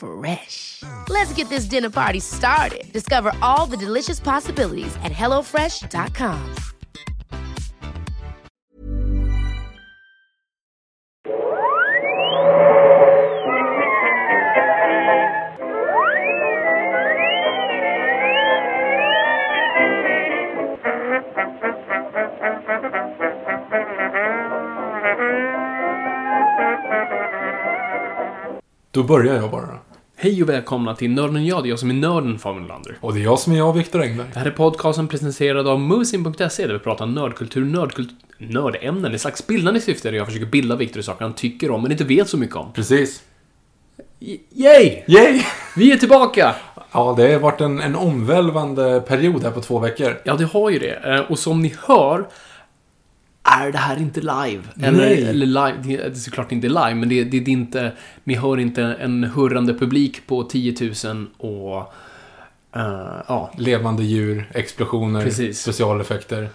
Fresh. 0.00 0.82
Let's 1.10 1.34
get 1.34 1.50
this 1.50 1.66
dinner 1.66 1.90
party 1.90 2.20
started. 2.20 2.90
Discover 2.92 3.32
all 3.42 3.66
the 3.66 3.76
delicious 3.76 4.18
possibilities 4.18 4.96
at 5.04 5.12
hellofresh.com. 5.12 6.54
Då 28.92 29.02
börjar 29.04 29.34
jag 29.34 29.50
bara. 29.50 29.89
Hej 30.22 30.42
och 30.42 30.48
välkomna 30.48 30.94
till 30.94 31.10
Nörden 31.10 31.46
jag. 31.46 31.62
Det 31.62 31.68
är 31.68 31.70
jag 31.70 31.78
som 31.78 31.90
är 31.90 31.94
nörden 31.94 32.38
Fabian 32.38 32.66
Lander. 32.66 32.98
Och 33.00 33.14
det 33.14 33.20
är 33.20 33.24
jag 33.24 33.38
som 33.38 33.52
är 33.52 33.56
jag, 33.56 33.72
Viktor 33.72 34.02
Engberg. 34.02 34.26
Det 34.32 34.38
här 34.38 34.46
är 34.46 34.50
podcasten 34.50 35.08
presenterad 35.08 35.68
av 35.68 35.80
Musin.se 35.80 36.66
där 36.66 36.72
vi 36.72 36.78
pratar 36.78 37.06
nördkultur, 37.06 37.64
nördkult, 37.64 38.10
nördämnen 38.38 39.14
i 39.14 39.18
slags 39.18 39.46
bildande 39.46 39.80
syfte 39.80 40.10
där 40.10 40.16
jag 40.16 40.26
försöker 40.26 40.46
bilda 40.46 40.76
Viktor 40.76 41.00
i 41.00 41.02
saker 41.02 41.24
han 41.24 41.34
tycker 41.34 41.70
om 41.70 41.82
men 41.82 41.92
inte 41.92 42.04
vet 42.04 42.28
så 42.28 42.36
mycket 42.36 42.56
om. 42.56 42.72
Precis. 42.72 43.22
Yay! 44.54 45.02
Yay! 45.06 45.42
Vi 45.76 45.92
är 45.92 45.96
tillbaka! 45.96 46.54
Ja, 46.92 47.14
det 47.16 47.32
har 47.32 47.40
varit 47.40 47.60
en, 47.60 47.80
en 47.80 47.96
omvälvande 47.96 49.00
period 49.00 49.42
här 49.42 49.50
på 49.50 49.60
två 49.60 49.78
veckor. 49.78 50.20
Ja, 50.24 50.34
det 50.34 50.44
har 50.44 50.70
ju 50.70 50.78
det. 50.78 51.14
Eh, 51.14 51.20
Och 51.20 51.38
som 51.38 51.62
ni 51.62 51.74
hör 51.86 52.26
är 53.50 53.72
det 53.72 53.78
här 53.78 53.96
inte 53.98 54.20
live. 54.20 54.62
Eller, 54.82 55.06
eller 55.28 55.46
live, 55.46 55.74
det 55.82 55.96
är 55.96 56.14
såklart 56.14 56.52
inte 56.52 56.68
live, 56.68 56.94
men 56.94 57.08
det, 57.08 57.24
det, 57.24 57.40
det 57.40 57.50
är 57.50 57.52
inte, 57.52 57.92
ni 58.24 58.34
hör 58.34 58.58
inte 58.58 58.82
en 58.82 59.24
hurrande 59.24 59.74
publik 59.74 60.26
på 60.26 60.42
10 60.42 60.74
000 61.04 61.26
och... 61.38 61.76
eh, 62.76 63.22
ja, 63.28 63.52
Levande 63.58 64.02
djur, 64.04 64.50
explosioner, 64.54 65.24
Precis. 65.24 65.60
specialeffekter. 65.60 66.48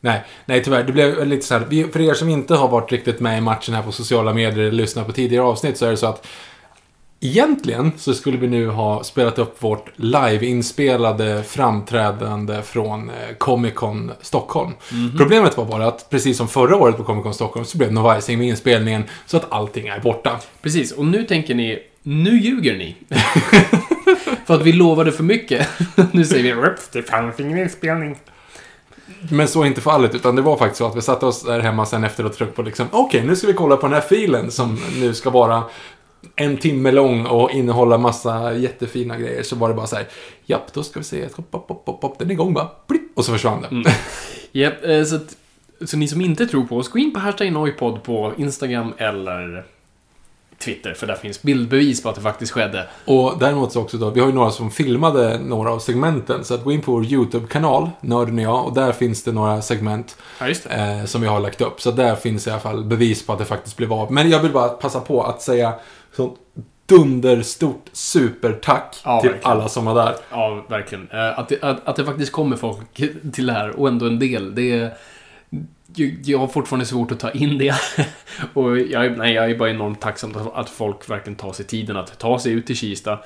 Nej, 0.00 0.24
nej 0.46 0.64
tyvärr. 0.64 0.82
Det 0.84 0.92
blev 0.92 1.26
lite 1.26 1.46
så 1.46 1.54
här. 1.54 1.92
För 1.92 2.00
er 2.00 2.14
som 2.14 2.28
inte 2.28 2.54
har 2.54 2.68
varit 2.68 2.92
riktigt 2.92 3.20
med 3.20 3.38
i 3.38 3.40
matchen 3.40 3.74
här 3.74 3.82
på 3.82 3.92
sociala 3.92 4.32
medier 4.34 4.58
eller 4.58 4.72
lyssnat 4.72 5.06
på 5.06 5.12
tidigare 5.12 5.44
avsnitt 5.44 5.78
så 5.78 5.86
är 5.86 5.90
det 5.90 5.96
så 5.96 6.06
att 6.06 6.26
Egentligen 7.24 7.92
så 7.96 8.14
skulle 8.14 8.38
vi 8.38 8.46
nu 8.46 8.68
ha 8.68 9.04
spelat 9.04 9.38
upp 9.38 9.62
vårt 9.62 9.90
live-inspelade 9.96 11.42
framträdande 11.42 12.62
från 12.62 13.10
eh, 13.10 13.14
Comic 13.38 13.74
Con 13.74 14.12
Stockholm. 14.20 14.72
Problemet 15.18 15.56
var 15.56 15.64
bara 15.64 15.86
att 15.86 16.10
precis 16.10 16.36
som 16.36 16.48
förra 16.48 16.76
året 16.76 16.96
på 16.96 17.04
Comic 17.04 17.22
Con 17.22 17.34
Stockholm 17.34 17.64
så 17.66 17.78
blev 17.78 17.88
det 17.88 17.94
novajsing 17.94 18.38
med 18.38 18.48
inspelningen 18.48 19.04
så 19.26 19.36
att 19.36 19.52
allting 19.52 19.86
är 19.86 20.00
borta. 20.00 20.40
Precis, 20.62 20.92
och 20.92 21.04
nu 21.04 21.24
tänker 21.24 21.54
ni, 21.54 21.78
nu 22.02 22.40
ljuger 22.40 22.76
ni. 22.78 22.96
för 24.46 24.54
att 24.54 24.62
vi 24.62 24.72
lovade 24.72 25.12
för 25.12 25.24
mycket. 25.24 25.68
nu 26.12 26.24
säger 26.24 26.42
vi, 26.42 26.52
"Rups, 26.52 26.88
det 26.88 27.02
fanns 27.02 27.40
ingen 27.40 27.58
inspelning. 27.58 28.16
Men 29.30 29.48
så 29.48 29.62
är 29.62 29.66
inte 29.66 29.80
fallet, 29.80 30.14
utan 30.14 30.36
det 30.36 30.42
var 30.42 30.56
faktiskt 30.56 30.78
så 30.78 30.86
att 30.86 30.96
vi 30.96 31.02
satte 31.02 31.26
oss 31.26 31.42
där 31.42 31.60
hemma 31.60 31.86
sen 31.86 32.04
efter 32.04 32.26
och 32.26 32.32
tryckte 32.36 32.56
på 32.56 32.62
liksom, 32.62 32.86
okej, 32.90 33.22
nu 33.26 33.36
ska 33.36 33.46
vi 33.46 33.52
kolla 33.52 33.76
på 33.76 33.86
den 33.86 33.94
här 33.94 34.00
filen 34.00 34.50
som 34.50 34.78
nu 35.00 35.14
ska 35.14 35.30
vara 35.30 35.62
en 36.36 36.56
timme 36.56 36.90
lång 36.90 37.26
och 37.26 37.50
innehålla 37.50 37.98
massa 37.98 38.52
jättefina 38.54 39.16
grejer. 39.18 39.42
Så 39.42 39.56
var 39.56 39.68
det 39.68 39.74
bara 39.74 39.86
så 39.86 39.96
här, 39.96 40.06
japp, 40.46 40.72
då 40.72 40.82
ska 40.82 41.00
vi 41.00 41.04
se, 41.04 41.28
hopp, 41.36 41.52
hopp, 41.52 41.86
hopp, 41.86 42.02
hopp, 42.02 42.18
den 42.18 42.28
är 42.28 42.32
igång 42.32 42.54
bara, 42.54 42.68
blipp, 42.86 43.18
och 43.18 43.24
så 43.24 43.32
försvann 43.32 43.62
den. 43.62 43.84
Japp, 44.52 44.84
eh, 44.84 45.04
så, 45.04 45.16
att, 45.16 45.36
så 45.88 45.96
ni 45.96 46.08
som 46.08 46.20
inte 46.20 46.46
tror 46.46 46.64
på 46.64 46.76
oss, 46.76 46.88
gå 46.88 46.98
in 46.98 47.12
på 47.14 47.20
hashtag 47.20 47.52
Noipod 47.52 48.02
på 48.02 48.32
Instagram 48.36 48.92
eller 48.98 49.64
Twitter, 50.58 50.94
för 50.94 51.06
där 51.06 51.14
finns 51.14 51.42
bildbevis 51.42 52.02
på 52.02 52.08
att 52.08 52.14
det 52.14 52.20
faktiskt 52.20 52.52
skedde. 52.52 52.88
Och 53.04 53.34
däremot 53.40 53.72
så 53.72 53.80
också 53.80 53.96
då, 53.96 54.10
vi 54.10 54.20
har 54.20 54.26
ju 54.26 54.32
några 54.32 54.50
som 54.50 54.70
filmade 54.70 55.38
några 55.38 55.72
av 55.72 55.78
segmenten, 55.78 56.44
så 56.44 56.54
att 56.54 56.64
gå 56.64 56.72
in 56.72 56.80
på 56.82 56.92
vår 56.92 57.04
YouTube-kanal, 57.04 57.90
Nörden 58.00 58.38
och 58.38 58.44
jag, 58.44 58.64
och 58.66 58.74
där 58.74 58.92
finns 58.92 59.22
det 59.24 59.32
några 59.32 59.62
segment 59.62 60.16
Ja, 60.40 60.46
det. 60.46 60.66
eh, 60.74 61.04
som 61.04 61.20
vi 61.20 61.26
har 61.26 61.40
lagt 61.40 61.60
upp. 61.60 61.80
Så 61.80 61.90
där 61.90 62.16
finns 62.16 62.46
i 62.46 62.50
alla 62.50 62.60
fall 62.60 62.84
bevis 62.84 63.26
på 63.26 63.32
att 63.32 63.38
det 63.38 63.44
faktiskt 63.44 63.76
blev 63.76 63.92
av. 63.92 64.12
Men 64.12 64.30
jag 64.30 64.40
vill 64.42 64.52
bara 64.52 64.68
passa 64.68 65.00
på 65.00 65.22
att 65.22 65.42
säga 65.42 65.72
sånt 66.16 66.38
dunderstort 66.86 67.88
supertack 67.92 68.96
Ja, 69.04 69.20
till 69.20 69.30
verkligen. 69.30 69.52
alla 69.52 69.68
som 69.68 69.84
var 69.84 69.94
där. 69.94 70.14
Ja, 70.30 70.64
verkligen. 70.68 71.08
Eh, 71.10 71.38
Att 71.38 71.48
det, 71.48 71.62
att, 71.62 71.88
att 71.88 71.96
det 71.96 72.04
faktiskt 72.04 72.32
kommer 72.32 72.56
folk 72.56 72.94
till 73.32 73.46
det 73.46 73.52
här, 73.52 73.70
och 73.70 73.88
ändå 73.88 74.06
en 74.06 74.18
del, 74.18 74.54
det 74.54 74.72
är... 74.72 74.94
Jag, 76.24 76.38
har 76.38 76.46
fortfarande 76.48 76.86
svårt 76.86 77.12
att 77.12 77.20
ta 77.20 77.30
in 77.30 77.58
det. 77.58 77.74
och 78.54 78.78
jag, 78.78 79.18
nej, 79.18 79.32
jag 79.34 79.50
är 79.50 79.58
bara 79.58 79.70
enormt 79.70 80.00
tacksam 80.00 80.34
att, 80.54 80.70
folk 80.70 81.10
verkligen 81.10 81.36
tar 81.36 81.52
sig 81.52 81.66
tiden 81.66 81.96
att 81.96 82.18
ta 82.18 82.38
sig 82.38 82.52
ut 82.52 82.66
till 82.66 82.76
Kista 82.76 83.18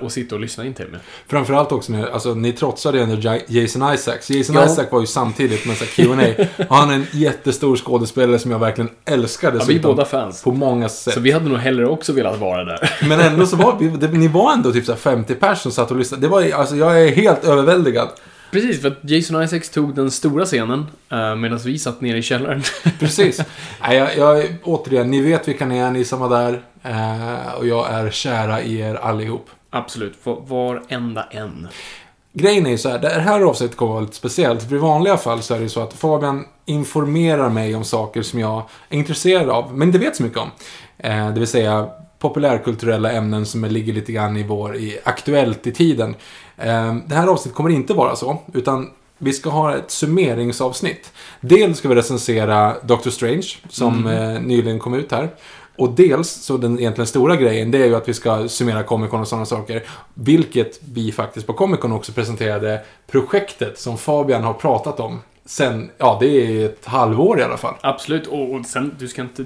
och 0.00 0.12
sitta 0.12 0.34
och 0.34 0.40
lyssna 0.40 0.64
in 0.64 0.74
till 0.74 0.88
mig. 0.88 1.00
Framförallt 1.28 1.72
också 1.72 1.92
när, 1.92 2.06
alltså 2.10 2.34
ni 2.34 2.52
trotsade 2.52 2.98
ju 2.98 3.04
ändå 3.04 3.16
Ja- 3.20 3.38
Jason 3.46 3.94
Isaacs. 3.94 4.30
Jason 4.30 4.56
Ja. 4.56 4.66
Isaac 4.66 4.86
var 4.90 5.00
ju 5.00 5.06
samtidigt 5.06 5.66
med 5.66 5.76
Q&A 5.76 6.46
och 6.68 6.76
han 6.76 6.90
är 6.90 6.94
en 6.94 7.06
jättestor 7.12 7.76
skådespelare 7.76 8.38
som 8.38 8.50
jag 8.50 8.58
verkligen 8.58 8.90
älskar 9.04 9.48
Ja, 9.48 9.52
vi 9.52 9.58
är 9.58 9.66
dessutom. 9.68 9.96
båda 9.96 10.04
fans. 10.04 10.42
På 10.42 10.52
många 10.52 10.88
sätt. 10.88 11.14
Så 11.14 11.20
vi 11.20 11.30
hade 11.32 11.48
nog 11.48 11.58
hellre 11.58 11.86
också 11.86 12.12
velat 12.12 12.38
vara 12.38 12.64
där. 12.64 12.90
Men 13.08 13.20
ändå 13.20 13.46
så 13.46 13.56
var 13.56 13.76
vi, 13.80 13.88
det, 13.88 14.08
ni 14.08 14.28
var 14.28 14.52
ändå 14.52 14.72
typ 14.72 14.84
så 14.84 14.92
här 14.92 14.98
50 14.98 15.34
personer 15.34 15.54
som 15.54 15.72
satt 15.72 15.90
och 15.90 15.96
lyssnade. 15.96 16.22
Det 16.22 16.28
var, 16.28 16.50
alltså 16.52 16.76
jag 16.76 17.02
är 17.02 17.08
helt 17.12 17.44
överväldigad. 17.44 18.08
Precis, 18.52 18.80
för 18.82 18.88
att 18.88 18.98
Jason 19.02 19.42
Isaacs 19.42 19.70
tog 19.70 19.94
den 19.94 20.10
stora 20.10 20.44
scenen 20.44 20.86
uh, 21.12 21.36
medan 21.36 21.58
vi 21.58 21.78
satt 21.78 22.00
nere 22.00 22.18
i 22.18 22.22
källaren. 22.22 22.62
Precis. 22.98 23.40
Nej, 23.80 23.96
jag, 23.96 24.16
jag, 24.16 24.54
återigen, 24.64 25.10
ni 25.10 25.20
vet 25.20 25.48
vilka 25.48 25.66
ni 25.66 25.78
är, 25.78 25.90
ni 25.90 26.04
som 26.04 26.20
var 26.20 26.28
där. 26.30 26.62
Eh, 26.82 27.52
och 27.58 27.66
jag 27.66 27.90
är 27.90 28.10
kära 28.10 28.62
i 28.62 28.80
er 28.80 28.94
allihop. 28.94 29.50
Absolut, 29.70 30.26
var- 30.26 30.40
varenda 30.40 31.22
en. 31.30 31.68
Grejen 32.32 32.66
är 32.66 32.70
ju 32.70 32.78
så 32.78 32.88
här, 32.88 32.98
det 32.98 33.08
här 33.08 33.40
avsnittet 33.40 33.76
kommer 33.76 33.92
vara 33.92 34.00
lite 34.02 34.16
speciellt. 34.16 34.62
För 34.68 34.74
i 34.74 34.78
vanliga 34.78 35.16
fall 35.16 35.42
så 35.42 35.54
är 35.54 35.58
det 35.58 35.62
ju 35.62 35.68
så 35.68 35.80
att 35.80 35.92
Fabian 35.92 36.44
informerar 36.66 37.48
mig 37.48 37.74
om 37.74 37.84
saker 37.84 38.22
som 38.22 38.38
jag 38.38 38.62
är 38.88 38.98
intresserad 38.98 39.50
av, 39.50 39.74
men 39.78 39.88
inte 39.88 39.98
vet 39.98 40.16
så 40.16 40.22
mycket 40.22 40.38
om. 40.38 40.50
Eh, 40.98 41.28
det 41.32 41.38
vill 41.40 41.48
säga 41.48 41.88
populärkulturella 42.18 43.12
ämnen 43.12 43.46
som 43.46 43.64
ligger 43.64 43.92
lite 43.92 44.12
grann 44.12 44.36
i 44.36 44.42
vår, 44.42 44.76
i, 44.76 44.98
aktuellt 45.04 45.66
i 45.66 45.72
tiden. 45.72 46.14
Eh, 46.56 46.94
det 47.06 47.14
här 47.14 47.26
avsnittet 47.26 47.56
kommer 47.56 47.70
inte 47.70 47.94
vara 47.94 48.16
så, 48.16 48.38
utan 48.54 48.90
vi 49.18 49.32
ska 49.32 49.50
ha 49.50 49.76
ett 49.76 49.90
summeringsavsnitt. 49.90 51.12
Dels 51.40 51.78
ska 51.78 51.88
vi 51.88 51.94
recensera 51.94 52.74
Doctor 52.82 53.10
Strange, 53.10 53.46
som 53.68 54.06
eh, 54.06 54.40
nyligen 54.40 54.78
kom 54.78 54.94
ut 54.94 55.12
här. 55.12 55.28
Och 55.80 55.90
dels, 55.90 56.30
så 56.30 56.56
den 56.56 56.78
egentligen 56.78 57.06
stora 57.06 57.36
grejen, 57.36 57.70
det 57.70 57.78
är 57.78 57.86
ju 57.86 57.96
att 57.96 58.08
vi 58.08 58.14
ska 58.14 58.48
summera 58.48 58.82
Comic 58.82 59.10
Con 59.10 59.20
och 59.20 59.28
sådana 59.28 59.46
saker. 59.46 59.82
Vilket 60.14 60.80
vi 60.92 61.12
faktiskt 61.12 61.46
på 61.46 61.52
Comic 61.52 61.80
Con 61.80 61.92
också 61.92 62.12
presenterade 62.12 62.80
projektet 63.06 63.78
som 63.78 63.98
Fabian 63.98 64.42
har 64.42 64.52
pratat 64.52 65.00
om. 65.00 65.20
Sen, 65.44 65.90
ja 65.98 66.16
det 66.20 66.26
är 66.26 66.66
ett 66.66 66.84
halvår 66.84 67.40
i 67.40 67.42
alla 67.42 67.56
fall. 67.56 67.74
Absolut, 67.80 68.26
och, 68.26 68.54
och 68.54 68.66
sen, 68.66 68.94
du 68.98 69.08
ska 69.08 69.22
inte 69.22 69.44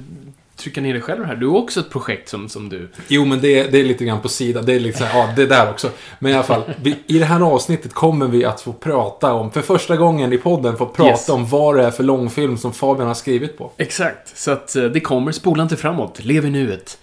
trycka 0.57 0.81
ner 0.81 0.93
dig 0.93 1.03
själv 1.03 1.25
här. 1.25 1.37
Du 1.37 1.47
har 1.47 1.59
också 1.59 1.81
ett 1.81 1.91
projekt 1.91 2.29
som, 2.29 2.49
som 2.49 2.69
du... 2.69 2.89
Jo, 3.09 3.25
men 3.25 3.41
det, 3.41 3.63
det 3.65 3.81
är 3.81 3.85
lite 3.85 4.05
grann 4.05 4.21
på 4.21 4.29
sidan. 4.29 4.67
Det 4.67 4.73
är 4.75 4.81
liksom, 4.81 5.07
ja, 5.15 5.29
det 5.37 5.47
där 5.47 5.71
också. 5.71 5.91
Men 6.19 6.33
i 6.33 6.35
alla 6.35 6.45
fall, 6.45 6.63
vi, 6.83 6.97
i 7.07 7.19
det 7.19 7.25
här 7.25 7.41
avsnittet 7.41 7.95
kommer 7.95 8.27
vi 8.27 8.45
att 8.45 8.61
få 8.61 8.73
prata 8.73 9.33
om, 9.33 9.51
för 9.53 9.61
första 9.63 9.97
gången 9.97 10.33
i 10.33 10.39
podden, 10.39 10.77
få 10.77 10.87
prata 10.87 11.11
Yes. 11.11 11.29
om 11.29 11.47
vad 11.47 11.77
det 11.77 11.85
är 11.85 11.91
för 11.91 12.05
långfilm 12.05 12.59
som 12.59 12.73
Fabian 12.73 13.07
har 13.09 13.15
skrivit 13.15 13.59
på. 13.59 13.71
Exakt, 13.77 14.39
så 14.39 14.51
att 14.51 14.77
eh, 14.77 14.85
det 14.85 15.01
kommer. 15.01 15.33
Spola 15.33 15.63
inte 15.63 15.77
framåt. 15.77 16.25
Lev 16.25 16.47
i 16.47 16.51
nuet. 16.51 16.99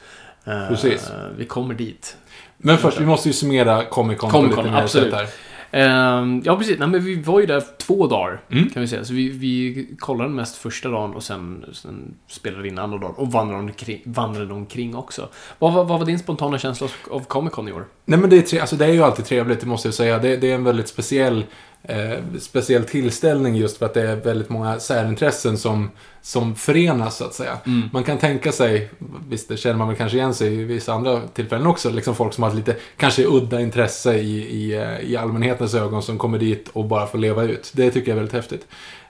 Eh, 0.46 0.68
Precis. 0.68 1.12
Vi 1.38 1.46
kommer 1.46 1.74
dit. 1.74 2.16
Men 2.58 2.78
först, 2.78 3.00
vi 3.02 3.06
måste 3.06 3.30
ju 3.30 3.34
summera 3.34 3.84
Comic 3.86 4.18
Con 4.20 4.32
Comic 4.32 4.50
lite 4.50 4.62
Con, 4.64 4.72
mer 4.72 4.82
absolut. 4.82 5.14
här. 5.14 5.28
Ehm, 5.72 6.42
ja, 6.46 6.58
precis. 6.58 6.80
Nej, 6.80 6.88
men 6.88 7.04
vi 7.04 7.16
var 7.22 7.40
ju 7.40 7.46
där 7.46 7.64
två 7.78 8.08
dagar, 8.08 8.42
Mm. 8.52 8.70
kan 8.70 8.82
vi 8.82 8.88
säga. 8.88 9.06
Så 9.06 9.14
vi, 9.14 9.30
vi 9.30 9.88
kollade 10.00 10.30
mest 10.30 10.56
första 10.58 10.90
dagen 10.90 11.14
och 11.14 11.24
sen, 11.24 11.66
sen 11.74 12.14
spelade 12.28 12.68
in 12.68 12.80
andra 12.80 12.98
dagen. 12.98 13.14
Och 13.18 13.32
vandrade 13.32 13.60
omkring, 13.64 14.02
vandrade 14.06 14.54
omkring 14.54 14.96
också. 14.96 15.30
Vad, 15.60 15.74
var- 15.74 15.84
vad 15.84 16.00
var 16.00 16.06
din 16.06 16.20
spontana 16.20 16.58
känsla 16.58 16.88
av, 17.12 17.20
Comic 17.20 17.54
Con 17.54 17.68
i 17.68 17.72
år? 17.72 17.86
Nej 18.06 18.20
men 18.20 18.30
det 18.30 18.54
är, 18.54 18.62
alltså 18.62 18.76
det 18.76 18.86
är 18.86 18.94
ju 18.94 19.04
alltid 19.04 19.26
trevligt, 19.26 19.60
det 19.60 19.66
måste 19.68 19.88
jag 19.88 19.96
säga. 19.96 20.20
Det, 20.20 20.38
det 20.38 20.52
är 20.52 20.56
en 20.56 20.64
väldigt 20.64 20.88
speciell, 20.88 21.44
eh, 21.84 22.18
speciell 22.40 22.84
tillställning 22.84 23.56
just 23.56 23.78
för 23.78 23.86
att 23.86 23.94
det 23.94 24.02
är 24.02 24.16
väldigt 24.16 24.50
många 24.50 24.80
särintressen 24.80 25.58
som, 25.58 25.92
som 26.22 26.56
förenas 26.56 27.18
så 27.18 27.24
att 27.26 27.34
säga. 27.34 27.58
Man 27.94 28.04
kan 28.04 28.18
tänka 28.18 28.52
sig, 28.52 28.90
visst 29.30 29.48
det 29.50 29.58
känner 29.58 29.76
man 29.76 29.88
väl 29.88 29.98
kanske 29.98 30.18
igen 30.18 30.34
sig 30.34 30.54
i 30.54 30.64
vissa 30.64 30.94
andra 30.94 31.22
tillfällen 31.34 31.68
också, 31.68 31.90
liksom 31.90 32.16
folk 32.16 32.34
som 32.34 32.44
har 32.44 32.50
ett 32.50 32.56
lite 32.58 32.76
kanske 32.98 33.26
udda 33.26 33.62
intresse 33.62 34.14
i, 34.14 34.38
i, 34.38 34.76
eh, 34.76 35.00
i 35.12 35.18
allmänhetens 35.18 35.74
ögon 35.74 36.02
som 36.04 36.18
kommer 36.18 36.38
dit 36.38 36.70
och 36.74 36.86
bara 36.86 37.08
får 37.08 37.18
leva 37.18 37.44
ut. 37.44 37.72
Det 37.74 37.92
tycker 37.92 38.08
jag 38.12 38.16
är 38.16 38.20
väldigt 38.20 38.34
häftigt. 38.36 38.68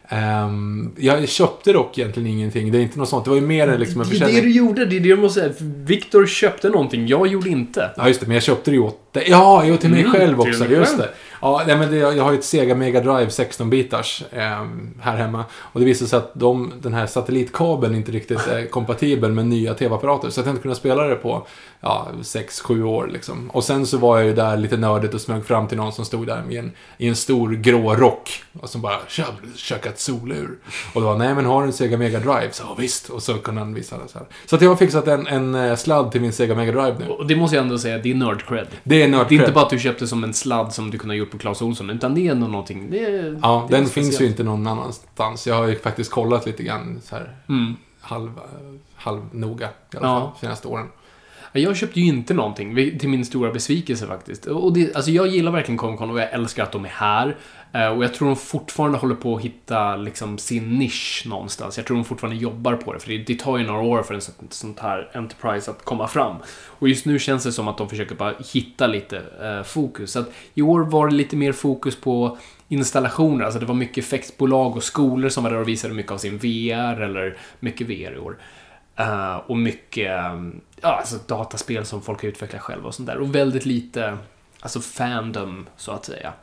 Ehm, 0.09 0.91
jag 0.97 1.29
köpte 1.29 1.73
dock 1.73 1.97
egentligen 1.97 2.29
ingenting, 2.29 2.71
det 2.71 2.77
är 2.77 2.81
inte 2.81 2.99
något 2.99 3.09
sånt. 3.09 3.23
Det 3.25 3.29
var 3.29 3.37
ju 3.37 3.43
mer 3.47 3.77
liksom 3.77 4.01
en 4.01 4.07
är 4.07 4.11
det 4.11 4.19
försäljning. 4.19 4.43
du 4.43 4.51
gjorde, 4.51 4.85
det 4.85 4.95
är 4.95 4.99
det 4.99 5.09
jag 5.09 5.19
måste 5.19 5.39
säga. 5.39 5.53
Viktor 5.85 6.25
köpte 6.25 6.69
någonting, 6.69 7.07
jag 7.07 7.27
gjorde 7.27 7.49
inte. 7.49 7.89
Ja, 7.97 8.07
just 8.07 8.19
det. 8.19 8.27
Men 8.27 8.33
jag 8.33 8.43
köpte 8.43 8.71
det 8.71 8.75
ju 8.75 8.81
åt 8.81 9.13
dig. 9.13 9.25
Ja, 9.29 9.63
jo, 9.65 9.77
till 9.77 9.89
mig 9.89 9.99
Mm, 9.99 10.11
själv 10.11 10.39
också. 10.39 10.65
Just 10.65 10.87
själv. 10.91 10.97
det. 10.97 11.09
Ja, 11.41 11.63
nej, 11.67 11.77
men 11.77 11.91
det, 11.91 11.97
jag 11.97 12.23
har 12.23 12.31
ju 12.31 12.37
ett 12.37 12.43
Sega 12.45 12.75
Mega 12.75 12.99
Drive 12.99 13.25
16-bitars 13.27 14.23
eh, 14.31 14.67
här 15.01 15.17
hemma. 15.17 15.45
Och 15.53 15.79
det 15.79 15.85
visade 15.85 16.09
sig 16.09 16.17
att 16.17 16.31
de, 16.33 16.73
den 16.81 16.93
här 16.93 17.07
satellitkabeln 17.07 17.95
inte 17.95 18.11
riktigt 18.11 18.47
är 18.47 18.65
kompatibel 18.65 19.31
med 19.31 19.45
nya 19.45 19.73
TV-apparater. 19.73 20.29
Så 20.29 20.39
att 20.39 20.45
jag 20.45 20.53
inte 20.53 20.61
kunnat 20.61 20.77
spela 20.77 21.03
det 21.03 21.15
på 21.15 21.47
ja, 21.81 22.07
6-7 22.21 22.83
år 22.83 23.09
liksom. 23.13 23.49
Och 23.49 23.63
sen 23.63 23.85
så 23.85 23.97
var 23.97 24.17
jag 24.17 24.27
ju 24.27 24.33
där 24.33 24.57
lite 24.57 24.77
nördigt 24.77 25.13
och 25.13 25.21
smög 25.21 25.45
fram 25.45 25.67
till 25.67 25.77
någon 25.77 25.93
som 25.93 26.05
stod 26.05 26.27
där 26.27 26.43
med 26.47 26.59
en, 26.59 26.71
i 26.97 27.07
en 27.07 27.15
stor 27.15 27.51
grå 27.51 27.95
rock. 27.95 28.43
Och 28.61 28.69
som 28.69 28.81
bara 28.81 28.97
"Tja, 29.07 29.25
käka 29.55 29.89
ett 29.89 29.99
solur. 29.99 30.49
Och 30.93 31.01
då 31.01 31.07
var 31.07 31.17
nej 31.17 31.33
men 31.35 31.45
har 31.45 31.61
du 31.61 31.67
en 31.67 31.73
Sega 31.73 31.97
Mega 31.97 32.19
Drive? 32.19 32.49
Så 32.51 32.63
ja, 32.67 32.75
visst. 32.79 33.09
Och 33.09 33.23
så 33.23 33.33
kunde 33.33 33.61
han 33.61 33.73
visa 33.73 33.97
det 33.97 34.07
så 34.07 34.17
här. 34.17 34.27
Så 34.45 34.55
att 34.55 34.61
jag 34.61 34.69
har 34.69 34.75
fixat 34.75 35.07
en, 35.07 35.27
en 35.27 35.55
eh, 35.55 35.75
sladd 35.75 36.11
till 36.11 36.21
min 36.21 36.33
Sega 36.33 36.55
Mega 36.55 36.71
Drive 36.71 36.95
nu. 36.99 37.07
Och 37.07 37.27
det 37.27 37.35
måste 37.35 37.55
jag 37.55 37.63
ändå 37.63 37.77
säga, 37.77 37.97
det 37.97 38.11
är 38.11 38.15
nerd 38.15 38.45
cred. 38.47 38.67
Det 38.83 39.03
är 39.03 39.07
nörd 39.07 39.25
Det 39.29 39.35
är 39.35 39.39
inte 39.39 39.51
bara 39.51 39.63
att 39.65 39.69
du 39.69 39.79
köpte 39.79 40.07
som 40.07 40.23
en 40.23 40.33
sladd 40.33 40.73
som 40.73 40.91
du 40.91 40.97
kunde 40.97 41.13
ha 41.15 41.17
gjort 41.19 41.30
på 41.31 41.37
Clas 41.37 41.61
Ohlson, 41.61 41.89
utan 41.89 42.15
det 42.15 42.27
är 42.27 42.31
ändå 42.31 42.47
någonting. 42.47 42.89
Det 42.91 43.05
är, 43.05 43.39
Ja, 43.41 43.65
det 43.69 43.75
den 43.77 43.85
finns 43.85 44.21
ju 44.21 44.25
inte 44.25 44.43
någon 44.43 44.67
annanstans. 44.67 45.47
Jag 45.47 45.55
har 45.55 45.67
ju 45.67 45.75
faktiskt 45.79 46.11
kollat 46.11 46.45
lite 46.45 46.63
grann 46.63 47.01
så 47.03 47.15
här 47.15 47.35
Mm. 47.49 47.75
halv, 48.01 48.31
halvnoga 48.95 49.69
i 49.93 49.97
alla 49.97 50.07
Ja. 50.07 50.19
fall, 50.19 50.29
senaste 50.39 50.67
åren. 50.67 50.87
Jag 51.53 51.77
köpte 51.77 51.99
ju 51.99 52.07
inte 52.07 52.33
någonting, 52.33 52.99
till 52.99 53.09
min 53.09 53.25
stora 53.25 53.51
besvikelse 53.51 54.07
faktiskt. 54.07 54.45
Och 54.45 54.73
det, 54.73 54.95
alltså 54.95 55.11
jag 55.11 55.27
gillar 55.27 55.51
verkligen 55.51 55.77
Comic 55.77 55.99
Con 55.99 56.09
och 56.09 56.19
jag 56.19 56.33
älskar 56.33 56.63
att 56.63 56.71
de 56.71 56.85
är 56.85 56.89
här. 56.89 57.35
Eh, 57.73 57.87
och 57.87 58.03
jag 58.03 58.13
tror 58.13 58.27
de 58.27 58.35
fortfarande 58.35 58.97
håller 58.97 59.15
på 59.15 59.35
att 59.35 59.41
hitta 59.41 59.95
liksom, 59.95 60.37
sin 60.37 60.79
nisch 60.79 61.23
någonstans. 61.27 61.77
Jag 61.77 61.85
tror 61.85 61.97
de 61.97 62.05
fortfarande 62.05 62.41
jobbar 62.41 62.75
på 62.75 62.93
det, 62.93 62.99
för 62.99 63.09
det, 63.09 63.17
det 63.17 63.39
tar 63.39 63.57
ju 63.57 63.65
några 63.65 63.81
år 63.81 64.03
för 64.03 64.13
en 64.13 64.21
sånt, 64.21 64.53
sånt 64.53 64.79
här 64.79 65.11
Enterprise 65.13 65.71
att 65.71 65.85
komma 65.85 66.07
fram. 66.07 66.35
Och 66.65 66.89
just 66.89 67.05
nu 67.05 67.19
känns 67.19 67.43
det 67.43 67.51
som 67.51 67.67
att 67.67 67.77
de 67.77 67.89
försöker 67.89 68.15
bara 68.15 68.33
hitta 68.53 68.87
lite 68.87 69.21
eh, 69.41 69.63
fokus. 69.63 70.11
Så 70.11 70.19
att 70.19 70.31
I 70.53 70.61
år 70.61 70.79
var 70.79 71.07
det 71.07 71.15
lite 71.15 71.35
mer 71.35 71.51
fokus 71.51 71.95
på 71.95 72.37
installationer, 72.67 73.45
alltså 73.45 73.59
det 73.59 73.65
var 73.65 73.75
mycket 73.75 74.03
effektbolag 74.03 74.75
och 74.75 74.83
skolor 74.83 75.29
som 75.29 75.43
var 75.43 75.51
där 75.51 75.59
och 75.59 75.67
visade 75.67 75.93
mycket 75.93 76.11
av 76.11 76.17
sin 76.17 76.37
VR, 76.37 77.01
eller 77.01 77.37
mycket 77.59 77.87
VR 77.87 78.15
i 78.15 78.17
år. 78.17 78.37
Uh, 79.01 79.35
och 79.35 79.57
mycket 79.57 80.11
mm, 80.11 80.61
ja, 80.81 80.89
alltså 80.89 81.17
dataspel 81.27 81.85
som 81.85 82.01
folk 82.01 82.21
har 82.21 82.29
utvecklat 82.29 82.61
själva 82.61 82.87
och 82.87 82.95
sånt 82.95 83.07
där. 83.07 83.17
Och 83.17 83.35
väldigt 83.35 83.65
lite 83.65 84.17
alltså 84.59 84.81
fandom, 84.81 85.67
så 85.77 85.91
att 85.91 86.05
säga. 86.05 86.33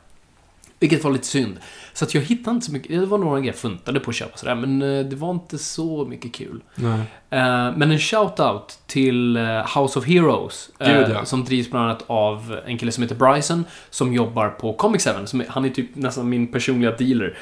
Vilket 0.79 1.03
var 1.03 1.11
lite 1.11 1.27
synd. 1.27 1.57
Så 1.93 2.05
att 2.05 2.13
jag 2.13 2.21
hittade 2.21 2.55
inte 2.55 2.65
så 2.65 2.71
mycket. 2.71 2.99
Det 2.99 3.05
var 3.05 3.17
några 3.17 3.39
grejer 3.39 3.53
jag 3.53 3.59
funtade 3.59 3.99
på 3.99 4.09
att 4.09 4.15
köpa 4.15 4.37
sådär, 4.37 4.55
men 4.55 4.81
eh, 4.81 5.05
det 5.05 5.15
var 5.15 5.31
inte 5.31 5.57
så 5.57 6.05
mycket 6.05 6.33
kul. 6.33 6.61
Nej. 6.75 6.99
Eh, 7.29 7.77
Men 7.77 7.81
en 7.91 7.97
shout-out 7.97 8.77
till 8.87 9.37
eh, 9.37 9.77
House 9.79 9.99
of 9.99 10.05
Heroes. 10.05 10.69
Gud, 10.79 11.09
ja. 11.09 11.25
Som 11.25 11.43
drivs 11.43 11.71
bland 11.71 11.85
annat 11.85 12.03
av 12.07 12.59
en 12.65 12.77
kille 12.77 12.91
som 12.91 13.03
heter 13.03 13.15
Bryson. 13.15 13.65
Som 13.89 14.13
jobbar 14.13 14.49
på 14.49 14.73
Comic 14.73 15.07
7. 15.07 15.25
Som 15.25 15.41
är, 15.41 15.45
han 15.49 15.65
är 15.65 15.69
typ 15.69 15.95
nästan 15.95 16.29
min 16.29 16.47
personliga 16.47 16.91
dealer. 16.91 17.37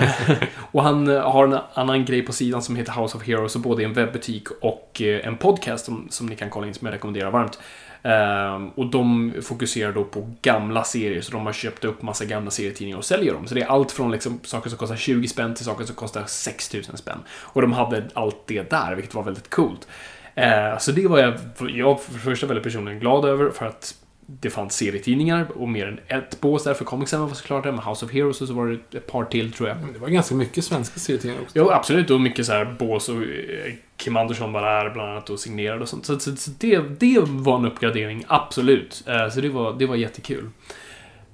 Och 0.70 0.82
han 0.82 1.06
har 1.08 1.46
en 1.46 1.58
annan 1.74 2.04
grej 2.04 2.22
på 2.22 2.32
sidan 2.32 2.62
som 2.62 2.76
heter 2.76 2.92
House 2.92 3.16
of 3.16 3.26
Heroes. 3.26 3.54
Och 3.54 3.60
både 3.60 3.82
är 3.82 3.86
en 3.86 3.94
webbutik 3.94 4.48
och 4.60 5.00
en 5.00 5.36
podcast 5.36 5.84
som, 5.84 6.06
som 6.10 6.26
ni 6.26 6.36
kan 6.36 6.50
kolla 6.50 6.66
in 6.66 6.74
som 6.74 6.86
jag 6.86 6.94
rekommenderar 6.94 7.30
varmt. 7.30 7.58
Ehm, 8.02 8.68
och 8.68 8.86
de 8.86 9.32
fokuserar 9.42 9.92
då 9.92 10.04
på 10.04 10.30
gamla 10.42 10.84
serier. 10.84 11.20
Så 11.20 11.32
de 11.32 11.46
har 11.46 11.52
köpt 11.52 11.84
upp 11.84 12.02
massa 12.02 12.24
gamla 12.24 12.50
serietidningar 12.50 12.98
och 12.98 13.04
säljer 13.04 13.32
dem. 13.34 13.46
Så 13.46 13.54
det 13.54 13.60
är 13.62 13.66
allt 13.66 13.92
från 13.92 14.10
liksom 14.10 14.40
saker 14.42 14.70
som 14.70 14.78
kostar 14.78 14.96
20 14.96 15.28
spänn 15.28 15.54
till 15.54 15.64
saker 15.64 15.84
som 15.84 15.94
kostar 15.94 16.24
6000 16.26 16.96
spänn. 16.96 17.18
Och 17.28 17.62
de 17.62 17.72
hade 17.72 18.08
allt 18.14 18.46
det 18.46 18.70
där, 18.70 18.94
vilket 18.94 19.14
var 19.14 19.22
väldigt 19.22 19.50
coolt. 19.50 19.88
Ehm, 20.34 20.78
så 20.78 20.92
det 20.92 21.06
var 21.06 21.18
jag, 21.18 21.34
jag 21.70 22.02
för 22.02 22.12
det 22.12 22.18
första 22.18 22.46
väldigt 22.46 22.64
personligen 22.64 23.00
glad 23.00 23.24
över 23.24 23.50
för 23.50 23.66
att 23.66 23.94
det 24.30 24.50
fanns 24.50 24.76
serietidningar 24.76 25.46
och 25.54 25.68
mer 25.68 25.86
än 25.86 26.18
ett 26.18 26.40
bås 26.40 26.64
där 26.64 26.74
för 26.74 26.84
Comic 26.84 27.10
7 27.10 27.16
var 27.16 27.28
såklart 27.28 27.64
där 27.64 27.72
med 27.72 27.84
House 27.84 28.04
of 28.04 28.12
Heroes 28.12 28.40
och 28.40 28.48
så 28.48 28.54
var 28.54 28.66
det 28.66 28.98
ett 28.98 29.06
par 29.06 29.24
till 29.24 29.52
tror 29.52 29.68
jag. 29.68 29.78
Men 29.80 29.92
Det 29.92 29.98
var 29.98 30.08
ganska 30.08 30.34
mycket 30.34 30.64
svenska 30.64 31.00
serietidningar 31.00 31.42
också. 31.42 31.58
Jo, 31.58 31.70
absolut. 31.70 32.10
Och 32.10 32.20
mycket 32.20 32.46
så 32.46 32.52
här 32.52 32.76
bås 32.78 33.08
och 33.08 33.16
eh, 33.16 33.72
Kim 33.96 34.16
Andersson 34.16 34.52
var 34.52 34.62
där 34.62 34.90
bland 34.90 35.10
annat 35.10 35.30
och 35.30 35.40
signerade 35.40 35.82
och 35.82 35.88
sånt. 35.88 36.06
Så, 36.06 36.18
så, 36.18 36.36
så 36.36 36.50
det, 36.58 36.78
det 36.98 37.18
var 37.24 37.58
en 37.58 37.64
uppgradering, 37.64 38.24
absolut. 38.28 39.04
Eh, 39.06 39.28
så 39.28 39.40
det 39.40 39.48
var, 39.48 39.72
det 39.78 39.86
var 39.86 39.96
jättekul. 39.96 40.50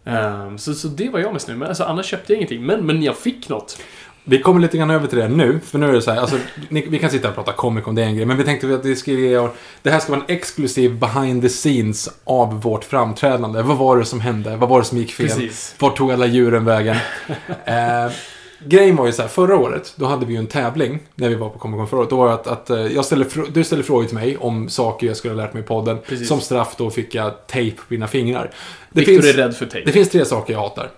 Eh, 0.05 0.57
så, 0.57 0.75
så 0.75 0.89
det 0.89 1.09
var 1.09 1.21
jag 1.21 1.33
mest 1.33 1.49
nu. 1.49 1.57
Men 1.57 1.69
alltså, 1.69 1.85
annars 1.85 2.07
köpte 2.07 2.33
jag 2.33 2.37
ingenting. 2.37 2.67
Men, 2.67 2.87
men 2.87 3.03
jag 3.03 3.19
fick 3.19 3.49
något. 3.49 3.79
Vi 4.27 4.39
kommer 4.39 4.61
lite 4.61 4.77
grann 4.77 4.91
över 4.91 5.07
till 5.07 5.19
det 5.19 5.29
nu, 5.29 5.61
för 5.65 5.79
nu 5.79 5.89
är 5.89 5.93
det 5.93 6.03
så 6.03 6.11
här, 6.11 6.21
alltså, 6.21 6.37
ni, 6.69 6.87
vi 6.89 6.99
kan 6.99 7.11
sitta 7.11 7.29
och 7.29 7.35
prata 7.35 7.53
Comic 7.53 7.87
om 7.87 7.95
det 7.95 8.03
är 8.03 8.07
en 8.07 8.17
grej, 8.17 8.27
men 8.27 8.37
vi 8.37 8.45
tänkte 8.45 8.75
att 8.75 9.07
ge 9.07 9.35
er, 9.35 9.51
det 9.83 9.91
här 9.91 9.99
ska 10.01 10.13
vara 10.13 10.23
en 10.29 10.37
exklusiv 10.37 10.99
behind 10.99 11.43
the 11.43 11.49
scenes 11.49 12.09
av 12.25 12.63
vårt 12.63 12.85
framträdande. 12.85 13.63
Vad 13.63 13.77
var 13.77 13.99
det 13.99 14.05
som 14.05 14.21
hände? 14.21 14.57
Vad 14.57 14.69
var 14.69 14.79
det 14.79 14.85
som 14.85 14.99
gick 14.99 15.13
fel? 15.13 15.27
Precis. 15.27 15.75
Vart 15.79 15.97
tog 15.97 16.13
alla 16.13 16.27
djuren 16.27 16.65
vägen? 16.65 16.97
eh, 17.65 18.13
grejen 18.67 18.97
var 18.97 19.07
ju 19.07 19.13
så 19.13 19.23
här, 19.23 19.29
förra 19.29 19.57
året, 19.57 19.93
då 19.97 20.07
hade 20.07 20.27
vi 20.27 20.33
ju 20.33 20.39
en 20.39 20.47
tävling 20.47 20.99
när 21.15 21.29
vi 21.29 21.35
var 21.35 21.49
på 21.49 21.59
Comic 21.59 21.79
Con 21.79 21.89
förra 21.89 22.01
året. 22.01 22.11
Då 22.11 22.17
var 22.17 22.29
det 22.29 22.35
att, 22.35 22.47
att 22.47 22.71
eh, 22.71 22.87
jag 22.87 23.05
ställde, 23.05 23.27
du 23.53 23.65
ställde 23.65 23.85
frågor 23.85 24.05
till 24.05 24.15
mig 24.15 24.37
om 24.37 24.69
saker 24.69 25.07
jag 25.07 25.17
skulle 25.17 25.35
ha 25.35 25.43
lärt 25.43 25.53
mig 25.55 25.63
i 25.63 25.67
podden. 25.67 25.99
Precis. 26.09 26.29
Som 26.29 26.41
straff 26.41 26.75
då 26.79 26.91
fick 26.91 27.15
jag 27.15 27.47
tejp 27.47 27.77
på 27.77 27.85
mina 27.89 28.07
fingrar. 28.07 28.51
Det 28.93 29.01
Victor 29.01 29.13
finns- 29.13 29.27
är 29.27 29.33
rädd 29.33 29.57
för 29.57 29.67
tejp. 29.67 29.87
det 29.87 29.93
finns 29.93 30.09
tre 30.11 30.25
saker 30.25 30.53
jag 30.53 30.61
hatar. 30.61 30.91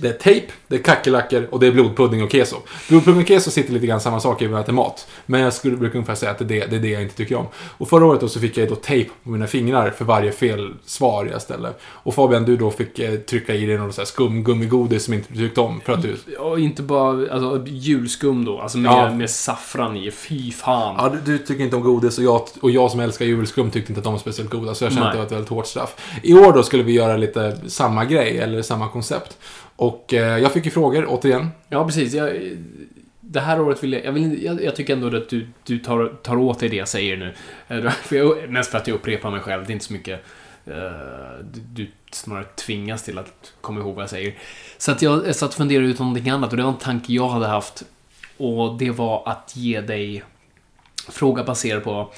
Det 0.00 0.08
är 0.08 0.12
tejp, 0.12 0.46
det 0.68 0.76
är 0.76 0.82
kackerlackor 0.82 1.48
och 1.50 1.60
det 1.60 1.66
är 1.66 1.72
blodpudding 1.72 2.22
och 2.22 2.32
keso. 2.32 2.56
Blodpudding 2.88 3.20
och 3.22 3.28
keso 3.28 3.50
sitter 3.50 3.72
lite 3.72 3.86
grann 3.86 4.00
samma 4.00 4.20
sak 4.20 4.42
i 4.42 4.46
att 4.54 4.64
äta 4.64 4.72
mat. 4.72 5.06
Men 5.26 5.40
jag 5.40 5.52
skulle 5.52 5.76
brukar 5.76 5.96
ungefär 5.96 6.14
säga 6.14 6.30
att 6.32 6.38
det 6.38 6.44
är 6.44 6.48
det, 6.48 6.66
det 6.66 6.76
är 6.76 6.80
det 6.80 6.88
jag 6.88 7.02
inte 7.02 7.16
tycker 7.16 7.36
om. 7.36 7.46
Och 7.78 7.88
förra 7.88 8.06
året 8.06 8.20
då 8.20 8.28
så 8.28 8.40
fick 8.40 8.56
jag 8.56 8.68
då 8.68 8.74
tejp 8.74 9.10
på 9.24 9.30
mina 9.30 9.46
fingrar 9.46 9.90
för 9.90 10.04
varje 10.04 10.32
fel 10.32 10.74
svar 10.84 11.28
jag 11.32 11.42
ställde. 11.42 11.72
Och 11.82 12.14
Fabian, 12.14 12.44
du 12.44 12.56
då 12.56 12.70
fick 12.70 12.98
eh, 12.98 13.14
trycka 13.14 13.54
i 13.54 13.66
dig 13.66 13.78
någon 13.78 13.92
sån 13.92 14.02
här 14.02 14.06
skumgummigodis 14.06 15.04
som 15.04 15.14
inte 15.14 15.34
tyckte 15.34 15.60
om. 15.60 15.80
För 15.84 15.92
att 15.92 16.02
du... 16.02 16.16
Och 16.38 16.60
inte 16.60 16.82
bara 16.82 17.32
alltså, 17.32 17.64
julskum 17.66 18.44
då, 18.44 18.60
alltså 18.60 18.78
med, 18.78 18.90
Ja. 18.92 19.10
med 19.14 19.30
saffran 19.30 19.96
i. 19.96 20.10
Fy 20.10 20.52
fan. 20.52 20.94
Ja, 20.98 21.08
du, 21.24 21.32
du 21.32 21.38
tycker 21.38 21.64
inte 21.64 21.76
om 21.76 21.82
godis 21.82 22.18
och 22.18 22.24
jag, 22.24 22.42
och 22.60 22.70
jag 22.70 22.90
som 22.90 23.00
älskar 23.00 23.24
julskum 23.26 23.70
tyckte 23.70 23.92
inte 23.92 24.00
att 24.00 24.04
de 24.04 24.12
var 24.12 24.20
speciellt 24.20 24.50
goda. 24.50 24.74
Så 24.74 24.84
jag 24.84 24.92
kände 24.92 25.08
Nej. 25.08 25.08
att 25.08 25.14
det 25.14 25.18
var 25.18 25.26
ett 25.26 25.32
väldigt 25.32 25.48
hårt 25.48 25.66
straff. 25.66 25.94
I 26.22 26.34
år 26.34 26.52
då 26.52 26.62
skulle 26.62 26.82
vi 26.82 26.92
göra 26.92 27.16
lite 27.16 27.56
samma 27.66 28.04
grej, 28.04 28.38
eller 28.38 28.62
samma 28.62 28.88
koncept. 28.88 29.38
Och 29.80 30.14
eh, 30.14 30.38
jag 30.38 30.52
fick 30.52 30.64
ju 30.64 30.70
frågor, 30.70 31.06
återigen. 31.08 31.48
Ja, 31.68 31.84
precis. 31.84 32.14
Jag, 32.14 32.56
det 33.20 33.40
här 33.40 33.60
året 33.60 33.82
vill 33.82 33.92
jag... 33.92 34.04
Jag, 34.04 34.12
vill, 34.12 34.44
jag, 34.44 34.64
jag 34.64 34.76
tycker 34.76 34.92
ändå 34.92 35.16
att 35.16 35.28
du, 35.28 35.48
du 35.64 35.78
tar, 35.78 36.12
tar 36.22 36.36
åt 36.36 36.58
dig 36.60 36.68
det 36.68 36.76
jag 36.76 36.88
säger 36.88 37.16
nu. 37.16 37.34
Eh, 37.68 37.90
För 38.02 38.16
jag, 38.16 38.50
mest 38.50 38.70
för 38.70 38.78
att 38.78 38.86
jag 38.86 38.94
upprepar 38.94 39.30
mig 39.30 39.40
själv. 39.40 39.66
Det 39.66 39.70
är 39.70 39.72
inte 39.72 39.84
så 39.84 39.92
mycket... 39.92 40.24
du, 41.52 41.60
du 41.72 41.90
snarare 42.12 42.44
tvingas 42.44 43.02
till 43.02 43.18
att 43.18 43.52
komma 43.60 43.80
ihåg 43.80 43.94
vad 43.94 44.02
jag 44.02 44.10
säger. 44.10 44.34
Så 44.78 44.92
att 44.92 45.02
jag 45.02 45.34
satt 45.34 45.48
och 45.48 45.56
funderade 45.56 45.86
ut 45.86 45.98
någonting 45.98 46.30
annat 46.30 46.50
och 46.50 46.56
det 46.56 46.62
var 46.62 46.70
en 46.70 46.78
tanke 46.78 47.12
jag 47.12 47.28
hade 47.28 47.46
haft. 47.46 47.82
Och 48.36 48.78
det 48.78 48.90
var 48.90 49.22
att 49.28 49.52
ge 49.56 49.80
dig 49.80 50.22
fråga 51.08 51.44
baserad 51.44 51.84
på... 51.84 52.12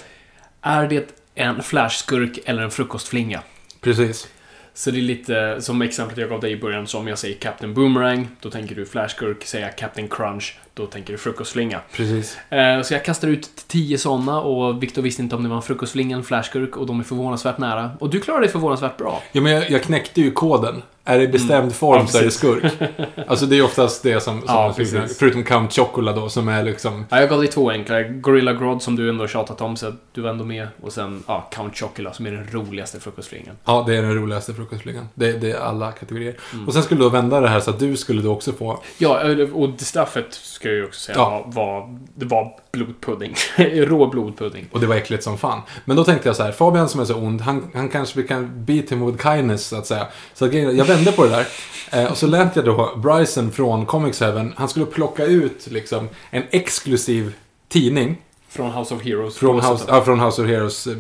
Är 0.61 0.89
det 0.89 1.09
en 1.35 1.63
flashskurk 1.63 2.39
eller 2.45 2.63
en 2.63 2.71
frukostflinga? 2.71 3.43
Precis. 3.81 4.29
Så 4.75 4.91
det 4.91 4.99
är 4.99 5.03
lite 5.03 5.61
som 5.61 5.83
exemplet 5.83 6.19
jag 6.19 6.29
gav 6.29 6.41
dig 6.41 6.53
i 6.53 6.57
början, 6.57 6.87
så 6.87 6.99
om 6.99 7.09
jag 7.09 7.19
säger 7.19 7.39
Captain 7.39 7.75
Boomerang, 7.75 8.29
då 8.41 8.51
tänker 8.51 8.75
du 8.75 8.87
flashgurk, 8.87 9.45
säger 9.45 9.67
jag 9.67 9.77
Captain 9.77 10.09
Crunch, 10.09 10.59
då 10.75 10.87
tänker 10.87 11.13
du 11.13 11.19
frukostflinga. 11.19 11.81
Precis. 11.93 12.37
Eh, 12.51 12.83
Så 12.83 12.95
jag 12.95 13.05
kastar 13.05 13.29
ut 13.29 13.51
tio 13.67 13.99
sådana 13.99 14.41
och 14.41 14.83
Viktor 14.83 15.03
visste 15.03 15.23
inte 15.23 15.37
om 15.37 15.43
det 15.43 15.49
var 15.49 15.57
en 15.57 15.63
frukostflinga 15.63 16.09
eller 16.09 16.21
en 16.23 16.25
flashgurk 16.25 16.77
och 16.77 16.87
de 16.87 17.01
är 17.01 17.05
förvånansvärt 17.05 17.59
nära. 17.59 17.91
Och 17.99 18.11
du 18.11 18.21
klarade 18.21 18.45
dig 18.45 18.53
förvånansvärt 18.53 18.97
bra. 18.97 19.23
Ja, 19.33 19.41
men 19.41 19.53
jag, 19.53 19.71
jag 19.71 19.83
knäckte 19.83 20.21
ju 20.21 20.31
koden 20.31 20.83
Är 21.05 21.19
det 21.19 21.29
bestämd 21.29 21.75
form 21.75 21.93
Mm. 21.93 22.07
Ja, 22.07 22.13
så 22.13 22.19
är 22.19 22.25
det 22.25 22.31
skurk. 22.31 22.73
Alltså 23.27 23.47
det 23.47 23.59
är 23.59 23.63
oftast 23.63 24.03
det 24.03 24.21
som... 24.21 24.41
som 24.41 24.49
Ja, 24.49 24.75
förutom 25.19 25.45
Count 25.45 25.73
Chocula 25.73 26.13
då, 26.13 26.29
som 26.29 26.49
är 26.49 26.63
liksom... 26.63 27.07
Ja, 27.11 27.21
jag 27.21 27.29
gav 27.29 27.39
dig 27.41 27.49
två 27.49 27.71
enklare. 27.71 28.09
Gorilla 28.09 28.53
Grodd 28.53 28.83
som 28.83 28.97
du 28.97 29.09
ändå 29.09 29.27
tjatat 29.27 29.61
om, 29.61 29.77
så 29.77 29.93
du 30.13 30.21
var 30.21 30.31
ändå 30.31 30.45
med. 30.45 30.69
Och 30.81 30.93
sen, 30.93 31.23
ja, 31.27 31.49
Count 31.53 31.77
Chocula 31.79 32.13
som 32.13 32.27
är 32.27 32.31
den 32.31 32.47
roligaste 32.53 33.01
frukostflingan. 33.01 33.57
Ja, 33.65 33.85
det 33.87 33.97
är 33.97 34.03
den 34.03 34.15
roligaste 34.15 34.55
frukostflingan. 34.55 35.09
Det, 35.15 35.33
det 35.33 35.51
är 35.51 35.59
alla 35.59 35.93
kategorier. 35.93 36.37
Mm. 36.53 36.67
Och 36.69 36.75
sen 36.75 36.83
skulle 36.83 37.01
du 37.01 37.11
vända 37.11 37.41
det 37.41 37.49
här 37.49 37.61
så 37.61 37.71
att 37.71 37.79
du 37.79 37.97
skulle 37.97 38.23
då 38.23 38.33
också 38.33 38.53
få... 38.53 38.83
Ja, 38.99 39.21
och 39.53 39.71
straffet 39.79 40.35
ska 40.63 40.69
jag 40.69 40.77
ju 40.79 40.85
också 40.85 41.01
säga 41.01 41.19
Ja. 41.19 41.45
var, 41.47 41.65
var, 41.65 41.99
det 42.15 42.27
var 42.27 42.55
blodpudding. 42.73 43.35
Rå 43.75 44.07
blodpudding. 44.07 44.67
Och 44.73 44.81
det 44.81 44.87
var 44.87 44.95
äckligt 44.95 45.23
som 45.25 45.39
fan. 45.39 45.61
Men 45.85 45.97
då 45.97 46.05
tänkte 46.05 46.29
jag 46.29 46.37
så 46.37 46.43
här, 46.43 46.53
Fabian 46.53 46.89
som 46.89 47.01
är 47.01 47.05
så 47.05 47.15
ond, 47.17 47.41
han, 47.41 47.71
han 47.75 47.89
kanske 47.89 48.23
kan 48.23 48.65
beat 48.65 48.93
him 48.93 49.07
with 49.07 49.23
kindness, 49.23 49.67
så 49.67 49.77
att 49.77 49.87
säga. 49.87 50.07
Så 50.35 50.45
att 50.45 50.55
jag 50.55 50.85
vände 50.85 51.13
på 51.13 51.25
det 51.25 51.31
där. 51.31 51.47
Eh, 51.93 52.11
och 52.11 52.17
så 52.17 52.27
lät 52.27 52.57
jag 52.57 52.65
då 52.65 52.97
Bryson 52.97 53.51
från 53.51 53.87
Comics 53.87 54.21
Heaven, 54.21 54.55
han 54.57 54.69
skulle 54.69 54.87
plocka 54.87 55.25
ut 55.25 55.67
liksom 55.67 56.09
en 56.31 56.43
exklusiv 56.51 57.35
tidning 57.69 58.17
Från 58.49 58.71
House 58.71 58.95
of 58.95 59.03
Heroes. 59.03 59.37
från. 59.37 59.61
House, 59.61 59.85
ja, 59.89 60.05
från 60.05 60.21
House 60.21 60.43
of 60.43 60.49
Heroes 60.49 60.87
eh, 60.87 60.93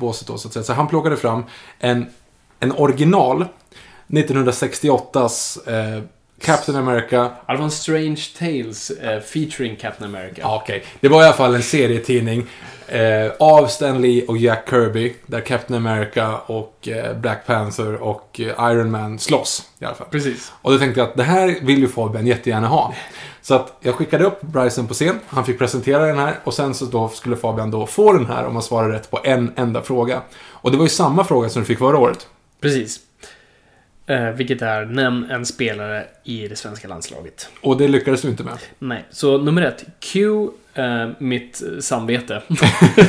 då, 0.00 0.12
så 0.12 0.32
att 0.32 0.52
säga. 0.52 0.62
Så 0.62 0.72
han 0.72 0.88
plockade 0.88 1.16
fram 1.16 1.44
en, 1.78 2.06
en 2.60 2.72
original 2.72 3.44
1968s 4.08 5.70
eh, 5.96 6.02
Captain 6.40 6.78
America 6.78 7.30
Ja, 7.46 7.52
det 7.52 7.56
var 7.56 7.64
en 7.64 7.70
Strange 7.70 8.22
Tales 8.38 8.90
eh, 8.90 9.20
featuring 9.20 9.76
Captain 9.76 10.14
America. 10.14 10.42
Okej. 10.44 10.84
Det 11.00 11.08
var 11.08 11.22
i 11.22 11.24
alla 11.24 11.36
fall 11.36 11.54
en 11.54 11.62
serietidning 11.62 12.46
eh, 12.88 13.32
av 13.38 13.66
Stan 13.66 14.02
Lee 14.02 14.26
och 14.26 14.36
Jack 14.36 14.70
Kirby. 14.70 15.14
Där 15.26 15.40
Captain 15.40 15.86
America 15.86 16.38
och 16.46 16.88
eh, 16.88 17.16
Black 17.16 17.46
Panther 17.46 17.94
och 17.94 18.40
Iron 18.40 18.90
Man 18.90 19.18
slåss. 19.18 19.62
I 19.78 19.84
alla 19.84 19.94
fall. 19.94 20.06
Precis. 20.10 20.52
Och 20.62 20.72
då 20.72 20.78
tänkte 20.78 21.00
jag 21.00 21.08
att 21.08 21.16
det 21.16 21.22
här 21.22 21.58
vill 21.62 21.78
ju 21.78 21.88
Fabian 21.88 22.26
jättegärna 22.26 22.68
ha. 22.68 22.94
Så 23.42 23.54
att 23.54 23.76
jag 23.80 23.94
skickade 23.94 24.24
upp 24.24 24.42
Bryson 24.42 24.86
på 24.86 24.94
scen. 24.94 25.20
Han 25.26 25.44
fick 25.44 25.58
presentera 25.58 26.06
den 26.06 26.18
här. 26.18 26.38
Och 26.44 26.54
sen 26.54 26.74
så 26.74 26.84
då 26.84 27.08
skulle 27.08 27.36
Fabian 27.36 27.70
då 27.70 27.86
få 27.86 28.12
den 28.12 28.26
här 28.26 28.46
om 28.46 28.52
han 28.52 28.62
svarade 28.62 28.94
rätt 28.94 29.10
på 29.10 29.20
en 29.24 29.52
enda 29.56 29.82
fråga. 29.82 30.22
Och 30.48 30.70
det 30.70 30.76
var 30.76 30.84
ju 30.84 30.90
samma 30.90 31.24
fråga 31.24 31.48
som 31.48 31.62
du 31.62 31.66
fick 31.66 31.78
förra 31.78 31.98
året. 31.98 32.26
Precis. 32.60 33.00
Eh, 34.08 34.30
vilket 34.30 34.62
är, 34.62 34.84
nämn 34.84 35.30
en 35.30 35.46
spelare 35.46 36.04
i 36.24 36.48
det 36.48 36.56
svenska 36.56 36.88
landslaget. 36.88 37.48
Och 37.60 37.76
det 37.76 37.88
lyckades 37.88 38.22
du 38.22 38.28
inte 38.28 38.42
med. 38.44 38.58
Nej, 38.78 39.04
så 39.10 39.38
nummer 39.38 39.62
ett. 39.62 39.84
Q, 40.00 40.48
eh, 40.74 41.08
mitt 41.18 41.62
eh, 41.62 41.80
samvete. 41.80 42.42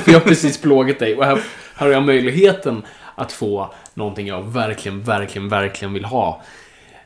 För 0.03 0.11
jag 0.11 0.19
har 0.19 0.27
precis 0.27 0.61
plågat 0.61 0.99
dig 0.99 1.15
och 1.15 1.25
här, 1.25 1.35
här 1.75 1.85
har 1.87 1.93
jag 1.93 2.03
möjligheten 2.03 2.81
att 3.15 3.31
få 3.31 3.73
någonting 3.93 4.27
jag 4.27 4.43
verkligen, 4.43 5.01
verkligen, 5.03 5.49
verkligen 5.49 5.93
vill 5.93 6.05
ha. 6.05 6.43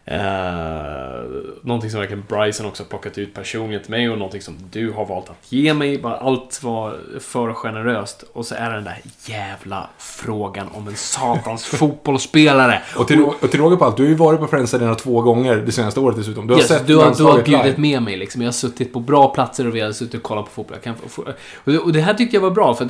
Eh, 0.06 1.22
någonting 1.64 1.90
som 1.92 2.00
verkligen 2.00 2.24
Bryson 2.30 2.66
också 2.66 2.84
har 2.84 2.88
plockat 2.88 3.18
ut 3.18 3.34
personligen 3.34 3.82
till 3.84 3.92
mig 3.92 4.10
och 4.10 4.18
någonting 4.18 4.42
som 4.42 4.56
du 4.72 4.92
har 4.92 5.06
valt 5.06 5.30
att 5.30 5.52
ge 5.52 5.74
mig. 5.74 5.98
Bara 5.98 6.18
allt 6.18 6.64
var 6.64 6.98
för 7.20 7.54
generöst. 7.54 8.24
Och 8.34 8.46
så 8.46 8.56
är 8.56 8.70
det 8.70 8.76
den 8.76 8.84
där 8.84 9.02
jävla 9.26 9.90
frågan 9.98 10.68
om 10.74 10.88
en 10.88 10.96
satans 10.96 11.66
fotbollsspelare. 11.66 12.82
Och 12.96 13.08
till, 13.08 13.24
och 13.24 13.52
till 13.52 13.60
råga 13.60 13.78
på 13.78 13.86
allt, 13.86 13.98
du 13.98 14.04
har 14.04 14.10
ju 14.10 14.16
varit 14.16 14.40
på 14.40 14.48
Friends 14.48 14.74
Arena 14.74 14.96
två 14.96 15.22
gånger 15.22 15.56
det 15.58 15.72
senaste 15.72 16.00
året 16.00 16.18
dessutom. 16.18 16.48
Du 16.48 16.54
har 16.54 16.60
Yes, 16.60 16.68
sett 16.68 16.88
du, 16.88 16.96
har, 16.96 17.16
du 17.18 17.24
har 17.24 17.42
bjudit 17.42 17.78
med 17.78 18.02
mig 18.04 18.18
liksom. 18.18 18.42
Jag 18.42 18.48
har 18.48 18.54
suttit 18.54 18.94
på 18.94 19.00
bra 19.00 19.34
platser 19.34 19.68
och 19.68 19.76
vi 19.76 19.80
har 19.80 19.92
suttit 19.92 20.16
och 20.16 20.24
kollat 20.24 20.46
på 20.46 20.52
fotboll. 20.52 20.78
Och, 21.64 21.72
det, 21.72 21.78
och 21.80 21.94
det 21.94 22.02
här 22.02 22.14
tyckte 22.14 22.36
jag 22.36 22.42
var 22.42 22.52
bra, 22.52 22.74
för, 22.76 22.88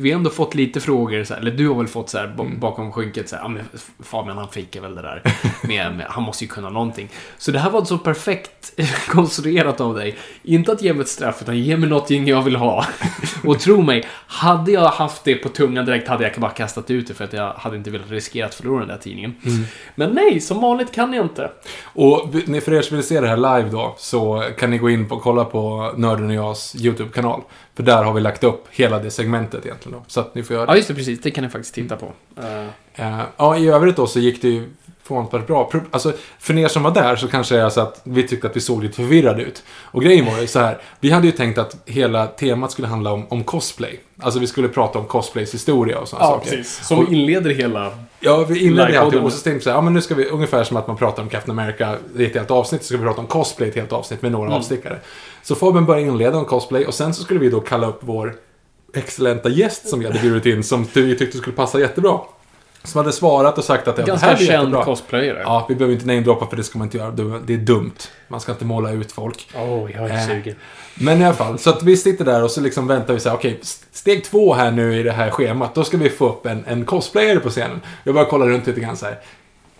vi- 0.00 0.10
har 0.10 0.18
ändå 0.18 0.30
fått 0.30 0.54
lite 0.54 0.80
frågor, 0.80 1.24
så 1.24 1.34
eller 1.34 1.50
du 1.50 1.68
har 1.68 1.74
väl 1.74 1.86
fått 1.86 2.10
så 2.10 2.18
här, 2.18 2.24
Mm. 2.38 2.60
bakom 2.60 2.92
skynket, 2.92 3.28
så 3.28 3.36
här, 3.36 3.62
Fabian 4.02 4.38
han 4.38 4.48
fejkar 4.48 4.80
väl 4.80 4.94
det 4.94 5.02
där. 5.02 5.22
Med, 5.68 5.96
med, 5.96 6.06
han 6.08 6.22
måste 6.22 6.44
ju 6.44 6.47
kunna 6.48 6.70
någonting. 6.70 7.08
Så 7.38 7.50
det 7.50 7.58
här 7.58 7.70
var 7.70 7.84
så 7.84 7.98
perfekt 7.98 8.80
konstruerat 9.08 9.80
av 9.80 9.94
dig. 9.94 10.16
Inte 10.42 10.72
att 10.72 10.82
ge 10.82 10.92
mig 10.92 11.02
ett 11.02 11.08
straff, 11.08 11.42
utan 11.42 11.58
ge 11.58 11.76
mig 11.76 11.88
något 11.88 12.10
jag 12.10 12.42
vill 12.42 12.56
ha. 12.56 12.86
och 13.44 13.60
tro 13.60 13.82
mig, 13.82 14.04
hade 14.26 14.72
jag 14.72 14.88
haft 14.88 15.24
det 15.24 15.34
på 15.34 15.48
tungan 15.48 15.84
direkt 15.84 16.08
hade 16.08 16.24
jag 16.24 16.40
bara 16.40 16.50
kastat 16.50 16.90
ut 16.90 17.08
det, 17.08 17.14
för 17.14 17.24
att 17.24 17.32
jag 17.32 17.52
hade 17.52 17.76
inte 17.76 17.90
velat 17.90 18.10
riskera 18.10 18.46
att 18.46 18.54
förlora 18.54 18.78
den 18.78 18.88
där 18.88 18.96
tidningen. 18.96 19.34
Mm. 19.44 19.64
Men 19.94 20.10
nej, 20.10 20.40
som 20.40 20.60
vanligt 20.60 20.92
kan 20.92 21.12
jag 21.12 21.24
inte. 21.24 21.50
Och 21.82 22.32
för 22.62 22.72
er 22.72 22.82
som 22.82 22.96
vill 22.96 23.06
se 23.06 23.20
det 23.20 23.28
här 23.28 23.36
live 23.36 23.70
då, 23.70 23.94
så 23.98 24.44
kan 24.58 24.70
ni 24.70 24.78
gå 24.78 24.90
in 24.90 25.10
och 25.10 25.22
kolla 25.22 25.44
på 25.44 25.92
Nörden 25.96 26.26
och 26.26 26.34
Jags 26.34 26.76
YouTube-kanal. 26.76 27.42
För 27.74 27.82
där 27.82 28.04
har 28.04 28.12
vi 28.12 28.20
lagt 28.20 28.44
upp 28.44 28.66
hela 28.70 28.98
det 28.98 29.10
segmentet 29.10 29.66
egentligen 29.66 29.98
då. 29.98 30.04
Så 30.06 30.20
att 30.20 30.34
ni 30.34 30.42
får 30.42 30.56
göra 30.56 30.66
det. 30.66 30.72
Ja, 30.72 30.76
just 30.76 30.88
det, 30.88 30.94
precis. 30.94 31.20
Det 31.20 31.30
kan 31.30 31.44
ni 31.44 31.50
faktiskt 31.50 31.74
titta 31.74 31.96
på. 31.96 32.12
Eh, 32.36 32.68
Eh, 32.98 33.20
ja, 33.36 33.56
i 33.56 33.68
övrigt 33.68 33.96
då 33.96 34.06
så 34.06 34.20
gick 34.20 34.42
det 34.42 34.48
ju 34.48 34.68
förvånansvärt 35.08 35.46
bra. 35.46 35.70
Alltså, 35.90 36.12
för 36.38 36.58
er 36.58 36.68
som 36.68 36.82
var 36.82 36.90
där 36.90 37.16
så 37.16 37.28
kanske 37.28 37.54
det 37.54 37.60
är 37.62 37.68
så 37.68 37.80
att 37.80 38.00
vi 38.04 38.28
tyckte 38.28 38.46
att 38.46 38.56
vi 38.56 38.60
såg 38.60 38.82
lite 38.82 38.96
förvirrade 38.96 39.42
ut. 39.42 39.62
Och 39.82 40.02
grejen 40.02 40.26
var 40.26 40.40
ju 40.40 40.46
så 40.46 40.58
här, 40.58 40.78
vi 41.00 41.10
hade 41.10 41.26
ju 41.26 41.32
tänkt 41.32 41.58
att 41.58 41.76
hela 41.86 42.26
temat 42.26 42.72
skulle 42.72 42.88
handla 42.88 43.12
om, 43.12 43.26
om 43.28 43.44
cosplay. 43.44 44.00
Alltså 44.20 44.40
vi 44.40 44.46
skulle 44.46 44.68
prata 44.68 44.98
om 44.98 45.04
cosplays 45.06 45.54
historia 45.54 45.98
och 45.98 46.08
sådana 46.08 46.26
ja, 46.26 46.30
saker. 46.30 46.50
precis. 46.50 46.86
Som 46.86 47.14
inleder 47.14 47.50
hela... 47.50 47.90
Ja, 48.20 48.44
vi 48.48 48.66
inledde 48.66 49.00
alltid 49.00 49.20
och 49.20 49.32
så 49.32 49.38
tänkte 49.42 49.58
vi 49.58 49.62
så 49.64 49.70
här, 49.70 49.76
ja 49.76 49.80
men 49.80 49.92
nu 49.94 50.00
ska 50.00 50.14
vi, 50.14 50.28
ungefär 50.28 50.64
som 50.64 50.76
att 50.76 50.86
man 50.86 50.96
pratar 50.96 51.22
om 51.22 51.28
Captain 51.28 51.58
America 51.58 51.96
i 52.16 52.26
ett 52.26 52.34
helt 52.34 52.50
avsnitt, 52.50 52.82
så 52.82 52.86
ska 52.86 52.96
vi 52.96 53.02
prata 53.04 53.20
om 53.20 53.26
cosplay 53.26 53.68
i 53.68 53.70
ett 53.70 53.76
helt 53.76 53.92
avsnitt 53.92 54.22
med 54.22 54.32
några 54.32 54.46
Mm. 54.46 54.58
avstickare. 54.58 54.98
Så 55.42 55.54
Fabian 55.54 55.86
började 55.86 56.06
inleda 56.08 56.38
om 56.38 56.44
cosplay 56.44 56.86
och 56.86 56.94
sen 56.94 57.14
så 57.14 57.22
skulle 57.22 57.40
vi 57.40 57.50
då 57.50 57.60
kalla 57.60 57.86
upp 57.86 57.98
vår 58.00 58.34
excellenta 58.94 59.48
gäst 59.48 59.88
som 59.88 60.00
vi 60.00 60.06
hade 60.06 60.18
bjudit 60.20 60.46
in, 60.46 60.64
som 60.64 60.86
vi 60.94 61.16
tyckte 61.18 61.38
skulle 61.38 61.56
passa 61.56 61.80
jättebra. 61.80 62.18
Som 62.84 62.98
hade 62.98 63.12
svarat 63.12 63.58
och 63.58 63.64
sagt 63.64 63.88
att 63.88 63.96
det 63.96 64.02
Ganska 64.02 64.26
här 64.26 64.36
känd 64.36 64.48
jättebra. 64.50 64.84
cosplayare. 64.84 65.40
Ja, 65.42 65.66
vi 65.68 65.74
behöver 65.74 65.94
inte 65.94 66.06
namedroppa 66.06 66.46
för 66.46 66.56
det 66.56 66.64
ska 66.64 66.78
man 66.78 66.86
inte 66.86 66.96
göra. 66.98 67.10
Det- 67.10 67.52
är 67.54 67.58
dumt. 67.58 67.92
Man 68.28 68.40
ska 68.40 68.52
inte 68.52 68.64
måla 68.64 68.90
ut 68.90 69.12
folk. 69.12 69.48
Åh, 69.56 69.62
oh, 69.62 69.90
jag 69.92 70.10
är 70.10 70.14
Eh, 70.14 70.26
sugen. 70.26 70.54
Men 70.94 71.20
i 71.20 71.24
alla 71.24 71.34
fall, 71.34 71.58
så 71.58 71.70
att 71.70 71.82
vi 71.82 71.96
sitter 71.96 72.24
där 72.24 72.44
och 72.44 72.50
så 72.50 72.60
liksom 72.60 72.86
väntar 72.86 73.14
vi 73.14 73.20
så 73.20 73.28
här, 73.28 73.36
okej, 73.36 73.60
steg 73.92 74.24
två 74.24 74.54
här 74.54 74.70
nu 74.70 75.00
i 75.00 75.02
det 75.02 75.12
här 75.12 75.30
schemat, 75.30 75.74
då 75.74 75.84
ska 75.84 75.96
vi 75.96 76.10
få 76.10 76.28
upp 76.28 76.46
en, 76.46 76.64
en 76.66 76.84
cosplayare 76.84 77.40
på 77.40 77.50
scenen. 77.50 77.80
Jag 78.04 78.14
bara 78.14 78.24
kollar 78.24 78.46
runt 78.46 78.66
lite 78.66 78.80
grann 78.80 78.96
så 78.96 79.06
här. 79.06 79.18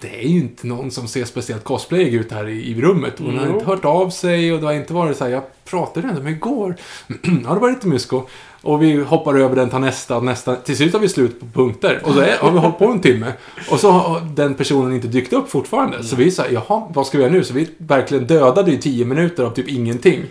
Det 0.00 0.24
är 0.24 0.28
ju 0.28 0.38
inte 0.38 0.66
någon 0.66 0.90
som 0.90 1.08
ser 1.08 1.24
speciellt 1.24 1.64
cosplayig 1.64 2.14
ut 2.14 2.32
här 2.32 2.48
i, 2.48 2.70
i 2.70 2.80
rummet. 2.80 3.14
Hon 3.18 3.38
har 3.38 3.46
Jo. 3.46 3.52
inte 3.52 3.64
hört 3.64 3.84
av 3.84 4.10
sig 4.10 4.52
och 4.52 4.60
det 4.60 4.66
har 4.66 4.72
inte 4.72 4.92
varit 4.94 5.16
så 5.16 5.24
här, 5.24 5.30
jag 5.30 5.42
pratade 5.64 6.08
ändå 6.08 6.22
med 6.22 6.32
igår. 6.32 6.76
ja, 7.44 7.54
det 7.54 7.60
var 7.60 7.68
lite 7.70 7.86
mysko. 7.88 8.22
Och 8.62 8.82
vi 8.82 9.02
hoppar 9.02 9.34
över 9.34 9.56
den, 9.56 9.70
tar 9.70 9.78
nästa, 9.78 10.20
nästa. 10.20 10.56
Till 10.56 10.76
slut 10.76 10.92
har 10.92 11.00
vi 11.00 11.08
slut 11.08 11.40
på 11.40 11.46
punkter. 11.46 12.00
Och 12.04 12.14
så 12.14 12.20
är, 12.20 12.36
har 12.38 12.50
vi 12.50 12.58
hållit 12.58 12.78
på 12.78 12.84
en 12.84 13.00
timme. 13.00 13.32
Och 13.70 13.80
så 13.80 13.90
har 13.90 14.20
den 14.20 14.54
personen 14.54 14.92
inte 14.92 15.08
dykt 15.08 15.32
upp 15.32 15.50
fortfarande. 15.50 16.04
Så 16.04 16.16
vi 16.16 16.30
säger, 16.30 16.52
jaha, 16.52 16.82
vad 16.94 17.06
ska 17.06 17.18
vi 17.18 17.24
göra 17.24 17.32
nu? 17.34 17.44
Så 17.44 17.54
vi 17.54 17.68
verkligen 17.78 18.26
dödade 18.26 18.72
i 18.72 18.78
tio 18.78 19.04
minuter 19.04 19.44
av 19.44 19.50
typ 19.50 19.68
ingenting. 19.68 20.22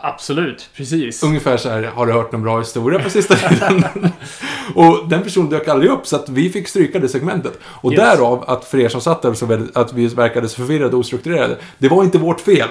Absolut, 0.00 0.70
precis. 0.76 1.22
Ungefär 1.22 1.56
så 1.56 1.68
här, 1.68 1.82
har 1.82 2.06
du 2.06 2.12
hört 2.12 2.32
någon 2.32 2.42
bra 2.42 2.58
historia 2.58 2.98
på 3.02 3.10
sista 3.10 3.34
tiden? 3.34 3.84
och 4.74 5.08
den 5.08 5.22
personen 5.22 5.50
dök 5.50 5.68
aldrig 5.68 5.90
upp, 5.90 6.06
så 6.06 6.16
att 6.16 6.28
vi 6.28 6.50
fick 6.50 6.68
stryka 6.68 6.98
det 6.98 7.08
segmentet. 7.08 7.58
Och 7.64 7.92
Yes. 7.92 8.00
därav, 8.00 8.44
att 8.50 8.64
för 8.64 8.78
er 8.78 8.88
som 8.88 9.00
satt 9.00 9.22
där, 9.22 9.34
så 9.34 9.46
väldigt, 9.46 9.76
att 9.76 9.92
vi 9.92 10.06
verkade 10.06 10.48
så 10.48 10.56
förvirrade 10.56 10.92
och 10.96 11.00
ostrukturerade. 11.00 11.56
Det 11.78 11.88
var 11.88 12.04
inte 12.04 12.18
vårt 12.18 12.40
fel. 12.40 12.68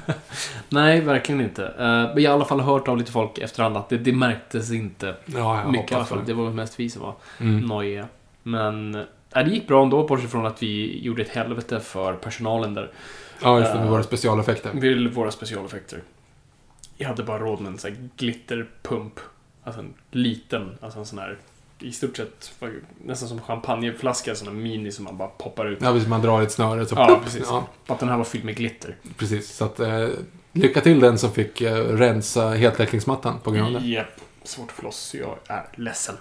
Nej, 0.68 1.00
verkligen 1.00 1.40
inte. 1.40 1.62
Uh, 1.62 1.68
men 1.78 1.98
jag 1.98 2.12
har 2.14 2.20
i 2.20 2.26
alla 2.26 2.44
fall 2.44 2.60
hört 2.60 2.88
av 2.88 2.98
lite 2.98 3.12
folk 3.12 3.38
efterhand 3.38 3.76
att 3.76 3.88
det, 3.88 3.96
det 3.98 4.12
märktes 4.12 4.72
inte 4.72 5.14
ja, 5.26 5.70
mycket 5.70 5.92
i 5.92 5.94
alla 5.94 6.04
fall. 6.04 6.18
det. 6.18 6.24
Det 6.24 6.34
var 6.34 6.50
mest 6.50 6.80
vi 6.80 6.90
som 6.90 7.02
var 7.02 7.14
Mm. 7.40 7.60
nojiga. 7.60 8.06
Men 8.42 8.94
äh, 8.94 9.00
det 9.44 9.50
gick 9.50 9.68
bra 9.68 9.82
ändå, 9.82 10.06
bortsett 10.06 10.30
från 10.30 10.46
att 10.46 10.62
vi 10.62 11.00
gjorde 11.02 11.22
ett 11.22 11.28
helvete 11.28 11.80
för 11.80 12.12
personalen 12.12 12.74
där. 12.74 12.90
Ja, 13.42 13.58
just 13.58 13.72
det, 13.72 13.78
med 13.78 13.86
Eh, 13.86 13.90
våra 13.92 14.02
specialeffekter. 14.02 14.70
Vill 14.74 15.08
våra 15.08 15.30
specialeffekter. 15.30 16.02
Jag 16.96 17.08
hade 17.08 17.22
bara 17.22 17.38
råd 17.38 17.60
med 17.60 17.72
en 17.72 17.78
sån 17.78 17.90
här 17.90 18.08
glitterpump. 18.16 19.20
Alltså 19.64 19.80
en 19.80 19.94
liten, 20.10 20.78
alltså 20.80 20.98
en 20.98 21.06
sån 21.06 21.18
här 21.18 21.38
i 21.78 21.92
stort 21.92 22.16
sett 22.16 22.52
nästan 23.04 23.28
som 23.28 23.40
champagneflaska, 23.40 24.34
här 24.34 24.50
mini 24.50 24.92
som 24.92 25.04
man 25.04 25.16
bara 25.16 25.28
poppar 25.28 25.66
ut. 25.66 25.78
Ja, 25.82 25.92
hvis 25.92 26.06
man 26.06 26.22
drar 26.22 26.40
i 26.40 26.44
ett 26.44 26.52
snöre 26.52 26.86
så... 26.86 26.94
Ja, 26.94 27.06
plopp. 27.06 27.24
precis. 27.24 27.46
Ja, 27.46 27.66
Att 27.86 27.98
den 27.98 28.08
här 28.08 28.16
var 28.16 28.24
fylld 28.24 28.44
med 28.44 28.56
glitter. 28.56 28.96
precis. 29.16 29.56
Så 29.56 29.64
att, 29.64 29.80
eh, 29.80 30.08
lycka 30.52 30.80
till 30.80 31.00
den 31.00 31.18
som 31.18 31.32
fick 31.32 31.60
eh, 31.60 31.74
rensa 31.74 32.48
heltäckningsmattan 32.50 33.38
på 33.42 33.50
grund 33.50 33.76
av 33.76 33.82
det. 33.82 33.88
Japp. 33.88 34.20
Svårt 34.44 34.72
för 34.72 34.86
oss, 34.86 35.14
jag 35.18 35.38
är 35.46 35.66
ledsen. 35.74 36.14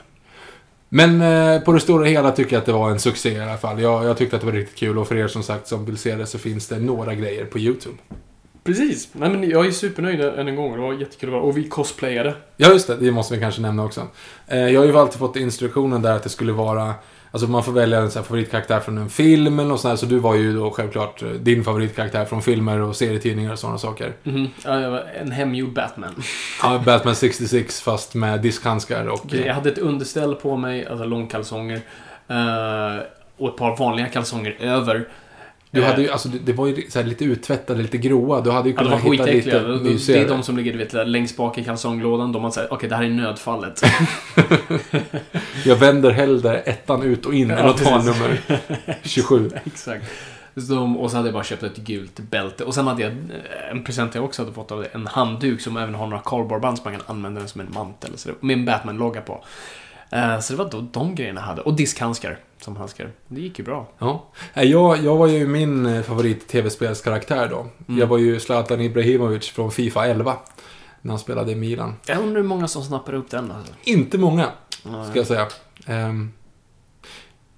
Men 0.89 1.21
eh, 1.21 1.61
på 1.61 1.71
det 1.71 1.79
stora 1.79 2.05
hela 2.05 2.31
tycker 2.31 2.53
jag 2.53 2.59
att 2.59 2.65
det 2.65 2.71
var 2.71 2.91
en 2.91 2.99
succé 2.99 3.29
i 3.29 3.39
alla 3.39 3.57
fall. 3.57 3.81
Jag, 3.81 4.05
jag 4.05 4.17
tyckte 4.17 4.35
att 4.35 4.41
det 4.41 4.45
var 4.45 4.53
riktigt 4.53 4.77
kul 4.77 4.97
och 4.97 5.07
för 5.07 5.15
er 5.15 5.27
som 5.27 5.43
sagt 5.43 5.67
som 5.67 5.85
vill 5.85 5.97
se 5.97 6.15
det 6.15 6.25
så 6.25 6.37
finns 6.37 6.67
det 6.67 6.79
några 6.79 7.15
grejer 7.15 7.45
på 7.45 7.59
YouTube. 7.59 7.97
Precis. 8.63 9.09
Nej, 9.11 9.29
men 9.29 9.49
jag 9.49 9.65
är 9.65 9.71
supernöjd 9.71 10.21
än 10.21 10.47
en 10.47 10.55
gång. 10.55 10.75
Det 10.75 10.81
var 10.81 10.93
jättekul 10.93 11.29
att 11.29 11.33
vara. 11.33 11.43
Och 11.43 11.57
vi 11.57 11.69
cosplayade. 11.69 12.35
Ja, 12.57 12.71
just 12.71 12.87
det. 12.87 12.95
Det 12.95 13.11
måste 13.11 13.33
vi 13.33 13.39
kanske 13.39 13.61
nämna 13.61 13.85
också. 13.85 14.07
Eh, 14.47 14.67
jag 14.67 14.81
har 14.81 14.87
ju 14.87 14.97
alltid 14.97 15.19
fått 15.19 15.35
instruktionen 15.35 16.01
där 16.01 16.15
att 16.15 16.23
det 16.23 16.29
skulle 16.29 16.51
vara... 16.51 16.93
Alltså 17.31 17.49
man 17.49 17.63
får 17.63 17.71
välja 17.71 17.99
en 17.99 18.11
så 18.11 18.23
favoritkaraktär 18.23 18.79
från 18.79 18.97
en 18.97 19.09
film 19.09 19.59
eller 19.59 19.69
något 19.69 19.81
sånt 19.81 19.89
här. 19.89 19.95
Så 19.95 20.05
du 20.05 20.19
var 20.19 20.35
ju 20.35 20.53
då 20.53 20.71
självklart 20.71 21.21
eh, 21.21 21.29
din 21.29 21.63
favoritkaraktär 21.63 22.25
från 22.25 22.41
filmer 22.41 22.79
och 22.81 22.95
serietidningar 22.95 23.51
och 23.51 23.59
sådana 23.59 23.77
saker. 23.77 24.13
Mhm. 24.23 24.47
Ja, 24.65 24.79
jag 24.79 24.91
var 24.91 25.03
en 25.21 25.31
hemgjord 25.31 25.73
Batman. 25.73 26.15
Ja, 26.63 26.81
Batman 26.85 27.15
66 27.15 27.81
fast 27.81 28.13
med 28.13 28.41
diskhandskar 28.41 29.05
och... 29.07 29.25
Jag 29.45 29.53
hade 29.53 29.69
ett 29.69 29.77
underställ 29.77 30.35
på 30.35 30.57
mig, 30.57 30.87
alltså 30.87 31.05
långkalsonger. 31.05 31.81
Uh, 32.31 33.03
och 33.37 33.49
ett 33.49 33.57
par 33.57 33.77
vanliga 33.77 34.07
kalsonger 34.07 34.57
över. 34.59 35.07
Du 35.71 35.81
Eh, 35.81 35.87
hade 35.87 36.01
ju, 36.01 36.09
alltså, 36.11 36.29
det 36.29 36.53
var 36.53 36.67
ju 36.67 36.89
så 36.89 37.03
lite 37.03 37.25
uttvättade, 37.25 37.81
lite 37.81 37.97
gråa. 37.97 38.41
Du 38.41 38.51
hade 38.51 38.69
ju 38.69 38.75
Ja, 38.75 38.81
kunnat 38.81 38.99
hitta 39.01 39.09
skitäckliga. 39.23 39.57
lite 39.57 39.67
Det- 39.67 39.79
Det 39.83 39.89
är 39.89 39.93
mysigare. 39.93 40.27
de 40.27 40.43
som 40.43 40.57
ligger 40.57 40.71
du 40.71 40.77
vet, 40.77 41.07
längst 41.07 41.37
bak 41.37 41.57
i 41.57 41.63
kalsonglådan. 41.63 42.31
De 42.31 42.41
man 42.41 42.51
säger, 42.51 42.73
okej 42.73 42.89
det 42.89 42.95
här 42.95 43.03
är 43.03 43.09
nödfallet. 43.09 43.81
Jag 45.65 45.75
vänder 45.75 46.11
hellre 46.11 46.57
ettan 46.59 47.03
ut 47.03 47.25
och 47.25 47.33
in 47.33 47.49
Ja, 47.49 47.57
än 47.57 47.65
att 47.69 47.77
ta 47.83 47.97
nummer 47.97 48.39
27. 49.03 49.51
Exakt. 49.65 50.05
Så 50.55 50.73
de, 50.73 50.97
och 50.97 51.11
så 51.11 51.17
hade 51.17 51.27
jag 51.29 51.33
bara 51.33 51.43
köpt 51.43 51.63
ett 51.63 51.77
gult 51.77 52.19
bälte. 52.19 52.63
Och 52.63 52.73
sen 52.73 52.87
hade 52.87 53.01
jag 53.01 53.11
eh, 53.11 53.71
en 53.71 53.83
present 53.83 54.15
jag 54.15 54.23
också 54.23 54.41
hade 54.41 54.53
fått 54.53 54.71
av 54.71 54.81
det, 54.81 54.87
en 54.93 55.07
handduk 55.07 55.61
som 55.61 55.77
även 55.77 55.95
har 55.95 56.07
några 56.07 56.23
kardborreband 56.25 56.77
som 56.77 56.91
man 56.91 56.99
kan 56.99 57.15
använda 57.15 57.39
den 57.39 57.49
som 57.49 57.61
en 57.61 57.67
mantel. 57.73 58.11
Så 58.15 58.29
det, 58.29 58.35
med 58.39 58.53
en 58.53 58.65
Batman-logga 58.65 59.21
på. 59.21 59.43
Eh, 60.11 60.39
så 60.39 60.53
det 60.53 60.57
var 60.63 60.69
då 60.71 60.85
de 60.91 61.15
grejerna 61.15 61.41
jag 61.41 61.45
hade. 61.47 61.61
Och 61.61 61.73
diskhandskar 61.73 62.37
som 62.61 62.75
handskar. 62.75 63.11
Det 63.27 63.41
gick 63.41 63.59
ju 63.59 63.65
bra. 63.65 63.87
Ja. 63.99 64.25
Jag, 64.53 64.97
jag 65.03 65.17
var 65.17 65.27
ju 65.27 65.47
min 65.47 65.85
eh, 65.85 66.01
favorit-tv-spelskaraktär 66.01 67.47
då. 67.49 67.65
Mm. 67.87 67.99
Jag 67.99 68.07
var 68.07 68.17
ju 68.17 68.39
Zlatan 68.39 68.81
Ibrahimovic 68.81 69.49
från 69.49 69.71
Fifa 69.71 70.05
11. 70.05 70.37
När 71.01 71.11
han 71.11 71.19
spelade 71.19 71.51
i 71.51 71.55
Milan. 71.55 71.95
Jag 72.05 72.17
undrar 72.19 72.41
hur 72.41 72.47
många 72.47 72.67
som 72.67 72.83
snappar 72.83 73.13
upp 73.13 73.29
den 73.29 73.51
alltså. 73.51 73.73
Inte 73.83 74.17
många, 74.17 74.49
ska 74.81 75.19
jag 75.19 75.27
säga. 75.27 75.47
Um, 75.87 76.31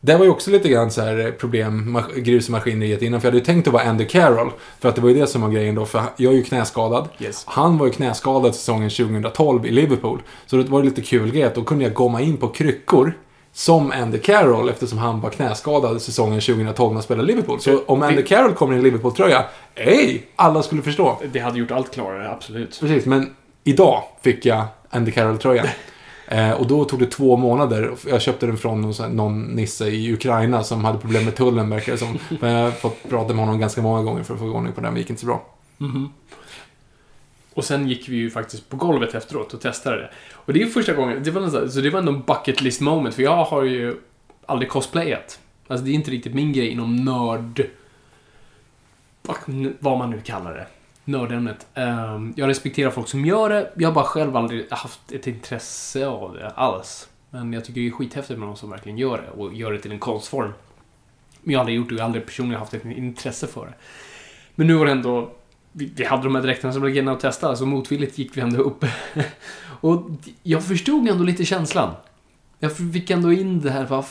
det 0.04 0.18
var 0.18 0.26
ju 0.26 0.32
också 0.32 0.52
lite 0.52 0.70
grann 0.70 0.92
så 0.92 1.02
här 1.02 1.32
problem, 1.40 1.98
mas- 1.98 2.16
grus 2.16 2.50
i 2.50 2.52
maskineriet 2.52 3.02
innan. 3.02 3.22
För 3.22 3.28
jag 3.28 3.32
hade 3.32 3.40
ju 3.40 3.46
tänkt 3.46 3.68
att 3.68 3.74
vara 3.74 3.84
Andy 3.84 4.06
Carroll. 4.06 4.52
För 4.80 4.90
att 4.90 4.96
det 4.96 5.02
var 5.02 5.10
ju 5.10 5.16
det 5.16 5.28
som 5.28 5.42
var 5.42 5.50
grejen 5.50 5.76
då. 5.76 5.86
För 5.86 6.04
jag 6.18 6.34
är 6.34 6.38
ju 6.38 6.44
knäskadad. 6.44 7.10
Yes. 7.20 7.44
Han 7.48 7.78
var 7.78 7.86
ju 7.86 7.92
knäskadad 7.92 8.56
säsongen 8.56 8.90
2012 8.90 9.66
i 9.66 9.72
Liverpool. 9.72 10.22
Så 10.46 10.56
det 10.56 10.64
var 10.64 10.84
lite 10.84 11.02
kul 11.02 11.32
grej 11.32 11.44
att 11.44 11.56
då 11.56 11.64
kunde 11.64 11.84
jag 11.84 11.94
komma 11.94 12.22
in 12.22 12.38
på 12.38 12.48
kryckor 12.48 13.14
som 13.54 13.92
Andy 13.92 14.18
Carroll 14.18 14.70
eftersom 14.70 14.98
han 14.98 15.22
var 15.22 15.30
knäskadad 15.30 16.02
säsongen 16.02 16.42
2012 16.42 16.90
när 16.90 16.94
han 16.94 17.04
spelade 17.04 17.28
Liverpool. 17.28 17.60
Så 17.60 17.84
om 17.86 18.02
Andy 18.02 18.24
Carroll 18.24 18.54
kommer 18.54 18.74
i 18.74 18.78
en 18.78 18.84
Liverpool-tröja, 18.84 19.46
ej, 19.76 20.28
alla 20.36 20.64
skulle 20.64 20.82
förstå. 20.82 21.22
Det 21.32 21.40
hade 21.40 21.60
gjort 21.60 21.72
allt 21.72 21.92
klarare, 21.94 22.32
absolut. 22.32 22.80
Precis, 22.80 23.06
men 23.06 23.36
idag 23.64 24.04
fick 24.22 24.46
jag 24.46 24.66
Andy 24.90 25.12
Carroll-tröjan. 25.12 25.68
Eh, 26.28 26.52
och 26.52 26.68
då 26.68 26.86
tog 26.86 27.00
det 27.00 27.06
två 27.06 27.38
månader. 27.38 27.92
Jag 28.08 28.22
köpte 28.22 28.46
den 28.46 28.58
från 28.58 28.94
någon, 29.10 29.44
nisse 29.44 29.88
i 29.88 30.14
Ukraina 30.14 30.64
som 30.64 30.86
hade 30.86 30.98
problem 31.00 31.26
med 31.26 31.36
tullen, 31.36 31.70
verkar 31.70 31.92
det 31.92 31.98
som. 31.98 32.20
Men 32.40 32.52
jag 32.52 32.64
har 32.64 32.72
fått 32.72 33.10
prata 33.10 33.34
med 33.34 33.46
honom 33.46 33.60
ganska 33.60 33.82
många 33.82 34.04
gånger 34.04 34.24
för 34.24 34.34
att 34.34 34.40
få 34.40 34.46
ordning 34.46 34.74
på 34.74 34.82
den, 34.82 34.88
men 34.88 34.94
det 34.94 35.00
gick 35.00 35.10
inte 35.10 35.20
så 35.20 35.26
bra. 35.26 35.44
Och 37.54 37.64
sen 37.66 37.88
gick 37.90 38.10
vi 38.10 38.16
ju 38.16 38.30
faktiskt 38.30 38.70
på 38.70 38.78
golvet 38.78 39.16
efteråt 39.16 39.54
och 39.54 39.62
testade 39.62 39.98
det. 39.98 40.10
Och 40.34 40.54
det 40.54 40.62
är 40.62 40.66
första 40.66 40.94
gången, 40.94 41.24
det 41.24 41.32
var 41.32 41.42
nästan, 41.42 41.72
så 41.72 41.82
det 41.82 41.90
var 41.90 42.00
ändå 42.00 42.12
en 42.12 42.22
bucket 42.22 42.62
list 42.62 42.82
moment, 42.82 43.16
för 43.16 43.24
jag 43.24 43.44
har 43.46 43.64
ju 43.64 43.98
aldrig 44.46 44.70
cosplayat. 44.70 45.40
Alltså 45.68 45.86
det 45.86 45.92
är 45.92 45.94
inte 45.94 46.12
riktigt 46.12 46.34
min 46.34 46.54
grej 46.54 46.68
inom 46.68 46.96
nörd... 46.96 47.68
vad- 49.80 49.98
man 49.98 50.10
nu 50.10 50.22
kallar 50.22 50.54
det. 50.54 50.68
Nördämnet. 51.06 51.68
Ehm, 51.74 52.34
jag 52.38 52.48
respekterar 52.50 52.90
folk 52.92 53.08
som 53.08 53.26
gör 53.26 53.50
det, 53.50 53.72
jag 53.78 53.90
har 53.90 53.94
bara 53.96 54.06
själv 54.06 54.36
aldrig 54.36 54.72
haft 54.72 55.12
ett 55.12 55.28
intresse 55.28 56.08
av 56.08 56.34
det 56.34 56.50
alls. 56.50 57.10
Men 57.30 57.54
jag 57.54 57.66
tycker 57.66 57.82
det 57.82 57.88
är 57.88 57.92
skithäftigt 57.92 58.40
med 58.40 58.48
någon 58.48 58.58
som 58.58 58.70
verkligen 58.70 58.98
gör 58.98 59.18
det 59.18 59.42
och 59.42 59.54
gör 59.54 59.72
det 59.72 59.80
till 59.80 59.92
en 59.92 60.00
konstform. 60.00 60.54
Men 61.42 61.52
jag 61.52 61.60
har 61.60 61.62
aldrig 61.62 61.78
gjort 61.78 61.90
det 61.90 61.96
och 61.96 62.00
jag 62.00 62.04
har 62.04 62.08
aldrig 62.10 62.26
personligen 62.26 62.60
haft 62.60 62.74
ett 62.74 62.86
intresse 62.86 63.48
för 63.48 63.66
det. 63.66 63.74
Men 64.56 64.68
nu 64.68 64.74
var 64.74 64.86
det 64.86 64.92
ändå 64.92 65.32
vi, 65.72 65.92
vi 65.96 66.06
hade 66.06 66.24
de 66.24 66.36
här 66.36 66.42
dräkterna 66.42 66.74
som 66.74 66.82
vi 66.82 66.94
gena 66.94 67.12
och 67.12 67.20
testade, 67.20 67.58
så 67.58 67.66
motvilligt 67.66 68.18
gick 68.18 68.38
vi 68.38 68.42
ändå 68.42 68.62
upp. 68.62 68.86
och 69.82 70.10
jag 70.44 70.64
förstod 70.64 71.08
ändå 71.08 71.24
lite 71.24 71.46
känslan. 71.46 71.94
Jag 72.60 72.78
fick 72.78 73.10
ändå 73.10 73.34
in 73.34 73.62
det 73.62 73.72
här, 73.72 74.04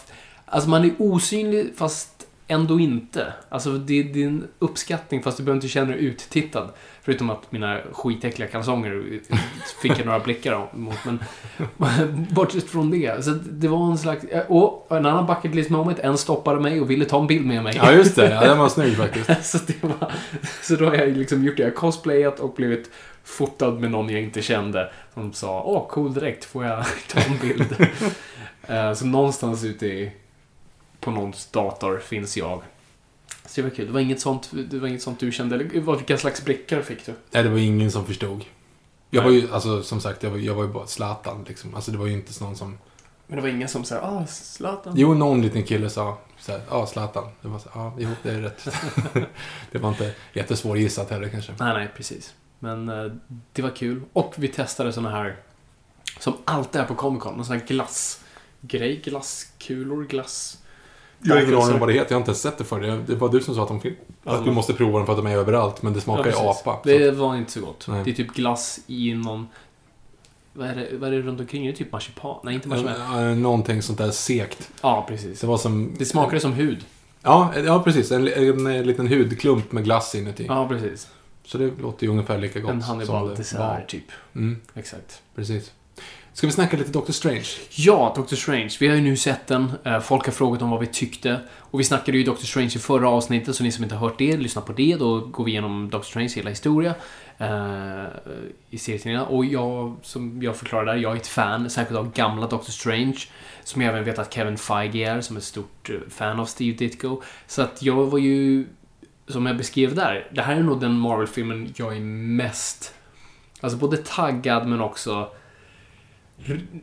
alltså 0.45 0.71
man 0.71 0.85
är 0.85 0.95
osynlig 0.99 1.73
fast 1.77 2.27
ändå 2.49 2.81
inte. 2.81 3.33
Alltså 3.49 3.73
det, 3.73 4.03
det 4.03 4.23
är 4.23 4.27
en 4.27 4.49
uppskattning 4.59 5.23
fast 5.23 5.37
du 5.37 5.43
behöver 5.43 5.57
inte 5.57 5.69
känna 5.69 5.87
dig 5.87 6.05
uttittad. 6.05 6.71
Förutom 7.03 7.31
att 7.31 7.53
mina 7.53 7.81
skitäckliga 7.93 8.49
kalsonger 8.49 9.21
fick 9.83 9.99
jag 9.99 10.07
några 10.07 10.19
blickar 10.19 10.69
mot. 10.73 10.97
Men 11.05 11.19
bortsett 12.31 12.71
från 12.71 12.91
det. 12.91 13.25
Så 13.25 13.31
det 13.31 13.69
var 13.69 13.91
en 13.91 13.99
slags... 13.99 14.25
Och 14.49 14.87
en 14.91 15.07
annan 15.07 15.27
bucket 15.27 15.55
list 15.55 15.71
moment. 15.71 15.99
En 15.99 16.19
stoppade 16.19 16.61
mig 16.61 16.81
och 16.81 16.91
ville 16.91 17.05
ta 17.05 17.21
en 17.21 17.27
bild 17.27 17.47
med 17.47 17.63
mig. 17.63 17.75
Ja, 17.77 17.93
just 17.93 18.17
det. 18.17 18.31
Ja, 18.31 18.41
den 18.41 18.59
var 18.59 18.69
snygg 18.69 18.97
faktiskt. 18.97 19.45
så, 19.51 19.59
det 19.67 19.85
var, 19.85 20.13
så 20.63 20.77
då 20.77 20.87
har 20.87 20.95
jag 20.95 21.09
liksom 21.09 21.45
gjort 21.45 21.57
det. 21.57 21.63
Jag 21.63 21.75
cosplayat 21.75 22.41
och 22.41 22.55
blivit 22.55 22.91
fotad 23.25 23.71
med 23.71 23.91
någon 23.91 24.11
jag 24.11 24.23
inte 24.23 24.43
kände. 24.43 24.93
Som 25.15 25.33
sa 25.33 25.63
Åh, 25.63 25.89
cool 25.89 26.15
direkt. 26.15 26.45
Får 26.45 26.65
jag 26.65 26.85
ta 27.09 27.21
en 27.21 27.39
bild? 27.39 27.87
Eh, 28.67 28.93
så 28.93 29.07
någonstans 29.07 29.65
ute 29.65 29.87
i, 29.87 30.13
på 31.01 31.11
någons 31.11 31.47
dator 31.47 31.99
finns 31.99 32.37
jag. 32.37 32.63
Så 33.51 33.61
det 33.61 33.69
var 33.69 33.77
kul. 33.77 33.87
Det 33.87 33.93
var 33.93 34.01
inget 34.01 34.21
sånt, 34.21 34.51
det 34.71 34.79
var 34.79 34.89
inget 34.89 35.03
sånt 35.03 35.21
du 35.21 35.33
kände? 35.33 35.55
Eller 35.55 35.81
vad- 35.81 35.97
vilka 35.97 36.17
slags 36.19 36.45
blickar 36.45 36.83
fick 36.83 37.07
du? 37.07 37.13
Nej, 37.31 37.43
det 37.43 37.49
var 37.49 37.59
ingen 37.59 37.91
som 37.91 38.07
förstod. 38.07 38.45
Jag 39.11 39.23
var 39.23 39.31
ju, 39.31 39.53
alltså 39.53 39.83
som 39.83 40.01
sagt, 40.01 40.23
jag 40.23 40.31
var, 40.31 40.39
jag 40.39 40.55
var 40.55 40.63
ju 40.63 40.69
bara 40.69 40.87
Zlatan 40.87 41.45
liksom. 41.49 41.75
Alltså 41.75 41.91
det 41.91 41.99
var 41.99 42.07
ju 42.07 42.13
inte 42.13 42.45
någon 42.45 42.57
som... 42.57 42.79
Men 43.27 43.37
det 43.37 43.43
var 43.43 43.49
ingen 43.49 43.69
som 43.69 43.85
sa 43.85 43.97
ah, 44.01 44.27
Zlatan. 44.27 44.93
Jo, 44.97 45.15
någon 45.15 45.43
liten 45.43 45.63
kille 45.63 45.91
sa 45.91 46.19
så 46.39 46.53
här, 46.53 46.61
ja, 46.71 46.87
Zlatan. 46.87 47.25
Det 47.43 47.49
var 47.49 47.59
så 47.59 47.69
ja, 47.75 47.95
jo, 47.99 48.09
det 48.23 48.31
är 48.31 48.41
rätt. 48.41 48.69
det 49.73 49.79
var 49.79 49.89
inte 49.89 50.15
jättesvår 50.33 50.79
gissat 50.79 51.11
heller 51.11 51.29
kanske. 51.29 51.53
Nej, 51.59 51.75
nej, 51.75 51.89
precis. 51.97 52.35
Men 52.59 52.89
eh, 52.89 53.13
det 53.53 53.63
var 53.63 53.71
kul. 53.77 54.03
Och 54.13 54.35
vi 54.37 54.49
testade 54.49 54.93
såna 54.93 55.11
här, 55.11 55.37
som 56.19 56.37
alltid 56.45 56.81
är 56.81 56.85
på 56.85 56.95
Comic 56.95 57.23
Con, 57.23 57.35
någon 57.37 57.45
sån 57.45 57.57
här 57.59 57.67
glassgrej, 57.67 58.97
glasskulor, 59.05 60.05
glass... 60.05 60.60
Jag 61.23 61.35
har 61.35 61.43
ingen 61.43 61.55
aning 61.55 61.75
om 61.75 61.81
vad 61.81 61.89
det 61.89 61.93
heter, 61.93 62.11
jag 62.11 62.17
har 62.17 62.21
inte 62.21 62.31
ens 62.31 62.43
sett 62.43 62.59
det 62.59 62.65
för 62.65 62.81
det. 62.81 63.15
Var 63.15 63.29
du 63.29 63.41
som 63.41 63.55
sa 63.55 63.63
att, 63.63 63.69
de, 63.69 63.81
Ja, 64.25 64.33
att 64.33 64.45
du 64.45 64.51
måste 64.51 64.73
prova 64.73 64.99
dem 64.99 65.07
för 65.07 65.13
att 65.13 65.19
de 65.19 65.27
är 65.27 65.37
överallt, 65.37 65.83
men 65.83 65.93
det 65.93 66.01
smakar 66.01 66.25
ju 66.25 66.31
precis. 66.31 66.47
apa. 66.67 66.81
Så. 66.83 66.89
Det 66.89 67.11
var 67.11 67.37
inte 67.37 67.53
så 67.53 67.61
gott. 67.61 67.87
Nej. 67.89 68.05
Det 68.05 68.11
är 68.11 68.15
typ 68.15 68.35
glass 68.35 68.81
i 68.87 69.15
någon... 69.15 69.49
Vad 70.53 70.69
är 70.69 70.75
det, 70.75 70.99
vad 70.99 71.09
är 71.09 71.13
det 71.17 71.23
runt 71.23 71.41
omkring? 71.41 71.67
Är 71.67 71.71
det 71.71 71.79
typ 71.79 71.93
marsipan? 71.93 72.37
Nej, 72.45 72.55
inte 72.55 72.69
marsipan. 72.69 73.29
Eh, 73.31 73.37
Någonting 73.37 73.83
sånt 73.83 73.99
där 73.99 74.11
sekt. 74.11 74.71
Ja, 74.83 75.05
precis. 75.09 75.41
Det 75.41 75.47
var 75.47 75.59
som... 75.59 75.95
Det 75.99 76.05
smakade 76.05 76.41
som 76.41 76.53
hud. 76.53 76.85
Ja, 77.23 77.53
ja 77.65 77.83
precis. 77.83 78.13
En, 78.13 78.29
en, 78.29 78.67
en 78.67 78.87
liten 78.87 79.09
hudklump 79.09 79.73
med 79.73 79.85
glass 79.85 80.15
inuti. 80.15 80.47
Ja, 80.49 80.69
precis. 80.69 81.09
Så 81.45 81.59
det 81.59 81.71
låter 81.81 82.07
ju 82.07 82.13
ungefär 82.13 82.39
lika 82.39 82.61
gott 82.61 82.71
En 82.71 82.83
Hannibal-dessert, 82.83 83.89
typ. 83.89 84.05
Mm, 84.35 84.61
Exakt. 84.75 85.23
precis. 85.35 85.73
Ska 86.33 86.47
vi 86.47 86.53
snacka 86.53 86.77
lite 86.77 86.91
Doctor 86.91 87.13
Strange? 87.13 87.47
Ja, 87.71 88.13
Doctor 88.17 88.37
Strange. 88.37 88.77
Vi 88.81 88.89
har 88.89 88.97
ju 88.97 89.03
nu 89.03 89.17
sett 89.17 89.47
den. 89.47 89.73
Eh, 89.85 90.01
folk 90.01 90.25
har 90.25 90.33
frågat 90.33 90.63
om 90.63 90.71
vad 90.71 90.81
vi 90.81 90.87
tyckte. 90.87 91.41
Och 91.59 91.81
vi 91.81 91.85
snackade 91.85 92.19
ju 92.19 92.25
Doctor 92.25 92.47
Strange 92.47 92.73
i 92.77 92.79
förra 92.79 93.09
avsnittet, 93.09 93.57
så 93.57 93.63
ni 93.63 93.73
som 93.73 93.85
inte 93.85 93.97
har 93.97 94.09
hört 94.09 94.19
det, 94.19 94.37
lyssna 94.37 94.63
på 94.63 94.73
det. 94.73 94.97
Då 94.99 95.21
går 95.21 95.45
vi 95.45 95.51
igenom 95.51 95.91
Doctor 95.91 96.09
Strange 96.09 96.29
hela 96.29 96.51
historia 96.51 96.95
eh, 97.39 98.05
i 98.71 98.79
serietidningarna. 98.79 99.27
Och 99.27 99.45
jag, 99.45 99.97
som 100.03 100.43
jag 100.43 100.57
förklarade 100.57 100.93
där, 100.93 100.99
jag 100.99 101.13
är 101.13 101.17
ett 101.17 101.27
fan, 101.27 101.71
särskilt 101.71 101.99
av 101.99 102.13
gamla 102.13 102.47
Doctor 102.47 102.73
Strange. 102.73 103.19
Som 103.65 103.83
jag 103.83 103.91
även 103.91 104.05
vet 104.05 104.19
att 104.19 104.35
Kevin 104.35 104.59
Feige 104.59 105.11
är, 105.11 105.21
som 105.21 105.37
är 105.37 105.41
ett 105.41 105.45
stort 105.45 105.91
eh, 105.91 105.97
fan 106.09 106.41
av 106.41 106.47
Steve 106.47 106.77
Ditko. 106.77 107.23
Så 107.47 107.63
att 107.63 107.83
jag 107.83 108.07
var 108.07 108.19
ju, 108.19 108.67
som 109.29 109.47
jag 109.47 109.57
beskrev 109.57 109.95
där, 109.95 110.29
det 110.33 110.43
här 110.43 110.57
är 110.57 110.63
nog 110.63 110.81
den 110.81 110.99
Marvel-filmen 110.99 111.75
jag 111.77 111.97
är 111.97 112.01
mest, 112.01 112.95
alltså 113.61 113.79
både 113.79 113.97
taggad 113.97 114.67
men 114.67 114.81
också 114.81 115.29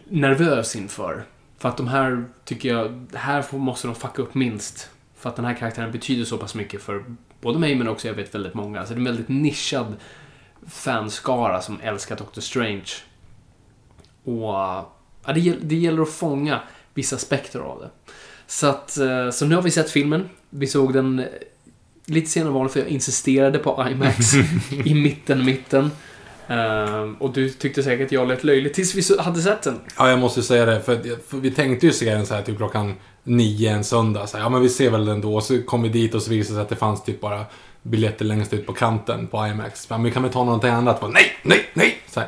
nervös 0.10 0.76
inför. 0.76 1.24
För 1.58 1.70
att 1.70 1.78
de 1.78 1.88
här, 1.88 2.26
tycker 2.46 2.70
jag, 2.70 3.06
här 3.14 3.58
måste 3.58 3.88
de 3.88 3.96
fucka 3.96 4.22
upp 4.22 4.34
minst. 4.36 4.90
För 5.18 5.30
att 5.30 5.36
den 5.36 5.46
här 5.46 5.54
karaktären 5.54 5.92
betyder 5.92 6.26
så 6.26 6.38
pass 6.38 6.56
mycket 6.56 6.82
för 6.82 7.04
både 7.42 7.60
mig 7.60 7.76
men 7.76 7.88
också 7.88 8.08
jag 8.08 8.16
vet 8.16 8.36
väldigt 8.36 8.54
många. 8.54 8.86
Så 8.86 8.94
det 8.94 8.98
är 8.98 9.00
en 9.00 9.06
väldigt 9.06 9.30
nischad 9.30 9.96
fanskara 10.68 11.62
som 11.62 11.80
älskar 11.82 12.16
Doctor 12.16 12.42
Strange. 12.42 12.86
Och 14.24 14.44
ja, 14.44 14.94
det, 15.26 15.40
gäll- 15.40 15.60
det 15.62 15.76
gäller 15.76 16.02
att 16.02 16.10
fånga 16.10 16.62
vissa 16.94 17.16
aspekter 17.16 17.60
av 17.60 17.80
det. 17.80 17.90
Så 18.48 18.68
att, 18.68 18.98
eh, 18.98 19.30
så 19.30 19.46
nu 19.46 19.56
har 19.56 19.62
vi 19.62 19.72
sett 19.72 19.92
filmen. 19.92 20.30
Vi 20.50 20.68
såg 20.68 20.94
den 20.94 21.20
eh, 21.20 21.26
lite 22.06 22.30
senare 22.30 22.48
än 22.50 22.54
vanligt 22.54 22.74
för 22.74 22.80
jag 22.80 22.90
insisterade 22.90 23.60
på 23.60 23.88
IMAX 23.92 24.34
i 24.86 24.94
mitten, 24.94 25.46
mitten. 25.46 25.92
Ehm, 26.48 27.16
och 27.16 27.34
du 27.34 27.50
tyckte 27.50 27.84
säkert 27.84 28.06
att 28.06 28.12
jag 28.12 28.28
lät 28.28 28.44
löjlig 28.44 28.74
tills 28.74 28.96
vi 28.96 29.20
hade 29.20 29.42
sett 29.42 29.62
den. 29.62 29.80
Ja, 29.98 30.10
jag 30.10 30.20
måste 30.20 30.44
säga 30.44 30.66
det. 30.66 30.82
För, 30.82 31.20
för 31.30 31.38
vi 31.38 31.52
tänkte 31.52 31.86
ju 31.86 31.94
se 31.94 32.14
den 32.14 32.26
så 32.26 32.34
här 32.34 32.42
typ 32.42 32.58
klockan 32.58 32.94
nio 33.24 33.72
en 33.72 33.84
söndag. 33.84 34.28
Så 34.28 34.38
här, 34.38 34.44
ja, 34.44 34.50
men 34.50 34.62
vi 34.62 34.70
ser 34.70 34.90
väl 34.90 35.06
den 35.06 35.22
då. 35.22 35.42
Så 35.42 35.62
kom 35.62 35.84
vi 35.84 35.90
dit 35.90 36.16
och 36.16 36.22
så 36.22 36.30
visade 36.30 36.54
det 36.54 36.56
sig 36.56 36.62
att 36.62 36.70
det 36.70 36.76
fanns 36.76 37.04
typ 37.04 37.22
bara 37.22 37.46
biljetter 37.82 38.26
längst 38.26 38.54
ut 38.54 38.66
på 38.66 38.74
kanten 38.74 39.28
på 39.28 39.48
IMAX. 39.48 39.90
Men 39.90 40.04
vi 40.04 40.12
kan 40.12 40.24
väl 40.24 40.32
ta 40.32 40.44
någonting 40.44 40.70
annat? 40.70 41.02
Bara, 41.02 41.12
nej, 41.12 41.26
nej, 41.44 41.66
nej! 41.74 41.98
Så, 42.08 42.22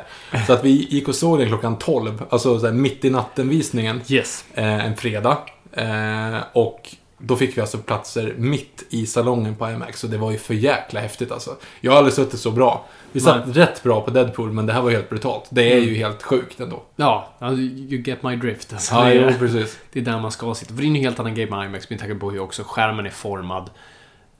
så 0.46 0.52
att 0.52 0.64
vi 0.64 0.70
gick 0.70 1.08
och 1.08 1.14
såg 1.14 1.38
den 1.38 1.48
klockan 1.48 1.78
12. 1.78 2.22
Alltså 2.30 2.58
så 2.58 2.66
här, 2.66 2.72
mitt 2.72 3.04
i 3.04 3.10
natten-visningen. 3.10 4.00
Yes. 4.08 4.44
Eh, 4.54 4.86
en 4.86 4.96
fredag. 4.96 5.38
Eh, 5.72 6.38
och 6.52 6.94
då 7.22 7.36
fick 7.36 7.56
vi 7.56 7.60
alltså 7.60 7.78
platser 7.78 8.34
mitt 8.38 8.84
i 8.90 9.06
salongen 9.06 9.54
på 9.56 9.70
IMAX 9.70 10.04
och 10.04 10.10
det 10.10 10.18
var 10.18 10.30
ju 10.30 10.38
för 10.38 10.54
jäkla 10.54 11.00
häftigt 11.00 11.32
alltså. 11.32 11.56
Jag 11.80 11.92
har 11.92 11.98
aldrig 11.98 12.14
suttit 12.14 12.40
så 12.40 12.50
bra. 12.50 12.86
Vi 13.12 13.20
satt 13.20 13.46
Nej. 13.46 13.54
rätt 13.54 13.82
bra 13.82 14.00
på 14.00 14.10
Deadpool, 14.10 14.52
men 14.52 14.66
det 14.66 14.72
här 14.72 14.82
var 14.82 14.90
helt 14.90 15.08
brutalt. 15.08 15.44
Det 15.50 15.72
är 15.72 15.76
Mm. 15.76 15.88
ju 15.88 15.94
helt 15.94 16.22
sjukt 16.22 16.60
ändå. 16.60 16.82
Ja, 16.96 17.28
alltså, 17.38 17.60
you 17.62 18.02
get 18.02 18.22
my 18.22 18.36
drift. 18.36 18.72
Alltså, 18.72 18.94
Ja, 18.94 19.04
det, 19.04 19.14
jo, 19.14 19.22
är, 19.22 19.32
precis. 19.38 19.78
det 19.92 20.00
är 20.00 20.04
där 20.04 20.18
man 20.20 20.32
ska 20.32 20.54
sitta. 20.54 20.74
För 20.74 20.80
det 20.82 20.86
är 20.86 20.88
en 20.88 20.94
helt 20.94 21.20
annan 21.20 21.34
grej 21.34 21.50
med 21.50 21.66
IMAX 21.66 21.90
med 21.90 21.98
tanke 21.98 22.14
på 22.14 22.30
hur 22.30 22.40
också 22.40 22.62
skärmen 22.66 23.06
är 23.06 23.10
formad. 23.10 23.70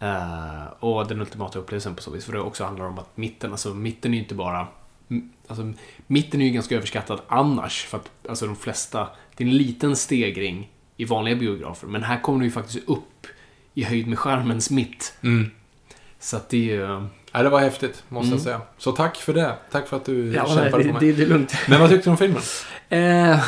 Eh, 0.00 0.66
och 0.80 1.06
den 1.06 1.20
ultimata 1.20 1.58
upplevelsen 1.58 1.94
på 1.94 2.02
så 2.02 2.10
vis. 2.10 2.24
För 2.24 2.32
det 2.32 2.40
också 2.40 2.64
handlar 2.64 2.84
om 2.86 2.98
att 2.98 3.16
mitten, 3.16 3.50
alltså 3.50 3.68
mitten 3.74 4.10
är 4.12 4.16
ju 4.16 4.22
inte 4.22 4.34
bara... 4.34 4.66
Alltså, 5.48 5.72
mitten 6.06 6.40
är 6.40 6.44
ju 6.44 6.50
ganska 6.50 6.76
överskattad 6.76 7.20
annars. 7.28 7.84
För 7.84 7.96
att 7.98 8.10
alltså, 8.28 8.46
de 8.46 8.56
flesta... 8.56 9.08
Det 9.36 9.44
är 9.44 9.48
en 9.48 9.56
liten 9.56 9.96
stegring 9.96 10.70
i 11.00 11.04
vanliga 11.04 11.36
biografer. 11.36 11.86
Men 11.86 12.02
här 12.02 12.20
kommer 12.20 12.38
du 12.38 12.44
ju 12.44 12.50
faktiskt 12.52 12.88
upp 12.88 13.26
i 13.74 13.84
höjd 13.84 14.06
med 14.06 14.18
skärmens 14.18 14.70
mitt. 14.70 15.14
Mm. 15.22 15.50
Så 16.18 16.36
att 16.36 16.48
det 16.48 16.56
är... 16.56 16.74
ju- 16.76 17.06
Ja, 17.32 17.42
det 17.42 17.48
var 17.48 17.60
häftigt, 17.60 18.02
måste 18.08 18.26
Mm. 18.26 18.32
jag 18.36 18.42
säga. 18.42 18.60
Så 18.78 18.92
tack 18.92 19.16
för 19.16 19.34
det. 19.34 19.56
Tack 19.70 19.88
för 19.88 19.96
att 19.96 20.04
du 20.04 20.32
Ja, 20.34 20.46
kämpade 20.46 20.64
det, 20.64 20.70
för 20.70 20.92
mig. 20.92 21.00
det, 21.00 21.12
det 21.12 21.22
är 21.22 21.26
lugnt. 21.26 21.54
Men 21.68 21.80
vad 21.80 21.90
tyckte 21.90 22.06
du 22.06 22.10
om 22.10 22.16
filmen? 22.18 22.42
Eh, 22.88 23.44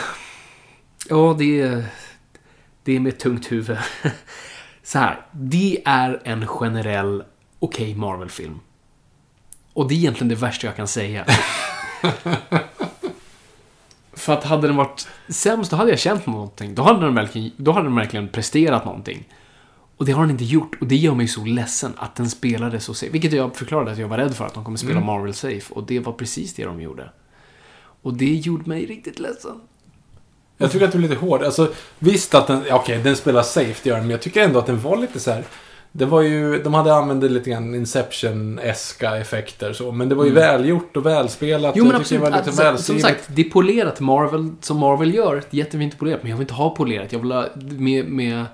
ja, 1.08 1.34
det 1.38 1.60
är, 1.60 1.84
det 2.84 2.96
är 2.96 3.00
med 3.00 3.18
tungt 3.18 3.52
huvud. 3.52 3.78
Så 4.82 4.98
här, 4.98 5.26
det 5.32 5.82
är 5.84 6.20
en 6.24 6.46
generell 6.46 7.22
okej 7.58 7.94
Marvel-film. 7.94 8.60
Och 9.72 9.88
det 9.88 9.94
är 9.94 9.96
egentligen 9.96 10.28
det 10.28 10.34
värsta 10.34 10.66
jag 10.66 10.76
kan 10.76 10.88
säga. 10.88 11.24
För 14.22 14.32
att 14.32 14.44
hade 14.44 14.66
den 14.66 14.76
varit 14.76 15.08
sämst, 15.28 15.70
då 15.70 15.76
hade 15.76 15.90
jag 15.90 15.98
känt 15.98 16.26
någonting. 16.26 16.74
Då 16.74 16.82
hade 16.82 17.00
den 17.00 17.14
verkligen, 17.14 17.50
då 17.56 17.72
hade 17.72 17.86
den 17.86 17.96
verkligen 17.96 18.28
presterat 18.28 18.84
någonting. 18.84 19.28
Och 19.96 20.04
det 20.04 20.12
har 20.12 20.22
den 20.22 20.30
inte 20.30 20.44
gjort. 20.44 20.76
Och 20.80 20.86
det 20.86 20.96
gör 20.96 21.14
mig 21.14 21.28
så 21.28 21.44
ledsen 21.44 21.92
att 21.96 22.14
den 22.14 22.30
spelade 22.30 22.80
så 22.80 22.94
safe. 22.94 23.12
Vilket 23.12 23.32
jag 23.32 23.56
förklarade 23.56 23.92
att 23.92 23.98
jag 23.98 24.08
var 24.08 24.18
rädd 24.18 24.34
för, 24.34 24.46
att 24.46 24.54
de 24.54 24.64
kommer 24.64 24.78
spela 24.78 24.92
Mm. 24.92 25.06
Marvel 25.06 25.34
safe. 25.34 25.74
Och 25.74 25.84
det 25.86 26.00
var 26.00 26.12
precis 26.12 26.54
det 26.54 26.64
de 26.64 26.80
gjorde. 26.80 27.10
Och 28.02 28.14
det 28.14 28.34
gjorde 28.34 28.68
mig 28.68 28.86
riktigt 28.86 29.18
ledsen. 29.18 29.60
Jag 30.58 30.72
tycker 30.72 30.86
att 30.86 30.92
du 30.92 30.98
är 30.98 31.02
lite 31.02 31.14
hård. 31.14 31.42
Alltså, 31.42 31.72
visst 31.98 32.34
att 32.34 32.46
den, 32.46 32.62
okej, 32.70 32.98
den 32.98 33.16
spelar 33.16 33.42
safe, 33.42 33.80
det 33.82 33.88
gör 33.88 33.96
den, 33.96 34.04
men 34.04 34.10
jag 34.10 34.22
tycker 34.22 34.42
ändå 34.42 34.58
att 34.58 34.66
den 34.66 34.80
var 34.80 34.96
lite 34.96 35.20
så 35.20 35.30
här. 35.30 35.44
Det 35.94 36.04
var 36.04 36.20
ju, 36.22 36.62
de 36.62 36.74
hade 36.74 36.94
använt 36.94 37.24
lite 37.24 37.50
grann 37.50 37.74
Inception-eska 37.74 39.16
effekter 39.16 39.72
så, 39.72 39.92
men 39.92 40.08
det 40.08 40.14
var 40.14 40.24
ju 40.24 40.30
välgjort 40.30 40.96
och 40.96 41.06
välspelat. 41.06 41.76
Mm. 41.76 41.86
Jo 41.86 41.92
men 41.92 42.00
absolut. 42.00 42.24
det 42.24 42.30
var 42.30 42.38
lite 42.38 42.50
Alltså, 42.50 42.52
som 42.52 42.64
välskrivet. 42.64 43.02
sagt, 43.02 43.24
det 43.36 43.42
är 43.42 43.50
polerat 43.50 44.00
Marvel, 44.00 44.50
som 44.60 44.78
Marvel 44.78 45.14
gör. 45.14 45.42
Jättefint 45.50 45.98
polerat, 45.98 46.22
men 46.22 46.30
jag 46.30 46.36
vill 46.36 46.44
inte 46.44 46.54
ha 46.54 46.70
polerat. 46.70 47.12
Jag 47.12 47.18
vill 47.18 47.32
ha, 47.32 47.46
med, 47.54 48.08
med, 48.08 48.44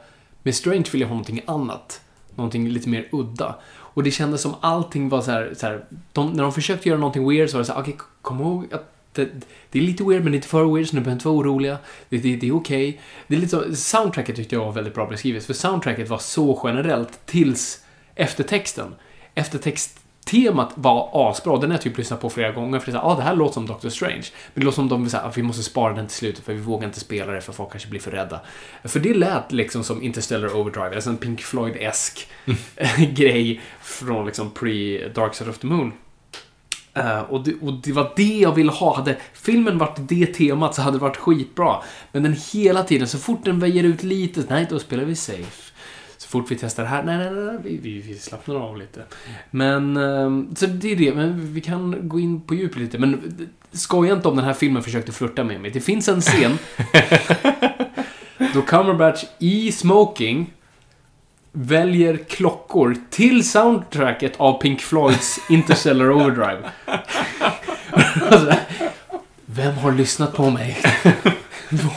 med 0.42 0.54
Strange 0.54 0.84
vill 0.92 1.00
jag 1.00 1.08
ha 1.08 1.14
någonting 1.14 1.40
annat. 1.46 2.00
Någonting 2.34 2.68
lite 2.68 2.88
mer 2.88 3.08
udda. 3.12 3.54
Och 3.70 4.02
det 4.02 4.10
kändes 4.10 4.40
som 4.40 4.54
allting 4.60 5.08
var 5.08 5.20
så 5.20 5.30
här, 5.30 5.54
så 5.56 5.66
här 5.66 5.84
de, 6.12 6.32
när 6.32 6.42
de 6.42 6.52
försökte 6.52 6.88
göra 6.88 6.98
någonting 6.98 7.28
weird 7.28 7.50
så 7.50 7.56
var 7.56 7.60
det 7.60 7.66
så 7.66 7.72
här, 7.72 7.80
okej, 7.80 7.96
kom 8.22 8.40
ihåg 8.40 8.66
att 8.72 8.97
det, 9.12 9.28
det 9.70 9.78
är 9.78 9.82
lite 9.82 10.04
weird, 10.04 10.24
men 10.24 10.34
inte 10.34 10.48
för 10.48 10.74
weird, 10.74 10.88
så 10.88 10.96
ni 10.96 11.00
behöver 11.00 11.16
inte 11.16 11.28
vara 11.28 11.38
oroliga. 11.38 11.78
Det, 12.08 12.18
det, 12.18 12.36
det 12.36 12.48
är 12.48 12.56
okej. 12.56 13.00
Det 13.26 13.36
är 13.36 13.40
lite 13.40 13.50
så, 13.50 13.74
soundtracket 13.76 14.36
tyckte 14.36 14.54
jag 14.54 14.64
var 14.64 14.72
väldigt 14.72 14.94
bra 14.94 15.06
beskrivet, 15.06 15.44
för 15.44 15.54
soundtracket 15.54 16.08
var 16.08 16.18
så 16.18 16.60
generellt 16.64 17.26
tills 17.26 17.84
eftertexten. 18.14 18.94
Eftertexttemat 19.34 20.72
var 20.74 21.10
asbra. 21.12 21.56
Den 21.56 21.70
har 21.70 21.74
jag 21.74 21.82
typ 21.82 21.98
lyssnat 21.98 22.20
på 22.20 22.30
flera 22.30 22.52
gånger. 22.52 22.78
För 22.78 22.86
det, 22.86 22.98
är 22.98 23.00
så 23.00 23.06
här, 23.06 23.12
ah, 23.12 23.16
det 23.16 23.22
här 23.22 23.36
låter 23.36 23.54
som 23.54 23.66
Doctor 23.66 23.88
Strange. 23.88 24.24
Men 24.54 24.60
det 24.60 24.64
låter 24.64 24.76
som 24.76 24.88
de 24.88 25.02
vill 25.02 25.10
säga 25.10 25.22
att 25.22 25.38
vi 25.38 25.42
måste 25.42 25.62
spara 25.62 25.94
den 25.94 26.06
till 26.06 26.16
slutet 26.16 26.44
för 26.44 26.52
vi 26.52 26.60
vågar 26.60 26.86
inte 26.86 27.00
spela 27.00 27.32
det 27.32 27.40
för 27.40 27.52
folk 27.52 27.70
kanske 27.70 27.88
blir 27.88 28.00
för 28.00 28.10
rädda. 28.10 28.40
För 28.84 29.00
det 29.00 29.14
lät 29.14 29.52
liksom 29.52 29.84
som 29.84 30.02
Interstellar 30.02 30.56
Overdrive, 30.56 30.94
alltså 30.94 31.10
en 31.10 31.16
Pink 31.16 31.40
Floyd-esk 31.40 32.28
grej 33.14 33.60
från 33.82 34.26
liksom 34.26 34.50
pre-Dark 34.50 35.34
Side 35.34 35.50
of 35.50 35.58
the 35.58 35.66
Moon. 35.66 35.92
Eh, 36.98 37.20
och, 37.20 37.44
det, 37.44 37.54
och 37.60 37.72
det 37.72 37.92
var 37.92 38.12
det 38.16 38.38
jag 38.38 38.54
ville 38.54 38.72
ha. 38.72 38.96
Hade 38.96 39.16
filmen 39.32 39.78
varit 39.78 39.98
det 39.98 40.26
temat 40.26 40.74
så 40.74 40.82
hade 40.82 40.96
det 40.96 41.02
varit 41.02 41.16
skitbra. 41.16 41.76
Men 42.12 42.22
den 42.22 42.36
hela 42.52 42.82
tiden, 42.82 43.08
så 43.08 43.18
fort 43.18 43.44
den 43.44 43.58
väjer 43.58 43.84
ut 43.84 44.02
lite, 44.02 44.44
nej 44.48 44.66
då 44.70 44.78
spelar 44.78 45.04
vi 45.04 45.14
safe. 45.14 45.72
Så 46.18 46.28
fort 46.28 46.50
vi 46.50 46.56
testar 46.56 46.82
det 46.82 46.88
här, 46.88 47.02
nej, 47.02 47.18
nej, 47.18 47.30
nej, 47.30 47.44
nej 47.44 47.58
vi, 47.62 47.76
vi, 47.76 48.00
vi 48.00 48.14
slappnar 48.18 48.56
av 48.56 48.76
lite. 48.76 49.02
Men, 49.50 49.96
ehm, 49.96 50.54
så 50.56 50.66
det 50.66 50.92
är 50.92 50.96
det. 50.96 51.14
Men 51.14 51.54
vi 51.54 51.60
kan 51.60 52.08
gå 52.08 52.20
in 52.20 52.40
på 52.40 52.54
djup 52.54 52.76
lite. 52.76 52.98
Men 52.98 53.48
skoja 53.72 54.14
inte 54.14 54.28
om 54.28 54.36
den 54.36 54.44
här 54.44 54.52
filmen 54.52 54.82
försökte 54.82 55.12
flirta 55.12 55.44
med 55.44 55.60
mig. 55.60 55.70
Det 55.70 55.80
finns 55.80 56.08
en 56.08 56.20
scen 56.20 56.58
då 58.54 58.62
Cumberbatch 58.62 59.24
i 59.38 59.72
smoking 59.72 60.52
väljer 61.60 62.16
klockor 62.16 62.96
till 63.10 63.48
soundtracket 63.50 64.32
av 64.36 64.60
Pink 64.60 64.80
Floyds 64.80 65.38
Interstellar 65.48 66.10
Overdrive. 66.10 66.58
Alltså, 68.30 68.52
Vem 69.46 69.74
har 69.74 69.92
lyssnat 69.92 70.34
på 70.34 70.50
mig? 70.50 70.78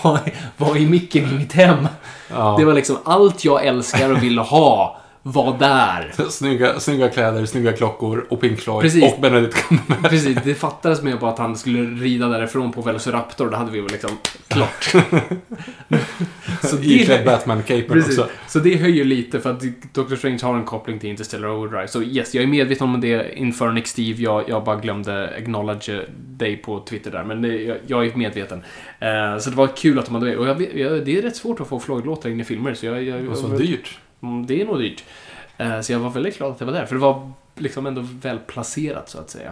Vad 0.58 0.78
är 0.78 0.90
micken 0.90 1.30
i 1.30 1.34
mitt 1.34 1.54
hem? 1.54 1.88
Ja. 2.30 2.56
Det 2.60 2.66
var 2.66 2.74
liksom 2.74 2.98
allt 3.06 3.46
jag 3.46 3.66
älskar 3.66 4.12
och 4.12 4.24
ville 4.24 4.42
ha 4.42 5.01
var 5.24 5.58
där. 5.60 6.14
Snygga, 6.30 6.80
snygga 6.80 7.10
kläder, 7.10 7.46
snygga 7.46 7.74
klockor 7.74 8.26
och 8.30 8.42
Pink 8.42 8.60
Floyd 8.60 8.82
Precis. 8.82 9.04
och 9.04 9.22
Benedict 9.22 9.54
Cumberbatch. 9.54 10.10
Precis, 10.10 10.38
det 10.44 10.56
fattades 10.56 11.02
med 11.02 11.20
bara 11.20 11.32
att 11.32 11.40
han 11.40 11.58
skulle 11.58 11.82
rida 11.82 12.28
därifrån 12.28 12.72
på 12.72 12.82
Velociraptor. 12.82 13.50
Då 13.50 13.58
hade 13.58 13.72
vi 13.72 13.82
väl 13.82 13.92
liksom 13.92 14.18
klart. 14.48 14.94
Så 16.64 16.78
Iklädd 16.78 17.26
Batman-capen 17.26 18.00
också. 18.00 18.28
Så 18.48 18.60
det 18.60 18.76
höjer 18.76 19.06
lite 19.06 19.40
för 19.40 19.52
att 19.52 19.64
Doctor 19.94 20.16
Strange 20.16 20.40
har 20.44 20.56
en 20.56 20.66
koppling 20.66 21.00
till 21.00 21.10
Interstellar 21.10 21.50
Overdrive. 21.50 21.88
Så 21.88 22.04
yes, 22.04 22.36
jag 22.36 22.44
är 22.44 22.48
medveten 22.48 22.88
om 22.88 23.02
det 23.02 23.40
inför 23.40 23.72
Nick 23.72 23.88
Steve. 23.88 24.22
Jag, 24.24 24.50
jag 24.50 24.64
bara 24.64 24.76
glömde 24.76 25.34
acknowledge 25.38 26.06
dig 26.18 26.58
på 26.58 26.80
Twitter 26.80 27.12
där, 27.12 27.24
men 27.24 27.42
det, 27.42 27.48
jag, 27.48 27.78
jag 27.88 28.06
är 28.06 28.16
medveten. 28.16 28.64
Eh, 29.00 29.38
så 29.40 29.50
det 29.50 29.56
var 29.56 29.68
kul 29.68 30.00
att 30.00 30.06
de 30.06 30.16
hade 30.16 30.28
med. 30.28 30.38
Och 30.38 30.48
jag, 30.48 30.58
det 31.06 31.18
är 31.18 31.22
rätt 31.22 31.36
svårt 31.36 31.62
att 31.62 31.68
få 31.68 31.80
Floyd-låtar 31.80 32.30
in 32.30 32.40
i 32.40 32.44
filmer, 32.44 32.74
så 32.74 32.86
jag... 32.86 33.04
jag 33.04 33.22
var 33.22 33.36
så 33.36 33.48
dyrt. 33.48 33.98
Mm, 34.24 34.46
det 34.46 34.62
är 34.62 34.66
nog 34.66 34.80
dyrt. 34.80 35.04
Eh, 35.58 35.82
så 35.82 35.92
jag 35.92 36.00
var 36.00 36.10
väldigt 36.10 36.38
glad 36.38 36.52
att 36.52 36.60
jag 36.60 36.68
var 36.68 36.74
där, 36.74 36.86
för 36.86 36.96
det 36.96 37.02
var 37.02 37.32
liksom 37.56 37.86
ändå 37.86 38.02
väl 38.22 38.40
placerat 38.40 39.10
så 39.10 39.20
att 39.20 39.30
säga. 39.30 39.52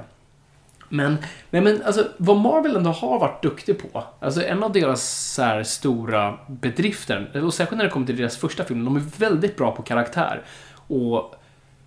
Men, 0.90 1.18
nej 1.50 1.62
men 1.62 1.84
alltså, 1.84 2.08
vad 2.18 2.38
Marvel 2.38 2.76
ändå 2.76 2.90
har 2.90 3.20
varit 3.20 3.44
duktig 3.44 3.92
på, 3.92 4.04
alltså 4.20 4.44
en 4.44 4.64
av 4.64 4.72
deras 4.72 5.34
så 5.34 5.42
här, 5.42 5.64
stora 5.64 6.38
bedrifter, 6.48 7.44
och 7.46 7.54
särskilt 7.54 7.78
när 7.78 7.86
det 7.86 7.92
kommer 7.92 8.06
till 8.06 8.18
deras 8.18 8.38
första 8.38 8.66
film, 8.66 8.86
de 8.86 8.96
är 8.96 9.04
väldigt 9.18 9.58
bra 9.58 9.76
på 9.76 9.82
karaktär. 9.82 10.44
Och 10.88 11.36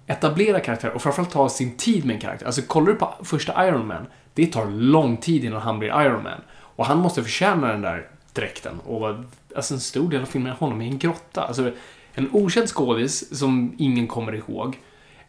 etablera 0.06 0.60
karaktär 0.60 0.90
och 0.90 1.02
framförallt 1.02 1.30
ta 1.30 1.48
sin 1.48 1.76
tid 1.76 2.04
med 2.04 2.14
en 2.14 2.20
karaktär. 2.20 2.46
Alltså 2.46 2.62
kollar 2.62 2.86
du 2.86 2.94
på 2.94 3.14
första 3.22 3.68
Iron 3.68 3.86
Man, 3.86 4.06
det 4.34 4.46
tar 4.46 4.66
lång 4.66 5.16
tid 5.16 5.44
innan 5.44 5.60
han 5.60 5.78
blir 5.78 6.02
Iron 6.02 6.22
Man. 6.22 6.40
Och 6.58 6.86
han 6.86 6.98
måste 6.98 7.22
förtjäna 7.22 7.68
den 7.68 7.82
där 7.82 8.08
dräkten. 8.32 8.80
Och 8.80 9.14
alltså 9.56 9.74
en 9.74 9.80
stor 9.80 10.10
del 10.10 10.22
av 10.22 10.26
filmen 10.26 10.52
är 10.52 10.56
honom 10.56 10.82
i 10.82 10.88
en 10.88 10.98
grotta. 10.98 11.42
Alltså 11.42 11.70
en 12.14 12.28
okänd 12.32 12.68
skådis 12.68 13.38
som 13.38 13.74
ingen 13.78 14.06
kommer 14.06 14.34
ihåg. 14.34 14.78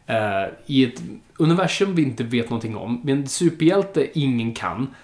Eh, 0.06 0.52
I 0.66 0.84
ett 0.84 1.02
universum 1.36 1.94
vi 1.94 2.02
inte 2.02 2.24
vet 2.24 2.50
någonting 2.50 2.76
om. 2.76 3.00
Med 3.04 3.18
en 3.18 3.28
superhjälte 3.28 4.18
ingen 4.18 4.54
kan. 4.54 4.94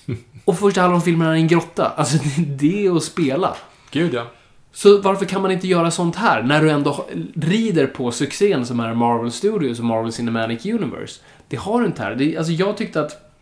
Och 0.44 0.58
första 0.58 0.80
halvan 0.80 0.96
av 0.96 1.04
filmen 1.04 1.28
är 1.28 1.32
en 1.32 1.48
grotta. 1.48 1.92
Alltså 1.96 2.18
det 2.46 2.86
är 2.86 2.96
att 2.96 3.02
spela. 3.02 3.56
Gud 3.90 4.14
ja. 4.14 4.26
Så 4.72 5.00
varför 5.00 5.26
kan 5.26 5.42
man 5.42 5.50
inte 5.50 5.66
göra 5.68 5.90
sånt 5.90 6.16
här, 6.16 6.42
när 6.42 6.62
du 6.62 6.70
ändå 6.70 7.06
rider 7.34 7.86
på 7.86 8.12
succén 8.12 8.66
som 8.66 8.80
är 8.80 8.94
Marvel 8.94 9.32
Studios 9.32 9.78
och 9.78 9.84
Marvel 9.84 10.12
Cinematic 10.12 10.66
Universe? 10.66 11.20
Det 11.48 11.56
har 11.56 11.80
du 11.80 11.86
inte 11.86 12.02
här. 12.02 12.14
Det, 12.14 12.36
alltså 12.36 12.52
jag 12.52 12.76
tyckte 12.76 13.00
att... 13.00 13.32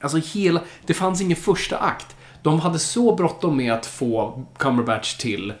Alltså 0.00 0.18
hela... 0.18 0.60
Det 0.86 0.94
fanns 0.94 1.20
ingen 1.20 1.36
första 1.36 1.78
akt. 1.78 2.16
De 2.42 2.60
hade 2.60 2.78
så 2.78 3.14
bråttom 3.14 3.56
med 3.56 3.72
att 3.72 3.86
få 3.86 4.44
Cumberbatch 4.58 5.14
till 5.14 5.52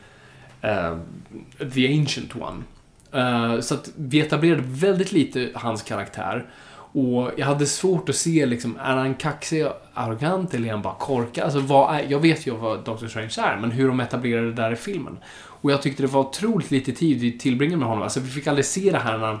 eh, 0.62 0.96
The 1.74 1.98
Ancient 1.98 2.36
One. 2.36 2.62
Eh, 3.12 3.60
så 3.60 3.74
att 3.74 3.90
vi 3.96 4.20
etablerade 4.20 4.62
väldigt 4.66 5.12
lite 5.12 5.50
hans 5.54 5.82
karaktär. 5.82 6.46
Och 6.94 7.30
jag 7.36 7.46
hade 7.46 7.66
svårt 7.66 8.08
att 8.08 8.16
se, 8.16 8.46
liksom, 8.46 8.76
är 8.76 8.96
han 8.96 9.14
kaxig 9.14 9.66
och 9.66 9.72
arrogant 9.94 10.54
eller 10.54 10.68
är 10.68 10.72
han 10.72 10.82
bara 10.82 10.94
korkad? 10.94 11.44
Alltså, 11.44 11.60
vad 11.60 11.94
är, 11.94 12.06
jag 12.08 12.20
vet 12.20 12.46
ju 12.46 12.56
vad 12.56 12.84
Doctor 12.84 13.08
Strange 13.08 13.34
är, 13.38 13.56
men 13.56 13.70
hur 13.70 13.88
de 13.88 14.00
etablerade 14.00 14.46
det 14.46 14.52
där 14.52 14.72
i 14.72 14.76
filmen. 14.76 15.18
Och 15.34 15.72
jag 15.72 15.82
tyckte 15.82 16.02
det 16.02 16.06
var 16.06 16.20
otroligt 16.20 16.70
lite 16.70 16.92
tid 16.92 17.20
vi 17.20 17.38
tillbringade 17.38 17.76
med 17.76 17.88
honom. 17.88 18.02
Alltså, 18.02 18.20
vi 18.20 18.30
fick 18.30 18.46
aldrig 18.46 18.64
se 18.64 18.90
det 18.90 18.98
här 18.98 19.18
när 19.18 19.26
han 19.26 19.38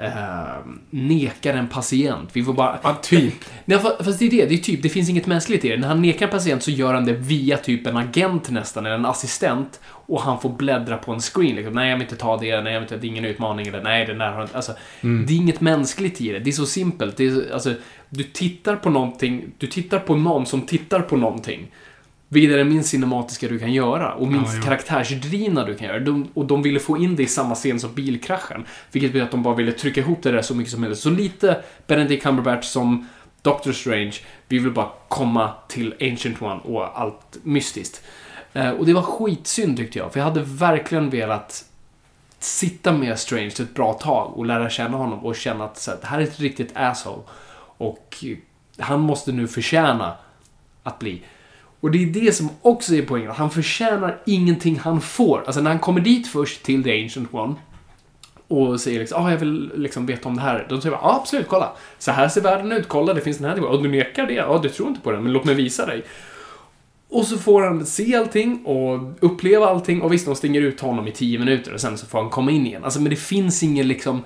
eh, 0.00 0.56
nekar 0.90 1.54
en 1.54 1.68
patient. 1.68 2.30
Vi 2.32 2.44
får 2.44 2.52
bara... 2.52 2.78
Ja, 2.82 2.98
typ. 3.02 3.34
Nej, 3.64 3.78
fa- 3.78 4.04
fast 4.04 4.18
det 4.18 4.26
är 4.26 4.30
det. 4.30 4.46
Det 4.46 4.54
är 4.54 4.58
typ, 4.58 4.82
det 4.82 4.88
finns 4.88 5.08
inget 5.08 5.26
mänskligt 5.26 5.64
i 5.64 5.68
det. 5.68 5.76
När 5.76 5.88
han 5.88 6.02
nekar 6.02 6.26
en 6.26 6.32
patient 6.32 6.62
så 6.62 6.70
gör 6.70 6.94
han 6.94 7.04
det 7.04 7.12
via 7.12 7.56
typ 7.56 7.86
en 7.86 7.96
agent 7.96 8.50
nästan, 8.50 8.86
eller 8.86 8.94
en 8.94 9.06
assistent. 9.06 9.80
Och 9.86 10.22
han 10.22 10.40
får 10.40 10.48
bläddra 10.50 10.96
på 10.96 11.12
en 11.12 11.20
screen. 11.20 11.56
Liksom, 11.56 11.74
nej, 11.74 11.88
jag 11.90 11.96
vill 11.96 12.02
inte 12.02 12.16
ta 12.16 12.36
det. 12.36 12.60
Nej, 12.60 12.72
jag 12.72 12.80
vill 12.80 12.84
inte, 12.86 12.96
det 12.96 13.06
är 13.06 13.08
ingen 13.08 13.24
utmaning. 13.24 13.66
Eller 13.66 13.82
nej, 13.82 14.06
den 14.06 14.18
där 14.18 14.30
har 14.32 14.42
inte... 14.42 14.56
Alltså, 14.56 14.72
Det 15.00 15.32
är 15.32 15.36
inget 15.36 15.60
mänskligt 15.60 16.20
i 16.20 16.32
det. 16.32 16.38
Det 16.38 16.50
är 16.50 16.52
så 16.52 16.66
simpelt. 16.66 17.16
Det 17.16 17.26
är, 17.26 17.52
alltså, 17.52 17.74
du 18.08 18.22
tittar 18.24 18.76
på 18.76 18.90
någonting, 18.90 19.44
du 19.58 19.66
tittar 19.66 19.98
på 19.98 20.16
någon 20.16 20.46
som 20.46 20.60
tittar 20.62 21.00
på 21.00 21.16
någonting. 21.16 21.66
Vilket 22.32 22.52
är 22.52 22.58
det 22.58 22.64
minst 22.64 22.88
cinematiska 22.88 23.48
du 23.48 23.58
kan 23.58 23.72
göra 23.72 24.14
och 24.14 24.28
minst 24.28 24.52
Ja, 24.52 24.58
ja. 24.58 24.64
karaktärsdrivna 24.64 25.64
du 25.64 25.74
kan 25.74 25.86
göra. 25.86 26.00
De, 26.00 26.28
och 26.34 26.44
de 26.44 26.62
ville 26.62 26.80
få 26.80 26.98
in 26.98 27.16
det 27.16 27.22
i 27.22 27.26
samma 27.26 27.54
scen 27.54 27.80
som 27.80 27.94
bilkraschen. 27.94 28.64
Vilket 28.92 29.10
betyder 29.12 29.24
att 29.24 29.30
de 29.30 29.42
bara 29.42 29.54
ville 29.54 29.72
trycka 29.72 30.00
ihop 30.00 30.22
det 30.22 30.30
där 30.30 30.42
så 30.42 30.54
mycket 30.54 30.72
som 30.72 30.80
möjligt. 30.80 30.98
Så 30.98 31.10
lite 31.10 31.62
Benedict 31.86 32.22
Cumberbatch 32.22 32.66
som 32.66 33.08
Doctor 33.42 33.72
Strange. 33.72 34.14
Vi 34.48 34.58
vill 34.58 34.72
bara 34.72 34.88
komma 35.08 35.50
till 35.68 35.94
Ancient 36.00 36.42
One 36.42 36.60
och 36.60 37.00
allt 37.00 37.38
mystiskt. 37.42 38.02
Eh, 38.52 38.70
och 38.70 38.86
det 38.86 38.92
var 38.92 39.02
skitsynd 39.02 39.76
tyckte 39.76 39.98
jag, 39.98 40.12
för 40.12 40.20
jag 40.20 40.24
hade 40.24 40.42
verkligen 40.42 41.10
velat 41.10 41.64
sitta 42.38 42.92
med 42.92 43.18
Strange 43.18 43.54
ett 43.60 43.74
bra 43.74 43.92
tag 43.92 44.38
och 44.38 44.46
lära 44.46 44.70
känna 44.70 44.96
honom 44.96 45.24
och 45.24 45.36
känna 45.36 45.64
att 45.64 45.78
så 45.78 45.90
här, 45.90 45.98
det 46.00 46.06
här 46.06 46.18
är 46.18 46.22
ett 46.22 46.40
riktigt 46.40 46.70
asshole. 46.74 47.22
Och 47.76 48.24
han 48.78 49.00
måste 49.00 49.32
nu 49.32 49.48
förtjäna 49.48 50.14
att 50.82 50.98
bli. 50.98 51.22
Och 51.80 51.90
det 51.90 52.02
är 52.02 52.06
det 52.06 52.32
som 52.32 52.50
också 52.62 52.94
är 52.94 53.02
poängen, 53.02 53.30
att 53.30 53.36
han 53.36 53.50
förtjänar 53.50 54.18
ingenting 54.26 54.78
han 54.78 55.00
får. 55.00 55.42
Alltså 55.46 55.60
när 55.60 55.70
han 55.70 55.80
kommer 55.80 56.00
dit 56.00 56.26
först 56.26 56.62
till 56.62 56.84
The 56.84 57.02
Ancient 57.02 57.34
One 57.34 57.54
och 58.48 58.80
säger 58.80 59.00
liksom, 59.00 59.24
ah, 59.24 59.30
jag 59.30 59.38
vill 59.38 59.72
liksom 59.74 60.06
veta 60.06 60.28
om 60.28 60.36
det 60.36 60.42
här. 60.42 60.66
Då 60.68 60.80
säger 60.80 60.96
jag, 60.96 61.04
ah, 61.04 61.16
absolut, 61.16 61.48
kolla. 61.48 61.72
Så 61.98 62.10
här 62.10 62.28
ser 62.28 62.40
världen 62.40 62.72
ut, 62.72 62.88
kolla, 62.88 63.14
det 63.14 63.20
finns 63.20 63.38
den 63.38 63.48
här 63.48 63.54
nivån. 63.54 63.70
Och 63.70 63.82
du 63.82 63.88
nekar 63.88 64.26
det? 64.26 64.34
Ja, 64.34 64.60
du 64.62 64.68
tror 64.68 64.88
inte 64.88 65.00
på 65.00 65.12
det, 65.12 65.20
men 65.20 65.32
låt 65.32 65.44
mig 65.44 65.54
visa 65.54 65.86
dig. 65.86 66.04
Och 67.08 67.26
så 67.26 67.38
får 67.38 67.62
han 67.62 67.86
se 67.86 68.16
allting 68.16 68.64
och 68.64 69.18
uppleva 69.20 69.66
allting 69.66 70.02
och 70.02 70.12
visst, 70.12 70.26
de 70.26 70.36
stänger 70.36 70.60
ut 70.60 70.80
honom 70.80 71.08
i 71.08 71.12
tio 71.12 71.38
minuter 71.38 71.74
och 71.74 71.80
sen 71.80 71.98
så 71.98 72.06
får 72.06 72.18
han 72.18 72.30
komma 72.30 72.50
in 72.50 72.66
igen. 72.66 72.84
Alltså, 72.84 73.00
men 73.00 73.10
det 73.10 73.16
finns 73.16 73.62
ingen 73.62 73.88
liksom... 73.88 74.22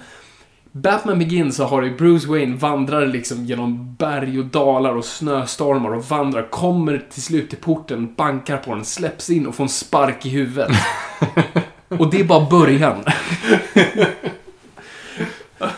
Batman 0.77 1.19
Begins 1.19 1.57
så 1.57 1.65
har 1.65 1.83
du 1.83 1.91
Bruce 1.91 2.29
Wayne 2.29 2.57
vandrar 2.57 3.07
liksom 3.07 3.45
genom 3.45 3.95
berg 3.95 4.39
och 4.39 4.45
dalar 4.45 4.95
och 4.95 5.05
snöstormar 5.05 5.95
och 5.95 6.05
vandrar, 6.05 6.51
kommer 6.51 7.07
till 7.11 7.23
slut 7.23 7.51
till 7.51 7.59
porten, 7.59 8.15
bankar 8.15 8.57
på 8.57 8.75
den, 8.75 8.85
släpps 8.85 9.31
in 9.31 9.47
och 9.47 9.55
får 9.55 9.65
en 9.65 9.69
spark 9.69 10.27
i 10.27 10.29
huvudet. 10.29 10.71
och 11.89 12.11
det 12.11 12.21
är 12.21 12.25
bara 12.25 12.51
början. 12.51 12.97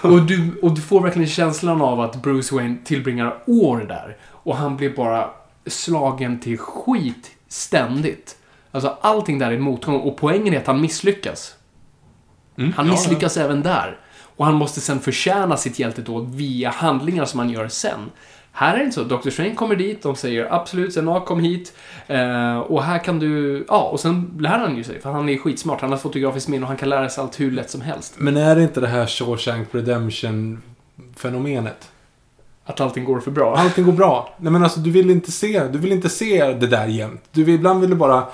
och, 0.02 0.22
du, 0.22 0.60
och 0.62 0.74
du 0.74 0.80
får 0.80 1.00
verkligen 1.00 1.28
känslan 1.28 1.82
av 1.82 2.00
att 2.00 2.22
Bruce 2.22 2.54
Wayne 2.54 2.76
tillbringar 2.84 3.42
år 3.46 3.78
där. 3.88 4.16
Och 4.30 4.56
han 4.56 4.76
blir 4.76 4.96
bara 4.96 5.30
slagen 5.66 6.40
till 6.40 6.58
skit 6.58 7.30
ständigt. 7.48 8.36
Alltså 8.70 8.96
allting 9.00 9.38
där 9.38 9.50
är 9.50 9.58
motgång 9.58 10.00
och 10.00 10.16
poängen 10.16 10.54
är 10.54 10.58
att 10.58 10.66
han 10.66 10.80
misslyckas. 10.80 11.54
Han 12.76 12.88
misslyckas 12.88 13.36
även 13.36 13.62
där. 13.62 13.98
Och 14.36 14.44
han 14.46 14.54
måste 14.54 14.80
sen 14.80 15.00
förtjäna 15.00 15.56
sitt 15.56 15.78
hjältedåd 15.78 16.34
via 16.34 16.70
handlingar 16.70 17.24
som 17.24 17.38
han 17.40 17.50
gör 17.50 17.68
sen. 17.68 18.10
Här 18.52 18.74
är 18.74 18.78
det 18.78 18.84
inte 18.84 18.94
så. 18.94 19.04
Dr. 19.04 19.30
Strange 19.30 19.54
kommer 19.54 19.76
dit, 19.76 20.02
de 20.02 20.16
säger 20.16 20.54
absolut, 20.54 20.92
sen 20.94 21.06
ja, 21.06 21.20
kom 21.20 21.40
hit. 21.40 21.72
Eh, 22.06 22.58
och 22.58 22.82
här 22.82 22.98
kan 22.98 23.18
du... 23.18 23.64
Ja, 23.68 23.82
och 23.82 24.00
sen 24.00 24.30
lär 24.38 24.58
han 24.58 24.76
ju 24.76 24.84
sig, 24.84 25.00
för 25.00 25.10
han 25.12 25.28
är 25.28 25.36
skitsmart. 25.38 25.80
Han 25.80 25.90
har 25.90 25.98
fotografiskt 25.98 26.48
minne 26.48 26.62
och 26.62 26.68
han 26.68 26.76
kan 26.76 26.88
lära 26.88 27.08
sig 27.08 27.22
allt 27.22 27.40
hur 27.40 27.50
lätt 27.50 27.70
som 27.70 27.80
helst. 27.80 28.14
Men 28.16 28.36
är 28.36 28.56
det 28.56 28.62
inte 28.62 28.80
det 28.80 28.86
här 28.88 29.06
Shawshank 29.06 29.68
Redemption-fenomenet? 29.74 31.90
Att 32.64 32.80
allting 32.80 33.04
går 33.04 33.20
för 33.20 33.30
bra. 33.30 33.56
Allting 33.56 33.84
går 33.84 33.92
bra. 33.92 34.34
Nej 34.38 34.52
men 34.52 34.62
alltså 34.64 34.80
du 34.80 34.90
vill 34.90 35.10
inte 35.10 35.32
se, 35.32 35.68
du 35.68 35.78
vill 35.78 35.92
inte 35.92 36.08
se 36.08 36.46
det 36.52 36.66
där 36.66 36.86
jämt. 36.86 37.22
Du 37.32 37.44
vill, 37.44 37.54
ibland 37.54 37.80
vill 37.80 37.90
du 37.90 37.96
bara 37.96 38.24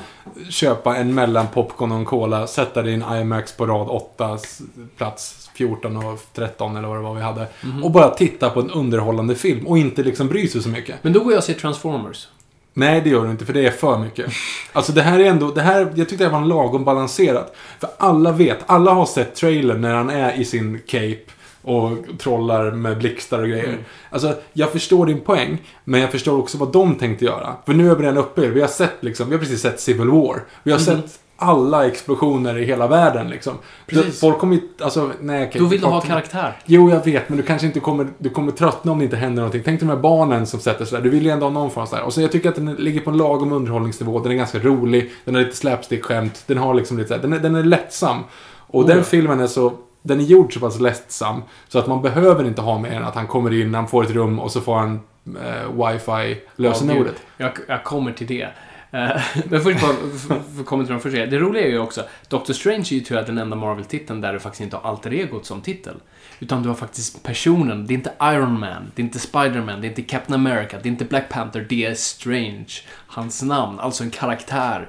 köpa 0.48 0.96
en 0.96 1.14
mellan 1.14 1.46
popcorn 1.48 1.92
och 1.92 1.98
en 1.98 2.04
cola, 2.04 2.46
sätta 2.46 2.82
dig 2.82 2.92
i 2.92 2.94
en 3.02 3.20
IMAX 3.20 3.52
på 3.56 3.66
rad 3.66 3.88
8, 3.88 4.34
s- 4.34 4.62
plats 4.96 5.41
14 5.54 5.96
och 5.96 6.20
13 6.34 6.76
eller 6.76 6.88
vad 6.88 6.96
det 6.96 7.02
var 7.02 7.14
vi 7.14 7.20
hade. 7.20 7.46
Och 7.82 7.90
bara 7.90 8.10
titta 8.10 8.50
på 8.50 8.60
en 8.60 8.70
underhållande 8.70 9.34
film 9.34 9.66
och 9.66 9.78
inte 9.78 10.02
liksom 10.02 10.28
bry 10.28 10.48
sig 10.48 10.62
så 10.62 10.68
mycket. 10.68 10.96
Men 11.02 11.12
då 11.12 11.20
går 11.20 11.32
jag 11.32 11.38
och 11.38 11.44
ser 11.44 11.54
Transformers. 11.54 12.28
Nej, 12.74 13.00
det 13.00 13.10
gör 13.10 13.24
du 13.24 13.30
inte, 13.30 13.44
för 13.44 13.52
det 13.52 13.66
är 13.66 13.70
för 13.70 13.98
mycket. 13.98 14.32
Alltså 14.72 14.92
det 14.92 15.02
här 15.02 15.20
är 15.20 15.24
ändå, 15.24 15.50
det 15.50 15.60
här, 15.60 15.92
jag 15.94 16.08
tyckte 16.08 16.24
det 16.24 16.30
var 16.30 16.38
en 16.38 16.48
lagom 16.48 16.84
balanserat. 16.84 17.56
För 17.80 17.90
alla 17.98 18.32
vet, 18.32 18.58
alla 18.66 18.92
har 18.92 19.06
sett 19.06 19.34
trailern 19.34 19.80
när 19.80 19.94
han 19.94 20.10
är 20.10 20.40
i 20.40 20.44
sin 20.44 20.80
cape 20.86 21.24
och 21.62 21.90
trollar 22.18 22.70
med 22.70 22.98
blixtar 22.98 23.38
och 23.42 23.48
grejer. 23.48 23.78
Alltså, 24.10 24.34
jag 24.52 24.72
förstår 24.72 25.06
din 25.06 25.20
poäng, 25.20 25.58
men 25.84 26.00
jag 26.00 26.10
förstår 26.10 26.38
också 26.38 26.58
vad 26.58 26.72
de 26.72 26.94
tänkte 26.94 27.24
göra. 27.24 27.56
För 27.66 27.74
nu 27.74 27.90
är 27.90 27.94
vi 27.94 28.02
redan 28.02 28.18
uppe, 28.18 28.48
vi 28.48 28.60
har 28.60 28.68
sett 28.68 28.96
liksom, 29.00 29.28
vi 29.28 29.34
har 29.34 29.40
precis 29.40 29.60
sett 29.60 29.80
Civil 29.80 30.08
War. 30.08 30.44
Vi 30.62 30.72
har 30.72 30.78
sett 30.78 31.18
alla 31.42 31.86
explosioner 31.86 32.58
i 32.58 32.64
hela 32.64 32.86
världen 32.86 33.28
liksom. 33.28 33.54
Precis. 33.86 34.20
Folk 34.20 34.38
kommer 34.38 34.56
ju, 34.56 34.62
alltså, 34.80 35.10
nej 35.20 35.46
okej. 35.46 35.60
Då 35.60 35.66
vill 35.66 35.80
du 35.80 35.86
ha 35.86 36.00
karaktär. 36.00 36.56
Jo, 36.64 36.90
jag 36.90 37.04
vet, 37.04 37.28
men 37.28 37.38
du 37.38 37.44
kanske 37.44 37.66
inte 37.66 37.80
kommer, 37.80 38.06
du 38.18 38.30
kommer 38.30 38.52
tröttna 38.52 38.92
om 38.92 38.98
det 38.98 39.04
inte 39.04 39.16
händer 39.16 39.42
någonting. 39.42 39.62
Tänk 39.64 39.80
de 39.80 39.88
här 39.88 39.96
barnen 39.96 40.46
som 40.46 40.60
sätter 40.60 40.84
sig 40.84 40.98
där. 40.98 41.04
Du 41.04 41.10
vill 41.10 41.24
ju 41.24 41.30
ändå 41.30 41.46
ha 41.46 41.50
någon 41.50 41.70
form 41.70 41.86
av. 41.92 41.98
Och 41.98 42.12
så 42.12 42.20
jag 42.20 42.32
tycker 42.32 42.48
att 42.48 42.54
den 42.54 42.74
ligger 42.74 43.00
på 43.00 43.10
en 43.10 43.16
lagom 43.16 43.52
underhållningsnivå. 43.52 44.20
Den 44.20 44.32
är 44.32 44.36
ganska 44.36 44.58
rolig. 44.58 45.10
Den 45.24 45.34
har 45.34 45.42
lite 45.42 45.56
slapstick-skämt. 45.56 46.44
Den 46.46 46.58
har 46.58 46.74
liksom 46.74 46.98
lite 46.98 47.08
såhär, 47.08 47.22
den 47.22 47.32
är, 47.32 47.38
den 47.38 47.54
är 47.54 47.62
lättsam. 47.62 48.18
Och 48.66 48.80
Oh, 48.80 48.86
den 48.86 48.98
ja. 48.98 49.04
filmen 49.04 49.40
är 49.40 49.46
så, 49.46 49.72
den 50.02 50.20
är 50.20 50.24
gjord 50.24 50.54
så 50.54 50.60
pass 50.60 50.80
lättsam. 50.80 51.42
Så 51.68 51.78
att 51.78 51.86
man 51.86 52.02
behöver 52.02 52.44
inte 52.44 52.62
ha 52.62 52.78
med 52.78 52.92
än 52.92 53.04
att 53.04 53.14
han 53.14 53.26
kommer 53.26 53.60
in, 53.60 53.74
han 53.74 53.88
får 53.88 54.04
ett 54.04 54.10
rum 54.10 54.38
och 54.38 54.52
så 54.52 54.60
får 54.60 54.74
han 54.74 55.00
eh, 55.26 55.72
wifi-lösenordet. 55.72 57.14
Ja, 57.36 57.46
jag, 57.46 57.52
jag 57.68 57.84
kommer 57.84 58.12
till 58.12 58.26
det. 58.26 58.48
Eh, 58.92 59.22
men 59.48 59.60
först 59.60 59.80
bara, 59.80 59.94
för, 59.94 60.56
för 60.56 60.64
kommentera 60.64 60.98
först. 60.98 61.16
Det 61.16 61.38
roliga 61.38 61.64
är 61.64 61.68
ju 61.68 61.78
också, 61.78 62.04
Doctor 62.28 62.54
Strange 62.54 62.86
är 62.90 62.92
ju 62.92 63.00
tyvärr 63.00 63.26
den 63.26 63.38
enda 63.38 63.56
Marvel-titeln 63.56 64.20
där 64.20 64.32
du 64.32 64.40
faktiskt 64.40 64.60
inte 64.60 64.76
har 64.76 64.90
alter 64.90 65.10
egot 65.10 65.46
som 65.46 65.60
titel. 65.60 65.94
Utan 66.40 66.62
du 66.62 66.68
har 66.68 66.76
faktiskt 66.76 67.22
personen. 67.22 67.86
Det 67.86 67.92
är 67.92 67.96
inte 67.96 68.12
Iron 68.22 68.60
Man, 68.60 68.92
det 68.94 69.02
är 69.02 69.04
inte 69.04 69.18
Spider-Man, 69.18 69.80
det 69.80 69.86
är 69.86 69.88
inte 69.88 70.02
Captain 70.02 70.46
America, 70.46 70.78
det 70.82 70.88
är 70.88 70.90
inte 70.90 71.04
Black 71.04 71.28
Panther, 71.28 71.66
det 71.68 71.84
är 71.84 71.94
Strange. 71.94 72.72
Hans 73.06 73.42
namn, 73.42 73.80
alltså 73.80 74.04
en 74.04 74.10
karaktär. 74.10 74.88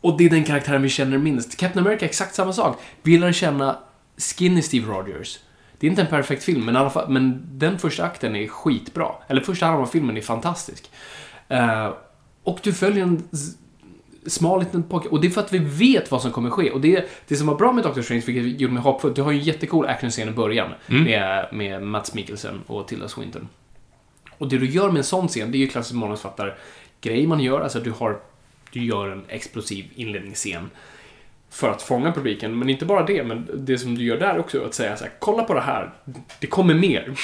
Och 0.00 0.18
det 0.18 0.24
är 0.24 0.30
den 0.30 0.44
karaktären 0.44 0.82
vi 0.82 0.88
känner 0.88 1.18
minst. 1.18 1.56
Captain 1.56 1.86
America 1.86 2.04
är 2.04 2.08
exakt 2.08 2.34
samma 2.34 2.52
sak. 2.52 2.78
Vi 3.02 3.18
lär 3.18 3.32
känna 3.32 3.78
Skinny 4.16 4.62
Steve 4.62 4.92
Rogers. 4.92 5.38
Det 5.78 5.86
är 5.86 5.90
inte 5.90 6.02
en 6.02 6.08
perfekt 6.08 6.44
film, 6.44 6.64
men, 6.64 6.76
alla 6.76 6.90
fall, 6.90 7.10
men 7.10 7.42
den 7.46 7.78
första 7.78 8.04
akten 8.04 8.36
är 8.36 8.48
skitbra. 8.48 9.08
Eller 9.28 9.40
första 9.40 9.66
halvan 9.66 9.82
av 9.82 9.86
filmen 9.86 10.16
är 10.16 10.20
fantastisk. 10.20 10.90
Uh, 11.50 11.92
och 12.44 12.60
du 12.62 12.72
följer 12.72 13.02
en 13.02 13.22
smal 14.26 14.60
liten 14.60 14.82
pojke. 14.82 15.08
Och 15.08 15.20
det 15.20 15.26
är 15.26 15.30
för 15.30 15.40
att 15.40 15.52
vi 15.52 15.58
vet 15.58 16.10
vad 16.10 16.22
som 16.22 16.32
kommer 16.32 16.50
ske. 16.50 16.70
Och 16.70 16.80
det, 16.80 17.08
det 17.28 17.36
som 17.36 17.46
var 17.46 17.54
bra 17.54 17.72
med 17.72 17.84
Doctor 17.84 18.02
Strange, 18.02 18.22
vilket 18.26 18.60
gjorde 18.60 18.74
mig 18.74 18.82
hoppfull, 18.82 19.14
du 19.14 19.22
har 19.22 19.32
ju 19.32 19.38
en 19.38 19.44
jättecool 19.44 19.86
actionscen 19.86 20.28
i 20.28 20.32
början 20.32 20.70
med, 20.86 21.48
med 21.52 21.82
Mats 21.82 22.14
Mikkelsen 22.14 22.60
och 22.66 22.88
Tilda 22.88 23.08
Swinton. 23.08 23.48
Och 24.38 24.48
det 24.48 24.58
du 24.58 24.66
gör 24.66 24.88
med 24.88 24.98
en 24.98 25.04
sån 25.04 25.28
scen, 25.28 25.52
det 25.52 25.58
är 25.58 25.60
ju 25.60 25.68
klassisk 25.68 25.94
manusfattar-grej 25.94 27.26
man 27.26 27.40
gör. 27.40 27.60
Alltså 27.60 27.80
du 27.80 27.90
har, 27.90 28.20
du 28.70 28.84
gör 28.84 29.08
en 29.08 29.22
explosiv 29.28 29.84
inledningsscen 29.94 30.70
för 31.50 31.70
att 31.70 31.82
fånga 31.82 32.12
publiken. 32.12 32.58
Men 32.58 32.70
inte 32.70 32.84
bara 32.84 33.06
det, 33.06 33.24
men 33.24 33.48
det 33.54 33.78
som 33.78 33.94
du 33.98 34.04
gör 34.04 34.18
där 34.18 34.38
också 34.38 34.64
att 34.64 34.74
säga 34.74 34.96
så 34.96 35.04
här, 35.04 35.12
kolla 35.18 35.44
på 35.44 35.54
det 35.54 35.60
här, 35.60 35.92
det 36.40 36.46
kommer 36.46 36.74
mer. 36.74 37.14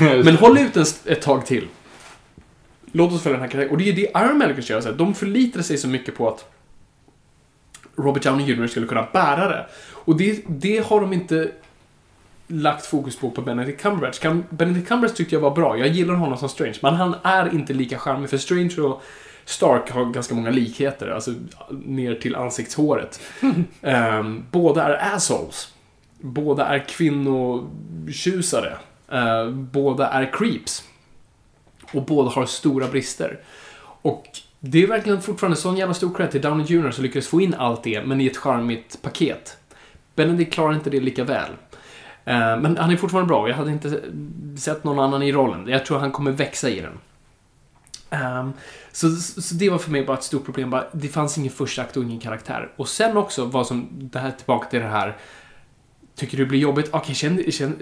men 0.24 0.36
håll 0.36 0.58
ut 0.58 0.76
en, 0.76 0.84
ett 1.04 1.22
tag 1.22 1.46
till. 1.46 1.68
Låt 2.92 3.12
oss 3.12 3.22
följa 3.22 3.38
den 3.38 3.42
här 3.44 3.50
karaktären. 3.50 3.72
Och 3.72 3.78
det 3.78 3.84
är 3.84 3.92
ju 3.92 3.92
det 3.92 4.20
Iron 4.20 4.38
Man 4.38 4.48
lyckas 4.48 4.70
göra. 4.70 4.82
Så 4.82 4.88
här, 4.88 4.96
de 4.96 5.14
förlitade 5.14 5.64
sig 5.64 5.78
så 5.78 5.88
mycket 5.88 6.16
på 6.16 6.28
att 6.28 6.44
Robert 7.96 8.22
Downey 8.22 8.46
Jr. 8.46 8.66
skulle 8.66 8.86
kunna 8.86 9.06
bära 9.12 9.48
det. 9.48 9.66
Och 9.92 10.16
det, 10.16 10.44
det 10.46 10.86
har 10.86 11.00
de 11.00 11.12
inte 11.12 11.50
lagt 12.46 12.86
fokus 12.86 13.16
på 13.18 13.30
på 13.30 13.42
Benedict 13.42 13.80
Cumberbatch. 13.82 14.20
Cum- 14.20 14.44
Benedict 14.50 14.88
Cumberbatch 14.88 15.16
tyckte 15.16 15.34
jag 15.34 15.40
var 15.40 15.50
bra. 15.50 15.78
Jag 15.78 15.88
gillar 15.88 16.14
honom 16.14 16.38
som 16.38 16.48
Strange. 16.48 16.78
Men 16.82 16.94
han 16.94 17.14
är 17.22 17.54
inte 17.54 17.72
lika 17.72 17.98
charmig. 17.98 18.30
För 18.30 18.38
Strange 18.38 18.74
och 18.80 19.02
Stark 19.44 19.90
har 19.90 20.04
ganska 20.04 20.34
många 20.34 20.50
likheter. 20.50 21.08
Alltså 21.08 21.34
ner 21.70 22.14
till 22.14 22.36
ansiktshåret. 22.36 23.20
Ehm, 23.82 24.44
båda 24.50 24.84
är 24.84 25.14
assholes. 25.14 25.72
Båda 26.20 26.66
är 26.66 26.78
kvinnotjusare. 26.88 28.76
Uh, 29.12 29.50
båda 29.50 30.08
är 30.08 30.32
creeps. 30.32 30.84
Och 31.92 32.02
båda 32.02 32.30
har 32.30 32.46
stora 32.46 32.88
brister. 32.88 33.40
Och 34.02 34.26
det 34.60 34.82
är 34.82 34.86
verkligen 34.86 35.22
fortfarande 35.22 35.56
sån 35.56 35.76
jävla 35.76 35.94
stor 35.94 36.14
cred 36.14 36.30
till 36.30 36.40
Downey 36.40 36.66
Jr. 36.66 36.90
som 36.90 37.04
lyckades 37.04 37.28
få 37.28 37.40
in 37.40 37.54
allt 37.54 37.82
det, 37.82 38.06
men 38.06 38.20
i 38.20 38.26
ett 38.26 38.36
charmigt 38.36 39.02
paket. 39.02 39.56
Benedict 40.14 40.52
klarar 40.52 40.74
inte 40.74 40.90
det 40.90 41.00
lika 41.00 41.24
väl. 41.24 41.50
Eh, 42.24 42.58
men 42.58 42.76
han 42.76 42.90
är 42.90 42.96
fortfarande 42.96 43.28
bra. 43.28 43.48
Jag 43.48 43.56
hade 43.56 43.70
inte 43.70 44.00
sett 44.58 44.84
någon 44.84 44.98
annan 44.98 45.22
i 45.22 45.32
rollen. 45.32 45.68
Jag 45.68 45.86
tror 45.86 45.98
han 45.98 46.12
kommer 46.12 46.30
växa 46.30 46.68
i 46.70 46.80
den. 46.80 46.98
Um, 48.10 48.52
så, 48.92 49.10
så 49.16 49.54
det 49.54 49.70
var 49.70 49.78
för 49.78 49.90
mig 49.90 50.04
bara 50.04 50.16
ett 50.16 50.24
stort 50.24 50.44
problem. 50.44 50.70
Bara, 50.70 50.84
det 50.92 51.08
fanns 51.08 51.38
ingen 51.38 51.52
första 51.52 51.82
akt 51.82 51.96
och 51.96 52.02
ingen 52.02 52.20
karaktär. 52.20 52.72
Och 52.76 52.88
sen 52.88 53.16
också 53.16 53.44
vad 53.44 53.66
som, 53.66 53.88
det 53.92 54.18
här 54.18 54.30
tillbaka 54.30 54.68
till 54.68 54.80
det 54.80 54.86
här 54.86 55.16
Tycker 56.16 56.36
du 56.36 56.44
det 56.44 56.48
blir 56.48 56.60
jobbigt? 56.60 56.88
Okej, 56.92 57.14
känner, 57.14 57.50
känner, 57.50 57.76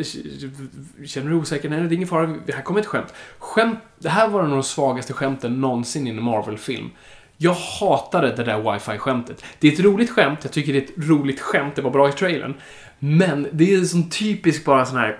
känner 1.06 1.30
du 1.30 1.36
osäker? 1.36 1.68
Nej, 1.68 1.80
det 1.80 1.86
är 1.86 1.92
ingen 1.92 2.08
fara. 2.08 2.36
Här 2.54 2.62
kommer 2.62 2.80
ett 2.80 2.86
skämt. 2.86 3.14
skämt. 3.38 3.78
Det 3.98 4.08
här 4.08 4.28
var 4.28 4.40
en 4.40 4.46
av 4.46 4.52
de 4.52 4.62
svagaste 4.62 5.12
skämten 5.12 5.60
någonsin 5.60 6.06
i 6.06 6.10
en 6.10 6.22
Marvel-film. 6.22 6.90
Jag 7.36 7.54
hatade 7.54 8.36
det 8.36 8.44
där 8.44 8.62
wifi-skämtet. 8.62 9.44
Det 9.58 9.68
är 9.68 9.72
ett 9.72 9.80
roligt 9.80 10.10
skämt, 10.10 10.38
jag 10.42 10.52
tycker 10.52 10.72
det 10.72 10.78
är 10.78 10.82
ett 10.82 11.08
roligt 11.08 11.40
skämt, 11.40 11.76
det 11.76 11.82
var 11.82 11.90
bra 11.90 12.08
i 12.08 12.12
trailern. 12.12 12.54
Men 12.98 13.48
det 13.52 13.74
är 13.74 13.84
som 13.84 14.10
typiskt 14.10 14.64
bara 14.64 14.86
sån 14.86 14.96
här... 14.96 15.18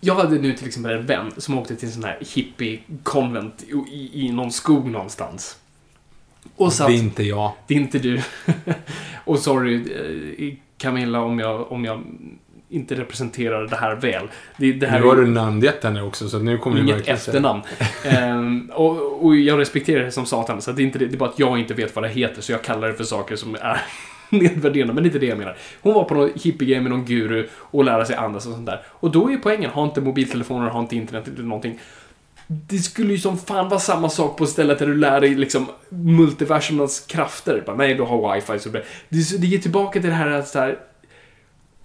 Jag 0.00 0.14
hade 0.14 0.38
nu 0.38 0.52
till 0.52 0.66
exempel 0.66 0.92
en 0.92 1.06
vän 1.06 1.32
som 1.36 1.58
åkte 1.58 1.76
till 1.76 1.88
en 1.88 1.94
sån 1.94 2.04
här 2.04 2.18
hippie-konvent 2.20 3.62
i, 3.62 3.94
i, 3.94 4.26
i 4.26 4.32
någon 4.32 4.52
skog 4.52 4.90
någonstans. 4.90 5.56
Och 6.56 6.72
satt, 6.72 6.86
Det 6.86 6.94
är 6.94 6.98
inte 6.98 7.22
jag. 7.22 7.52
det 7.66 7.74
är 7.74 7.78
inte 7.78 7.98
du. 7.98 8.22
och 9.24 9.38
sorry, 9.38 9.74
eh, 9.74 10.54
Camilla, 10.84 11.20
om 11.20 11.38
jag, 11.38 11.72
om 11.72 11.84
jag 11.84 12.02
inte 12.68 12.94
representerar 12.94 13.66
det 13.66 13.76
här 13.76 13.94
väl. 13.96 14.28
Det, 14.56 14.72
det 14.72 14.86
här 14.86 15.00
Nu 15.00 15.06
har 15.06 15.16
är 15.16 15.20
du 15.20 15.26
namngett 15.26 15.84
henne 15.84 16.02
också, 16.02 16.28
så 16.28 16.38
nu 16.38 16.58
kommer 16.58 16.76
du 16.76 16.82
inget 16.82 16.96
verkligen 16.96 17.18
säga- 17.18 17.32
efternamn. 17.36 17.62
Ehm, 18.04 18.70
och, 18.74 19.24
och 19.24 19.36
jag 19.36 19.58
respekterar 19.60 20.04
det 20.04 20.10
som 20.10 20.26
satan, 20.26 20.62
så 20.62 20.72
det 20.72 20.82
är, 20.82 20.84
inte 20.84 20.98
det, 20.98 21.06
det 21.06 21.14
är 21.14 21.18
bara 21.18 21.28
att 21.28 21.38
jag 21.38 21.58
inte 21.58 21.74
vet 21.74 21.94
vad 21.96 22.04
det 22.04 22.08
heter, 22.08 22.42
så 22.42 22.52
jag 22.52 22.62
kallar 22.62 22.88
det 22.88 22.94
för 22.94 23.04
saker 23.04 23.36
som 23.36 23.54
är 23.54 23.80
nedvärderande, 24.30 24.94
men 24.94 25.02
det 25.02 25.06
är 25.06 25.10
inte 25.10 25.18
det 25.18 25.26
jag 25.26 25.38
menar. 25.38 25.56
Hon 25.82 25.94
var 25.94 26.04
på 26.04 26.14
någon 26.14 26.30
hippiegrej 26.42 26.80
med 26.80 26.90
någon 26.90 27.04
guru 27.04 27.48
och 27.54 27.84
lära 27.84 28.04
sig 28.04 28.16
andas 28.16 28.46
och 28.46 28.52
sånt 28.52 28.66
där. 28.66 28.80
Och 28.86 29.10
då 29.10 29.30
är 29.32 29.36
poängen, 29.36 29.70
ha 29.70 29.84
inte 29.84 30.00
mobiltelefoner, 30.00 30.68
ha 30.68 30.80
inte 30.80 30.96
internet 30.96 31.28
eller 31.28 31.42
någonting. 31.42 31.78
Det 32.46 32.78
skulle 32.78 33.12
ju 33.12 33.18
som 33.18 33.38
fan 33.38 33.68
vara 33.68 33.80
samma 33.80 34.08
sak 34.08 34.38
på 34.38 34.46
stället 34.46 34.78
där 34.78 34.86
du 34.86 34.94
lär 34.94 35.20
dig 35.20 35.34
liksom 35.34 35.66
multiversumens 35.88 37.00
krafter. 37.00 37.62
Bara, 37.66 37.76
nej, 37.76 37.94
du 37.94 38.02
har 38.02 38.34
wifi. 38.34 38.58
Så 38.58 38.68
det, 38.68 38.82
det, 39.08 39.46
ger 39.46 39.58
tillbaka 39.58 40.00
till 40.00 40.10
det 40.10 40.16
här 40.16 40.30
att 40.30 40.48
så 40.48 40.58
här, 40.58 40.78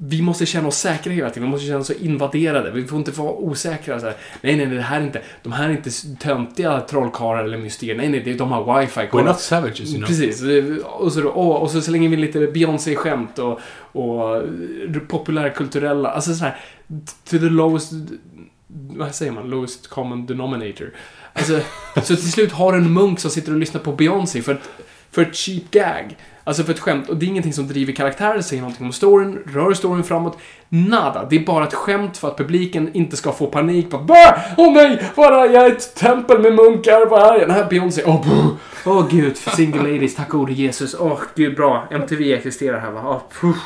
vi 0.02 0.22
måste 0.22 0.46
känna 0.46 0.68
oss 0.68 0.78
säkra 0.78 1.14
hela 1.14 1.30
tiden. 1.30 1.44
Vi 1.44 1.50
måste 1.50 1.68
känna 1.68 1.80
oss 1.80 1.92
invaderade. 1.92 2.72
Vi 2.72 2.88
får 2.88 2.98
inte 2.98 3.12
vara 3.12 3.32
osäkra. 3.32 4.00
Så 4.00 4.06
här, 4.06 4.16
nej, 4.42 4.56
nej, 4.56 4.66
nej, 4.66 4.76
det 4.76 4.82
här 4.82 5.02
är 5.02 5.06
inte, 5.06 5.22
de 5.44 5.52
här 5.52 5.70
är 5.70 5.72
inte 5.72 5.90
töntiga 6.20 6.82
trollkarlar 6.82 7.44
eller 7.44 7.58
mysterier. 7.58 7.96
Nej, 7.96 8.10
nej, 8.10 8.34
de 8.34 8.52
har 8.52 8.80
wifi. 8.80 9.00
We're 9.00 9.26
not 9.26 9.40
savages, 9.40 9.80
you 9.80 9.98
know. 9.98 10.08
Precis. 10.08 10.42
Och 10.84 11.14
så, 11.14 11.32
åh, 11.32 11.56
och 11.56 11.72
så 11.72 11.82
slänger 11.82 12.10
vi 12.10 12.16
lite 12.16 12.40
Beyoncé-skämt 12.40 13.40
och, 13.40 13.60
och 13.92 14.44
populärkulturella, 15.08 16.10
alltså 16.10 16.34
så 16.34 16.44
här, 16.44 16.58
to 17.30 17.38
the 17.38 17.50
lowest, 17.50 17.94
vad 18.72 19.16
säger 19.16 19.32
man, 19.32 19.50
lowest 19.50 19.88
common 19.88 20.26
denominator. 20.26 20.94
Alltså, 21.34 21.60
så 21.96 22.16
till 22.16 22.32
slut 22.32 22.52
har 22.52 22.72
du 22.72 22.78
en 22.78 22.94
munk 22.94 23.20
som 23.20 23.32
sitter 23.32 23.52
och 23.52 23.58
lyssnar 23.58 23.82
på 23.82 23.92
Beyoncé 23.92 24.42
för 24.42 24.52
ett, 24.52 24.70
för 25.12 25.22
ett 25.22 25.36
cheap 25.36 25.72
gag. 25.72 26.18
Alltså 26.44 26.64
för 26.64 26.74
ett 26.74 26.80
skämt. 26.80 27.10
Och 27.10 27.18
det 27.18 27.26
är 27.26 27.28
ingenting 27.28 27.54
som 27.54 27.68
driver 27.68 27.94
karaktärer, 27.94 28.42
säger 28.42 28.62
någonting 28.62 28.86
om 28.86 28.94
storyn, 28.94 29.44
rör 29.46 29.74
storyn 29.74 30.04
framåt. 30.04 30.38
Nada. 30.70 31.28
Det 31.30 31.36
är 31.36 31.46
bara 31.46 31.68
ett 31.68 31.74
skämt 31.74 32.18
för 32.18 32.28
att 32.28 32.38
publiken 32.38 32.90
inte 32.94 33.18
ska 33.18 33.32
få 33.32 33.48
panik. 33.48 33.90
Bara, 33.90 34.04
Bah! 34.04 34.38
Åh 34.58 34.74
nej! 34.74 35.04
Vad 35.16 35.34
är 35.34 35.54
jag 35.54 35.66
är 35.66 35.72
ett 35.72 35.96
tempel 35.96 36.40
med 36.40 36.56
munkar. 36.56 37.06
Vad 37.06 37.22
är 37.22 37.40
jag? 37.40 37.48
Den 37.48 37.56
här 37.56 37.70
Beyoncé. 37.70 38.04
Åh, 38.06 38.16
oh, 38.16 38.56
oh, 38.86 39.08
gud. 39.10 39.38
Single 39.38 39.82
ladies. 39.82 40.16
Tack 40.16 40.30
gode 40.30 40.54
Jesus. 40.54 40.96
Åh, 41.00 41.20
gud 41.36 41.56
bra. 41.56 41.88
MTV 41.92 42.34
existerar 42.34 42.80
här 42.80 42.92
va. 42.92 43.02
Oh, 43.02 43.22
puh. 43.42 43.58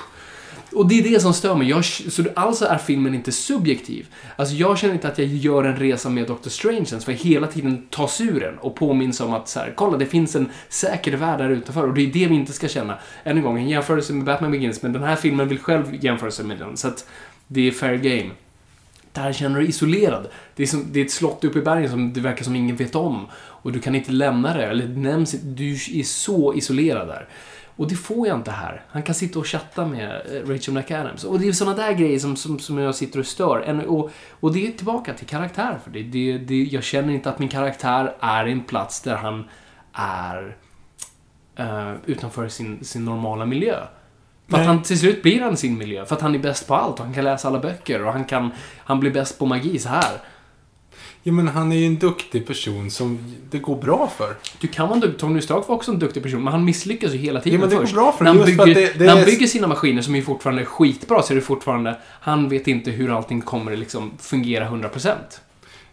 Och 0.76 0.88
det 0.88 1.00
är 1.00 1.04
det 1.04 1.20
som 1.20 1.34
stör 1.34 1.56
mig. 1.56 1.70
Jag, 1.70 1.86
så 1.86 2.24
alltså 2.36 2.66
är 2.66 2.78
filmen 2.78 3.16
inte 3.16 3.32
subjektiv. 3.32 4.08
Alltså 4.36 4.56
jag 4.56 4.78
känner 4.78 4.94
inte 4.94 5.08
att 5.08 5.18
jag 5.18 5.28
gör 5.28 5.64
en 5.64 5.76
resa 5.76 6.10
med 6.10 6.28
Dr. 6.28 6.50
Strange 6.50 6.86
ens, 6.88 7.06
för 7.06 7.12
jag 7.12 7.20
hela 7.20 7.48
tiden 7.48 7.88
tas 7.90 8.22
ur 8.22 8.40
den 8.40 8.58
och 8.58 8.76
påminns 8.76 9.22
om 9.22 9.34
att 9.34 9.50
så 9.50 9.60
här, 9.60 9.74
kolla 9.76 9.98
det 9.98 10.06
finns 10.06 10.36
en 10.36 10.50
säker 10.70 11.18
värld 11.18 11.40
där 11.40 11.50
utanför 11.50 11.88
och 11.88 11.94
det 11.94 12.02
är 12.02 12.14
det 12.14 12.28
vi 12.28 12.36
inte 12.36 12.54
ska 12.54 12.68
känna. 12.68 12.98
Än 13.24 13.38
en 13.38 13.44
gång, 13.44 13.58
en 13.58 13.70
jämförelse 13.70 14.14
med 14.14 14.26
Batman 14.26 14.52
Begins, 14.52 14.82
men 14.82 14.94
den 14.94 15.04
här 15.04 15.16
filmen 15.16 15.48
vill 15.48 15.60
själv 15.60 16.04
jämföra 16.06 16.32
sig 16.32 16.46
med 16.46 16.58
den, 16.58 16.78
så 16.78 16.88
att 16.88 17.08
det 17.48 17.68
är 17.68 17.72
fair 17.72 17.96
game. 17.96 18.32
Där 19.12 19.34
känner 19.34 19.56
du 19.56 19.62
dig 19.62 19.70
isolerad. 19.70 20.28
Det 20.56 20.64
är, 20.64 20.68
som, 20.68 20.86
det 20.92 21.02
är 21.02 21.06
ett 21.06 21.12
slott 21.12 21.44
uppe 21.44 21.60
i 21.60 21.62
bergen 21.62 21.90
som 21.90 22.14
det 22.14 22.22
verkar 22.22 22.44
som 22.44 22.56
ingen 22.56 22.76
vet 22.76 22.96
om. 22.96 23.28
Och 23.36 23.72
du 23.72 23.80
kan 23.80 23.96
inte 23.96 24.12
lämna 24.12 24.54
det, 24.54 24.66
eller 24.66 24.86
det 24.86 25.00
nämns. 25.00 25.32
Du 25.32 25.72
är 25.74 26.04
så 26.04 26.54
isolerad 26.54 27.08
där. 27.08 27.28
Och 27.76 27.88
det 27.88 27.96
får 27.96 28.28
jag 28.28 28.38
inte 28.38 28.52
här. 28.52 28.86
Han 28.90 29.04
kan 29.04 29.16
sitta 29.16 29.40
och 29.40 29.48
chatta 29.48 29.86
med 29.86 30.10
eh, 30.10 30.50
Rachel 30.50 30.74
McAdams. 30.74 31.24
Och 31.24 31.40
det 31.40 31.48
är 31.48 31.52
såna 31.52 31.74
där 31.74 31.94
grejer 31.94 32.20
som, 32.20 32.36
som, 32.36 32.60
som 32.60 32.78
jag 32.78 32.96
sitter 32.96 33.20
och 33.20 33.26
stör. 33.26 33.86
Och, 33.88 34.12
och 34.40 34.54
det 34.54 34.68
är 34.68 34.72
tillbaka 34.72 35.14
till 35.14 35.28
karaktär. 35.28 35.80
För 35.84 35.92
det, 35.92 36.04
det, 36.04 36.38
det, 36.38 36.64
jag 36.64 36.84
känner 36.84 37.14
inte 37.14 37.30
att 37.30 37.40
min 37.40 37.50
karaktär 37.50 38.16
är 38.20 38.46
en 38.46 38.64
plats 38.64 39.02
där 39.02 39.16
han 39.16 39.50
är 39.94 40.58
eh, 41.56 41.94
utanför 42.06 42.48
sin, 42.48 42.84
sin 42.84 43.06
normala 43.06 43.46
miljö. 43.46 43.80
För 44.48 44.60
att 44.60 44.66
han 44.66 44.84
till 44.84 45.00
slut 45.00 45.22
blir 45.24 45.42
han 45.42 45.58
sin 45.58 45.78
miljö. 45.78 46.06
För 46.06 46.16
att 46.16 46.22
han 46.22 46.36
är 46.36 46.40
bäst 46.40 46.68
på 46.68 46.76
allt 46.76 47.00
och 47.00 47.06
han 47.06 47.14
kan 47.14 47.24
läsa 47.24 47.48
alla 47.48 47.60
böcker 47.60 48.06
och 48.06 48.14
han 48.14 48.26
kan... 48.26 48.52
Han 48.78 49.00
blir 49.00 49.12
bäst 49.12 49.40
på 49.40 49.46
magi 49.46 49.80
så 49.80 49.90
här. 49.90 50.18
Ja, 51.26 51.32
men 51.34 51.48
han 51.48 51.72
är 51.72 51.76
ju 51.76 51.86
en 51.86 52.00
duktig 52.00 52.48
person 52.48 52.92
som 52.92 53.20
det 53.50 53.58
går 53.60 53.76
bra 53.76 54.12
för. 54.18 54.36
Du 54.60 54.68
kan 54.68 54.88
vara 54.88 54.96
en 54.96 55.00
duktig... 55.02 55.20
Tony 55.20 55.42
Stark 55.42 55.68
var 55.68 55.76
också 55.76 55.92
en 55.92 56.00
duktig 56.00 56.24
person, 56.24 56.44
men 56.44 56.54
han 56.54 56.66
misslyckas 56.66 57.14
ju 57.14 57.18
hela 57.18 57.42
tiden 57.42 57.60
Ja, 57.60 57.62
men 57.62 57.70
det 57.70 57.76
går 57.76 57.82
först. 57.84 57.94
bra 57.96 58.12
för 58.12 58.24
när, 58.24 58.34
han 58.34 58.46
bygger, 58.46 58.66
det- 58.66 58.74
det 59.00 59.06
när 59.06 59.10
han 59.10 59.18
är- 59.22 59.26
bygger 59.26 59.48
sina 59.48 59.68
maskiner, 59.68 60.02
som 60.02 60.16
är 60.16 60.22
fortfarande 60.22 60.66
skitbra, 60.66 61.22
så 61.22 61.34
är 61.34 61.36
det 61.36 61.42
fortfarande... 61.42 61.96
Han 62.22 62.50
vet 62.50 62.68
inte 62.68 62.92
hur 62.92 63.18
allting 63.18 63.42
kommer 63.42 63.76
liksom 63.76 64.12
fungera 64.20 64.68
100%. 64.70 65.10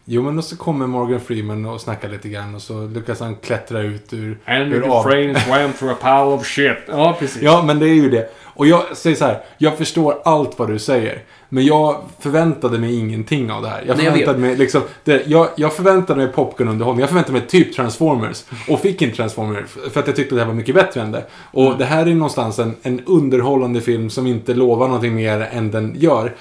Jo, 0.05 0.23
men 0.23 0.37
då 0.37 0.43
så 0.43 0.57
kommer 0.57 0.87
Morgan 0.87 1.21
Freeman 1.21 1.67
och 1.67 1.81
snackar 1.81 2.09
lite 2.09 2.29
grann 2.29 2.55
och 2.55 2.63
så 2.63 2.87
lyckas 2.87 3.21
han 3.21 3.37
klättra 3.37 3.81
ut 3.81 4.13
ur... 4.13 4.39
And 4.47 4.73
ur 4.75 4.81
the 4.83 4.89
av- 4.89 5.03
frames 5.03 5.49
went 5.49 5.79
through 5.79 5.95
a 5.95 5.97
pile 6.03 6.35
of 6.35 6.47
shit. 6.47 6.79
Ja, 6.89 7.17
precis. 7.19 7.43
Ja, 7.43 7.63
men 7.67 7.79
det 7.79 7.87
är 7.89 7.95
ju 7.95 8.11
det. 8.11 8.31
Och 8.45 8.67
jag 8.67 8.97
säger 8.97 9.17
så 9.17 9.25
här, 9.25 9.43
jag 9.59 9.79
förstår 9.79 10.19
allt 10.25 10.59
vad 10.59 10.69
du 10.69 10.79
säger. 10.79 11.23
Men 11.53 11.65
jag 11.67 11.97
förväntade 12.19 12.79
mig 12.79 12.99
ingenting 12.99 13.51
av 13.53 13.63
det 13.63 13.69
här. 13.69 13.85
Jag 13.87 13.97
Nej, 13.97 14.05
jag 14.07 14.13
förväntade 14.15 14.39
mig 14.39 14.57
liksom, 14.57 14.83
det, 15.05 15.23
jag, 15.27 15.49
jag 15.57 15.73
förväntade 15.73 16.19
mig 16.25 16.33
popcornunderhållning. 16.33 17.01
Jag 17.01 17.09
förväntade 17.09 17.39
mig 17.39 17.47
typ 17.49 17.75
Transformers. 17.77 18.45
Och 18.69 18.81
fick 18.81 19.03
inte 19.03 19.17
Transformers. 19.17 19.71
För 19.93 20.01
att 20.01 20.07
jag 20.07 20.17
tyckte 20.17 20.35
det 20.35 20.41
här 20.41 20.49
var 20.49 20.55
mycket 20.55 20.75
bättre 20.75 21.01
än 21.01 21.13
det. 21.13 21.25
Och 21.53 21.67
Mm. 21.67 21.79
det 21.79 21.85
här 21.85 22.07
är 22.07 22.15
någonstans 22.15 22.59
en, 22.59 22.77
en 22.83 23.01
underhållande 23.07 23.81
film 23.81 24.11
som 24.11 24.27
inte 24.27 24.55
lovar 24.55 24.87
någonting 24.87 25.15
mer 25.15 25.49
än 25.53 25.71
den 25.71 25.95
gör. 25.99 26.35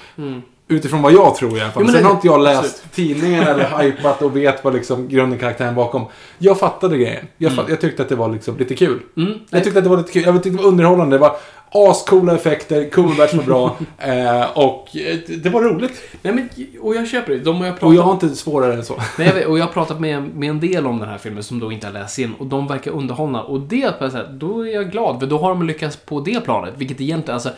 Utifrån 0.68 1.02
vad 1.02 1.12
jag 1.12 1.34
tror 1.36 1.58
i 1.58 1.60
alla 1.60 1.70
fall. 1.70 1.82
Jo, 1.86 1.92
Sen 1.92 2.04
har 2.04 2.10
inte 2.12 2.26
jag 2.26 2.40
läst 2.42 2.60
absolut. 2.64 2.92
tidningen 2.92 3.42
eller 3.42 3.78
hypat 3.82 4.22
och 4.22 4.36
vet 4.36 4.64
vad 4.64 4.74
liksom 4.74 5.08
grunden 5.08 5.38
karaktären 5.38 5.74
bakom. 5.74 6.04
Jag 6.38 6.58
fattade 6.58 6.98
grejen. 6.98 7.26
Jag, 7.38 7.52
fatt, 7.52 7.68
jag 7.68 7.80
tyckte 7.80 8.02
att 8.02 8.08
det 8.08 8.16
var 8.16 8.28
liksom 8.28 8.56
lite 8.58 8.74
kul. 8.76 9.00
Mm. 9.16 9.32
Jag 9.50 9.64
tyckte 9.64 9.78
att 9.78 9.84
det 9.84 9.90
var 9.90 9.96
lite 9.96 10.12
kul. 10.12 10.22
Jag 10.26 10.34
tyckte 10.42 10.50
det 10.50 10.62
var 10.62 10.68
underhållande. 10.68 11.16
Det 11.16 11.20
var 11.20 11.36
ascoola 11.72 12.34
effekter, 12.34 12.90
Cumberbatch 12.90 13.34
var 13.34 13.44
bra. 13.44 13.76
eh, 13.98 14.58
och 14.58 14.96
eh, 14.96 15.18
det 15.42 15.50
var 15.50 15.62
roligt. 15.62 16.02
Nej, 16.22 16.34
men, 16.34 16.48
och 16.80 16.94
jag 16.94 17.08
köper 17.08 17.32
det. 17.32 17.38
De 17.38 17.56
har 17.56 17.66
jag 17.66 17.74
pratat 17.74 17.88
Och 17.88 17.94
jag 17.94 18.02
har 18.02 18.12
inte 18.12 18.28
svårare 18.28 18.74
än 18.74 18.84
så. 18.84 19.00
Nej, 19.18 19.46
och 19.46 19.58
jag 19.58 19.64
har 19.64 19.72
pratat 19.72 20.00
med, 20.00 20.22
med 20.22 20.50
en 20.50 20.60
del 20.60 20.86
om 20.86 20.98
den 20.98 21.08
här 21.08 21.18
filmen 21.18 21.42
som 21.42 21.60
då 21.60 21.72
inte 21.72 21.86
har 21.86 21.94
läst 21.94 22.18
in 22.18 22.34
och 22.34 22.46
de 22.46 22.66
verkar 22.66 22.90
underhållna. 22.90 23.42
Och 23.42 23.60
det, 23.60 23.94
då 24.30 24.66
är 24.66 24.74
jag 24.74 24.90
glad, 24.90 25.20
för 25.20 25.26
då 25.26 25.38
har 25.38 25.48
de 25.48 25.66
lyckats 25.66 25.96
på 25.96 26.20
det 26.20 26.40
planet. 26.40 26.74
Vilket 26.76 27.00
egentligen, 27.00 27.34
alltså... 27.34 27.50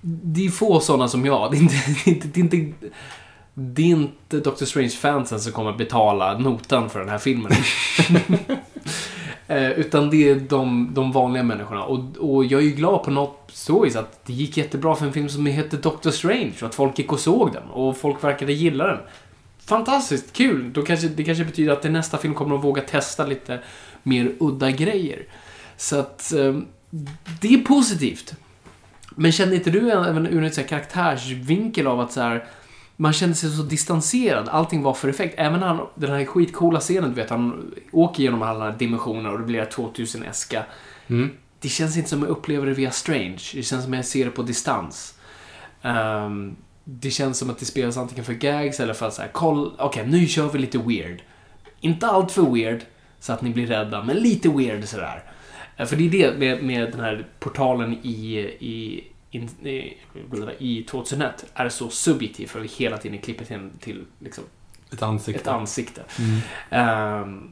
Det 0.00 0.46
är 0.46 0.50
få 0.50 0.80
sådana 0.80 1.08
som 1.08 1.26
jag. 1.26 1.50
Det 1.50 1.56
är 1.56 1.60
inte, 1.60 1.74
det 2.04 2.10
är 2.10 2.14
inte, 2.14 2.28
det 2.28 2.40
är 2.40 2.60
inte, 2.60 2.86
det 3.54 3.82
är 3.82 3.86
inte 3.86 4.40
Doctor 4.40 4.66
Strange-fansen 4.66 5.40
som 5.40 5.52
kommer 5.52 5.72
betala 5.72 6.38
notan 6.38 6.90
för 6.90 7.00
den 7.00 7.08
här 7.08 7.18
filmen. 7.18 7.52
Eh, 9.50 9.70
utan 9.70 10.10
det 10.10 10.28
är 10.28 10.34
de, 10.34 10.90
de 10.94 11.12
vanliga 11.12 11.42
människorna. 11.42 11.84
Och, 11.84 12.00
och 12.18 12.44
jag 12.44 12.60
är 12.60 12.64
ju 12.64 12.72
glad 12.72 13.02
på 13.02 13.10
något 13.10 13.50
så 13.52 13.80
vis 13.84 13.96
att 13.96 14.26
det 14.26 14.32
gick 14.32 14.56
jättebra 14.56 14.94
för 14.94 15.06
en 15.06 15.12
film 15.12 15.28
som 15.28 15.46
heter 15.46 15.76
Doctor 15.76 16.10
Strange 16.10 16.52
och 16.60 16.68
att 16.68 16.74
folk 16.74 16.98
gick 16.98 17.12
och 17.12 17.20
såg 17.20 17.52
den 17.52 17.62
och 17.62 17.96
folk 17.96 18.24
verkade 18.24 18.52
gilla 18.52 18.86
den. 18.86 18.98
Fantastiskt 19.58 20.32
kul! 20.32 20.72
Då 20.72 20.82
kanske, 20.82 21.08
det 21.08 21.24
kanske 21.24 21.44
betyder 21.44 21.72
att 21.72 21.84
i 21.84 21.88
nästa 21.88 22.18
film 22.18 22.34
kommer 22.34 22.50
de 22.50 22.60
våga 22.60 22.82
testa 22.82 23.26
lite 23.26 23.60
mer 24.02 24.32
udda 24.40 24.70
grejer. 24.70 25.22
Så 25.76 25.98
att 25.98 26.32
eh, 26.32 26.58
det 27.40 27.54
är 27.54 27.58
positivt. 27.58 28.34
Men 29.10 29.32
kände 29.32 29.56
inte 29.56 29.70
du 29.70 29.90
även 29.90 30.26
ur 30.26 30.44
en 30.44 30.64
karaktärsvinkel 30.64 31.86
av 31.86 32.00
att 32.00 32.12
så 32.12 32.20
här, 32.20 32.44
man 33.00 33.12
kände 33.12 33.34
sig 33.34 33.50
så 33.50 33.62
distanserad, 33.62 34.48
allting 34.48 34.82
var 34.82 34.94
för 34.94 35.08
effekt. 35.08 35.34
Även 35.38 35.62
han, 35.62 35.86
den 35.94 36.10
här 36.10 36.24
skitcoola 36.24 36.80
scenen, 36.80 37.10
du 37.10 37.14
vet, 37.14 37.30
han 37.30 37.74
åker 37.92 38.22
genom 38.22 38.42
alla 38.42 38.70
dimensioner 38.70 39.32
och 39.32 39.38
det 39.38 39.44
blir 39.44 39.64
2000-eska. 39.64 40.64
Mm. 41.06 41.30
Det 41.60 41.68
känns 41.68 41.96
inte 41.96 42.08
som 42.08 42.20
jag 42.20 42.28
upplever 42.28 42.66
det 42.66 42.74
via 42.74 42.90
Strange. 42.90 43.42
Det 43.54 43.62
känns 43.62 43.84
som 43.84 43.92
jag 43.92 44.04
ser 44.04 44.24
det 44.24 44.30
på 44.30 44.42
distans. 44.42 45.14
Ehm, 45.82 46.56
det 46.84 47.10
känns 47.10 47.38
som 47.38 47.50
att 47.50 47.58
det 47.58 47.64
spelas 47.64 47.96
antingen 47.96 48.24
för 48.24 48.32
gags 48.32 48.80
eller 48.80 48.94
för 48.94 49.06
att 49.06 49.14
säga, 49.14 49.28
koll, 49.28 49.72
okej, 49.78 50.06
nu 50.06 50.26
kör 50.26 50.48
vi 50.48 50.58
lite 50.58 50.78
weird. 50.78 51.22
Inte 51.80 52.06
allt 52.06 52.32
för 52.32 52.42
weird, 52.42 52.80
så 53.20 53.32
att 53.32 53.42
ni 53.42 53.50
blir 53.50 53.66
rädda, 53.66 54.04
men 54.04 54.16
lite 54.16 54.48
weird 54.48 54.84
sådär. 54.84 55.22
Eh, 55.76 55.86
För 55.86 55.96
det 55.96 56.06
är 56.06 56.10
det 56.10 56.38
med, 56.38 56.64
med 56.64 56.92
den 56.92 57.00
här 57.00 57.26
portalen 57.38 57.98
i, 58.02 58.38
i, 58.60 59.04
in, 59.30 59.48
i, 59.62 59.94
i 60.58 60.82
2001 60.90 61.44
är 61.54 61.68
så 61.68 61.88
subjektiv 61.90 62.46
för 62.46 62.60
vi 62.60 62.68
hela 62.68 62.96
tiden 62.98 63.18
klipper 63.18 63.44
till, 63.44 63.70
till 63.80 64.04
liksom, 64.20 64.44
Ett 64.92 65.02
ansikte. 65.02 65.40
ett 65.40 65.48
ansikte. 65.48 66.02
Mm. 66.18 66.40
Ehm, 66.70 67.50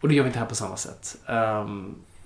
och 0.00 0.08
det 0.08 0.14
gör 0.14 0.22
vi 0.22 0.26
inte 0.28 0.38
här 0.38 0.46
på 0.46 0.54
samma 0.54 0.76
sätt. 0.76 1.16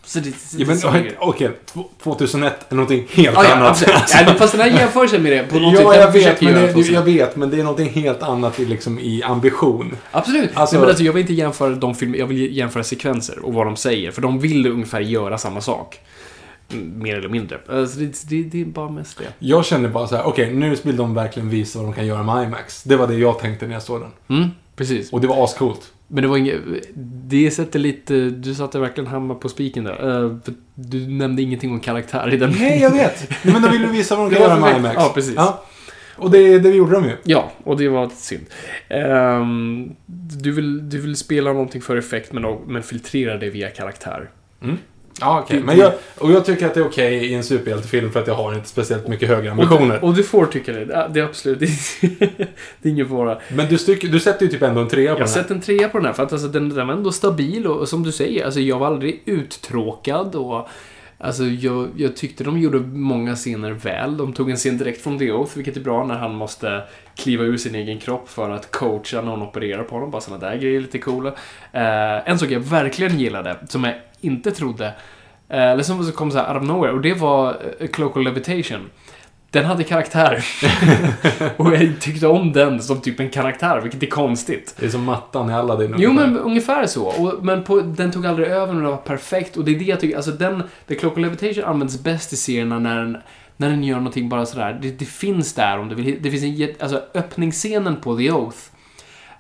Så 0.05 0.18
det, 0.20 0.35
Ja, 0.59 0.66
men 0.92 1.12
okej, 1.18 1.50
två- 1.66 1.88
2001 2.03 2.66
är 2.72 2.74
någonting 2.76 3.07
helt 3.11 3.37
Ja, 3.37 3.44
ja, 3.44 3.55
annat. 3.55 3.70
absolut. 3.70 4.26
Ja, 4.29 4.35
fast 4.38 4.53
den 4.53 4.61
här 4.61 4.68
jämförelsen 4.81 5.22
med 5.22 5.33
det, 5.33 5.42
på 5.42 5.59
något 5.59 5.74
ja, 5.81 5.94
jag 5.94 6.12
vet, 6.12 6.40
men 6.40 6.55
det, 6.55 6.81
jag 6.88 7.03
vet, 7.03 7.37
men 7.37 7.50
det 7.50 7.59
är 7.59 7.62
någonting 7.64 7.88
helt 7.88 8.22
annat 8.22 8.61
i, 8.61 8.64
liksom, 8.64 8.98
i 8.98 9.22
ambition. 9.22 9.96
Absolut. 10.11 10.50
Alltså- 10.57 10.74
Nej, 10.76 10.81
men 10.81 10.88
alltså, 10.88 11.05
jag 11.05 11.12
vill 11.12 11.20
inte 11.20 11.33
jämföra 11.35 11.70
de 11.74 11.94
filmer, 11.94 12.18
jag 12.18 12.26
vill 12.26 12.57
jämföra 12.57 12.85
sekvenser 12.85 13.38
och 13.38 13.55
vad 13.55 13.66
de 13.66 13.76
säger. 13.76 14.11
För 14.11 14.22
de 14.22 14.38
vill 14.38 14.66
ungefär 14.66 15.00
göra 15.00 15.38
samma 15.38 15.61
sak. 15.61 15.98
Mm, 16.72 17.02
Mer 17.02 17.16
eller 17.16 17.28
mindre. 17.28 17.59
Alltså, 17.68 17.98
det, 17.98 18.28
det, 18.28 18.42
det 18.42 18.61
är 18.61 18.64
bara 18.64 18.90
mest 18.90 19.18
det. 19.18 19.24
Jag 19.38 19.64
känner 19.64 19.88
bara 19.88 20.06
så 20.06 20.16
här, 20.16 20.24
okej, 20.26 20.54
nu 20.54 20.76
vill 20.83 20.96
de 20.96 21.14
verkligen 21.14 21.48
visa 21.51 21.78
vad 21.78 21.88
de 21.88 21.92
kan 21.94 22.07
göra 22.07 22.22
med 22.22 22.44
IMAX. 22.47 22.82
Det 22.82 22.97
var 22.97 23.07
det 23.07 23.14
jag 23.14 23.38
tänkte 23.38 23.66
när 23.66 23.74
jag 23.74 23.82
såg 23.82 24.01
den. 24.01 24.38
Mm, 24.38 24.51
precis. 24.76 25.12
Och 25.12 25.20
det 25.20 25.26
var 25.26 25.44
ascoolt. 25.44 25.92
Men 26.09 26.22
det 26.22 26.28
var 26.28 26.36
inget... 26.36 26.61
Det 27.28 27.51
sätter 27.51 27.78
lite... 27.78 28.30
Du 28.30 28.55
satte 28.55 28.78
verkligen 28.78 29.11
hammar 29.11 29.34
på 29.34 29.49
spiken 29.49 29.84
där. 29.84 29.97
För 30.44 30.55
du 30.74 31.07
nämnde 31.07 31.42
ingenting 31.42 31.70
om 31.70 31.80
karaktär 31.80 32.34
i 32.34 32.36
den. 32.36 32.55
Nej, 32.59 32.80
jag 32.80 32.90
vet. 32.90 33.30
Men 33.44 33.62
de 33.62 33.70
ville 33.70 33.86
visa 33.86 34.16
vad 34.16 34.30
de 34.30 34.36
kan 34.36 34.42
göra 34.49 34.61
med. 34.61 34.76
IMAX. 34.76 34.94
Ja, 34.99 35.11
precis. 35.14 35.36
Och 36.16 36.30
det, 36.30 36.59
det 36.59 36.70
gjorde 36.70 36.92
de 36.92 37.05
ju. 37.05 37.16
Ja, 37.24 37.53
och 37.64 37.76
det 37.76 37.88
var 37.88 38.11
synd. 38.16 38.47
Ehm, 38.88 39.92
du, 40.42 40.53
vill, 40.53 40.90
du 40.90 40.99
vill 41.01 41.16
spela 41.16 41.53
någonting 41.53 41.82
för 41.82 41.97
effekt 41.97 42.32
men, 42.32 42.57
men 42.66 42.82
filtrera 42.82 43.36
det 43.36 43.51
via 43.51 43.70
karaktär. 43.70 44.30
Ja, 45.20 45.40
okej. 45.44 45.60
Men 45.60 45.78
jag, 45.78 45.92
och 46.18 46.32
jag 46.32 46.44
tycker 46.44 46.66
att 46.66 46.74
det 46.74 46.80
är 46.80 46.86
okej 46.86 47.14
i 47.26 47.34
en 47.34 47.44
superhjältefilm 47.44 48.12
för 48.12 48.20
att 48.20 48.26
jag 48.26 48.34
har 48.34 48.54
inte 48.54 48.68
speciellt 48.68 49.08
mycket 49.08 49.28
högre 49.28 49.50
Och 49.50 49.56
du, 49.56 49.62
ambitioner. 49.62 50.04
och 50.04 50.14
du 50.14 50.22
får 50.22 50.46
tycka 50.46 50.72
det. 50.72 50.84
Det- 50.84 51.20
är 51.20 51.24
absolut... 51.24 51.58
Det 51.60 51.66
är, 52.20 52.30
det 52.82 52.88
är 52.88 52.92
ingen 52.92 53.08
fara. 53.08 53.38
Men 53.48 53.68
du, 53.68 53.78
styck, 53.78 54.02
du 54.12 54.20
sätter 54.20 54.46
ju 54.46 54.52
typ 54.52 54.62
ändå 54.62 54.80
en 54.80 54.88
trea 54.88 55.14
på 55.14 55.20
Jag 55.20 55.28
den 55.28 55.34
här. 55.34 55.42
sett 55.42 55.50
en 55.50 55.60
trea 55.60 55.88
på 55.88 55.98
den 55.98 56.06
här 56.06 56.12
för 56.12 56.22
att 56.22 56.32
alltså, 56.32 56.48
den, 56.48 56.68
den 56.68 56.86
var 56.86 56.94
ändå 56.94 57.12
stabil 57.12 57.66
och, 57.66 57.76
och 57.80 57.88
som 57.88 58.02
du 58.02 58.12
säger, 58.12 58.44
alltså, 58.44 58.60
jag 58.60 58.78
var 58.78 58.86
aldrig 58.86 59.22
uttråkad 59.24 60.34
och 60.34 60.68
Alltså 61.22 61.44
jag, 61.44 61.88
jag 61.96 62.16
tyckte 62.16 62.44
de 62.44 62.58
gjorde 62.58 62.78
många 62.80 63.34
scener 63.36 63.70
väl. 63.70 64.16
De 64.16 64.32
tog 64.32 64.50
en 64.50 64.56
scen 64.56 64.78
direkt 64.78 65.02
från 65.02 65.18
The 65.18 65.32
Oath, 65.32 65.56
vilket 65.56 65.76
är 65.76 65.80
bra 65.80 66.06
när 66.06 66.14
han 66.14 66.34
måste 66.34 66.82
kliva 67.16 67.44
ur 67.44 67.56
sin 67.56 67.74
egen 67.74 67.98
kropp 67.98 68.28
för 68.28 68.50
att 68.50 68.70
coacha 68.70 69.20
någon 69.22 69.42
opererar 69.42 69.82
på 69.82 69.94
honom. 69.94 70.10
Bara 70.10 70.20
sådana 70.20 70.48
där 70.50 70.56
grejer 70.56 70.76
är 70.76 70.80
lite 70.80 70.98
coola. 70.98 71.28
Eh, 71.72 72.28
en 72.30 72.38
sak 72.38 72.50
jag 72.50 72.60
verkligen 72.60 73.18
gillade, 73.18 73.56
som 73.68 73.84
jag 73.84 73.94
inte 74.20 74.50
trodde, 74.50 74.86
eh, 75.48 75.70
eller 75.70 75.82
som 75.82 76.12
kom 76.12 76.30
så 76.30 76.38
här 76.38 76.54
out 76.54 76.62
of 76.62 76.68
nowhere, 76.68 76.92
och 76.92 77.00
det 77.00 77.14
var 77.14 77.56
eh, 77.78 77.86
Cloacal 77.86 78.24
Levitation. 78.24 78.90
Den 79.50 79.64
hade 79.64 79.84
karaktär. 79.84 80.44
och 81.56 81.74
jag 81.74 82.00
tyckte 82.00 82.26
om 82.26 82.52
den 82.52 82.82
som 82.82 83.00
typ 83.00 83.20
en 83.20 83.30
karaktär, 83.30 83.80
vilket 83.80 84.02
är 84.02 84.06
konstigt. 84.06 84.74
Det 84.78 84.86
är 84.86 84.90
som 84.90 85.04
mattan 85.04 85.50
i 85.50 85.52
Aladdin. 85.52 85.94
Jo, 85.98 86.10
ungefär. 86.10 86.26
men 86.26 86.38
ungefär 86.38 86.86
så. 86.86 87.06
Och, 87.06 87.44
men 87.44 87.64
på, 87.64 87.80
den 87.80 88.10
tog 88.10 88.26
aldrig 88.26 88.48
över 88.48 88.68
och 88.68 88.74
den 88.74 88.90
var 88.90 88.96
perfekt. 88.96 89.56
Och 89.56 89.64
det 89.64 89.74
är 89.74 89.78
det 89.78 89.84
jag 89.84 90.00
tycker, 90.00 90.16
alltså 90.16 90.30
den, 90.30 90.62
The 90.86 90.94
Cloak 90.94 91.18
Levitation 91.18 91.64
används 91.64 92.02
bäst 92.02 92.32
i 92.32 92.36
serierna 92.36 92.78
när 92.78 92.96
den, 92.96 93.16
när 93.56 93.70
den 93.70 93.84
gör 93.84 93.96
någonting 93.96 94.28
bara 94.28 94.46
sådär. 94.46 94.78
Det, 94.82 94.90
det 94.90 95.04
finns 95.04 95.54
där 95.54 95.78
om 95.78 95.88
du 95.88 95.94
vill. 95.94 96.18
Det 96.22 96.30
finns 96.30 96.60
en 96.60 96.74
alltså 96.80 97.02
öppningsscenen 97.14 97.96
på 97.96 98.16
The 98.16 98.30
Oath. 98.30 98.58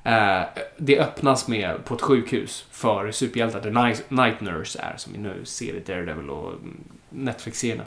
Eh, 0.04 0.42
det 0.76 1.00
öppnas 1.00 1.48
med 1.48 1.84
på 1.84 1.94
ett 1.94 2.00
sjukhus 2.00 2.66
för 2.70 3.10
superhjältar. 3.10 3.60
The 3.60 4.04
Night, 4.08 4.40
Nurse 4.40 4.78
är, 4.78 4.96
som 4.96 5.12
vi 5.12 5.18
nu 5.18 5.44
ser 5.44 5.74
i 5.74 5.80
Daredevil 5.80 6.30
och 6.30 6.52
mm, 6.52 6.84
Netflix-serien. 7.10 7.84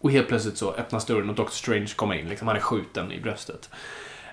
Och 0.00 0.10
helt 0.10 0.28
plötsligt 0.28 0.56
så 0.56 0.72
öppnas 0.72 1.06
dörren 1.06 1.30
och 1.30 1.34
Doctor 1.34 1.54
Strange 1.54 1.92
kommer 1.96 2.14
in. 2.14 2.28
Liksom, 2.28 2.48
han 2.48 2.56
är 2.56 2.60
skjuten 2.60 3.12
i 3.12 3.20
bröstet. 3.20 3.70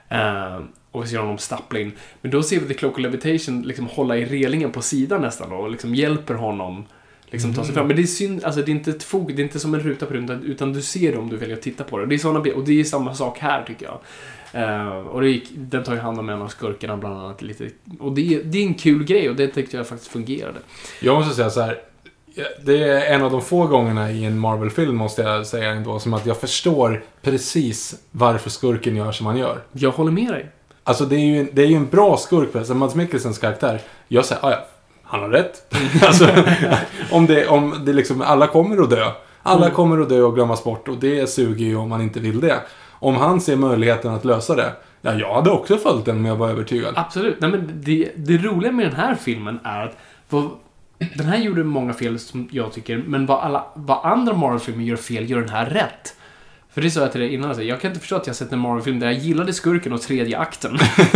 Eh, 0.09 0.59
och 0.91 1.03
vi 1.03 1.07
ser 1.07 1.17
honom 1.17 1.37
stappla 1.37 1.79
in. 1.79 1.91
Men 2.21 2.31
då 2.31 2.43
ser 2.43 2.59
vi 2.59 2.67
The 2.67 2.73
Cloak 2.73 2.93
of 2.93 2.99
Levitation 2.99 3.61
liksom 3.61 3.87
hålla 3.87 4.17
i 4.17 4.25
relingen 4.25 4.71
på 4.71 4.81
sidan 4.81 5.21
nästan 5.21 5.49
då, 5.49 5.55
och 5.55 5.71
liksom 5.71 5.95
hjälper 5.95 6.33
honom 6.33 6.85
liksom 7.25 7.53
ta 7.53 7.63
sig 7.63 7.73
fram. 7.73 7.87
Men 7.87 7.95
det 7.95 8.01
är 8.01 8.07
synd, 8.07 8.43
alltså 8.43 8.61
det 8.61 8.71
är 8.71 8.75
inte 8.75 8.91
ett 8.91 9.03
fog, 9.03 9.35
det 9.35 9.41
är 9.41 9.43
inte 9.43 9.59
som 9.59 9.73
en 9.73 9.79
ruta 9.79 10.05
på 10.05 10.13
rutan, 10.13 10.43
utan 10.43 10.73
du 10.73 10.81
ser 10.81 11.11
det 11.11 11.17
om 11.17 11.29
du 11.29 11.37
väljer 11.37 11.55
att 11.55 11.61
titta 11.61 11.83
på 11.83 11.97
det. 11.97 12.05
Det 12.05 12.15
är 12.15 12.19
såna, 12.19 12.39
och 12.39 12.65
det 12.65 12.79
är 12.79 12.83
samma 12.83 13.15
sak 13.15 13.39
här 13.39 13.63
tycker 13.63 13.85
jag. 13.85 13.99
Eh, 14.55 14.87
och 14.97 15.21
det 15.21 15.29
gick, 15.29 15.47
den 15.55 15.83
tar 15.83 15.93
ju 15.93 15.99
hand 15.99 16.19
om 16.19 16.29
en 16.29 16.41
av 16.41 16.47
skurkarna 16.47 16.97
bland 16.97 17.19
annat 17.19 17.41
lite. 17.41 17.69
Och 17.99 18.11
det, 18.11 18.35
är- 18.35 18.43
det 18.43 18.57
är 18.57 18.63
en 18.63 18.73
kul 18.73 19.03
grej 19.03 19.29
och 19.29 19.35
det 19.35 19.47
tyckte 19.47 19.77
jag 19.77 19.87
faktiskt 19.87 20.11
fungerade. 20.11 20.59
Jag 21.01 21.15
måste 21.15 21.35
säga 21.35 21.49
så 21.49 21.61
här. 21.61 21.77
Det 22.65 22.83
är 22.83 23.13
en 23.15 23.21
av 23.21 23.31
de 23.31 23.41
få 23.41 23.67
gångerna 23.67 24.11
i 24.11 24.25
en 24.25 24.39
Marvel-film, 24.39 24.95
måste 24.95 25.21
jag 25.21 25.47
säga 25.47 25.69
ändå, 25.69 25.99
som 25.99 26.13
att 26.13 26.25
jag 26.25 26.37
förstår 26.37 27.03
precis 27.21 27.95
varför 28.11 28.49
skurken 28.49 28.95
gör 28.95 29.11
som 29.11 29.25
han 29.25 29.37
gör. 29.37 29.59
Jag 29.71 29.91
håller 29.91 30.11
med 30.11 30.33
dig. 30.33 30.49
Alltså 30.83 31.05
det 31.05 31.15
är 31.15 31.19
ju 31.19 31.39
en, 31.39 31.49
det 31.53 31.61
är 31.61 31.67
ju 31.67 31.75
en 31.75 31.87
bra 31.89 32.17
skurk, 32.17 32.55
alltså 32.55 32.73
Mads 32.73 32.95
Mikkelsens 32.95 33.37
karaktär. 33.37 33.81
Jag 34.07 34.25
säger, 34.25 34.45
"Ah, 34.45 34.51
ja, 34.51 34.67
han 35.03 35.19
har 35.21 35.29
rätt. 35.29 35.75
alltså, 36.01 36.27
om 37.11 37.25
det, 37.25 37.47
om 37.47 37.81
det 37.85 37.93
liksom, 37.93 38.21
alla 38.21 38.47
kommer 38.47 38.83
att 38.83 38.89
dö. 38.89 39.11
Alla 39.43 39.65
Mm. 39.65 39.75
kommer 39.75 40.01
att 40.01 40.09
dö 40.09 40.21
och 40.21 40.35
glömmas 40.35 40.63
bort 40.63 40.87
och 40.87 40.97
det 40.97 41.29
suger 41.29 41.65
ju 41.65 41.75
om 41.75 41.89
man 41.89 42.01
inte 42.01 42.19
vill 42.19 42.39
det. 42.41 42.59
Om 43.05 43.15
han 43.15 43.41
ser 43.41 43.55
möjligheten 43.55 44.11
att 44.11 44.25
lösa 44.25 44.55
det, 44.55 44.73
ja, 45.01 45.13
jag 45.13 45.33
hade 45.33 45.51
också 45.51 45.77
följt 45.77 46.05
den 46.05 46.17
om 46.17 46.25
jag 46.25 46.35
var 46.35 46.49
övertygad. 46.49 46.93
Absolut. 46.97 47.35
Nej, 47.39 47.51
men 47.51 47.71
det, 47.73 48.11
det 48.15 48.37
roliga 48.37 48.71
med 48.71 48.85
den 48.85 48.95
här 48.95 49.15
filmen 49.15 49.59
är 49.63 49.85
att 49.85 49.97
vad, 50.29 50.49
den 50.97 51.25
här 51.25 51.37
gjorde 51.37 51.63
många 51.63 51.93
fel 51.93 52.19
som 52.19 52.49
jag 52.51 52.73
tycker, 52.73 52.97
men 52.97 53.25
vad, 53.25 53.39
alla, 53.39 53.65
vad 53.73 54.05
andra 54.05 54.33
Marvel-filmer 54.33 54.83
gör 54.83 54.95
fel 54.95 55.29
gör 55.29 55.39
den 55.39 55.49
här 55.49 55.65
rätt. 55.65 56.15
För 56.75 56.81
det 56.81 56.89
sa 56.91 57.01
jag 57.01 57.11
till 57.11 57.21
dig 57.21 57.33
innan, 57.33 57.47
alltså, 57.49 57.63
jag 57.63 57.81
kan 57.81 57.89
inte 57.91 57.99
förstå 57.99 58.15
att 58.15 58.27
jag 58.27 58.35
sett 58.35 58.51
en 58.51 58.59
Marvel-film 58.59 58.99
där 58.99 59.07
jag 59.07 59.15
gillade 59.15 59.53
skurken 59.53 59.93
och 59.93 60.01
tredje 60.01 60.37
akten. 60.37 60.77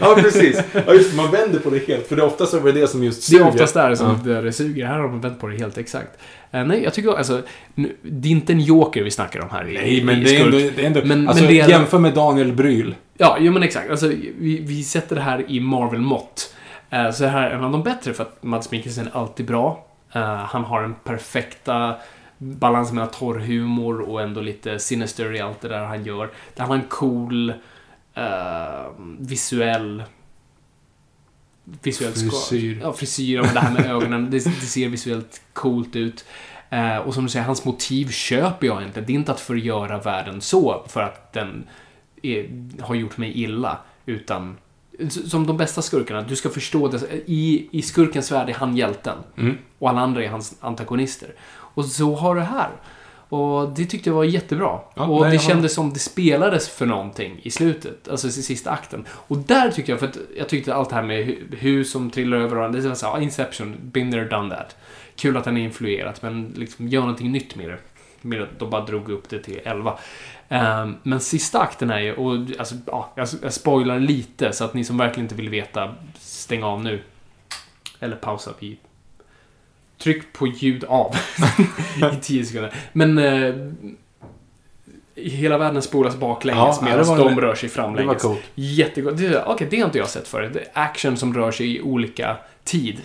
ja, 0.00 0.14
precis. 0.16 0.62
Ja, 0.86 0.92
just, 0.94 1.14
man 1.16 1.30
vänder 1.30 1.58
på 1.58 1.70
det 1.70 1.86
helt, 1.88 2.06
för 2.08 2.16
det 2.16 2.22
är 2.22 2.26
oftast 2.26 2.54
över 2.54 2.72
det 2.72 2.86
som 2.88 3.04
just 3.04 3.30
Det 3.30 3.36
är 3.36 3.38
suger. 3.38 3.50
oftast 3.50 3.74
där 3.74 3.94
som 3.94 4.20
Ja. 4.26 4.40
det 4.40 4.52
suger. 4.52 4.86
Här 4.86 4.98
har 4.98 5.08
man 5.08 5.20
vänt 5.20 5.40
på 5.40 5.48
det 5.48 5.56
helt 5.58 5.78
exakt. 5.78 6.10
Eh, 6.50 6.64
nej, 6.64 6.82
jag 6.82 6.94
tycker 6.94 7.12
alltså, 7.18 7.42
nu, 7.74 7.96
det 8.02 8.28
är 8.28 8.32
inte 8.32 8.52
en 8.52 8.60
joker 8.60 9.02
vi 9.02 9.10
snackar 9.10 9.40
om 9.40 9.50
här 9.50 9.68
i, 9.68 9.74
Nej, 9.74 10.04
men 10.04 10.18
i 10.20 10.24
det 10.24 10.36
är 10.36 10.44
ändå... 10.44 10.56
Det 10.58 10.82
är 10.82 10.86
ändå 10.86 11.00
Men- 11.04 11.28
alltså, 11.28 11.44
men 11.44 11.52
det 11.52 11.60
är- 11.60 11.68
jämför 11.68 11.98
med 11.98 12.14
Daniel 12.14 12.52
Bryl. 12.52 12.94
Ja, 13.18 13.36
jo 13.40 13.52
men 13.52 13.62
exakt. 13.62 13.90
Alltså, 13.90 14.06
vi, 14.38 14.60
vi 14.62 14.84
sätter 14.84 15.16
det 15.16 15.22
här 15.22 15.44
i 15.50 15.60
Marvel-mått. 15.60 16.54
Eh, 16.90 17.10
så 17.10 17.22
det 17.22 17.28
här 17.28 17.50
är 17.50 17.54
en 17.54 17.64
av 17.64 17.72
de 17.72 17.82
bättre 17.82 18.12
för 18.12 18.22
att 18.22 18.42
Mads 18.42 18.70
Mikkelsen 18.70 19.06
är 19.06 19.16
alltid 19.18 19.46
bra. 19.46 19.86
Eh, 20.14 20.22
han 20.36 20.64
har 20.64 20.82
den 20.82 20.94
perfekta 21.04 21.94
balans 22.42 22.92
mellan 22.92 23.10
torr 23.10 23.38
humor 23.38 24.00
och 24.00 24.22
ändå 24.22 24.40
lite 24.40 24.78
sinister 24.78 25.34
i 25.34 25.40
allt 25.40 25.60
det 25.60 25.68
där 25.68 25.84
han 25.84 26.04
gör. 26.04 26.30
Han 26.56 26.68
har 26.68 26.76
en 26.76 26.88
cool 26.88 27.50
eh, 28.14 28.86
visuell 29.18 30.02
visuellt 31.64 32.18
Frisyr. 32.18 32.78
Ja, 32.82 32.92
frisyr 32.92 33.40
och 33.40 33.46
det 33.46 33.60
här 33.60 33.72
med 33.72 33.90
ögonen. 33.90 34.30
Det, 34.30 34.44
det 34.44 34.50
ser 34.50 34.88
visuellt 34.88 35.42
coolt 35.52 35.96
ut. 35.96 36.24
Eh, 36.70 36.96
och 36.96 37.14
som 37.14 37.24
du 37.24 37.30
säger, 37.30 37.46
hans 37.46 37.64
motiv 37.64 38.08
köper 38.08 38.66
jag 38.66 38.82
inte. 38.82 39.00
Det 39.00 39.12
är 39.12 39.14
inte 39.14 39.32
att 39.32 39.40
förgöra 39.40 39.98
världen 39.98 40.40
så 40.40 40.84
för 40.88 41.00
att 41.00 41.32
den 41.32 41.64
är, 42.22 42.48
har 42.82 42.94
gjort 42.94 43.16
mig 43.16 43.42
illa. 43.42 43.78
Utan 44.06 44.56
som 45.08 45.46
de 45.46 45.56
bästa 45.56 45.82
skurkarna, 45.82 46.22
du 46.22 46.36
ska 46.36 46.48
förstå 46.48 46.88
det. 46.88 46.98
I, 47.26 47.68
i 47.70 47.82
skurkens 47.82 48.32
värld 48.32 48.48
är 48.48 48.54
han 48.54 48.76
hjälten. 48.76 49.18
Mm. 49.36 49.58
Och 49.78 49.90
alla 49.90 50.00
andra 50.00 50.24
är 50.24 50.28
hans 50.28 50.56
antagonister. 50.60 51.34
Och 51.74 51.84
så 51.84 52.14
har 52.14 52.34
det 52.34 52.42
här. 52.42 52.70
Och 53.28 53.68
det 53.68 53.86
tyckte 53.86 54.08
jag 54.10 54.14
var 54.14 54.24
jättebra. 54.24 54.80
Ja, 54.94 55.04
och 55.06 55.24
det 55.24 55.38
kändes 55.38 55.74
som 55.74 55.92
det 55.92 55.98
spelades 55.98 56.68
för 56.68 56.86
någonting 56.86 57.40
i 57.42 57.50
slutet. 57.50 58.08
Alltså 58.08 58.28
i 58.28 58.30
sista 58.30 58.70
akten. 58.70 59.04
Och 59.10 59.38
där 59.38 59.70
tyckte 59.70 59.92
jag, 59.92 59.98
för 60.00 60.06
att 60.08 60.18
jag 60.36 60.48
tyckte 60.48 60.74
allt 60.74 60.88
det 60.88 60.94
här 60.94 61.02
med 61.02 61.26
hu- 61.26 61.56
hus 61.56 61.90
som 61.92 62.10
trillar 62.10 62.36
över 62.36 62.56
varandra. 62.56 62.80
Det 62.80 62.88
var 62.88 62.94
så 62.94 63.06
här, 63.06 63.14
ah, 63.14 63.20
Inception, 63.20 63.76
been 63.82 64.12
there, 64.12 64.24
done 64.24 64.54
that. 64.56 64.76
Kul 65.16 65.36
att 65.36 65.44
den 65.44 65.56
är 65.56 65.60
influerat, 65.62 66.22
men 66.22 66.52
liksom 66.56 66.88
gör 66.88 67.00
någonting 67.00 67.32
nytt 67.32 67.56
med 67.56 67.68
det. 67.68 67.78
Med 68.22 68.42
att 68.42 68.58
de 68.58 68.70
bara 68.70 68.84
drog 68.84 69.08
upp 69.08 69.28
det 69.28 69.38
till 69.38 69.60
11. 69.64 69.98
Ehm, 70.48 70.96
men 71.02 71.20
sista 71.20 71.60
akten 71.60 71.90
är 71.90 72.00
ju, 72.00 72.14
och 72.14 72.34
alltså, 72.58 72.74
ja, 72.86 73.12
jag, 73.14 73.28
jag 73.42 73.52
spoilar 73.52 74.00
lite 74.00 74.52
så 74.52 74.64
att 74.64 74.74
ni 74.74 74.84
som 74.84 74.96
verkligen 74.98 75.24
inte 75.24 75.34
vill 75.34 75.48
veta, 75.48 75.94
stäng 76.18 76.62
av 76.62 76.82
nu. 76.84 77.02
Eller 78.00 78.16
pausa 78.16 78.50
vid 78.58 78.76
Tryck 80.02 80.32
på 80.32 80.46
ljud 80.46 80.84
av 80.84 81.14
i 82.12 82.16
10 82.22 82.44
sekunder. 82.44 82.74
Men 82.92 83.18
eh, 83.18 83.54
hela 85.14 85.58
världen 85.58 85.82
spolas 85.82 86.16
baklänges 86.16 86.78
Ja, 86.80 86.84
medan 86.84 87.18
de 87.18 87.40
rör 87.40 87.54
sig 87.54 87.68
Det 87.68 87.76
var 87.76 87.84
framlänges. 87.84 88.22
coolt. 88.22 88.40
Jättegott. 88.54 89.16
Det, 89.18 89.42
okej, 89.46 89.66
det 89.70 89.78
har 89.78 89.84
inte 89.86 89.98
jag 89.98 90.08
sett 90.08 90.28
förut. 90.28 90.56
Action 90.72 91.16
som 91.16 91.34
rör 91.34 91.50
sig 91.50 91.76
i 91.76 91.80
olika 91.80 92.36
tid. 92.64 93.00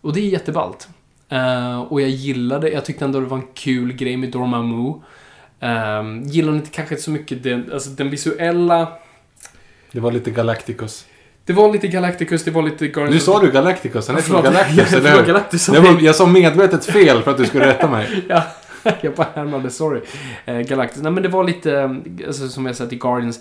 Och 0.00 0.12
det 0.12 0.20
är 0.20 0.28
jätteballt. 0.28 0.88
Eh, 1.28 1.80
och 1.80 2.00
jag 2.00 2.10
gillade, 2.10 2.70
jag 2.70 2.84
tyckte 2.84 3.04
ändå 3.04 3.20
det 3.20 3.26
var 3.26 3.36
en 3.38 3.46
kul 3.54 3.92
grej 3.92 4.16
med 4.16 4.30
Dormammu. 4.30 4.94
Um, 5.60 6.22
gillade 6.22 6.56
inte 6.56 6.70
kanske 6.70 6.94
inte 6.94 7.02
så 7.04 7.10
mycket 7.10 7.42
den, 7.42 7.70
alltså 7.72 7.90
den 7.90 8.10
visuella... 8.10 8.92
Det 9.92 10.00
var 10.00 10.12
lite 10.12 10.30
Galacticus. 10.30 11.06
Det 11.46 11.52
var 11.52 11.72
lite 11.72 11.88
Galacticus, 11.88 12.44
det 12.44 12.50
var 12.50 12.62
lite 12.62 12.88
Guardians 12.88 13.14
Nu 13.14 13.20
sa 13.20 13.40
du 13.40 13.50
Galacticus, 13.50 14.06
han 14.08 14.16
heter 14.16 14.28
Förlåt, 14.28 14.44
Galactus, 14.44 14.76
jag- 14.92 15.00
eller 15.00 15.16
hur? 15.18 15.26
Galactus, 15.26 15.66
Det 15.66 15.80
var, 15.80 16.00
jag 16.00 16.14
sa 16.16 16.26
medvetet 16.26 16.84
fel 16.86 17.22
för 17.22 17.30
att 17.30 17.36
du 17.38 17.46
skulle 17.46 17.66
rätta 17.66 17.88
mig. 17.90 18.24
Ja, 18.28 18.42
jag 19.00 19.14
bara 19.14 19.26
härmade, 19.34 19.70
sorry. 19.70 20.00
Eh, 20.44 20.58
Galactus. 20.58 21.02
Nej 21.02 21.12
men 21.12 21.22
det 21.22 21.28
var 21.28 21.44
lite, 21.44 21.72
eh, 21.72 21.90
alltså, 22.26 22.48
som 22.48 22.66
jag 22.66 22.76
sett 22.76 22.92
i 22.92 22.96
Guardians, 22.96 23.40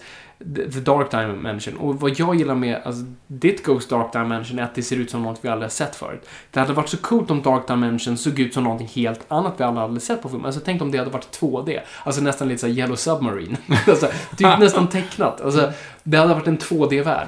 The 0.55 0.79
Dark 0.79 1.11
Dimension. 1.11 1.77
Och 1.77 1.99
vad 1.99 2.19
jag 2.19 2.35
gillar 2.35 2.55
med 2.55 2.81
alltså, 2.85 3.03
ditt 3.27 3.63
Ghost 3.65 3.89
Dark 3.89 4.13
Dimension 4.13 4.59
är 4.59 4.63
att 4.63 4.75
det 4.75 4.81
ser 4.83 4.95
ut 4.95 5.11
som 5.11 5.23
något 5.23 5.39
vi 5.41 5.49
aldrig 5.49 5.65
har 5.65 5.69
sett 5.71 5.95
förut. 5.95 6.29
Det 6.51 6.59
hade 6.59 6.73
varit 6.73 6.89
så 6.89 6.97
coolt 6.97 7.31
om 7.31 7.41
Dark 7.41 7.67
Dimension 7.67 8.17
såg 8.17 8.39
ut 8.39 8.53
som 8.53 8.63
någonting 8.63 8.87
helt 8.95 9.19
annat 9.27 9.53
vi 9.57 9.63
aldrig 9.63 9.81
hade 9.87 9.99
sett 9.99 10.21
på 10.21 10.29
film. 10.29 10.45
Alltså 10.45 10.61
tänk 10.65 10.81
om 10.81 10.91
det 10.91 10.97
hade 10.97 11.09
varit 11.11 11.39
2D. 11.39 11.79
Alltså 12.03 12.21
nästan 12.21 12.47
lite 12.47 12.61
så 12.61 12.67
här 12.67 12.73
Yellow 12.73 12.95
Submarine. 12.95 13.57
alltså, 13.87 14.07
typ 14.37 14.59
nästan 14.59 14.87
tecknat. 14.87 15.41
Alltså, 15.41 15.71
det 16.03 16.17
hade 16.17 16.33
varit 16.33 16.47
en 16.47 16.57
2D-värld. 16.57 17.27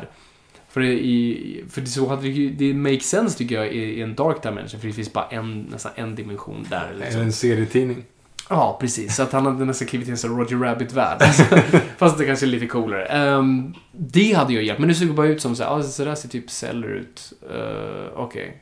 För, 0.76 0.82
det 0.82 0.94
i, 0.94 1.64
för 1.70 1.82
det 1.82 1.88
så 1.88 2.08
hade 2.10 2.22
det 2.30 2.50
det 2.50 2.74
makes 2.74 3.04
sense 3.10 3.38
tycker 3.38 3.56
jag 3.56 3.68
i, 3.72 3.80
i 3.80 4.02
en 4.02 4.16
dark 4.16 4.44
dimension, 4.44 4.80
för 4.80 4.88
det 4.88 4.94
finns 4.94 5.14
bara 5.14 5.28
en, 5.28 5.62
nästan 5.62 5.92
en 5.96 6.16
dimension 6.16 6.68
där. 6.70 6.94
Det 6.98 7.02
är 7.02 7.06
Liksom. 7.06 7.22
en 7.22 7.32
serietidning. 7.32 8.04
Ja, 8.50 8.78
precis. 8.82 9.16
Så 9.16 9.24
att 9.24 9.32
han 9.32 9.46
hade 9.46 9.66
nästan 9.66 9.88
klivit 9.88 10.08
in 10.08 10.18
som 10.18 10.38
Roger 10.40 10.58
Rabbit-värld. 10.58 11.22
Fast 11.98 12.18
det 12.18 12.26
kanske 12.26 12.46
är 12.46 12.48
lite 12.48 12.68
coolare. 12.68 13.06
Ehm, 13.06 13.74
det 13.92 14.34
hade 14.34 14.54
ju 14.54 14.64
hjälpt. 14.66 14.80
Men 14.80 14.90
det 14.90 14.96
såg 14.96 15.16
bara 15.16 15.28
ut 15.28 15.42
som 15.42 15.56
så 15.56 15.64
här, 15.64 15.72
ah, 15.80 15.84
så 15.84 16.06
där 16.06 16.16
ser 16.16 16.30
typ 16.30 16.50
celler 16.52 16.88
ut. 16.88 17.34
Uh, 17.54 18.06
Okej. 18.16 18.62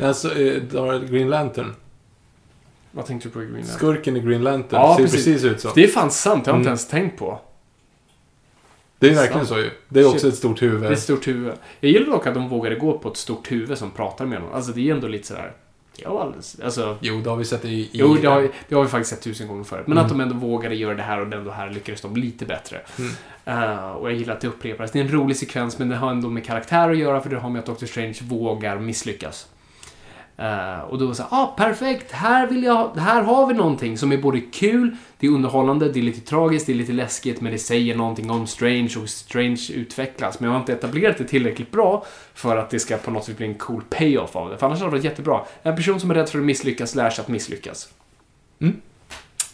Alltså, 0.00 0.38
eh, 0.40 0.62
då- 0.70 0.98
Green 1.10 1.30
Lantern. 1.30 1.74
Vad 2.92 3.06
tänkte 3.06 3.28
du 3.28 3.32
på 3.32 3.42
i 3.42 3.44
Green 3.44 3.54
Lantern? 3.56 3.76
Skurken 3.76 4.16
i 4.16 4.20
Green 4.20 4.42
Lantern 4.42 4.80
Ja, 4.80 4.94
ser 4.96 5.02
precis. 5.04 5.24
precis 5.24 5.44
ut 5.44 5.60
så. 5.60 5.70
Det 5.74 5.84
är 5.84 5.88
fan 5.88 6.10
sant, 6.10 6.46
jag 6.46 6.52
har 6.52 6.58
inte 6.58 6.68
Mm. 6.68 6.76
ens 6.76 6.88
tänkt 6.88 7.18
på. 7.18 7.40
Det 9.08 9.10
är 9.10 9.14
verkligen 9.14 9.46
så 9.46 9.58
ju. 9.58 9.70
Det 9.88 10.00
är 10.00 10.04
också 10.06 10.18
Shit. 10.18 10.32
ett 10.32 10.38
stort 10.38 10.62
huvud. 10.62 10.82
Det 10.82 10.88
är 10.88 10.92
ett 10.92 10.98
stort 10.98 11.28
huvud. 11.28 11.52
Jag 11.80 11.90
gillar 11.90 12.06
dock 12.06 12.26
att 12.26 12.34
de 12.34 12.48
vågade 12.48 12.76
gå 12.76 12.98
på 12.98 13.08
ett 13.08 13.16
stort 13.16 13.52
huvud 13.52 13.78
som 13.78 13.90
pratar 13.90 14.26
med 14.26 14.38
honom. 14.38 14.54
Alltså 14.54 14.72
det 14.72 14.88
är 14.90 14.94
ändå 14.94 15.08
lite 15.08 15.26
sådär... 15.26 15.52
Ja, 15.96 16.22
alldeles, 16.22 16.60
alltså... 16.64 16.96
Jo, 17.00 17.20
det 17.20 17.30
har 17.30 17.36
vi 17.36 17.44
sett 17.44 17.64
i... 17.64 17.68
i 17.68 17.88
Jo, 17.92 18.14
det 18.22 18.26
har, 18.28 18.48
det 18.68 18.74
har 18.74 18.82
vi 18.82 18.88
faktiskt 18.88 19.10
sett 19.10 19.20
tusen 19.20 19.48
gånger 19.48 19.64
förut. 19.64 19.86
Men 19.86 19.92
Mm. 19.98 20.04
att 20.04 20.10
de 20.10 20.20
ändå 20.20 20.34
vågade 20.34 20.74
göra 20.74 20.94
det 20.94 21.02
här 21.02 21.20
och 21.26 21.32
ändå 21.32 21.50
här 21.50 21.70
lyckades 21.70 22.00
de 22.00 22.16
lite 22.16 22.44
bättre. 22.46 22.80
Mm. 22.98 23.10
Eh, 23.44 23.90
och 23.90 24.10
jag 24.10 24.18
gillar 24.18 24.34
att 24.34 24.40
det 24.40 24.48
upprepas. 24.48 24.90
Det 24.90 24.98
är 25.00 25.04
en 25.04 25.12
rolig 25.12 25.36
sekvens, 25.36 25.78
men 25.78 25.88
det 25.88 25.96
har 25.96 26.10
ändå 26.10 26.28
med 26.28 26.46
karaktär 26.46 26.90
att 26.90 26.98
göra, 26.98 27.20
för 27.20 27.30
det 27.30 27.36
har 27.38 27.50
med 27.50 27.58
att 27.60 27.66
Doctor 27.66 27.86
Strange 27.86 28.18
vågar 28.22 28.78
misslyckas. 28.78 29.46
Eh, 30.36 30.80
och 30.80 30.98
då 30.98 31.14
så 31.14 31.22
här, 31.22 31.28
ah, 31.32 31.46
perfekt, 31.46 32.12
här, 32.12 32.46
vill 32.46 32.62
jag, 32.62 32.96
här 32.96 33.22
har 33.22 33.46
vi 33.46 33.54
någonting 33.54 33.98
som 33.98 34.12
är 34.12 34.16
både 34.16 34.40
kul, 34.40 34.96
det 35.18 35.26
är 35.26 35.30
underhållande, 35.30 35.88
det 35.88 36.00
är 36.00 36.02
lite 36.02 36.20
tragiskt, 36.20 36.66
det 36.66 36.72
är 36.72 36.74
lite 36.74 36.92
läskigt, 36.92 37.40
men 37.40 37.52
det 37.52 37.58
säger 37.58 37.96
någonting 37.96 38.30
om 38.30 38.46
Strange 38.46 38.94
och 39.02 39.08
Strange 39.08 39.60
utvecklas. 39.74 40.40
Men 40.40 40.46
jag 40.46 40.54
har 40.54 40.60
inte 40.60 40.72
etablerat 40.72 41.18
det 41.18 41.24
tillräckligt 41.24 41.70
bra 41.70 42.04
för 42.34 42.56
att 42.56 42.70
det 42.70 42.80
ska 42.80 42.96
på 42.96 43.10
något 43.10 43.24
sätt 43.24 43.36
bli 43.36 43.46
en 43.46 43.54
cool 43.54 43.82
payoff 43.90 44.36
av 44.36 44.50
det. 44.50 44.58
För 44.58 44.66
annars 44.66 44.78
hade 44.78 44.90
det 44.90 44.96
varit 44.96 45.04
jättebra. 45.04 45.40
En 45.62 45.76
person 45.76 46.00
som 46.00 46.10
är 46.10 46.14
rädd 46.14 46.28
för 46.28 46.38
att 46.38 46.44
misslyckas 46.44 46.94
lär 46.94 47.10
sig 47.10 47.22
att 47.22 47.28
misslyckas. 47.28 47.88
Mm. 48.60 48.76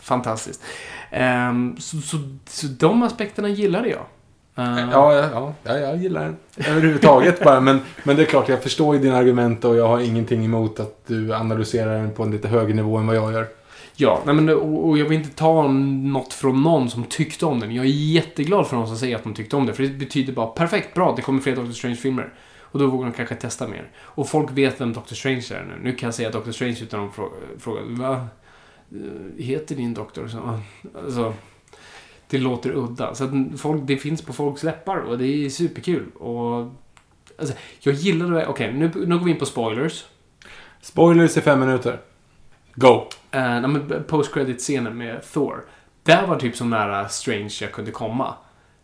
Fantastiskt. 0.00 0.64
Ehm, 1.10 1.76
så, 1.78 2.00
så, 2.00 2.16
så 2.46 2.66
de 2.66 3.02
aspekterna 3.02 3.48
gillade 3.48 3.88
jag. 3.88 4.06
Ehm, 4.58 4.90
Ja, 4.90 5.14
ja, 5.14 5.28
ja, 5.32 5.54
ja, 5.64 5.78
jag 5.78 5.96
gillar 5.96 6.24
den. 6.24 6.36
Överhuvudtaget 6.68 7.44
bara. 7.44 7.60
Men, 7.60 7.80
men 8.04 8.16
det 8.16 8.22
är 8.22 8.26
klart, 8.26 8.48
jag 8.48 8.62
förstår 8.62 8.94
ju 8.96 9.02
dina 9.02 9.16
argument 9.16 9.64
och 9.64 9.76
jag 9.76 9.88
har 9.88 10.00
ingenting 10.00 10.44
emot 10.44 10.80
att 10.80 11.06
du 11.06 11.34
analyserar 11.34 11.98
den 11.98 12.10
på 12.10 12.22
en 12.22 12.30
lite 12.30 12.48
högre 12.48 12.74
nivå 12.74 12.96
än 12.96 13.06
vad 13.06 13.16
jag 13.16 13.32
gör. 13.32 13.46
Ja, 13.96 14.20
nej 14.26 14.34
men, 14.34 14.48
och, 14.48 14.88
och 14.88 14.98
jag 14.98 15.04
vill 15.04 15.18
inte 15.18 15.36
ta 15.36 15.68
något 15.68 16.32
från 16.32 16.62
någon 16.62 16.90
som 16.90 17.04
tyckte 17.04 17.46
om 17.46 17.60
den. 17.60 17.74
Jag 17.74 17.84
är 17.84 17.88
jätteglad 17.88 18.66
för 18.66 18.76
de 18.76 18.86
som 18.86 18.96
säger 18.96 19.16
att 19.16 19.24
de 19.24 19.34
tyckte 19.34 19.56
om 19.56 19.66
det. 19.66 19.72
För 19.72 19.82
det 19.82 19.88
betyder 19.88 20.32
bara 20.32 20.46
perfekt, 20.46 20.94
bra, 20.94 21.12
det 21.16 21.22
kommer 21.22 21.40
fler 21.40 21.56
Doctor 21.56 21.72
Strange-filmer. 21.72 22.32
Och 22.60 22.78
då 22.78 22.86
vågar 22.86 23.06
de 23.06 23.12
kanske 23.12 23.34
testa 23.34 23.68
mer. 23.68 23.90
Och 23.98 24.28
folk 24.28 24.50
vet 24.50 24.80
vem 24.80 24.92
Doctor 24.92 25.16
Strange 25.16 25.46
är 25.50 25.64
nu. 25.68 25.90
Nu 25.90 25.94
kan 25.96 26.06
jag 26.06 26.14
säga 26.14 26.30
Doctor 26.30 26.52
Strange 26.52 26.76
utan 26.82 27.08
att 27.08 27.14
fråga, 27.14 27.30
fråga 27.58 27.80
va? 27.84 28.26
Eh, 28.92 29.44
Heter 29.44 29.74
din 29.74 29.94
doktor 29.94 30.28
så? 30.28 30.58
Alltså, 31.04 31.34
det 32.28 32.38
låter 32.38 32.70
udda. 32.70 33.14
Så 33.14 33.44
folk, 33.58 33.82
det 33.84 33.96
finns 33.96 34.22
på 34.22 34.32
folks 34.32 34.62
läppar 34.62 34.96
och 34.96 35.18
det 35.18 35.26
är 35.26 35.50
superkul. 35.50 36.10
Och, 36.10 36.74
alltså, 37.38 37.54
jag 37.80 37.94
gillar 37.94 38.30
det. 38.30 38.46
Okej, 38.46 38.72
nu, 38.72 38.90
nu 38.94 39.18
går 39.18 39.24
vi 39.24 39.30
in 39.30 39.38
på 39.38 39.46
spoilers. 39.46 40.04
Spoilers 40.80 41.36
i 41.36 41.40
fem 41.40 41.60
minuter. 41.60 42.00
Go! 42.74 43.08
Uh, 43.34 43.68
men 43.68 44.04
post-credit-scenen 44.08 44.98
med 44.98 45.22
Thor. 45.32 45.64
Där 46.02 46.26
var 46.26 46.36
typ 46.36 46.56
så 46.56 46.64
nära 46.64 47.08
Strange 47.08 47.58
jag 47.60 47.72
kunde 47.72 47.90
komma. 47.90 48.34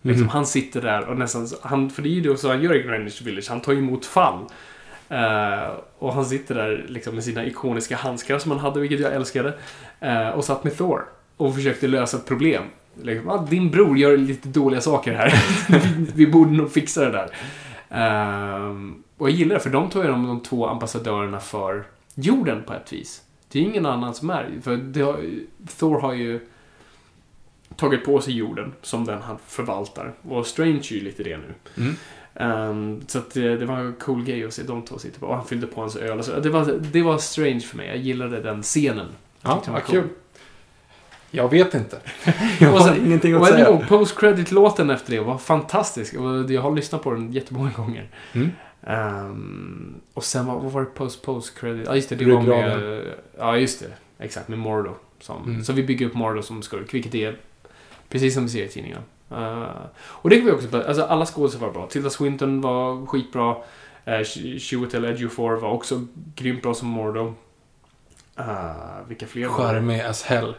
Liksom, 0.03 0.23
Mhm. 0.23 0.31
Han 0.31 0.47
sitter 0.47 0.83
där 0.83 1.09
och 1.09 1.19
nästan... 1.19 1.49
Han, 1.63 1.91
för 1.91 2.03
det 2.03 2.09
är 2.09 2.11
ju 2.11 2.21
det 2.21 2.37
så 2.37 2.49
han 2.49 2.63
gör 2.63 2.75
i 2.75 2.83
Greenwich 2.83 3.23
Village. 3.23 3.49
Han 3.49 3.61
tar 3.61 3.73
emot 3.73 4.07
fall. 4.07 4.45
Eh, 5.09 5.71
och 5.99 6.15
han 6.15 6.25
sitter 6.25 6.55
där 6.55 6.87
liksom, 6.89 7.15
med 7.15 7.25
sina 7.25 7.47
ikoniska 7.47 7.97
handskar 7.97 8.39
som 8.39 8.51
han 8.51 8.61
hade, 8.61 8.81
vilket 8.81 9.01
jag 9.01 9.15
älskade. 9.15 9.55
Eh, 10.01 10.29
och 10.29 10.45
satt 10.45 10.65
med 10.65 10.77
Thor. 10.79 11.05
Och 11.37 11.55
försökte 11.55 11.87
lösa 11.89 12.17
ett 12.17 12.27
problem. 12.27 12.63
Liksom, 13.03 13.29
ah, 13.29 13.47
din 13.51 13.71
bror 13.71 13.99
gör 13.99 14.17
lite 14.17 14.49
dåliga 14.49 14.81
saker 14.81 15.13
här. 15.13 15.35
vi, 16.15 16.27
borde 16.27 16.51
nog 16.51 16.73
fixa 16.73 17.05
det 17.05 17.11
där. 17.11 17.31
Ehm, 17.91 19.03
och 19.19 19.31
jag 19.31 19.37
gillar 19.37 19.55
det, 19.55 19.61
för 19.61 19.71
de 19.71 19.91
tar 19.91 20.03
ju 20.05 20.09
de, 20.09 20.27
de 20.27 20.41
två 20.41 20.67
ambassadörerna 20.67 21.41
för 21.41 21.85
jorden 22.15 22.63
på 22.67 22.73
ett 22.73 22.93
vis. 22.93 23.23
Det 23.53 23.59
är 23.59 23.63
ingen 23.63 23.87
annan 23.87 24.15
som 24.15 24.31
är 24.31 24.51
För 24.63 25.03
har, 25.03 25.25
Thor 25.79 26.01
har 26.01 26.13
ju 26.13 26.41
tagit 27.77 28.05
på 28.05 28.21
sig 28.21 28.35
jorden 28.35 28.73
som 28.83 29.05
den 29.05 29.23
han 29.23 29.39
förvaltar. 29.47 30.13
Och 30.29 30.47
Strange 30.47 30.89
är 30.91 30.93
ju 30.93 31.01
lite 31.01 31.23
det 31.23 31.37
nu. 31.37 31.55
Mm. 31.77 31.97
Ehm, 32.35 33.01
så 33.07 33.21
det, 33.33 33.57
det 33.57 33.67
var 33.67 33.79
en 33.79 33.95
cool 33.95 34.25
grej 34.25 34.45
att 34.45 34.55
se 34.55 34.63
de 34.63 34.83
två 34.83 34.99
sitta 34.99 35.21
på. 35.21 35.27
Och 35.27 35.37
han 35.37 35.47
fyllde 35.47 35.67
på 35.67 35.81
hans 35.81 35.97
öl. 35.97 36.23
Så 36.23 36.41
det, 36.41 36.51
var, 36.51 36.65
det 36.93 37.03
var 37.03 37.19
Strange 37.19 37.61
för 37.61 37.77
mig. 37.77 37.87
Jag 37.87 37.97
gillade 37.97 38.41
den 38.41 38.63
scenen. 38.63 39.07
Ja, 39.43 39.63
var 39.67 39.73
vad 39.73 39.85
kul. 39.85 40.09
Jag 41.35 41.51
vet 41.51 41.75
inte. 41.75 41.97
Och 41.97 42.33
Jag 42.61 42.69
har 42.71 42.81
sen- 42.81 43.07
ingenting 43.07 43.35
att 43.35 43.41
Och 43.41 43.47
säga. 43.47 43.71
gång, 43.71 43.85
post-credit-låten 43.89 44.91
efter 44.91 45.13
det 45.13 45.21
var 45.21 45.39
fantastisk. 45.39 46.15
Och 46.15 46.51
jag 46.51 46.63
har 46.63 46.73
lyssnat 46.77 47.03
på 47.03 47.11
den 47.11 47.33
jättemånga 47.33 47.71
gånger. 47.77 48.09
Mm. 48.33 48.51
Ehm, 48.87 49.95
och 50.15 50.25
sen, 50.25 50.47
vad, 50.47 50.63
vad 50.63 50.73
var 50.73 50.81
det 50.81 50.87
post-post-credit? 50.87 51.87
Ja, 51.87 51.95
just 51.97 52.09
det. 52.09 52.15
Det 52.17 52.25
var 52.35 52.43
med... 52.43 53.03
Ja, 53.39 53.57
just 53.57 53.81
det. 53.81 54.25
Exakt, 54.25 54.49
med 54.49 54.59
Mordo. 54.59 54.91
Som, 55.21 55.43
Mm. 55.45 55.65
Så 55.65 55.73
vi 55.73 55.83
bygger 55.83 56.07
upp 56.07 56.15
Mordo 56.15 56.43
som 56.43 56.63
skurk, 56.63 56.95
vilket 56.95 57.15
är 57.15 57.37
precis 58.09 58.35
som 58.35 58.43
vi 58.43 58.49
ser 58.49 58.65
i 58.65 58.69
tidningarna. 58.69 59.03
Uh, 59.33 59.69
och 59.97 60.31
det 60.31 60.37
kan 60.37 60.47
vi 60.47 60.53
också... 60.53 60.83
Alltså, 60.83 61.03
alla 61.03 61.27
skådespelare 61.27 61.73
var 61.73 61.81
bra. 61.81 61.87
Tilda 61.89 62.11
Swinton 62.11 62.61
var 62.61 63.07
skitbra. 63.07 63.57
Uh, 64.09 64.23
Chiwetel 64.59 65.05
Ejiofor 65.05 65.57
var 65.57 65.71
också 65.71 66.07
grymt 66.35 66.63
bra 66.63 66.75
som 66.75 66.89
Mordo. 66.89 67.35
Uh, 68.41 69.09
vilka 69.09 69.27
fler? 69.27 69.49
Charmig 69.49 70.01
as 70.01 70.23
hell. 70.23 70.55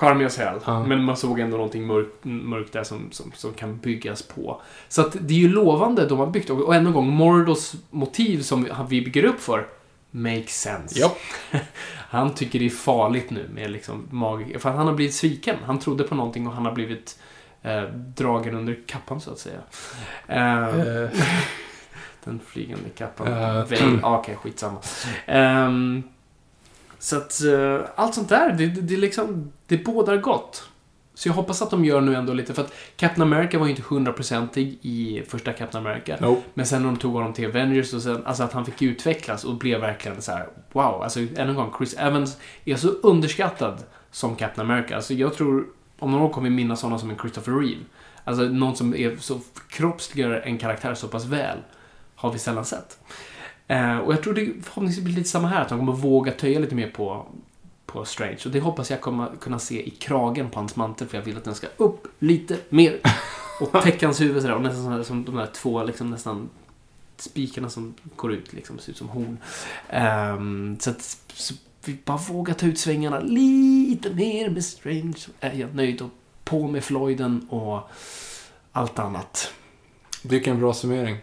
Charmig 0.00 0.24
as 0.26 0.38
hell. 0.38 0.58
Ja. 0.66 0.84
Men 0.86 1.04
man 1.04 1.16
såg 1.16 1.40
ändå 1.40 1.56
någonting 1.56 1.86
mörkt, 1.86 2.24
mörkt 2.24 2.72
där 2.72 2.84
som, 2.84 3.12
som, 3.12 3.32
som 3.34 3.52
kan 3.52 3.78
byggas 3.78 4.22
på. 4.22 4.60
Så 4.88 5.00
att 5.00 5.16
det 5.20 5.34
är 5.34 5.38
ju 5.38 5.48
lovande 5.48 6.06
de 6.06 6.18
har 6.18 6.26
byggt. 6.26 6.50
Och, 6.50 6.60
och 6.60 6.74
ännu 6.74 6.86
en 6.86 6.92
gång, 6.92 7.08
Mordos 7.08 7.74
motiv 7.90 8.42
som 8.42 8.64
vi- 8.64 8.70
vi 8.88 9.02
bygger 9.02 9.24
upp 9.24 9.40
för 9.40 9.66
makes 10.10 10.60
sense. 10.60 10.98
Ja. 11.00 11.16
Han 11.96 12.34
tycker 12.34 12.58
det 12.58 12.66
är 12.66 12.70
farligt 12.70 13.30
nu 13.30 13.48
med 13.54 13.70
liksom 13.70 14.06
mag... 14.10 14.56
För 14.58 14.70
han 14.70 14.86
har 14.86 14.94
blivit 14.94 15.14
sviken. 15.14 15.56
Han 15.64 15.78
trodde 15.78 16.04
på 16.04 16.14
någonting 16.14 16.46
och 16.46 16.52
han 16.52 16.64
har 16.64 16.72
blivit 16.72 17.18
eh, 17.62 17.82
dragen 18.16 18.54
under 18.54 18.78
kappan 18.86 19.20
så 19.20 19.30
att 19.30 19.38
säga. 19.38 19.58
Eh, 20.26 20.68
Eh, 20.68 21.08
den 22.24 22.40
flygande 22.46 22.88
kappan. 22.88 23.32
Ja, 23.32 24.18
Okej, 24.18 24.36
skitsamma. 24.42 24.78
Ehm, 25.26 26.02
så 27.00 27.16
att 27.16 27.44
eh, 27.44 27.80
allt 27.94 28.14
sånt 28.14 28.28
där, 28.28 28.52
det, 28.52 28.66
det, 28.66 28.80
det, 28.80 28.96
liksom, 28.96 29.52
det 29.66 29.84
bådar 29.84 30.16
gott. 30.16 30.64
Så 31.14 31.28
jag 31.28 31.34
hoppas 31.34 31.62
att 31.62 31.70
de 31.70 31.84
gör 31.84 32.00
nu 32.00 32.14
ändå 32.14 32.32
lite, 32.32 32.54
för 32.54 32.62
att 32.62 32.74
Captain 32.96 33.32
America 33.32 33.58
var 33.58 33.66
ju 33.66 33.70
inte 33.70 33.82
hundraprocentig 33.88 34.78
i 34.82 35.22
första 35.28 35.52
Captain 35.52 35.86
America. 35.86 36.16
nope. 36.20 36.42
Men 36.54 36.66
sen 36.66 36.82
när 36.82 36.88
de 36.88 36.96
tog 36.96 37.12
honom 37.12 37.32
till 37.32 37.46
Avengers 37.48 37.94
och 37.94 38.02
sen, 38.02 38.26
alltså 38.26 38.42
att 38.42 38.52
han 38.52 38.66
fick 38.66 38.82
utvecklas 38.82 39.44
och 39.44 39.54
blev 39.54 39.80
verkligen 39.80 40.22
så 40.22 40.32
här: 40.32 40.48
wow. 40.72 41.02
Alltså 41.02 41.20
än 41.20 41.48
en 41.48 41.54
gång, 41.54 41.74
Chris 41.78 41.94
Evans 41.94 42.36
är 42.64 42.76
så 42.76 42.88
underskattad 42.88 43.84
som 44.10 44.36
Captain 44.36 44.70
America. 44.70 44.96
Alltså 44.96 45.14
jag 45.14 45.34
tror, 45.34 45.66
om 45.98 46.10
några 46.10 46.24
år 46.24 46.30
kommer 46.30 46.50
vi 46.50 46.56
minnas 46.56 46.82
honom 46.82 46.98
som 46.98 47.10
en 47.10 47.18
Christopher 47.18 47.52
Reeve. 47.52 47.84
Alltså 48.24 48.42
någon 48.42 48.76
som 48.76 48.94
är 48.94 49.16
så 49.16 49.40
kroppsligar 49.68 50.30
en 50.30 50.58
karaktär 50.58 50.94
så 50.94 51.08
pass 51.08 51.24
väl, 51.24 51.58
har 52.14 52.32
vi 52.32 52.38
sällan 52.38 52.64
sett. 52.64 52.98
Eh, 53.70 53.98
och 53.98 54.12
jag 54.12 54.22
tror 54.22 54.34
det 54.34 54.52
förhoppningsvis 54.62 55.04
blir 55.04 55.14
lite 55.14 55.28
samma 55.28 55.48
här, 55.48 55.62
att 55.62 55.68
de 55.68 55.78
kommer 55.78 55.92
våga 55.92 56.32
töja 56.32 56.58
lite 56.58 56.74
mer 56.74 56.90
på, 56.90 57.26
på 57.86 58.04
Strange. 58.04 58.38
Och 58.44 58.50
det 58.50 58.60
hoppas 58.60 58.90
jag 58.90 59.00
kommer 59.00 59.30
kunna 59.40 59.58
se 59.58 59.86
i 59.86 59.90
kragen 59.90 60.50
på 60.50 60.58
hans 60.58 60.76
mantel, 60.76 61.08
för 61.08 61.18
jag 61.18 61.24
vill 61.24 61.36
att 61.36 61.44
den 61.44 61.54
ska 61.54 61.66
upp 61.76 62.06
lite 62.18 62.58
mer. 62.68 63.00
Och 63.60 63.82
täcka 63.82 64.06
hans 64.06 64.20
huvud 64.20 64.42
sådär, 64.42 64.54
och 64.54 64.62
nästan 64.62 64.84
sådär, 64.84 65.02
som 65.02 65.24
de 65.24 65.34
där 65.34 65.46
två 65.46 65.84
liksom 65.84 66.10
nästan 66.10 66.48
spikarna 67.16 67.70
som 67.70 67.94
går 68.16 68.32
ut 68.32 68.52
liksom, 68.52 68.78
ser 68.78 68.90
ut 68.90 68.98
som 68.98 69.08
horn. 69.08 69.38
Ehm, 69.88 70.76
så 70.80 70.90
att 70.90 71.18
så 71.32 71.54
vi 71.84 71.98
bara 72.04 72.16
vågar 72.16 72.54
ta 72.54 72.66
ut 72.66 72.78
svängarna 72.78 73.20
lite 73.20 74.10
mer 74.10 74.50
med 74.50 74.64
Strange, 74.64 75.26
är 75.40 75.52
jag 75.52 75.74
nöjd. 75.74 76.02
Och 76.02 76.10
på 76.44 76.68
med 76.68 76.84
Floyden 76.84 77.48
och 77.50 77.90
allt 78.72 78.98
annat. 78.98 79.52
Vilken 80.22 80.60
bra 80.60 80.74
summering. 80.74 81.16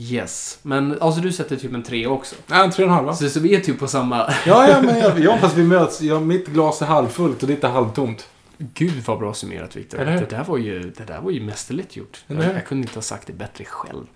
Yes. 0.00 0.58
Men 0.62 1.02
alltså 1.02 1.20
du 1.20 1.32
sätter 1.32 1.56
typ 1.56 1.74
en 1.74 1.82
tre 1.82 2.06
också. 2.06 2.36
Ja, 2.46 2.64
en 2.64 2.70
tre 2.70 2.84
och 2.84 2.90
en 2.90 2.94
halv 2.94 3.06
va? 3.06 3.14
Så, 3.14 3.28
så 3.28 3.40
vi 3.40 3.54
är 3.54 3.60
typ 3.60 3.78
på 3.78 3.86
samma... 3.86 4.16
Ja, 4.46 4.68
ja, 4.68 4.82
men 4.82 4.98
jag, 4.98 5.18
ja, 5.18 5.38
fast 5.40 5.56
vi 5.56 5.64
möts. 5.64 6.02
Ja, 6.02 6.20
mitt 6.20 6.46
glas 6.46 6.82
är 6.82 6.86
halvfullt 6.86 7.42
och 7.42 7.48
ditt 7.48 7.64
är 7.64 7.68
halvtomt. 7.68 8.28
Gud 8.58 9.02
vad 9.06 9.18
bra 9.18 9.34
summerat 9.34 9.76
Viktor. 9.76 9.98
Det 9.98 10.26
där 10.30 10.44
var 10.44 10.58
ju, 10.58 10.92
det 10.96 11.04
där 11.04 11.20
var 11.20 11.30
ju 11.30 11.40
mästerligt 11.40 11.96
gjort. 11.96 12.24
Jag, 12.26 12.44
jag 12.44 12.66
kunde 12.66 12.82
inte 12.82 12.96
ha 12.96 13.02
sagt 13.02 13.26
det 13.26 13.32
bättre 13.32 13.64
själv. 13.64 14.06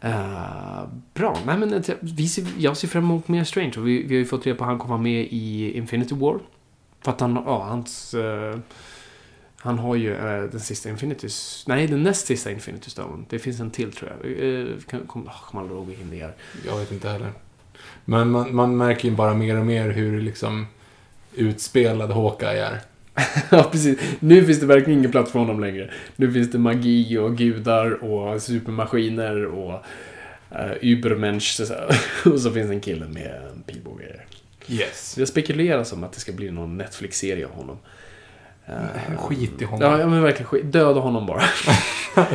Eh, 0.00 0.82
bra. 1.14 1.38
Nej, 1.46 1.58
men, 1.58 1.74
eh, 1.74 1.82
vi 2.00 2.28
ser, 2.28 2.46
jag 2.58 2.76
ser 2.76 2.88
fram 2.88 3.04
emot 3.04 3.28
mer 3.28 3.44
Strange. 3.44 3.72
Och 3.76 3.88
vi, 3.88 4.02
vi 4.02 4.14
har 4.14 4.18
ju 4.18 4.24
fått 4.26 4.46
reda 4.46 4.58
på 4.58 4.64
att 4.64 4.70
han 4.70 4.78
kommer 4.78 4.98
med 4.98 5.28
i 5.30 5.72
Infinity 5.76 6.14
War. 6.14 6.38
För 7.04 7.10
att 7.12 7.20
han, 7.20 7.42
ja, 7.46 7.64
hans... 7.64 8.14
eh, 8.14 8.58
han 9.66 9.78
har 9.78 9.94
ju 9.96 10.14
eh, 10.14 10.42
den 10.42 10.60
sista 10.60 10.88
Infinity... 10.88 11.28
Nej, 11.66 11.86
den 11.86 12.02
näst 12.02 12.26
sista 12.26 12.50
Infinity 12.50 12.90
Stone. 12.90 13.24
Det 13.28 13.38
finns 13.38 13.60
en 13.60 13.70
till 13.70 13.92
tror 13.92 14.12
jag. 14.20 14.30
Uh, 14.30 14.76
kom, 14.90 15.06
kom, 15.06 15.26
oh, 15.26 15.44
kommer 15.50 15.62
aldrig 15.62 15.78
ihåg 15.78 15.86
vilken 15.86 16.10
det 16.10 16.20
är. 16.20 16.32
Jag 16.66 16.78
vet 16.78 16.92
inte 16.92 17.08
heller. 17.08 17.32
Men 18.04 18.30
man, 18.30 18.54
man 18.54 18.76
märker 18.76 19.08
ju 19.08 19.14
bara 19.14 19.34
mer 19.34 19.58
och 19.58 19.66
mer 19.66 19.90
hur 19.90 20.20
liksom 20.20 20.66
utspelad 21.34 22.10
Hawkeye 22.10 22.64
är. 22.66 22.80
ja, 23.50 23.68
precis. 23.72 23.98
Nu 24.20 24.44
finns 24.44 24.60
det 24.60 24.66
verkligen 24.66 24.98
ingen 24.98 25.10
plats 25.10 25.32
för 25.32 25.38
honom 25.38 25.60
längre. 25.60 25.90
Nu 26.16 26.32
finns 26.32 26.50
det 26.50 26.58
magi 26.58 27.18
och 27.18 27.36
gudar 27.36 28.04
och 28.04 28.42
supermaskiner 28.42 29.44
och 29.44 29.84
uh, 30.52 30.72
Übermensch. 30.80 31.56
så- 31.66 31.74
Och 32.30 32.40
så 32.40 32.50
finns 32.52 32.68
det 32.68 32.74
en 32.74 32.80
kille 32.80 33.06
med 33.08 33.40
en 33.52 33.62
pilbåge. 33.62 34.20
Yes. 34.68 35.14
Det 35.14 35.26
spekuleras 35.26 35.92
om 35.92 36.04
att 36.04 36.12
det 36.12 36.20
ska 36.20 36.32
bli 36.32 36.50
någon 36.50 36.76
Netflix-serie 36.78 37.46
av 37.46 37.52
honom. 37.52 37.78
Eh, 38.66 39.16
Skit 39.18 39.62
i 39.62 39.64
honom. 39.64 39.90
Ja, 40.00 40.06
men 40.06 40.22
verkligen 40.22 40.46
skit. 40.46 40.72
Döda 40.72 41.00
honom 41.00 41.26
bara. 41.26 41.42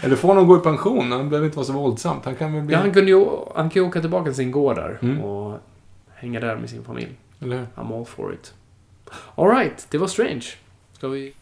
Eller 0.00 0.16
få 0.16 0.28
honom 0.28 0.46
gå 0.46 0.56
i 0.56 0.60
pension. 0.60 1.12
Han 1.12 1.28
behöver 1.28 1.46
inte 1.46 1.56
vara 1.56 1.66
så 1.66 1.72
våldsamt. 1.72 2.24
Han 2.24 2.34
kan 2.36 2.52
väl 2.52 2.62
bli... 2.62 2.74
Ja, 2.74 2.80
han, 2.80 2.92
kunde 2.92 3.10
ju, 3.10 3.26
han 3.54 3.70
kan 3.70 3.82
ju 3.82 3.88
åka 3.88 4.00
tillbaka 4.00 4.24
till 4.24 4.34
sin 4.34 4.50
gård 4.50 4.76
där 4.76 4.98
Mm. 5.02 5.20
och 5.20 5.58
hänga 6.14 6.40
där 6.40 6.56
med 6.56 6.70
sin 6.70 6.84
familj. 6.84 7.16
Eller 7.40 7.56
hur? 7.56 7.66
I'm 7.76 7.98
all 7.98 8.04
for 8.06 8.34
it. 8.34 8.54
Alright, 9.34 9.86
det 9.90 9.98
var 9.98 10.06
strange. 10.06 10.44
Ska 10.92 11.08
vi... 11.08 11.34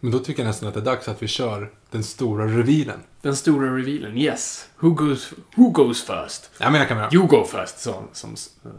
Men 0.00 0.10
då 0.12 0.18
tycker 0.18 0.42
jag 0.42 0.46
nästan 0.48 0.68
att 0.68 0.74
det 0.74 0.80
är 0.80 0.84
dags 0.84 1.08
att 1.08 1.22
vi 1.22 1.28
kör 1.28 1.70
den 1.90 2.04
stora 2.04 2.46
revealen. 2.46 3.00
Den 3.22 3.36
stora 3.36 3.76
revealen, 3.76 4.18
yes. 4.18 4.68
Who 4.78 4.90
goes, 4.90 5.32
who 5.56 5.70
goes 5.70 6.02
first? 6.04 6.50
Ja, 6.58 6.70
men 6.70 6.78
jag 6.80 6.88
kan 6.88 6.98
göra. 6.98 7.08
You 7.12 7.26
go 7.26 7.44
first, 7.44 7.78
så, 7.80 7.94
som 8.12 8.30
uh, 8.30 8.72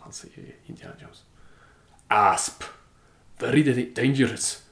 han 0.00 0.12
säger 0.12 0.38
i 0.38 0.54
Indiana 0.66 0.94
Jones. 1.02 1.22
Asp. 2.08 2.62
Very 3.38 3.92
dangerous. 3.94 4.62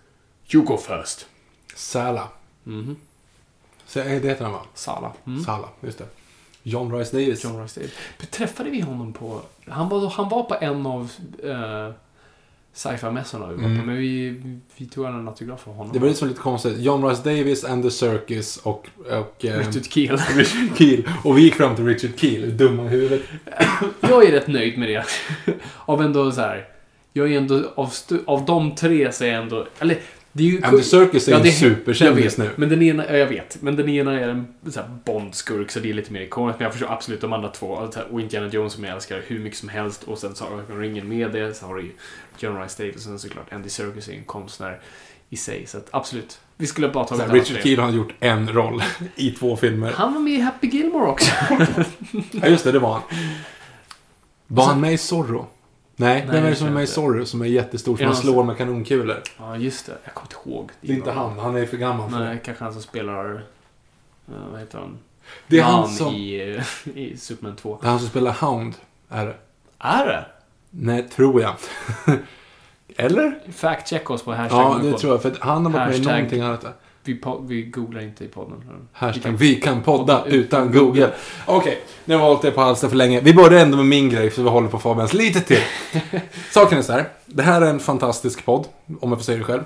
You 0.55 0.65
go 0.65 0.77
first. 0.77 1.27
Sala. 1.75 2.29
Mhm. 2.65 2.97
Så, 3.87 4.01
eh, 4.01 4.23
det 4.23 4.29
heter 4.29 4.45
han 4.45 4.53
va? 4.53 4.61
Sala. 4.75 5.13
Mm. 5.27 5.45
Sala, 5.45 5.69
just 5.81 5.99
det. 5.99 6.07
John 6.63 6.93
Rice 6.93 7.17
Davis. 7.17 7.45
John 7.45 7.63
Rice 7.63 7.81
Davis. 7.81 7.95
Träffade 8.31 8.71
vi 8.71 8.81
honom 8.81 9.13
på... 9.13 9.41
Han 9.67 9.89
var, 9.89 10.11
han 10.11 10.29
var 10.29 10.43
på 10.43 10.57
en 10.61 10.87
av 10.87 11.11
uh, 11.45 11.95
sci-fi-mässorna 12.73 13.47
vi 13.47 13.55
var 13.55 13.63
på, 13.63 13.87
men 13.87 13.97
vi, 13.97 14.41
vi 14.77 14.87
tog 14.87 15.07
en 15.07 15.29
autograf 15.29 15.69
av 15.69 15.75
honom. 15.75 15.91
Mm. 15.91 15.93
Det 15.93 15.99
var 15.99 16.09
liksom 16.09 16.29
lite 16.29 16.41
konstigt. 16.41 16.79
John 16.79 17.09
Rice 17.09 17.23
Davis 17.25 17.65
and 17.65 17.83
the 17.83 17.91
Circus 17.91 18.57
och... 18.57 18.89
och 19.11 19.45
eh, 19.45 19.59
Richard 19.59 19.85
Keel. 19.85 20.17
Richard 20.37 20.79
Keel. 20.79 21.09
Och 21.25 21.39
vi 21.39 21.43
gick 21.43 21.55
fram 21.55 21.77
till 21.77 21.87
Richard 21.87 22.19
Keel, 22.19 22.57
dumma 22.57 22.83
huvudet. 22.83 23.23
Jag 24.01 24.25
är 24.25 24.33
rätt 24.33 24.49
nöjd 24.49 24.79
med 24.79 24.89
det. 24.89 25.05
av 25.85 26.03
ändå 26.03 26.33
så 26.33 26.41
här. 26.41 26.74
Jag 27.17 27.33
är 27.33 27.39
ändå, 27.39 27.73
av, 27.75 27.93
av 28.27 28.45
de 28.45 28.75
tre 28.75 29.13
så 29.13 29.25
är 29.25 29.29
jag 29.29 29.43
ändå, 29.43 29.67
eller 29.79 29.99
det 30.33 30.43
är 30.43 30.47
ju... 30.49 30.63
And 30.63 30.77
the 30.77 30.83
Circus 30.83 31.29
är 31.29 31.33
ju 31.33 31.49
en 31.49 31.53
superkändis 31.53 32.39
nu. 32.39 32.51
Men 32.57 32.69
den 32.69 32.83
ena, 32.83 33.07
ja, 33.07 33.17
jag 33.17 33.27
vet, 33.27 33.63
men 33.63 33.77
den 33.77 33.89
ena 33.89 34.21
är 34.21 34.29
en 34.29 34.47
så 34.71 34.81
här 34.81 34.89
Bond-skurk 35.05 35.71
så 35.71 35.81
det 35.81 35.91
är 35.91 35.95
lite 35.95 36.13
mer 36.13 36.21
ikoniskt. 36.21 36.59
Men 36.59 36.65
jag 36.65 36.73
förstår 36.73 36.93
absolut 36.93 37.21
de 37.21 37.33
andra 37.33 37.49
två. 37.49 37.77
Alltså, 37.77 38.01
Och 38.11 38.21
Indiana 38.21 38.49
Jones 38.49 38.73
som 38.73 38.85
jag 38.85 38.95
älskar 38.95 39.23
hur 39.27 39.39
mycket 39.39 39.59
som 39.59 39.69
helst. 39.69 40.03
Och 40.03 40.19
sen 40.19 40.35
så 40.35 40.45
har 40.45 40.79
ringen 40.79 41.09
med 41.09 41.31
det. 41.33 41.55
Så 41.57 41.67
har 41.67 41.75
du 41.75 41.83
ju 41.83 41.91
John 42.39 42.63
Rice 42.63 42.83
Davis 42.83 42.97
och 42.97 43.03
sen 43.03 43.19
såklart 43.19 43.53
Andy 43.53 43.69
Serkis 43.69 44.09
är 44.09 44.13
en 44.13 44.25
konstnär 44.25 44.81
i 45.31 45.37
sig. 45.37 45.67
Så 45.67 45.79
att 45.79 45.89
absolut. 45.91 46.39
Vi 46.57 46.67
skulle 46.67 46.89
bara 46.89 47.07
Så 47.07 47.17
tagit 47.17 47.33
Richard. 47.33 47.63
Keel 47.63 47.79
har 47.79 47.91
gjort 47.91 48.15
en 48.21 48.53
roll 48.53 48.83
i 49.17 49.31
två 49.31 49.57
filmer. 49.57 49.93
Han 49.93 50.15
var 50.15 50.21
med 50.21 50.33
i 50.33 50.41
Happy 50.41 50.67
Gilmore 50.67 51.07
också. 51.11 51.31
Ja, 52.31 52.49
just 52.49 52.65
det, 52.65 52.73
det 52.73 52.79
var 52.79 52.93
han. 52.93 53.03
Var 54.47 54.65
han 54.65 54.81
med 54.81 54.93
i 54.93 54.99
Zorro? 54.99 55.47
Nej, 55.97 56.25
vem 56.27 56.37
är 56.37 56.43
det 56.43 56.49
det 56.51 56.57
som 56.57 56.67
är 56.67 56.71
med 56.71 56.83
i 56.83 56.87
Zorro 56.87 57.27
som 57.27 57.43
är 57.43 57.47
jättestor, 57.47 57.97
som 57.97 58.03
Är 58.03 58.07
han 58.07 58.15
han 58.15 58.23
slår 58.23 58.45
med 58.45 58.57
kanonkulor? 58.57 59.23
ja, 59.39 59.57
just 59.57 59.87
det. 59.87 59.93
Jag 60.05 60.15
kommer 60.15 60.27
inte 60.27 60.51
ihåg. 60.51 60.71
Det 60.81 60.93
är 60.93 60.97
inte 60.97 61.11
han, 61.13 61.39
han 61.39 61.57
är 61.57 61.67
för 61.67 61.77
gammal 61.77 62.11
för 62.11 62.19
Nej, 62.19 62.35
det. 62.35 62.41
kanske 62.41 62.65
han 62.65 62.73
som 62.73 62.83
spelar... 62.83 63.33
Uh, 63.35 63.41
vad 64.51 64.61
heter 64.61 64.79
han? 64.79 64.99
Det 65.47 65.59
är 65.59 65.63
Man 65.65 65.73
han 65.75 65.89
som, 65.89 66.15
i, 66.15 66.55
eh, 66.57 66.97
i 66.99 67.17
Superman 67.17 67.57
2. 67.57 67.79
det 67.83 67.87
är 67.87 67.91
han 67.91 67.99
som 67.99 68.09
spelar 68.09 68.33
Hound, 68.33 68.75
är 69.09 69.27
det. 69.27 69.35
Är 69.79 70.07
det? 70.07 70.25
Nej, 70.71 71.09
tror 71.09 71.41
jag. 71.43 71.55
Eller? 72.97 73.53
Fact 73.53 73.89
check 73.89 74.11
oss 74.11 74.23
på 74.23 74.33
hashtag 74.35 74.61
Ja, 74.61 74.91
det 74.91 74.99
tror 74.99 75.13
jag. 75.13 75.23
För 75.23 75.31
att 75.31 75.39
han 75.39 75.67
har 75.67 75.73
varit 75.73 75.89
med 75.89 75.97
i 75.97 76.01
Hashtag- 76.01 76.13
någonting 76.17 76.41
annat. 76.41 76.84
Vi, 77.05 77.21
vi 77.41 77.63
googlar 77.63 78.01
inte 78.01 78.25
i 78.25 78.29
podden. 78.29 78.89
Hashtag 78.93 79.33
Vi 79.33 79.55
vi 79.55 79.61
kan 79.61 79.83
podda 79.83 80.25
utan 80.25 80.73
Google. 80.73 81.11
Okej, 81.47 81.81
nu 82.05 82.15
har 82.15 82.21
vi 82.21 82.27
hållit 82.27 82.43
det 82.43 82.51
på 82.51 82.61
halsen 82.61 82.91
för 82.91 82.97
länge. 82.97 83.21
Vi 83.21 83.35
börjar 83.35 83.61
ändå 83.61 83.77
med 83.77 83.87
min 83.87 84.11
grej, 84.11 84.31
för 84.31 84.43
vi 84.43 84.49
håller 84.49 84.69
på 84.69 84.79
Fabians 84.79 85.15
lite 85.15 85.41
till. 85.41 85.61
Saken 86.51 86.79
är 86.79 86.83
så 86.83 86.93
här. 86.93 87.09
Det 87.27 87.43
här 87.43 87.63
är 87.63 87.67
en 87.67 87.81
fantastisk 87.81 88.45
podd, 88.45 88.67
om 89.01 89.09
jag 89.09 89.19
får 89.19 89.25
säga 89.25 89.39
det 89.39 89.45
själv. 89.45 89.63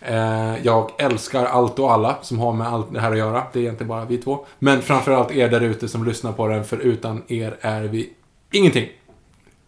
Eh, 0.00 0.66
jag 0.66 0.90
älskar 0.98 1.44
allt 1.44 1.78
och 1.78 1.92
alla 1.92 2.16
som 2.22 2.38
har 2.38 2.52
med 2.52 2.66
allt 2.66 2.92
det 2.92 3.00
här 3.00 3.12
att 3.12 3.18
göra. 3.18 3.42
Det 3.52 3.58
är 3.58 3.62
egentligen 3.62 3.88
bara 3.88 4.04
vi 4.04 4.18
två. 4.18 4.46
Men 4.58 4.82
framförallt 4.82 5.30
er 5.30 5.48
där 5.48 5.60
ute 5.60 5.88
som 5.88 6.04
lyssnar 6.04 6.32
på 6.32 6.48
den, 6.48 6.64
för 6.64 6.76
utan 6.76 7.22
er 7.28 7.56
är 7.60 7.82
vi 7.82 8.10
ingenting. 8.50 8.88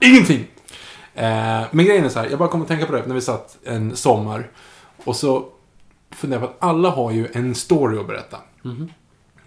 Ingenting! 0.00 0.46
Eh, 1.14 1.62
men 1.70 1.84
grejen 1.84 2.04
är 2.04 2.08
så 2.08 2.18
här, 2.18 2.30
jag 2.30 2.38
bara 2.38 2.48
kom 2.48 2.62
att 2.62 2.68
tänka 2.68 2.86
på 2.86 2.92
det 2.92 3.06
när 3.06 3.14
vi 3.14 3.20
satt 3.20 3.56
en 3.64 3.96
sommar. 3.96 4.48
Och 5.04 5.16
så 5.16 5.44
funderade 6.14 6.46
jag 6.46 6.58
på 6.58 6.66
att 6.66 6.70
alla 6.70 6.90
har 6.90 7.10
ju 7.10 7.28
en 7.32 7.54
story 7.54 7.98
att 7.98 8.06
berätta. 8.06 8.36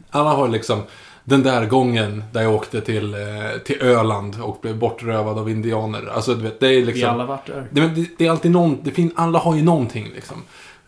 Alla 0.10 0.30
har 0.30 0.48
liksom 0.48 0.82
den 1.24 1.44
där 1.44 1.66
gången 1.66 2.24
där 2.34 2.42
jag 2.42 2.56
åkte 2.56 2.82
till, 2.82 3.14
eh, 3.14 3.20
till 3.66 3.82
Öland 3.82 4.42
och 4.42 4.60
blev 4.62 4.78
bortrövad 4.78 5.38
av 5.38 5.50
indianer. 5.50 6.10
Alltså, 6.16 6.36
du 6.36 6.44
vet, 6.44 6.60
det 6.60 6.68
är 6.68 6.70
Vi 6.70 6.86
liksom... 6.86 7.10
alla 7.10 7.26
varit 7.26 7.46
där. 7.46 7.68
Det, 7.72 7.88
det, 7.88 8.08
det 8.18 8.26
är 8.26 8.32
alltid 8.32 8.52
någon, 8.52 8.78
det 8.84 8.92
fin, 8.92 9.12
alla 9.16 9.40
har 9.40 9.56
ju 9.56 9.64
någonting 9.64 10.12
liksom. 10.16 10.38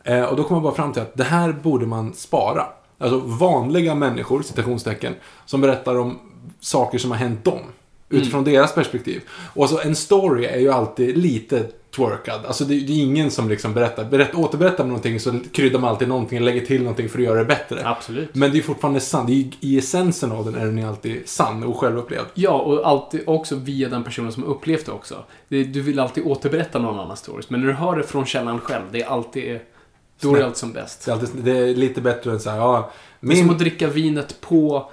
Eh, 0.04 0.24
och 0.24 0.36
då 0.36 0.44
kommer 0.44 0.58
jag 0.58 0.64
bara 0.64 0.76
fram 0.76 0.94
till 0.94 1.02
att 1.02 1.18
det 1.18 1.24
här 1.24 1.52
borde 1.52 1.86
man 1.86 2.14
spara. 2.14 2.66
Alltså 2.98 3.20
vanliga 3.20 3.96
människor, 3.96 4.42
citationstecken, 4.42 5.16
som 5.46 5.62
berättar 5.62 6.00
om 6.00 6.20
saker 6.60 6.98
som 6.98 7.12
har 7.12 7.18
hänt 7.18 7.44
dem. 7.44 7.60
Utifrån 8.10 8.44
deras 8.44 8.76
perspektiv. 8.76 9.22
Och 9.32 9.70
så 9.70 9.80
en 9.80 9.96
story 9.96 10.46
är 10.46 10.60
ju 10.60 10.72
alltid 10.72 11.18
lite 11.18 11.68
twerkad. 11.96 12.46
Alltså 12.46 12.66
det, 12.66 12.80
det 12.80 12.94
är 12.94 13.04
ingen 13.04 13.32
som 13.32 13.50
liksom 13.50 13.74
berättar, 13.74 14.06
berätt, 14.06 14.36
återberättar 14.36 14.84
man 14.84 14.88
någonting 14.88 15.20
så 15.20 15.40
kryddar 15.54 15.80
man 15.80 15.90
alltid 15.90 16.08
någonting, 16.08 16.40
lägger 16.40 16.66
till 16.66 16.82
någonting 16.82 17.10
för 17.10 17.20
att 17.20 17.26
göra 17.26 17.40
det 17.40 17.46
bättre. 17.46 17.82
Absolut. 17.88 18.36
Men 18.36 18.52
det 18.52 18.58
är 18.58 18.62
fortfarande 18.62 19.00
sant. 19.00 19.28
Det 19.28 19.34
är, 19.34 19.52
I 19.60 19.78
essensen 19.78 20.32
av 20.32 20.46
den 20.46 20.56
är 20.56 20.66
den 20.66 20.78
ju 20.78 20.84
alltid 20.84 21.30
sann 21.30 21.64
och 21.64 21.78
självupplevd. 21.78 22.28
Ja, 22.34 22.52
och 22.52 22.88
alltid 22.88 23.22
också 23.26 23.56
via 23.56 23.90
den 23.90 24.04
personen 24.04 24.32
som 24.32 24.44
upplevt 24.44 24.86
det 24.86 24.92
också. 24.92 25.24
Det, 25.48 25.64
du 25.64 25.82
vill 25.82 26.00
alltid 26.00 26.24
återberätta 26.26 26.80
någon 26.80 27.00
annans 27.00 27.20
stories, 27.20 27.50
men 27.50 27.60
när 27.62 27.68
du 27.68 27.74
hör 27.74 27.96
det 27.96 28.04
från 28.04 28.26
källan 28.26 28.60
själv, 28.60 28.84
det 28.92 29.02
är 29.02 29.08
alltid... 29.08 29.60
Då 30.22 30.30
är 30.30 30.34
det 30.34 30.40
Snä- 30.40 30.46
allt 30.46 30.58
som 30.58 30.74
bäst. 30.74 31.06
Det 31.06 31.12
är, 31.12 31.16
alltid, 31.16 31.44
det 31.44 31.58
är 31.58 31.76
lite 31.76 32.02
bättre 32.02 32.32
än 32.32 32.40
så 32.40 32.50
här, 32.50 32.58
ja, 32.58 32.92
Det 33.20 33.28
är 33.28 33.36
som 33.36 33.46
min, 33.46 33.50
att 33.50 33.60
dricka 33.60 33.88
vinet 33.88 34.42
på 34.42 34.92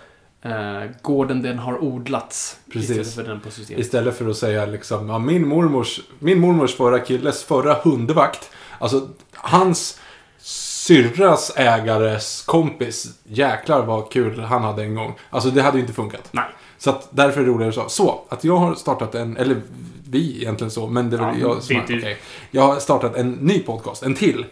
gården 1.03 1.43
den 1.43 1.59
har 1.59 1.85
odlats. 1.85 2.59
Precis. 2.73 2.91
Istället 2.91 3.15
för 3.15 3.25
den 3.25 3.41
på 3.41 3.51
systemet. 3.51 3.85
Istället 3.85 4.19
för 4.19 4.29
att 4.29 4.37
säga 4.37 4.67
liksom, 4.67 5.09
ja, 5.09 5.19
min 5.19 5.49
mormors, 5.49 6.01
min 6.19 6.41
mormors 6.41 6.75
förra 6.75 6.99
killes 6.99 7.45
förra 7.45 7.75
hundvakt. 7.75 8.51
Alltså, 8.79 9.09
hans 9.33 10.01
syrras 10.39 11.53
ägares 11.57 12.43
kompis. 12.43 13.19
Jäklar 13.25 13.87
vad 13.87 14.11
kul 14.13 14.41
han 14.41 14.63
hade 14.63 14.83
en 14.83 14.95
gång. 14.95 15.15
Alltså, 15.31 15.51
det 15.51 15.63
hade 15.63 15.77
ju 15.77 15.83
inte 15.83 15.95
funkat. 15.95 16.29
Nej. 16.33 16.45
Så 16.79 16.91
att 16.91 17.09
därför 17.11 17.41
är 17.41 17.45
det 17.45 17.51
roligare 17.51 17.73
så. 17.73 17.89
Så, 17.89 18.21
att 18.29 18.45
jag 18.45 18.57
har 18.57 18.75
startat 18.75 19.15
en, 19.15 19.37
eller 19.37 19.63
vi 20.11 20.37
egentligen 20.43 20.71
så, 20.71 20.87
men 20.87 21.11
det 21.11 21.17
väl 21.17 21.41
Ja, 21.41 21.49
jag 21.49 21.63
som 21.63 21.77
är, 21.77 21.83
okej. 21.85 22.17
Jag 22.51 22.63
har 22.63 22.77
startat 22.77 23.17
en 23.17 23.33
ny 23.33 23.59
podcast, 23.59 24.03
en 24.03 24.15
till. 24.15 24.45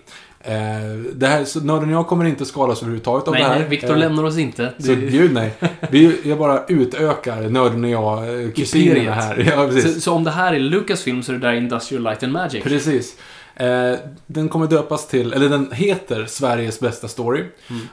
Eh, 0.46 0.54
det 1.14 1.26
här, 1.26 1.44
så 1.44 1.60
Nörden 1.60 1.88
och 1.88 1.94
jag 1.94 2.06
kommer 2.06 2.24
inte 2.24 2.44
skadas 2.44 2.78
överhuvudtaget 2.82 3.28
av 3.28 3.34
Nej, 3.34 3.42
det 3.42 3.48
här. 3.48 3.58
nej, 3.58 3.68
Viktor 3.68 3.90
Eh, 3.90 3.96
lämnar 3.96 4.24
oss 4.24 4.38
inte. 4.38 4.72
Så 4.78 4.86
Det- 4.88 4.94
gud 4.94 5.32
nej. 5.34 5.54
Vi, 5.90 6.20
jag 6.24 6.38
bara 6.38 6.64
utökar 6.68 7.42
Nörden 7.42 7.84
och 7.84 7.90
jag, 7.90 8.42
eh, 8.44 8.50
kusinerna 8.50 9.12
här. 9.12 9.52
Ja, 9.56 9.66
precis. 9.66 9.94
så, 9.94 10.00
så 10.00 10.12
om 10.12 10.24
det 10.24 10.30
här 10.30 10.52
är 10.54 10.58
Lucasfilm 10.58 11.22
så 11.22 11.32
är 11.32 11.36
det 11.36 11.46
där 11.46 11.52
Industrial 11.54 12.02
Light 12.02 12.22
and 12.22 12.32
Magic. 12.32 12.64
Precis. 12.64 13.16
Den 14.26 14.48
kommer 14.48 14.66
döpas 14.66 15.08
till, 15.08 15.32
eller 15.32 15.48
den 15.48 15.72
heter 15.72 16.26
Sveriges 16.26 16.80
bästa 16.80 17.08
story. 17.08 17.44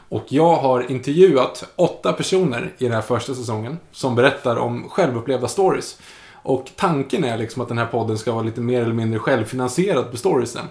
Och 0.10 0.26
jag 0.30 0.56
har 0.56 0.92
intervjuat 0.92 1.64
åtta 1.76 2.14
personer 2.14 2.72
i 2.78 2.84
den 2.84 2.94
här 2.94 3.02
första 3.02 3.34
säsongen 3.34 3.78
som 3.92 4.16
berättar 4.16 4.56
om 4.56 4.90
självupplevda 4.90 5.48
stories. 5.48 5.98
Och 6.34 6.70
tanken 6.76 7.24
är 7.24 7.38
liksom 7.38 7.62
att 7.62 7.68
den 7.68 7.78
här 7.78 7.86
podden 7.86 8.18
ska 8.18 8.32
vara 8.32 8.44
lite 8.44 8.62
mer 8.62 8.82
eller 8.82 8.94
mindre 8.94 9.20
självfinansierad 9.20 10.12
på 10.12 10.18
storiesen. 10.18 10.66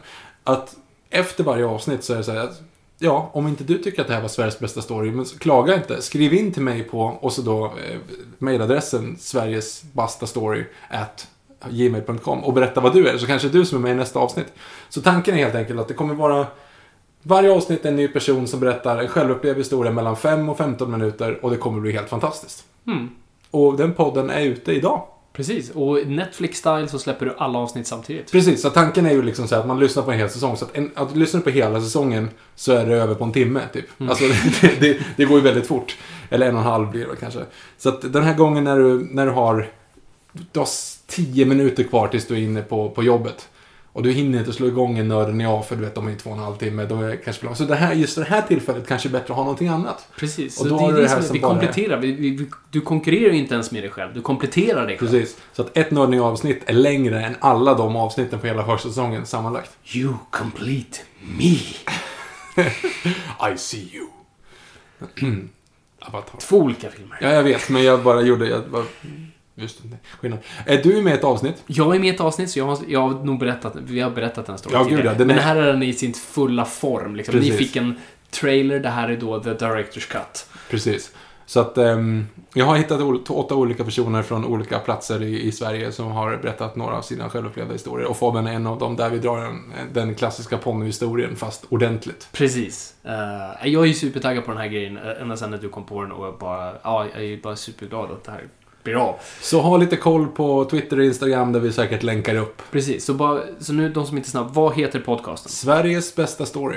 Att 0.44 0.74
efter 1.10 1.44
varje 1.44 1.66
avsnitt 1.66 2.04
så 2.04 2.12
är 2.12 2.16
det 2.16 2.24
så 2.24 2.32
här 2.32 2.40
att 2.40 2.62
Ja, 3.02 3.30
om 3.32 3.48
inte 3.48 3.64
du 3.64 3.78
tycker 3.78 4.02
att 4.02 4.08
det 4.08 4.14
här 4.14 4.20
var 4.20 4.28
Sveriges 4.28 4.58
bästa 4.58 4.82
story, 4.82 5.10
men 5.10 5.24
klaga 5.24 5.74
inte. 5.74 6.02
Skriv 6.02 6.34
in 6.34 6.52
till 6.52 6.62
mig 6.62 6.82
på, 6.82 7.00
och 7.00 7.32
så 7.32 7.42
då 7.42 7.64
eh, 7.64 7.98
mejladressen 8.38 9.16
sverigesbastastory 9.18 10.64
at 10.90 11.28
gmail.com 11.70 12.44
och 12.44 12.52
berätta 12.52 12.80
vad 12.80 12.94
du 12.94 13.08
är, 13.08 13.18
så 13.18 13.26
kanske 13.26 13.48
är 13.48 13.52
du 13.52 13.64
som 13.64 13.78
är 13.78 13.82
med 13.82 13.92
i 13.92 13.94
nästa 13.94 14.18
avsnitt. 14.18 14.52
Så 14.88 15.02
tanken 15.02 15.34
är 15.34 15.38
helt 15.38 15.54
enkelt 15.54 15.80
att 15.80 15.88
det 15.88 15.94
kommer 15.94 16.14
vara 16.14 16.46
varje 17.22 17.52
avsnitt 17.52 17.84
en 17.84 17.96
ny 17.96 18.08
person 18.08 18.48
som 18.48 18.60
berättar 18.60 18.98
en 18.98 19.08
självupplevd 19.08 19.58
historia 19.58 19.92
mellan 19.92 20.16
5 20.16 20.48
och 20.48 20.58
15 20.58 20.90
minuter 20.90 21.44
och 21.44 21.50
det 21.50 21.56
kommer 21.56 21.80
bli 21.80 21.92
helt 21.92 22.08
fantastiskt. 22.08 22.64
Mm. 22.86 23.08
Och 23.50 23.76
den 23.76 23.94
podden 23.94 24.30
är 24.30 24.40
ute 24.40 24.72
idag. 24.72 25.06
Precis, 25.32 25.70
och 25.70 25.98
Netflix-style 25.98 26.86
så 26.86 26.98
släpper 26.98 27.26
du 27.26 27.34
alla 27.38 27.58
avsnitt 27.58 27.86
samtidigt. 27.86 28.32
Precis, 28.32 28.62
så 28.62 28.70
tanken 28.70 29.06
är 29.06 29.10
ju 29.10 29.22
liksom 29.22 29.48
så 29.48 29.56
att 29.56 29.66
man 29.66 29.80
lyssnar 29.80 30.02
på 30.02 30.10
en 30.10 30.18
hel 30.18 30.30
säsong. 30.30 30.56
Så 30.56 30.64
att, 30.64 30.76
en, 30.76 30.90
att 30.94 31.14
du 31.14 31.20
lyssnar 31.20 31.40
på 31.40 31.50
hela 31.50 31.80
säsongen 31.80 32.30
så 32.54 32.72
är 32.72 32.86
det 32.86 32.96
över 32.96 33.14
på 33.14 33.24
en 33.24 33.32
timme, 33.32 33.60
typ. 33.72 33.86
Alltså, 33.98 34.24
det, 34.60 34.80
det, 34.80 34.98
det 35.16 35.24
går 35.24 35.38
ju 35.38 35.44
väldigt 35.44 35.66
fort. 35.66 35.96
Eller 36.30 36.48
en 36.48 36.54
och 36.54 36.60
en 36.60 36.66
halv 36.66 36.90
blir 36.90 37.06
det 37.06 37.16
kanske. 37.20 37.40
Så 37.78 37.88
att 37.88 38.12
den 38.12 38.22
här 38.22 38.34
gången 38.34 38.64
när 38.64 38.78
du, 38.78 39.08
när 39.10 39.26
du 39.26 39.32
har, 39.32 39.68
du 40.32 40.58
har 40.58 40.68
tio 41.06 41.46
minuter 41.46 41.82
kvar 41.82 42.08
tills 42.08 42.26
du 42.26 42.34
är 42.34 42.40
inne 42.40 42.62
på, 42.62 42.90
på 42.90 43.02
jobbet. 43.02 43.48
Och 43.92 44.02
du 44.02 44.12
hinner 44.12 44.38
inte 44.38 44.52
slå 44.52 44.66
igång 44.66 44.98
en 44.98 45.08
nörden 45.08 45.40
jag 45.40 45.66
för 45.66 45.76
du 45.76 45.82
vet, 45.82 45.94
de 45.94 46.06
är 46.06 46.10
ju 46.10 46.16
två 46.16 46.30
och 46.30 46.36
en 46.36 46.42
halv 46.42 46.56
timme. 46.56 46.84
Då 46.84 47.02
är 47.02 47.08
det 47.08 47.16
kanske 47.16 47.46
bra. 47.46 47.54
Så 47.54 47.64
det 47.64 47.74
här, 47.74 47.94
just 47.94 48.16
det 48.16 48.24
här 48.24 48.42
tillfället 48.42 48.86
kanske 48.88 49.08
är 49.08 49.10
bättre 49.10 49.32
att 49.32 49.36
ha 49.36 49.44
någonting 49.44 49.68
annat. 49.68 50.08
Precis. 50.16 50.60
Och 50.60 50.66
så 50.66 50.68
då 50.68 50.76
det 50.76 50.82
har 50.82 50.92
är 50.92 50.96
det 50.96 51.02
det 51.02 51.08
här 51.08 51.20
som, 51.20 51.32
vi 51.32 51.40
kompletterar. 51.40 51.98
Vi, 51.98 52.12
vi, 52.12 52.50
du 52.70 52.80
konkurrerar 52.80 53.32
ju 53.32 53.38
inte 53.38 53.54
ens 53.54 53.70
med 53.70 53.82
dig 53.82 53.90
själv. 53.90 54.14
Du 54.14 54.22
kompletterar 54.22 54.86
dig 54.86 54.98
själv. 54.98 55.10
Precis. 55.10 55.36
Så 55.52 55.62
att 55.62 55.76
ett 55.76 55.90
nörden 55.90 56.14
jag 56.14 56.26
avsnitt 56.26 56.62
är 56.66 56.72
längre 56.72 57.24
än 57.24 57.36
alla 57.40 57.74
de 57.74 57.96
avsnitten 57.96 58.38
på 58.38 58.46
hela 58.46 58.66
första 58.66 58.88
säsongen 58.88 59.26
sammanlagt. 59.26 59.70
You 59.94 60.14
complete 60.30 60.98
me. 61.38 61.56
I 63.52 63.58
see 63.58 63.90
you. 63.92 64.06
Avatar. 66.00 66.38
Två 66.38 66.58
olika 66.58 66.90
filmer. 66.90 67.18
Ja, 67.20 67.28
jag 67.28 67.42
vet, 67.42 67.68
men 67.68 67.84
jag 67.84 68.02
bara 68.02 68.22
gjorde... 68.22 68.48
Jag 68.48 68.70
bara, 68.70 68.84
just 69.60 69.82
det, 69.82 69.96
skillnad. 70.20 70.38
Är 70.66 70.82
du 70.82 71.02
med 71.02 71.12
i 71.12 71.16
ett 71.16 71.24
avsnitt? 71.24 71.62
Jag 71.66 71.94
är 71.94 71.98
med 71.98 72.08
i 72.08 72.14
ett 72.14 72.20
avsnitt, 72.20 72.50
så 72.50 72.58
jag 72.58 72.66
har, 72.66 72.78
jag 72.88 73.00
har 73.00 73.24
nog 73.24 73.38
berättat, 73.38 73.72
vi 73.76 74.00
har 74.00 74.10
berättat 74.10 74.46
den 74.46 74.58
storyn 74.58 74.78
Ja, 74.78 74.84
gud, 74.96 75.04
ja, 75.04 75.14
den 75.14 75.26
Men 75.26 75.36
är- 75.38 75.42
här 75.42 75.56
är 75.56 75.66
den 75.66 75.82
i 75.82 75.92
sin 75.92 76.14
fulla 76.14 76.64
form. 76.64 77.16
Liksom. 77.16 77.34
Ni 77.38 77.50
fick 77.52 77.76
en 77.76 77.94
trailer, 78.30 78.80
det 78.80 78.88
här 78.88 79.08
är 79.08 79.16
då 79.16 79.40
the 79.42 79.50
director's 79.50 80.08
cut. 80.12 80.46
Precis. 80.70 81.12
Så 81.46 81.60
att 81.60 81.78
ehm, 81.78 82.26
jag 82.54 82.64
har 82.66 82.76
hittat 82.76 83.30
åtta 83.30 83.54
olika 83.54 83.84
personer 83.84 84.22
från 84.22 84.44
olika 84.44 84.78
platser 84.78 85.22
i, 85.22 85.42
i 85.42 85.52
Sverige 85.52 85.92
som 85.92 86.06
har 86.10 86.36
berättat 86.36 86.76
några 86.76 86.96
av 86.96 87.02
sina 87.02 87.30
självupplevda 87.30 87.72
historier. 87.72 88.08
Och 88.10 88.16
Fabian 88.16 88.46
är 88.46 88.52
en 88.52 88.66
av 88.66 88.78
dem 88.78 88.96
där 88.96 89.10
vi 89.10 89.18
drar 89.18 89.38
en, 89.38 89.72
den 89.92 90.14
klassiska 90.14 90.58
ponnyhistorien 90.58 91.36
fast 91.36 91.64
ordentligt. 91.68 92.28
Precis. 92.32 92.94
Eh, 93.04 93.68
jag 93.72 93.82
är 93.82 93.86
ju 93.86 93.94
supertaggad 93.94 94.44
på 94.44 94.50
den 94.50 94.60
här 94.60 94.68
grejen 94.68 94.96
eh, 94.96 95.22
ända 95.22 95.36
sedan 95.36 95.58
du 95.60 95.68
kom 95.68 95.84
på 95.84 96.02
den 96.02 96.12
och 96.12 96.26
jag 96.26 96.38
bara, 96.38 96.72
ja, 96.82 97.06
jag 97.14 97.24
är 97.24 97.36
bara 97.42 97.56
superglad 97.56 98.10
att 98.10 98.24
det 98.24 98.30
här 98.32 98.44
blir 98.82 98.94
av. 98.94 99.14
Så 99.40 99.60
ha 99.60 99.76
lite 99.76 99.96
koll 99.96 100.26
på 100.26 100.64
Twitter 100.64 100.98
och 100.98 101.04
Instagram 101.04 101.52
där 101.52 101.60
vi 101.60 101.72
säkert 101.72 102.02
länkar 102.02 102.34
upp. 102.36 102.62
Precis, 102.70 103.04
så, 103.04 103.14
bara, 103.14 103.40
så 103.60 103.72
nu 103.72 103.88
de 103.88 104.06
som 104.06 104.16
inte 104.16 104.26
är 104.28 104.30
snabbt, 104.30 104.56
vad 104.56 104.74
heter 104.74 105.00
podcasten? 105.00 105.52
Sveriges 105.52 106.14
bästa 106.16 106.46
story. 106.46 106.76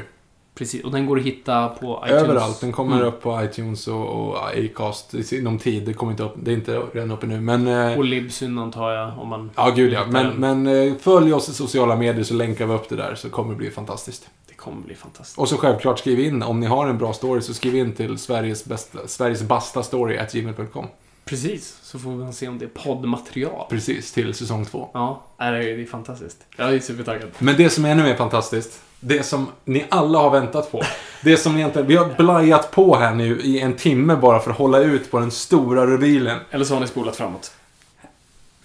Precis, 0.55 0.83
och 0.83 0.91
den 0.91 1.05
går 1.05 1.19
att 1.19 1.25
hitta 1.25 1.67
på 1.69 2.03
iTunes. 2.05 2.23
Överallt. 2.23 2.61
Den 2.61 2.71
kommer 2.71 2.95
Mm. 2.95 3.07
upp 3.07 3.21
på 3.21 3.43
iTunes 3.43 3.87
och, 3.87 4.07
och 4.07 4.37
Acast 4.47 5.13
inom 5.33 5.57
tid. 5.59 5.83
Det 5.85 5.93
kommer 5.93 6.11
inte 6.11 6.23
upp. 6.23 6.33
Det 6.35 6.51
är 6.51 6.55
inte 6.55 6.79
redan 6.93 7.11
uppe 7.11 7.25
nu. 7.27 7.41
Men... 7.41 7.67
eh, 7.67 7.97
Och 7.97 8.03
Libsyn 8.05 8.57
antar 8.59 8.91
jag, 8.91 9.19
om 9.19 9.27
man... 9.27 9.51
Ja, 9.55 9.69
gud 9.75 9.93
ja. 9.93 10.05
Men, 10.09 10.25
den. 10.41 10.63
men 10.63 10.87
eh, 10.87 10.93
följ 10.99 11.33
oss 11.33 11.49
i 11.49 11.53
sociala 11.53 11.95
medier 11.95 12.23
så 12.23 12.33
länkar 12.33 12.65
vi 12.65 12.73
upp 12.73 12.89
det 12.89 12.95
där 12.95 13.15
så 13.15 13.29
kommer 13.29 13.49
det 13.49 13.55
bli 13.57 13.71
fantastiskt. 13.71 14.27
Det 14.47 14.53
kommer 14.53 14.81
bli 14.81 14.95
fantastiskt. 14.95 15.39
Och 15.39 15.49
så 15.49 15.57
självklart 15.57 15.99
skriv 15.99 16.19
in, 16.19 16.43
om 16.43 16.59
ni 16.59 16.65
har 16.65 16.87
en 16.87 16.97
bra 16.97 17.13
story 17.13 17.41
så 17.41 17.53
skriv 17.53 17.75
in 17.75 17.91
till 17.93 18.17
Sveriges, 18.17 18.65
bästa, 18.65 18.99
Sveriges 19.07 19.41
bästa 19.43 19.83
story 19.83 20.17
at 20.17 20.33
gmail.com. 20.33 20.85
Precis, 21.25 21.77
så 21.81 21.99
får 21.99 22.25
vi 22.25 22.33
se 22.33 22.47
om 22.47 22.59
det 22.59 22.65
är 22.65 22.69
poddmaterial. 22.69 23.65
Precis, 23.69 24.11
till 24.11 24.33
säsong 24.33 24.65
två. 24.65 24.89
Ja, 24.93 25.23
det 25.37 25.45
är, 25.45 25.85
fantastiskt. 25.85 26.37
Jag 26.57 26.73
är 26.73 26.79
supertaggad. 26.79 27.29
Men 27.39 27.57
det 27.57 27.69
som 27.69 27.85
är 27.85 27.91
ännu 27.91 28.03
mer 28.03 28.15
fantastiskt, 28.15 28.81
det 28.99 29.23
som 29.23 29.47
ni 29.65 29.85
alla 29.89 30.19
har 30.19 30.29
väntat 30.29 30.71
på. 30.71 30.83
Det 31.21 31.37
som 31.37 31.57
egentligen, 31.57 31.87
vi 31.87 31.95
har 31.95 32.15
blajat 32.17 32.71
på 32.71 32.95
här 32.95 33.15
nu 33.15 33.41
i 33.41 33.59
en 33.59 33.75
timme 33.75 34.15
bara 34.15 34.39
för 34.39 34.51
att 34.51 34.57
hålla 34.57 34.79
ut 34.79 35.11
på 35.11 35.19
den 35.19 35.31
stora 35.31 35.87
revealen. 35.87 36.39
Eller 36.49 36.65
så 36.65 36.73
har 36.73 36.81
ni 36.81 36.87
spolat 36.87 37.15
framåt. 37.15 37.51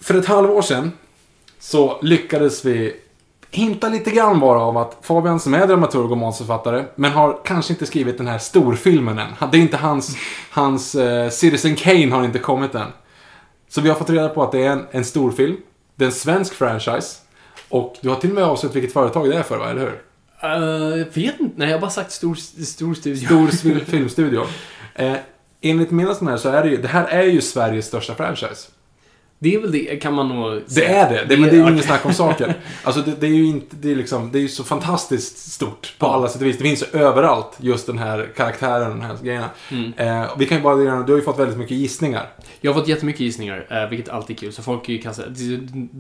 För 0.01 0.15
ett 0.15 0.27
halvår 0.27 0.63
sedan 0.63 0.93
så 1.61 1.99
lyckades 2.03 2.65
vi 2.65 2.97
hinta 3.51 3.89
lite 3.89 4.11
grann 4.11 4.41
bara 4.41 4.61
av 4.61 4.79
att 4.79 4.99
Fabian 5.03 5.41
som 5.41 5.55
är 5.55 5.67
dramaturg 5.67 6.11
och 6.13 6.19
manusförfattare, 6.19 6.85
men 6.95 7.13
har 7.13 7.41
kanske 7.45 7.73
inte 7.73 7.87
skrivit 7.87 8.19
den 8.19 8.27
här 8.27 8.39
storfilmen 8.39 9.19
än. 9.19 9.29
Det 9.53 9.59
är 9.59 9.63
inte 9.63 9.77
hans, 9.77 10.17
hans 10.51 10.95
eh, 10.95 11.31
Citizen 11.31 11.77
Kane 11.77 12.11
har 12.11 12.25
inte 12.25 12.39
kommit 12.39 12.75
än. 12.75 12.89
Så 13.69 13.81
vi 13.81 13.89
har 13.89 13.97
fått 13.97 14.11
reda 14.11 14.29
på 14.29 14.43
att 14.43 14.53
det 14.53 14.65
är 14.65 14.71
en, 14.71 14.87
en 14.91 15.05
storfilm. 15.05 15.57
Det 15.97 16.05
är 16.05 16.07
en 16.07 16.13
svensk 16.13 16.55
franchise. 16.55 17.17
Och 17.69 17.97
du 18.01 18.09
har 18.09 18.17
till 18.17 18.31
och 18.31 18.35
med 18.35 18.45
avslöjat 18.45 18.77
vilket 18.77 18.93
företag 18.93 19.31
det 19.31 19.37
är 19.37 19.43
för, 19.43 19.59
va? 19.59 19.71
Eller 19.71 19.81
hur? 19.81 20.01
Uh, 20.45 21.07
vet 21.15 21.41
inte. 21.41 21.55
Nej, 21.57 21.69
jag 21.69 21.77
har 21.77 21.81
bara 21.81 21.91
sagt 21.91 22.13
stor, 22.13 22.35
stor 22.65 22.95
studio. 22.95 23.27
Stor 23.27 23.47
fil- 23.47 23.85
filmstudio. 23.85 24.43
Eh, 24.95 25.15
enligt 25.61 25.91
mina 25.91 26.15
sådana 26.15 26.31
här 26.31 26.39
så 26.39 26.49
är 26.49 26.63
det 26.63 26.69
ju, 26.71 26.77
det 26.77 26.89
här 26.89 27.05
är 27.05 27.23
ju 27.23 27.41
Sveriges 27.41 27.87
största 27.87 28.15
franchise. 28.15 28.69
Det 29.41 29.55
är 29.55 29.61
väl 29.61 29.73
det, 29.73 30.03
kan 30.03 30.15
man 30.15 30.29
nog 30.29 30.63
Det 30.67 30.71
säga. 30.71 31.07
är 31.07 31.11
det, 31.15 31.25
det 31.29 31.37
men 31.37 31.51
det 31.51 31.57
är 31.57 31.65
ju 31.67 31.73
inget 31.73 31.85
snack 31.85 32.07
om 32.07 32.13
saken. 32.25 32.53
Alltså 32.83 33.03
det, 33.03 33.15
det 33.21 33.27
är 33.27 33.31
ju 33.31 33.47
inte, 33.47 33.77
det 33.81 33.91
är 33.93 33.97
liksom, 33.97 34.33
det 34.33 34.39
är 34.39 34.41
ju 34.41 34.49
så 34.49 34.65
fantastiskt 34.65 35.53
stort 35.53 35.95
på 35.99 36.07
alla 36.07 36.29
sätt 36.29 36.41
och 36.41 36.47
vis. 36.47 36.59
Det 36.59 36.65
finns 36.65 36.83
ju 36.83 37.01
överallt, 37.01 37.57
just 37.61 37.87
den 37.87 37.99
här 37.99 38.29
karaktären, 38.37 38.91
de 38.91 39.01
här 39.01 39.17
grejerna. 39.23 39.51
Mm. 39.71 39.93
Eh, 39.97 40.31
vi 40.39 40.47
kan 40.47 40.57
ju 40.59 40.63
bara, 40.63 40.77
du 40.77 41.13
har 41.13 41.19
ju 41.19 41.23
fått 41.23 41.39
väldigt 41.39 41.59
mycket 41.59 41.77
gissningar. 41.77 42.31
Jag 42.61 42.73
har 42.73 42.81
fått 42.81 42.89
jättemycket 42.89 43.21
gissningar, 43.21 43.67
eh, 43.71 43.89
vilket 43.91 44.09
alltid 44.09 44.37
är 44.37 44.41
kul. 44.41 44.53
Så 44.53 44.63
folk 44.63 44.89
ju 44.89 44.99
kanske... 44.99 45.23
The, 45.23 45.59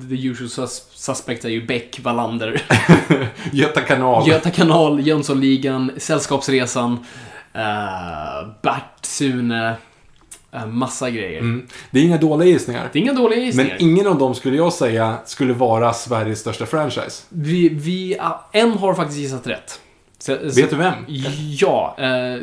the 0.09 0.27
usual 0.27 0.49
sus 0.51 0.87
suspects 0.95 1.45
är 1.45 1.49
ju 1.49 1.67
Beck, 1.67 2.01
Wallander, 2.03 2.63
Göta 3.53 3.81
kanal. 3.81 4.29
Göta 4.29 4.51
kanal, 4.51 5.07
Jönssonligan, 5.07 5.91
Sällskapsresan, 5.97 6.93
uh, 6.93 8.49
Bert, 8.63 8.99
Sune, 9.03 9.69
eh, 9.69 9.75
massa 10.67 11.11
grejer. 11.11 11.39
Mm. 11.41 11.67
Det 11.91 11.99
är 12.01 12.05
inga 12.05 12.19
dåliga 12.19 12.49
gissningar. 12.49 12.89
Det 12.93 12.99
är 12.99 13.01
inga 13.03 13.13
dåliga 13.13 13.37
Men 13.39 13.47
gissningar. 13.47 13.77
ingen 13.79 14.07
av 14.07 14.19
dem 14.19 14.35
skulle 14.35 14.57
jag 14.57 14.73
säga 14.73 15.17
skulle 15.27 15.53
vara 15.53 15.93
Sveriges 15.93 16.41
största 16.41 16.67
franchise. 16.67 17.25
Vi, 17.29 17.69
vi, 17.69 18.17
ah, 18.21 18.49
en 18.53 18.73
har 18.73 18.95
faktiskt 18.95 19.19
gissat 19.21 19.47
rätt. 19.47 19.81
Så, 20.19 20.37
Vet 20.43 20.71
du 20.71 20.77
vem? 20.77 20.95
Ja, 21.59 21.97
eh, 21.99 22.43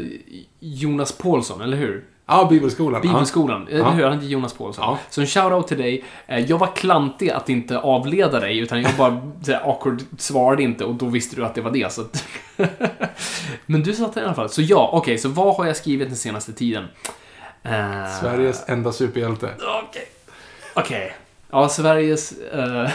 Jonas 0.60 1.12
Paulsson, 1.12 1.62
eller 1.62 1.78
hur? 1.78 2.04
Ja, 2.28 2.48
Bibelskolan. 2.50 3.02
Bibelskolan, 3.02 3.68
eller 3.68 3.80
Ja. 3.80 3.90
hur? 3.92 4.04
Han 4.04 4.14
heter 4.14 4.28
Jonas 4.28 4.54
Paulsson. 4.54 4.84
Ja. 4.84 4.98
Så 5.10 5.22
en 5.22 5.28
shoutout 5.28 5.68
till 5.68 5.78
dig. 5.78 6.04
Jag 6.48 6.58
var 6.58 6.76
klantig 6.76 7.30
att 7.30 7.50
inte 7.50 7.80
avleda 7.80 8.40
dig, 8.40 8.58
utan 8.60 8.82
jag 8.82 8.92
bara 8.98 9.32
så 9.44 9.52
här, 9.52 9.70
awkward 9.70 10.02
svarade 10.18 10.64
inte 10.64 10.86
och 10.86 10.96
då 10.96 11.06
visste 11.06 11.36
du 11.36 11.46
att 11.46 11.56
det 11.56 11.62
var 11.62 11.72
det. 11.72 11.92
Så 11.94 12.02
att... 12.02 12.24
Men 13.66 13.84
du 13.84 13.94
satte 13.94 14.20
i 14.20 14.24
alla 14.24 14.34
fall. 14.34 14.50
Så 14.50 14.62
ja, 14.62 14.90
okej, 14.94 15.18
så 15.18 15.30
vad 15.30 15.56
har 15.56 15.66
jag 15.66 15.78
skrivit 15.78 16.08
den 16.08 16.18
senaste 16.18 16.54
tiden? 16.54 16.86
Ja. 17.66 18.08
Sveriges 18.22 18.70
enda 18.70 18.92
superhjälte. 18.92 19.50
Okej. 19.84 20.08
Okej. 20.74 21.14
Ja, 21.52 21.70
Sveriges... 21.70 22.32
eh, 22.42 22.90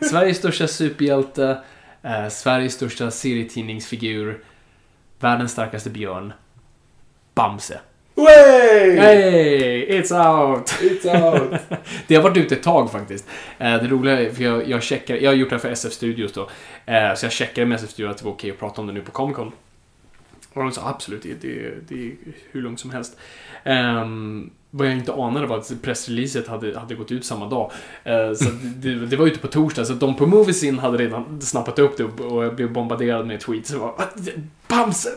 Sveriges 0.10 0.36
största 0.38 0.66
superhjälte. 0.66 1.58
eh, 2.02 2.28
Sveriges 2.28 2.74
största 2.74 3.10
serietidningsfigur. 3.10 4.44
Världens 5.20 5.52
starkaste 5.52 5.90
björn. 5.90 6.32
Bamse. 7.34 7.80
Way! 8.14 8.96
Hey, 8.96 9.86
it's 10.00 10.12
out! 10.12 10.68
It's 10.80 11.22
out! 11.24 11.60
Det 12.06 12.14
har 12.14 12.22
varit 12.22 12.36
ute 12.36 12.54
ett 12.54 12.62
tag 12.62 12.92
faktiskt. 12.92 13.26
Det 13.58 13.86
roliga 13.88 14.20
är, 14.20 14.30
för 14.30 14.42
jag, 14.44 14.68
jag 14.68 14.82
checkar, 14.82 15.16
jag 15.16 15.30
har 15.30 15.34
gjort 15.34 15.48
det 15.50 15.54
här 15.56 15.60
för 15.60 15.70
SF 15.70 15.92
Studios 15.92 16.32
då. 16.32 16.48
Så 17.16 17.26
jag 17.26 17.32
checkade 17.32 17.66
med 17.66 17.76
SF 17.76 17.90
Studios 17.90 18.10
att 18.12 18.18
det 18.18 18.24
var 18.24 18.32
okej 18.32 18.50
att 18.50 18.58
prata 18.58 18.80
om 18.80 18.86
det 18.86 18.92
nu 18.92 19.00
på 19.00 19.10
Comic 19.10 19.36
Con. 19.36 19.52
Och 20.54 20.62
de 20.62 20.72
sa 20.72 20.88
absolut, 20.88 21.22
det, 21.22 21.34
det, 21.42 21.70
det 21.88 21.94
är 22.06 22.12
hur 22.52 22.62
lugnt 22.62 22.80
som 22.80 22.90
helst. 22.90 23.16
Um, 23.64 24.50
vad 24.74 24.86
jag 24.86 24.94
inte 24.94 25.12
anade 25.12 25.46
var 25.46 25.58
att 25.58 25.72
pressreleaset 25.82 26.48
hade, 26.48 26.78
hade 26.78 26.94
gått 26.94 27.12
ut 27.12 27.24
samma 27.24 27.48
dag. 27.48 27.70
Eh, 28.04 28.32
så 28.32 28.44
det, 28.76 29.06
det 29.06 29.16
var 29.16 29.26
ute 29.26 29.38
på 29.38 29.46
torsdag, 29.46 29.84
så 29.84 29.92
de 29.92 30.14
på 30.16 30.26
Moviesin 30.26 30.78
hade 30.78 30.98
redan 30.98 31.40
snappat 31.40 31.78
upp 31.78 31.96
det 31.96 32.04
och, 32.04 32.20
och 32.20 32.44
jag 32.44 32.56
blev 32.56 32.72
bombarderad 32.72 33.26
med 33.26 33.40
tweets. 33.40 33.70
Så 33.70 33.78
var, 33.78 33.94
"Vad? 33.98 34.30
Bamse! 34.68 35.08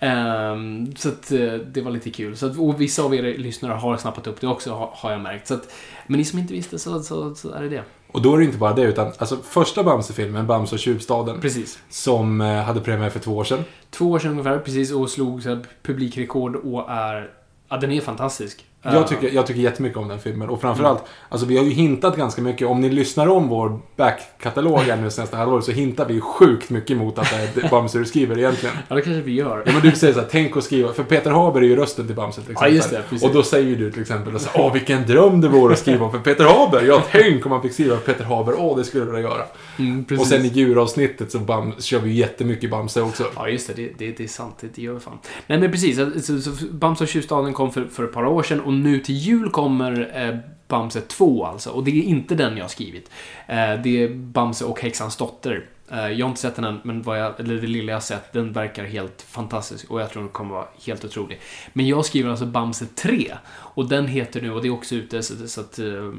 Ehm, 0.00 0.96
så 0.96 1.08
att 1.08 1.32
eh, 1.32 1.52
det 1.52 1.80
var 1.80 1.90
lite 1.90 2.10
kul. 2.10 2.36
Så 2.36 2.46
att, 2.46 2.58
och 2.58 2.80
vissa 2.80 3.02
av 3.02 3.14
er 3.14 3.22
lyssnare 3.38 3.72
har 3.72 3.96
snappat 3.96 4.26
upp 4.26 4.40
det 4.40 4.46
också, 4.46 4.70
har, 4.72 4.90
har 4.94 5.10
jag 5.12 5.20
märkt. 5.20 5.48
Så 5.48 5.54
att, 5.54 5.72
men 6.06 6.18
ni 6.18 6.24
som 6.24 6.38
inte 6.38 6.52
visste 6.52 6.78
så, 6.78 7.02
så, 7.02 7.34
så 7.34 7.50
är 7.52 7.62
det 7.62 7.68
det. 7.68 7.82
Och 8.12 8.22
då 8.22 8.34
är 8.34 8.38
det 8.38 8.44
inte 8.44 8.58
bara 8.58 8.72
det, 8.72 8.82
utan 8.82 9.06
alltså 9.06 9.36
första 9.36 9.82
Bamse-filmen, 9.82 10.46
Bamse 10.46 10.74
och 10.74 10.78
tjuvstaden, 10.78 11.40
Precis. 11.40 11.78
som 11.90 12.40
eh, 12.40 12.62
hade 12.62 12.80
premiär 12.80 13.10
för 13.10 13.20
två 13.20 13.36
år 13.36 13.44
sedan. 13.44 13.64
Två 13.90 14.10
år 14.10 14.18
sedan 14.18 14.30
ungefär, 14.30 14.58
precis, 14.58 14.92
och 14.92 15.10
slog 15.10 15.42
så 15.42 15.48
här, 15.48 15.60
publikrekord 15.82 16.56
och 16.56 16.90
är... 16.90 17.30
Ja, 17.72 17.78
den 17.78 17.92
är 17.92 18.00
fantastisk. 18.00 18.64
Jag 18.82 19.08
tycker, 19.08 19.30
jag 19.34 19.46
tycker 19.46 19.60
jättemycket 19.60 19.98
om 19.98 20.08
den 20.08 20.18
filmen. 20.18 20.48
Och 20.48 20.60
framförallt, 20.60 21.04
alltså 21.28 21.46
vi 21.46 21.56
har 21.56 21.64
ju 21.64 21.70
hintat 21.70 22.16
ganska 22.16 22.42
mycket. 22.42 22.68
Om 22.68 22.80
ni 22.80 22.90
lyssnar 22.90 23.28
om 23.28 23.48
vår 23.48 23.78
backkatalog 23.96 24.78
här 24.78 24.96
nu 24.96 25.10
senaste 25.10 25.36
halvåret 25.36 25.64
så 25.64 25.72
hintar 25.72 26.06
vi 26.06 26.14
ju 26.14 26.20
sjukt 26.20 26.70
mycket 26.70 26.96
mot 26.96 27.18
att 27.18 27.30
det 27.54 27.64
är 27.64 27.68
Bamse 27.70 27.98
du 27.98 28.04
skriver 28.04 28.38
egentligen. 28.38 28.74
Ja, 28.88 28.94
det 28.94 29.02
kanske 29.02 29.22
vi 29.22 29.32
gör. 29.34 29.62
Ja 29.66 29.72
men 29.72 29.82
du 29.82 29.92
säger 29.92 30.14
såhär, 30.14 30.28
tänk 30.30 30.56
att 30.56 30.64
skriva, 30.64 30.92
för 30.92 31.02
Peter 31.02 31.30
Haber 31.30 31.60
är 31.60 31.64
ju 31.64 31.76
rösten 31.76 32.06
till 32.06 32.16
Bamse 32.16 32.40
till 32.42 32.54
Ja, 32.60 32.66
exempel. 32.66 32.74
just 32.76 32.90
det, 32.90 33.02
precis. 33.10 33.28
och 33.28 33.34
då 33.34 33.42
säger 33.42 33.76
du 33.76 33.90
till 33.92 34.02
exempel 34.02 34.40
så 34.40 34.48
här, 34.50 34.60
åh 34.66 34.72
vilken 34.72 35.06
dröm 35.06 35.40
det 35.40 35.48
vore 35.48 35.72
att 35.72 35.78
skriva 35.78 36.10
för 36.10 36.18
Peter 36.18 36.44
Haber. 36.44 36.82
Ja, 36.82 37.02
tänk 37.12 37.46
om 37.46 37.50
man 37.50 37.62
fick 37.62 37.72
skriva 37.72 37.96
för 37.96 38.12
Peter 38.12 38.24
Haber, 38.24 38.54
åh 38.58 38.76
det 38.76 38.84
skulle 38.84 39.04
du 39.04 39.10
vilja 39.10 39.28
göra. 39.30 39.42
Mm. 39.78 40.06
Och 40.20 40.26
sen 40.26 40.44
i 40.44 40.48
djuravsnittet 40.48 41.32
så 41.32 41.38
bam, 41.38 41.72
kör 41.78 41.98
vi 41.98 42.10
ju 42.10 42.16
jättemycket 42.16 42.70
Bamse 42.70 43.02
också. 43.02 43.24
Ja, 43.36 43.48
just 43.48 43.66
det. 43.66 43.74
Det, 43.74 43.92
det, 43.98 44.16
det 44.16 44.24
är 44.24 44.28
sant. 44.28 44.56
Det, 44.60 44.66
det 44.74 44.82
gör 44.82 44.94
vi 44.94 45.00
fan. 45.00 45.18
Nej, 45.46 45.58
men 45.58 45.70
precis. 45.72 45.96
Så, 45.96 46.20
så, 46.20 46.40
så 46.40 46.64
Bamse 46.70 47.04
och 47.04 47.08
tjuvstaden 47.08 47.52
kom 47.52 47.72
för, 47.72 47.84
för 47.84 48.04
ett 48.04 48.12
par 48.12 48.24
år 48.26 48.42
sedan 48.42 48.60
och 48.72 48.78
nu 48.78 49.00
till 49.00 49.14
jul 49.14 49.50
kommer 49.50 50.10
eh, 50.14 50.38
Bamse 50.68 51.00
2 51.00 51.46
alltså. 51.46 51.70
Och 51.70 51.84
det 51.84 51.90
är 51.90 52.02
inte 52.02 52.34
den 52.34 52.56
jag 52.56 52.64
har 52.64 52.68
skrivit. 52.68 53.10
Eh, 53.46 53.82
det 53.82 54.02
är 54.02 54.08
Bamse 54.14 54.64
och 54.64 54.80
häxans 54.80 55.16
dotter. 55.16 55.66
Eh, 55.90 56.08
jag 56.08 56.26
har 56.26 56.30
inte 56.30 56.40
sett 56.40 56.56
den 56.56 56.64
än, 56.64 56.80
men 56.82 57.02
vad 57.02 57.20
jag, 57.20 57.40
eller 57.40 57.54
det 57.54 57.66
lilla 57.66 57.92
jag 57.92 57.96
har 57.96 58.00
sett, 58.00 58.32
den 58.32 58.52
verkar 58.52 58.84
helt 58.84 59.22
fantastisk 59.22 59.90
och 59.90 60.00
jag 60.00 60.10
tror 60.10 60.22
den 60.22 60.32
kommer 60.32 60.54
vara 60.54 60.66
helt 60.86 61.04
otrolig. 61.04 61.40
Men 61.72 61.86
jag 61.86 62.04
skriver 62.04 62.30
alltså 62.30 62.46
Bamse 62.46 62.86
3 62.86 63.34
och 63.48 63.88
den 63.88 64.06
heter 64.06 64.42
nu, 64.42 64.52
och 64.52 64.62
det 64.62 64.68
är 64.68 64.72
också 64.72 64.94
ute 64.94 65.22
så, 65.22 65.48
så 65.48 65.60
att 65.60 65.78
eh, 65.78 66.12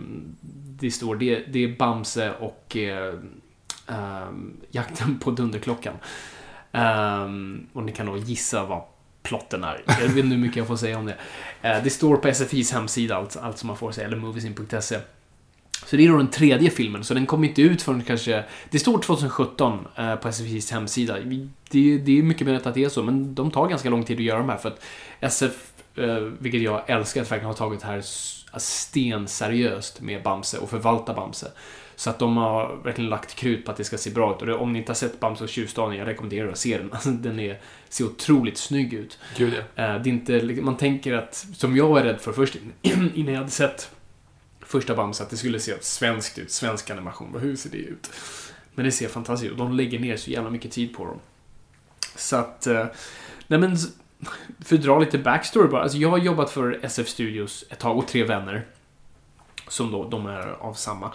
det 0.80 0.92
står, 0.92 1.16
det, 1.16 1.40
det 1.40 1.64
är 1.64 1.78
Bamse 1.78 2.34
och 2.40 2.78
eh, 2.78 3.14
eh 3.88 4.28
Jakten 4.72 5.20
på 5.20 5.32
Dunderklockan. 5.32 5.94
Um, 6.76 7.68
och 7.74 7.84
ni 7.84 7.92
kan 7.92 8.06
nog 8.06 8.18
gissa 8.18 8.66
vad 8.66 8.82
plotten 9.24 9.64
är. 9.64 9.84
Jag 9.86 9.96
vet 9.96 10.18
inte 10.18 10.36
hur 10.36 10.38
mycket 10.38 10.58
jag 10.58 10.68
får 10.68 10.76
säga 10.76 10.98
om 10.98 11.06
det. 11.06 11.16
Eh, 11.62 11.84
det 11.84 11.90
står 11.90 12.18
på 12.18 12.34
SFIs 12.34 12.72
hemsida, 12.72 13.16
allt, 13.16 13.38
allt 13.38 13.58
som 13.58 13.68
man 13.68 13.78
får 13.78 13.92
säga, 13.92 14.08
eller 14.08 14.18
moviesin.se. 14.18 15.00
Så 15.86 15.96
det 15.96 16.06
är 16.06 16.10
då 16.10 16.18
den 16.18 16.28
tredje 16.28 16.70
filmen, 16.70 17.04
så 17.04 17.14
den 17.14 17.26
kommer 17.26 17.48
inte 17.48 17.62
ut 17.62 17.82
förrän 17.82 18.04
kanske... 18.04 18.44
Det 18.70 18.80
står 18.80 19.02
2017 19.02 19.88
eh, 19.96 20.16
på 20.16 20.32
SFIs 20.32 20.72
hemsida. 20.72 21.18
Det, 21.70 21.98
det 21.98 22.20
är 22.20 22.24
mycket 22.24 22.48
möjligt 22.48 22.68
att 22.68 22.74
det 22.74 22.84
är 22.84 22.90
så, 22.90 23.04
men 23.04 23.36
de 23.36 23.52
tar 23.52 23.68
ganska 23.68 23.90
lång 23.90 24.04
tid 24.04 24.18
att 24.18 24.24
göra 24.24 24.40
de 24.40 24.50
här 24.50 24.58
för 24.58 24.70
att 24.70 24.84
SF, 25.20 25.72
eh, 25.96 26.16
vilket 26.16 26.62
jag 26.62 26.90
älskar, 26.90 27.22
att 27.22 27.32
verkligen 27.32 27.48
har 27.48 27.54
tagit 27.54 27.82
det 27.82 27.88
här 27.88 28.02
stenseriöst 28.60 30.02
med 30.02 30.24
Bamse 30.24 30.58
och 30.58 30.70
förvalta 30.70 31.14
Bamse. 31.14 31.52
Så 31.96 32.10
att 32.10 32.20
de 32.20 32.38
har 32.38 32.76
verkligen 32.84 33.10
lagt 33.10 33.36
krut 33.36 33.66
på 33.66 33.72
att 33.72 33.78
det 33.78 33.84
ska 33.84 33.98
se 33.98 34.10
bra 34.10 34.36
ut. 34.36 34.42
Och 34.42 34.48
det, 34.48 34.54
om 34.56 34.74
ni 34.74 34.80
inte 34.80 34.90
har 34.90 34.96
sett 34.96 35.20
Bamse 35.20 35.44
och 35.44 35.50
tjuvstaden, 35.50 35.98
jag 35.98 36.08
rekommenderar 36.08 36.50
att 36.50 36.58
se 36.58 36.78
den. 36.78 36.90
Alltså, 36.94 37.10
den 37.10 37.40
är, 37.40 37.60
ser 37.90 38.06
otroligt 38.06 38.58
snygg 38.58 38.94
ut. 38.94 39.20
Gud 39.38 39.54
ja. 39.54 39.84
Eh, 39.84 40.02
Det 40.02 40.10
är 40.10 40.14
inte, 40.14 40.62
man 40.62 40.78
tänker 40.78 41.14
att, 41.14 41.48
som 41.56 41.78
jag 41.78 41.88
var 41.88 42.04
rädd 42.04 42.22
för 42.22 42.34
först 42.34 42.56
innan 42.82 43.34
jag 43.34 43.40
hade 43.40 43.52
sett 43.52 43.92
första 44.62 44.96
Bamse, 44.96 45.24
att 45.24 45.30
det 45.30 45.38
skulle 45.38 45.60
se 45.60 45.74
svenskt 45.82 46.38
ut, 46.38 46.52
svensk 46.52 46.90
animation. 46.90 47.40
Hur 47.42 47.56
ser 47.56 47.70
det 47.70 47.78
ut? 47.78 48.10
Men 48.76 48.86
det 48.86 48.92
ser 48.92 49.08
fantastiskt 49.08 49.52
ut 49.52 49.58
de 49.58 49.74
lägger 49.74 50.00
ner 50.00 50.18
så 50.18 50.32
jävla 50.32 50.50
mycket 50.50 50.72
tid 50.72 50.96
på 50.96 51.06
dem. 51.06 51.20
Så 52.16 52.36
att, 52.36 52.68
eh, 52.68 52.86
nej 53.48 53.60
men, 53.60 53.78
för 54.66 54.76
att 54.76 54.82
dra 54.82 55.00
lite 55.00 55.18
backstory 55.18 55.68
bara. 55.68 55.84
Alltså 55.84 55.98
jag 55.98 56.10
har 56.10 56.18
jobbat 56.18 56.50
för 56.50 56.80
SF 56.84 57.08
Studios 57.08 57.66
ett 57.70 57.80
tag 57.80 57.98
och 57.98 58.08
tre 58.08 58.24
vänner. 58.24 58.66
Som 59.68 59.92
då, 59.92 60.10
de 60.10 60.26
är 60.26 60.48
av 60.60 60.74
samma. 60.74 61.12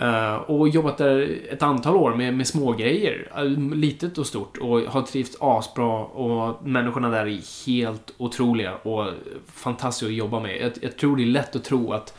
Eh, 0.00 0.34
och 0.34 0.68
jobbat 0.68 0.98
där 0.98 1.38
ett 1.50 1.62
antal 1.62 1.96
år 1.96 2.14
med, 2.14 2.34
med 2.34 2.46
små 2.46 2.72
grejer, 2.72 3.28
eh, 3.36 3.44
litet 3.74 4.18
och 4.18 4.26
stort 4.26 4.56
och 4.56 4.80
har 4.80 5.02
trivts 5.02 5.36
asbra 5.40 6.04
och 6.04 6.66
människorna 6.66 7.10
där 7.10 7.26
är 7.26 7.66
helt 7.66 8.14
otroliga 8.16 8.74
och 8.74 9.06
fantastiska 9.54 10.06
att 10.06 10.14
jobba 10.14 10.40
med. 10.40 10.60
Jag, 10.60 10.72
jag 10.80 10.96
tror 10.96 11.16
det 11.16 11.22
är 11.22 11.26
lätt 11.26 11.56
att 11.56 11.64
tro 11.64 11.92
att 11.92 12.14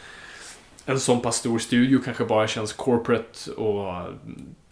en 0.85 0.99
sån 0.99 1.21
pass 1.21 1.35
stor 1.35 1.59
studio 1.59 1.99
kanske 2.05 2.25
bara 2.25 2.47
känns 2.47 2.73
corporate 2.73 3.51
och 3.51 4.03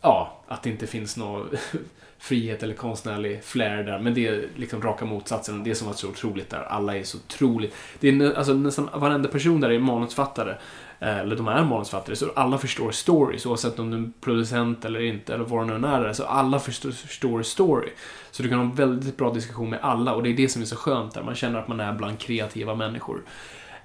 ja, 0.02 0.44
att 0.48 0.64
det 0.64 0.70
inte 0.70 0.88
finns 0.88 1.18
någon 1.18 1.50
frihet 2.18 2.64
eller 2.64 2.74
konstnärlig 2.74 3.44
flair 3.44 3.84
där. 3.84 4.00
Men 4.00 4.14
det 4.14 4.28
är 4.28 4.48
liksom 4.56 4.82
raka 4.82 5.06
motsatsen. 5.06 5.64
Det 5.64 5.76
som 5.76 5.88
var 5.88 5.94
så 5.94 6.10
otroligt 6.10 6.50
där. 6.50 6.64
Alla 6.64 6.98
är 6.98 7.04
så 7.04 7.18
otroligt... 7.18 7.74
Det 8.00 8.10
är 8.10 8.34
alltså, 8.34 8.54
nästan 8.54 8.90
varenda 8.94 9.30
person 9.30 9.62
där 9.62 9.70
är 9.70 9.80
manusfattare. 9.80 10.58
Eh, 11.00 11.18
eller 11.18 11.36
de 11.36 11.48
är 11.48 11.64
manusförfattare, 11.64 12.16
Så 12.16 12.32
alla 12.36 12.58
förstår 12.58 12.92
stories. 12.92 13.46
Oavsett 13.46 13.80
om 13.80 13.92
du 13.92 13.98
är 13.98 14.10
producent 14.22 14.86
eller 14.86 15.00
inte. 15.00 15.34
Eller 15.34 15.44
vad 15.44 15.70
det 15.70 15.78
nu 15.78 15.88
är. 15.88 16.14
Så 16.14 16.26
alla 16.26 16.60
förstår, 16.60 16.92
förstår 16.92 17.44
story. 17.44 17.90
Så 18.32 18.44
du 18.44 18.50
kan 18.50 18.58
ha 18.58 18.66
en 18.66 18.76
väldigt 18.76 19.18
bra 19.18 19.34
diskussion 19.34 19.70
med 19.70 19.80
alla. 19.82 20.14
Och 20.14 20.24
det 20.24 20.30
är 20.30 20.34
det 20.34 20.50
som 20.50 20.62
är 20.62 20.66
så 20.66 20.76
skönt 20.76 21.14
där. 21.14 21.24
Man 21.24 21.36
känner 21.36 21.60
att 21.60 21.68
man 21.68 21.80
är 21.80 21.94
bland 21.94 22.20
kreativa 22.20 22.76
människor. 22.76 23.22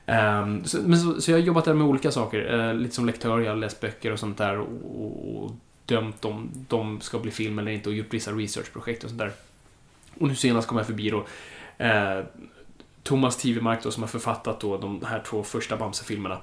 Um, 0.06 0.64
så, 0.64 0.78
men 0.82 0.98
så, 0.98 1.20
så 1.20 1.30
jag 1.30 1.38
har 1.38 1.42
jobbat 1.42 1.64
där 1.64 1.74
med 1.74 1.86
olika 1.86 2.10
saker. 2.10 2.54
Uh, 2.54 2.74
lite 2.74 2.94
som 2.94 3.06
lektör, 3.06 3.40
jag 3.40 3.50
har 3.50 3.56
läst 3.56 3.80
böcker 3.80 4.12
och 4.12 4.18
sånt 4.18 4.38
där. 4.38 4.58
Och, 4.58 5.44
och 5.44 5.50
dömt 5.86 6.24
om 6.24 6.50
de 6.68 7.00
ska 7.00 7.18
bli 7.18 7.30
film 7.30 7.58
eller 7.58 7.72
inte 7.72 7.88
och 7.88 7.94
gjort 7.94 8.14
vissa 8.14 8.30
researchprojekt 8.30 9.04
och 9.04 9.10
sånt 9.10 9.20
där. 9.20 9.32
Och 10.20 10.28
nu 10.28 10.34
senast 10.34 10.68
kom 10.68 10.78
jag 10.78 10.86
förbi 10.86 11.10
då 11.10 11.18
uh, 11.84 12.24
Thomas 13.02 13.36
Tivemark 13.36 13.82
då 13.82 13.90
som 13.90 14.02
har 14.02 14.08
författat 14.08 14.60
då 14.60 14.78
de 14.78 15.04
här 15.04 15.22
två 15.26 15.42
första 15.42 15.76
Bamse-filmerna. 15.76 16.38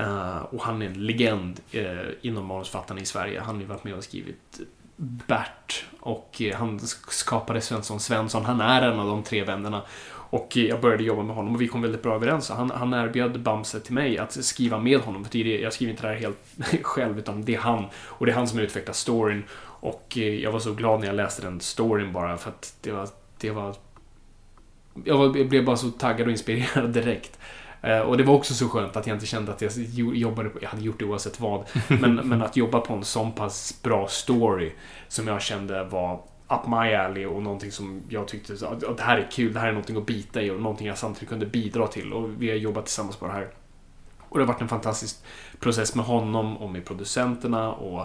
Uh, 0.00 0.38
och 0.38 0.62
han 0.62 0.82
är 0.82 0.86
en 0.86 1.06
legend 1.06 1.60
uh, 1.74 2.10
inom 2.22 2.46
manusförfattarna 2.46 3.00
i 3.00 3.04
Sverige. 3.04 3.40
Han 3.40 3.54
har 3.54 3.62
ju 3.62 3.68
varit 3.68 3.84
med 3.84 3.94
och 3.94 4.04
skrivit 4.04 4.60
Bert 4.96 5.84
och 6.00 6.40
uh, 6.40 6.54
han 6.54 6.80
skapade 7.08 7.60
Svensson 7.60 8.00
Svensson. 8.00 8.44
Han 8.44 8.60
är 8.60 8.82
en 8.82 9.00
av 9.00 9.06
de 9.06 9.22
tre 9.22 9.44
vännerna. 9.44 9.82
Och 10.30 10.56
jag 10.56 10.80
började 10.80 11.02
jobba 11.02 11.22
med 11.22 11.36
honom 11.36 11.54
och 11.54 11.60
vi 11.60 11.68
kom 11.68 11.82
väldigt 11.82 12.02
bra 12.02 12.14
överens. 12.14 12.50
Han, 12.50 12.70
han 12.70 12.94
erbjöd 12.94 13.40
Bamse 13.40 13.80
till 13.80 13.94
mig 13.94 14.18
att 14.18 14.44
skriva 14.44 14.78
med 14.78 15.00
honom. 15.00 15.24
För 15.24 15.32
det, 15.32 15.60
jag 15.60 15.72
skriver 15.72 15.90
inte 15.90 16.02
det 16.02 16.08
här 16.08 16.16
helt 16.16 16.38
själv, 16.82 17.18
utan 17.18 17.44
det 17.44 17.54
är 17.54 17.58
han. 17.58 17.84
Och 17.94 18.26
det 18.26 18.32
är 18.32 18.36
han 18.36 18.48
som 18.48 18.58
utvecklar 18.58 18.94
storyn. 18.94 19.44
Och 19.80 20.16
jag 20.16 20.52
var 20.52 20.60
så 20.60 20.74
glad 20.74 21.00
när 21.00 21.06
jag 21.06 21.16
läste 21.16 21.42
den 21.42 21.60
storyn 21.60 22.12
bara 22.12 22.36
för 22.36 22.50
att 22.50 22.74
det 22.80 22.92
var... 22.92 23.08
Det 23.38 23.50
var 23.50 23.74
jag, 25.04 25.18
var, 25.18 25.36
jag 25.36 25.48
blev 25.48 25.64
bara 25.64 25.76
så 25.76 25.90
taggad 25.90 26.26
och 26.26 26.32
inspirerad 26.32 26.90
direkt. 26.92 27.37
Eh, 27.82 27.98
Och 28.00 28.16
det 28.16 28.24
var 28.24 28.34
också 28.34 28.54
så 28.54 28.68
skönt 28.68 28.96
att 28.96 29.06
jag 29.06 29.16
inte 29.16 29.26
kände 29.26 29.52
att 29.52 29.62
jag 29.62 29.72
jo- 29.76 30.14
jobbade 30.14 30.48
på, 30.48 30.58
jag 30.62 30.68
hade 30.68 30.82
gjort 30.82 30.98
det 30.98 31.04
oavsett 31.04 31.40
vad, 31.40 31.64
men, 31.88 32.14
men 32.14 32.42
att 32.42 32.56
jobba 32.56 32.80
på 32.80 32.94
en 32.94 33.04
sån 33.04 33.32
pass 33.32 33.80
bra 33.82 34.08
story 34.08 34.72
som 35.08 35.26
jag 35.28 35.42
kände 35.42 35.84
var 35.84 36.20
up 36.50 36.66
my 36.66 36.94
alley 36.94 37.26
och 37.26 37.42
någonting 37.42 37.72
som 37.72 38.02
jag 38.08 38.28
tyckte 38.28 38.52
att 38.66 38.96
det 38.96 39.02
här 39.02 39.18
är 39.18 39.28
kul, 39.30 39.52
det 39.52 39.60
här 39.60 39.68
är 39.68 39.72
någonting 39.72 39.96
att 39.96 40.06
bita 40.06 40.42
i 40.42 40.50
och 40.50 40.60
någonting 40.62 40.86
jag 40.86 40.98
samtidigt 40.98 41.28
kunde 41.28 41.46
bidra 41.46 41.86
till 41.86 42.12
och 42.12 42.30
vi 42.42 42.48
har 42.50 42.56
jobbat 42.56 42.86
tillsammans 42.86 43.16
på 43.16 43.26
det 43.26 43.32
här. 43.32 43.48
Och 44.28 44.38
det 44.38 44.44
har 44.44 44.52
varit 44.52 44.60
en 44.62 44.68
fantastisk 44.68 45.16
process 45.60 45.94
med 45.94 46.04
honom 46.04 46.56
och 46.56 46.70
med 46.70 46.84
producenterna 46.84 47.72
och 47.72 48.00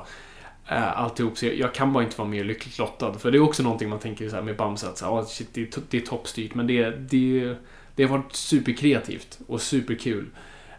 äh, 0.67 0.99
alltihop. 1.01 1.37
Så 1.37 1.45
jag, 1.45 1.55
jag 1.55 1.73
kan 1.73 1.93
bara 1.93 2.03
inte 2.03 2.17
vara 2.17 2.27
mer 2.27 2.43
lyckligt 2.43 2.79
lottad. 2.79 3.13
För 3.13 3.31
det 3.31 3.37
är 3.37 3.43
också 3.43 3.63
någonting 3.63 3.89
man 3.89 3.99
tänker 3.99 4.29
så 4.29 4.35
här 4.35 4.43
med 4.43 4.57
Bamse 4.57 4.87
att 4.87 4.97
så 4.97 5.05
här, 5.05 5.11
"Ah, 5.19 5.25
shit, 5.25 5.49
det, 5.53 5.61
är, 5.61 5.67
det 5.89 5.97
är 5.97 6.01
toppstyrt 6.01 6.55
men 6.55 6.67
det, 6.67 6.89
det, 6.89 7.55
det 7.95 8.03
har 8.03 8.17
varit 8.17 8.35
superkreativt 8.35 9.39
och 9.47 9.61
superkul. 9.61 10.29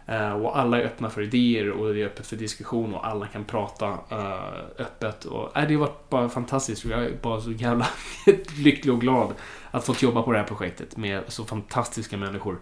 Eh, 0.07 0.31
och 0.31 0.57
alla 0.59 0.81
är 0.81 0.85
öppna 0.85 1.09
för 1.09 1.21
idéer 1.21 1.69
och 1.69 1.93
det 1.93 2.01
är 2.01 2.05
öppet 2.05 2.27
för 2.27 2.35
diskussion 2.35 2.93
och 2.93 3.07
alla 3.07 3.27
kan 3.27 3.45
prata 3.45 3.87
eh, 4.11 4.59
öppet. 4.77 5.25
Och, 5.25 5.57
äh, 5.57 5.67
det 5.67 5.73
har 5.73 5.79
varit 5.81 6.09
bara 6.09 6.29
fantastiskt 6.29 6.85
jag 6.85 7.03
är 7.03 7.11
bara 7.21 7.41
så 7.41 7.51
jävla 7.51 7.87
lycklig 8.57 8.93
och 8.93 9.01
glad 9.01 9.33
att 9.71 9.85
fått 9.85 10.01
jobba 10.01 10.21
på 10.21 10.31
det 10.31 10.37
här 10.37 10.45
projektet 10.45 10.97
med 10.97 11.21
så 11.27 11.45
fantastiska 11.45 12.17
människor. 12.17 12.59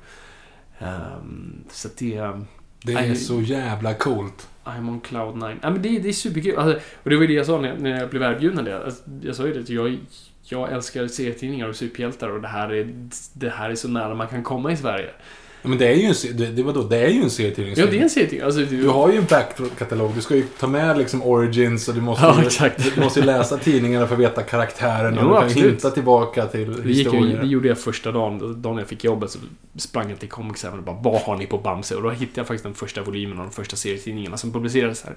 Ehm, 0.79 1.63
så 1.69 1.89
det... 1.97 2.31
Det 2.85 2.93
är 2.93 2.95
Nej. 2.95 3.15
så 3.15 3.41
jävla 3.41 3.93
coolt. 3.93 4.47
I'm 4.63 4.89
on 4.89 5.01
cloud 5.01 5.35
nine. 5.35 5.59
Ja, 5.61 5.69
men 5.69 5.81
det, 5.81 5.99
det 5.99 6.09
är 6.09 6.13
superkul. 6.13 6.57
Alltså, 6.57 6.79
och 7.03 7.09
det 7.09 7.15
var 7.15 7.21
ju 7.21 7.27
det 7.27 7.33
jag 7.33 7.45
sa 7.45 7.61
när, 7.61 7.77
när 7.77 7.99
jag 7.99 8.09
blev 8.09 8.21
erbjuden 8.21 8.65
det. 8.65 8.85
Alltså, 8.85 9.03
jag 9.21 9.35
sa 9.35 9.47
ju 9.47 9.53
det, 9.53 9.73
jag, 9.73 9.97
jag 10.43 10.71
älskar 10.73 11.07
serietidningar 11.07 11.67
och 11.69 11.75
superhjältar 11.75 12.29
och 12.29 12.41
det 12.41 12.47
här, 12.47 12.73
är, 12.73 12.93
det 13.33 13.49
här 13.49 13.69
är 13.69 13.75
så 13.75 13.87
nära 13.87 14.15
man 14.15 14.27
kan 14.27 14.43
komma 14.43 14.71
i 14.71 14.77
Sverige. 14.77 15.09
Men 15.65 15.77
det 15.77 15.87
är 15.87 15.95
ju 15.95 16.05
en, 16.05 16.37
det, 16.37 16.45
det, 16.47 16.63
vadå, 16.63 16.83
det 16.83 16.97
är 16.97 17.09
ju 17.09 17.21
en 17.21 17.29
serietidning. 17.29 17.73
Ja, 17.77 17.85
det 17.85 17.97
är 17.97 18.01
en 18.01 18.09
serietidning. 18.09 18.45
Alltså, 18.45 18.61
Du 18.61 18.87
har 18.87 19.11
ju 19.11 19.17
en 19.17 19.25
backkatalog. 19.25 20.11
Du 20.15 20.21
ska 20.21 20.35
ju 20.35 20.43
ta 20.43 20.67
med 20.67 20.97
liksom 20.97 21.23
origins 21.23 21.87
och 21.87 21.95
du 21.95 22.01
måste, 22.01 22.25
Ja, 22.25 22.67
ju, 22.77 22.91
du 22.95 23.01
måste 23.01 23.19
ju 23.19 23.25
läsa 23.25 23.57
tidningarna 23.57 24.07
för 24.07 24.15
att 24.15 24.21
veta 24.21 24.43
karaktären. 24.43 25.17
Och 25.17 25.23
Jo, 25.23 25.29
du 25.29 25.35
kan 25.35 25.43
absolut. 25.45 25.71
hinta 25.71 25.89
tillbaka 25.91 26.45
till 26.45 26.81
Det, 26.83 26.89
historier. 26.89 27.41
det 27.41 27.47
gjorde 27.47 27.67
jag 27.67 27.79
första 27.79 28.11
dagen. 28.11 28.61
Dagen 28.61 28.77
jag 28.77 28.87
fick 28.87 29.03
jobbet 29.03 29.31
så 29.31 29.39
sprang 29.77 30.09
jag 30.09 30.19
till 30.19 30.29
Comics 30.29 30.65
Även 30.65 30.79
och 30.79 30.85
bara 30.85 30.97
Vad 31.01 31.21
har 31.21 31.37
ni 31.37 31.45
på 31.45 31.57
Bamse? 31.57 31.95
Och 31.95 32.03
då 32.03 32.09
hittade 32.09 32.39
jag 32.39 32.47
faktiskt 32.47 32.63
den 32.63 32.73
första 32.73 33.01
volymen 33.03 33.39
av 33.39 33.45
de 33.45 33.51
första 33.51 33.75
serietidningarna 33.75 34.37
som 34.37 34.51
publicerades 34.53 35.03
här 35.03 35.15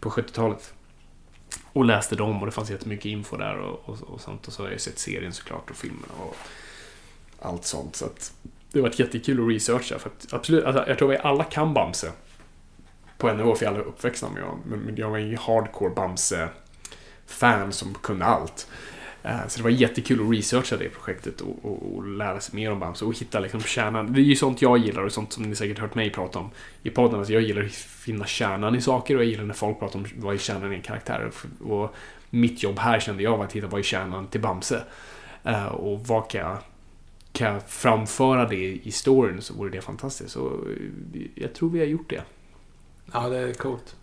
på 0.00 0.10
70-talet. 0.10 0.72
Och 1.72 1.84
läste 1.84 2.16
dem 2.16 2.40
och 2.40 2.46
det 2.46 2.52
fanns 2.52 2.70
jättemycket 2.70 3.04
info 3.04 3.36
där 3.36 3.56
och, 3.56 3.88
och, 3.88 4.02
och 4.02 4.20
sånt. 4.20 4.46
Och 4.46 4.52
så 4.52 4.62
har 4.62 4.70
jag 4.70 4.80
sett 4.80 4.98
serien 4.98 5.32
såklart 5.32 5.70
och 5.70 5.76
filmerna 5.76 6.14
och 6.18 6.36
allt 7.40 7.64
sånt. 7.64 7.96
Så 7.96 8.04
att 8.04 8.32
det 8.72 8.78
har 8.78 8.82
varit 8.82 8.98
jättekul 8.98 9.44
att 9.44 9.48
researcha. 9.48 9.98
För 9.98 10.10
att 10.10 10.32
absolut, 10.32 10.64
alltså, 10.64 10.84
jag 10.88 10.98
tror 10.98 11.08
vi 11.08 11.16
alla 11.16 11.44
kan 11.44 11.74
Bamse. 11.74 12.12
På 13.18 13.28
en 13.28 13.36
nivå, 13.36 13.54
för 13.54 13.64
jag 13.64 13.72
är 13.72 13.76
aldrig 13.76 13.94
uppväxta 13.94 14.28
med 14.28 14.42
honom. 14.42 14.60
men 14.64 14.78
men 14.78 14.96
jag 14.96 15.10
var 15.10 15.18
ingen 15.18 15.38
hardcore 15.38 15.94
Bamse-fan 15.94 17.72
som 17.72 17.94
kunde 17.94 18.24
allt. 18.24 18.66
Eh, 19.22 19.46
så 19.48 19.56
det 19.58 19.62
var 19.62 19.70
jättekul 19.70 20.20
att 20.20 20.32
researcha 20.36 20.76
det 20.76 20.88
projektet 20.88 21.40
och, 21.40 21.58
och, 21.62 21.94
och 21.94 22.06
lära 22.06 22.40
sig 22.40 22.54
mer 22.54 22.72
om 22.72 22.80
Bamse 22.80 23.04
och 23.04 23.18
hitta 23.18 23.40
liksom 23.40 23.60
kärnan. 23.60 24.12
Det 24.12 24.20
är 24.20 24.22
ju 24.22 24.36
sånt 24.36 24.62
jag 24.62 24.78
gillar 24.78 25.02
och 25.02 25.12
sånt 25.12 25.32
som 25.32 25.42
ni 25.42 25.54
säkert 25.54 25.78
hört 25.78 25.94
mig 25.94 26.10
prata 26.10 26.38
om 26.38 26.50
i 26.82 26.90
podden. 26.90 27.18
Alltså 27.18 27.32
jag 27.32 27.42
gillar 27.42 27.62
att 27.64 27.72
finna 27.72 28.26
kärnan 28.26 28.74
i 28.74 28.80
saker 28.80 29.16
och 29.16 29.22
jag 29.22 29.30
gillar 29.30 29.44
när 29.44 29.54
folk 29.54 29.78
pratar 29.78 29.98
om 29.98 30.06
vad 30.16 30.34
är 30.34 30.38
kärnan 30.38 30.72
i 30.72 30.76
en 30.76 30.82
karaktär. 30.82 31.30
Och 31.64 31.94
mitt 32.30 32.62
jobb 32.62 32.78
här 32.78 33.00
kände 33.00 33.22
jag 33.22 33.36
var 33.36 33.44
att 33.44 33.52
hitta 33.52 33.66
vad 33.66 33.78
är 33.78 33.84
kärnan 33.84 34.26
till 34.26 34.40
Bamse. 34.40 34.82
Eh, 35.44 35.66
och 35.66 36.06
vad 36.06 36.30
kan 36.30 36.40
jag, 36.40 36.58
kan 37.32 37.52
jag 37.52 37.62
framföra 37.68 38.48
det 38.48 38.80
i 38.82 38.90
storyn 38.90 39.42
så 39.42 39.54
vore 39.54 39.70
det 39.70 39.80
fantastiskt. 39.80 40.30
Så 40.30 40.46
eh, 40.46 41.22
jag 41.34 41.54
tror 41.54 41.70
vi 41.70 41.78
har 41.78 41.86
gjort 41.86 42.10
det. 42.10 42.22
Ja, 43.12 43.28
det 43.28 43.38
är 43.38 43.52
coolt. 43.52 43.96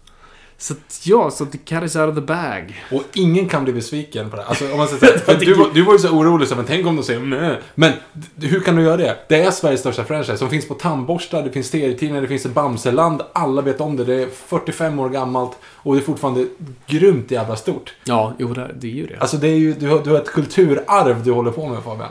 Så 0.62 0.74
att, 0.74 1.02
ja, 1.04 1.32
så 1.32 1.46
the 1.46 1.58
cat 1.58 1.84
is 1.84 1.96
out 1.96 2.10
of 2.10 2.16
the 2.16 2.22
bag. 2.22 2.84
Och 2.92 3.04
ingen 3.14 3.50
kan 3.50 3.64
bli 3.64 3.74
besviken 3.74 4.30
på 4.30 4.36
det. 4.36 4.46
Alltså, 4.46 4.72
om 4.72 4.78
man 4.78 4.88
säger 4.88 5.18
så 5.26 5.32
här, 5.32 5.40
du, 5.46 5.70
du 5.74 5.82
var 5.82 5.94
ju 5.94 6.00
så 6.00 6.10
orolig, 6.10 6.48
så, 6.48 6.56
men 6.56 6.66
tänk 6.66 6.88
om 6.88 6.96
de 6.96 7.04
säger 7.04 7.20
nej. 7.20 7.60
Men 7.76 7.92
hur 8.36 8.60
kan 8.60 8.76
du 8.76 8.82
göra 8.84 8.98
det? 8.98 9.18
Det 9.30 9.42
är 9.44 9.52
Sveriges 9.52 9.80
största 9.80 10.04
franchise. 10.04 10.38
Som 10.38 10.50
finns 10.50 10.68
på 10.68 10.74
tandborstar, 10.74 11.44
det 11.44 11.52
finns 11.52 11.68
serietidningar, 11.70 12.22
det 12.22 12.28
finns 12.28 12.46
ett 12.46 12.54
Bamseland. 12.54 13.22
Alla 13.34 13.62
vet 13.62 13.82
om 13.82 13.96
det. 13.96 14.04
Det 14.04 14.14
är 14.24 14.28
45 14.28 15.00
år 15.00 15.10
gammalt 15.10 15.58
och 15.64 15.96
det 15.96 16.02
är 16.02 16.04
fortfarande 16.04 16.46
grymt 16.88 17.32
jävla 17.32 17.56
stort. 17.56 17.94
Ja, 18.04 18.34
jo, 18.40 18.54
det, 18.54 18.88
är 18.88 18.92
ju 18.92 19.06
det. 19.08 19.18
Alltså, 19.20 19.38
det 19.38 19.48
är 19.48 19.58
ju, 19.58 19.74
du, 19.74 19.88
har, 19.88 20.00
du 20.04 20.10
har 20.10 20.18
ett 20.18 20.30
kulturarv 20.32 21.24
du 21.24 21.32
håller 21.32 21.52
på 21.52 21.68
med, 21.68 21.84
Fabian. 21.84 22.10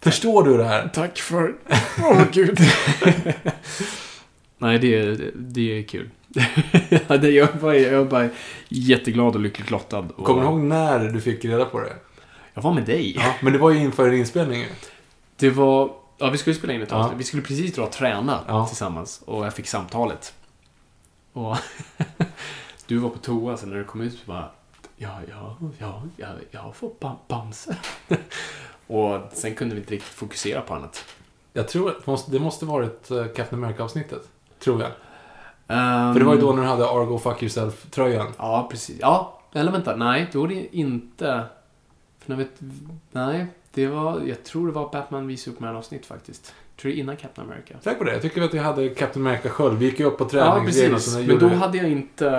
Förstår 0.00 0.42
du 0.42 0.56
det 0.56 0.64
här? 0.64 0.90
Tack 0.94 1.18
för... 1.18 1.54
Åh, 2.02 2.22
gud. 2.32 2.58
Nej, 4.58 4.78
det, 4.78 4.94
är- 5.00 5.30
det 5.34 5.78
är 5.78 5.82
kul. 5.82 6.10
ja, 7.08 7.16
det, 7.16 7.30
jag, 7.30 7.48
var, 7.60 7.72
jag 7.72 7.98
var 7.98 8.04
bara 8.10 8.28
jätteglad 8.68 9.34
och 9.34 9.40
lyckligt 9.40 9.70
lottad. 9.70 9.98
Och 10.16 10.24
Kommer 10.26 10.42
du 10.42 10.48
ihåg 10.48 10.60
när 10.60 10.98
du 11.08 11.20
fick 11.20 11.44
reda 11.44 11.64
på 11.64 11.80
det? 11.80 11.96
Jag 12.54 12.62
var 12.62 12.74
med 12.74 12.84
dig. 12.84 13.16
Ja, 13.16 13.34
men 13.42 13.52
det 13.52 13.58
var 13.58 13.70
ju 13.70 13.78
inför 13.78 14.12
inspelningen. 14.12 14.68
Det 15.36 15.50
var... 15.50 15.92
Ja, 16.18 16.30
vi 16.30 16.38
skulle 16.38 16.56
spela 16.56 16.72
in 16.72 16.82
ett 16.82 16.90
Ja. 16.90 16.96
avsnitt. 16.96 17.20
Vi 17.20 17.24
skulle 17.24 17.42
precis 17.42 17.74
dra 17.74 17.82
och 17.82 17.92
träna 17.92 18.40
Ja. 18.48 18.66
tillsammans. 18.66 19.22
Och 19.24 19.46
jag 19.46 19.54
fick 19.54 19.66
samtalet. 19.66 20.34
Och 21.32 21.56
du 22.86 22.98
var 22.98 23.10
på 23.10 23.18
toa, 23.18 23.56
sen 23.56 23.68
när 23.70 23.76
du 23.76 23.84
kom 23.84 24.00
ut 24.00 24.12
så 24.12 24.26
bara... 24.26 24.50
Ja, 24.96 25.18
ja, 25.30 25.56
ja, 25.78 26.02
ja 26.16 26.26
jag 26.50 26.60
har 26.60 26.72
fått 26.72 27.00
bam 27.00 27.16
Bamse. 27.28 27.76
och 28.86 29.20
sen 29.32 29.54
kunde 29.54 29.74
vi 29.74 29.80
inte 29.80 29.94
riktigt 29.94 30.12
fokusera 30.12 30.60
på 30.60 30.74
annat. 30.74 31.04
Jag 31.52 31.68
tror 31.68 31.90
att 31.90 32.30
det 32.30 32.38
måste, 32.38 32.66
varit 32.66 33.10
uh, 33.10 33.26
Captain 33.26 33.64
America-avsnittet. 33.64 34.22
Tror 34.58 34.82
jag. 34.82 34.90
Um, 35.66 36.12
För 36.12 36.18
det 36.18 36.24
var 36.24 36.34
ju 36.34 36.40
då 36.40 36.52
när 36.52 36.62
du 36.62 36.68
hade 36.68 36.88
Argo 36.88 37.18
Fuck 37.18 37.42
Yourself-tröjan. 37.42 38.32
Ja, 38.38 38.68
precis. 38.70 38.96
Ja, 39.00 39.40
eller 39.52 39.72
vänta. 39.72 39.96
Nej, 39.96 40.26
då 40.32 40.40
var 40.40 40.48
det 40.48 40.76
inte... 40.76 41.44
För 42.18 42.30
när 42.30 42.36
vet, 42.36 42.50
nej, 43.12 43.46
det 43.72 43.86
var... 43.86 44.20
Jag 44.20 44.44
tror 44.44 44.66
det 44.66 44.72
var 44.72 44.92
Batman 44.92 45.26
v 45.26 45.36
Superman-avsnitt 45.36 46.06
faktiskt. 46.06 46.54
Jag 46.74 46.82
tror 46.82 46.90
det 46.92 46.98
innan 46.98 47.16
Captain 47.16 47.48
America. 47.48 47.74
Säker 47.80 47.98
på 47.98 48.04
det? 48.04 48.12
Jag 48.12 48.22
tycker 48.22 48.42
att 48.42 48.54
jag 48.54 48.62
hade 48.62 48.88
Captain 48.88 49.26
America-sköld. 49.26 49.78
Vi 49.78 49.84
gick 49.84 49.98
ju 50.00 50.06
upp 50.06 50.18
på 50.18 50.24
Ja, 50.24 50.28
träningsgrejen 50.28 50.92
och 50.92 50.96
precis. 50.96 51.12
sen 51.12 51.26
Men 51.26 51.38
då 51.38 51.44
gjorde 51.44 51.56
hade 51.56 51.78
jag 51.78 51.90
inte... 51.90 52.30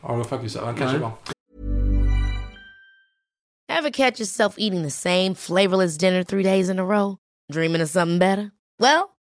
Argo 0.00 0.24
Fuck 0.24 0.40
Yourself. 0.40 0.64
Han 0.64 0.74
kanske 0.74 0.98
Nej. 0.98 1.02
var. 1.02 1.12
Ever 3.78 3.90
catch 3.90 4.20
yourself 4.20 4.54
eating 4.58 4.82
the 4.84 4.90
same 4.90 5.34
flavorless 5.34 5.98
dinner 5.98 6.22
three 6.22 6.42
days 6.42 6.68
in 6.70 6.78
a 6.78 6.84
row? 6.84 7.16
Dreaming 7.52 7.82
of 7.82 7.88
something 7.90 8.18
better? 8.18 8.50
Well, 8.78 9.02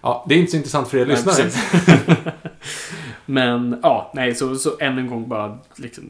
Ja, 0.00 0.24
det 0.28 0.34
är 0.34 0.38
inte 0.38 0.50
så 0.50 0.56
intressant 0.56 0.88
för 0.88 0.98
er 0.98 1.06
Nej, 1.06 1.16
lyssnare. 1.16 1.50
Men 3.26 3.80
ja, 3.82 4.10
nej, 4.14 4.34
så, 4.34 4.56
så 4.56 4.70
än 4.80 4.98
en 4.98 5.06
gång 5.06 5.28
bara 5.28 5.58
liksom, 5.76 6.04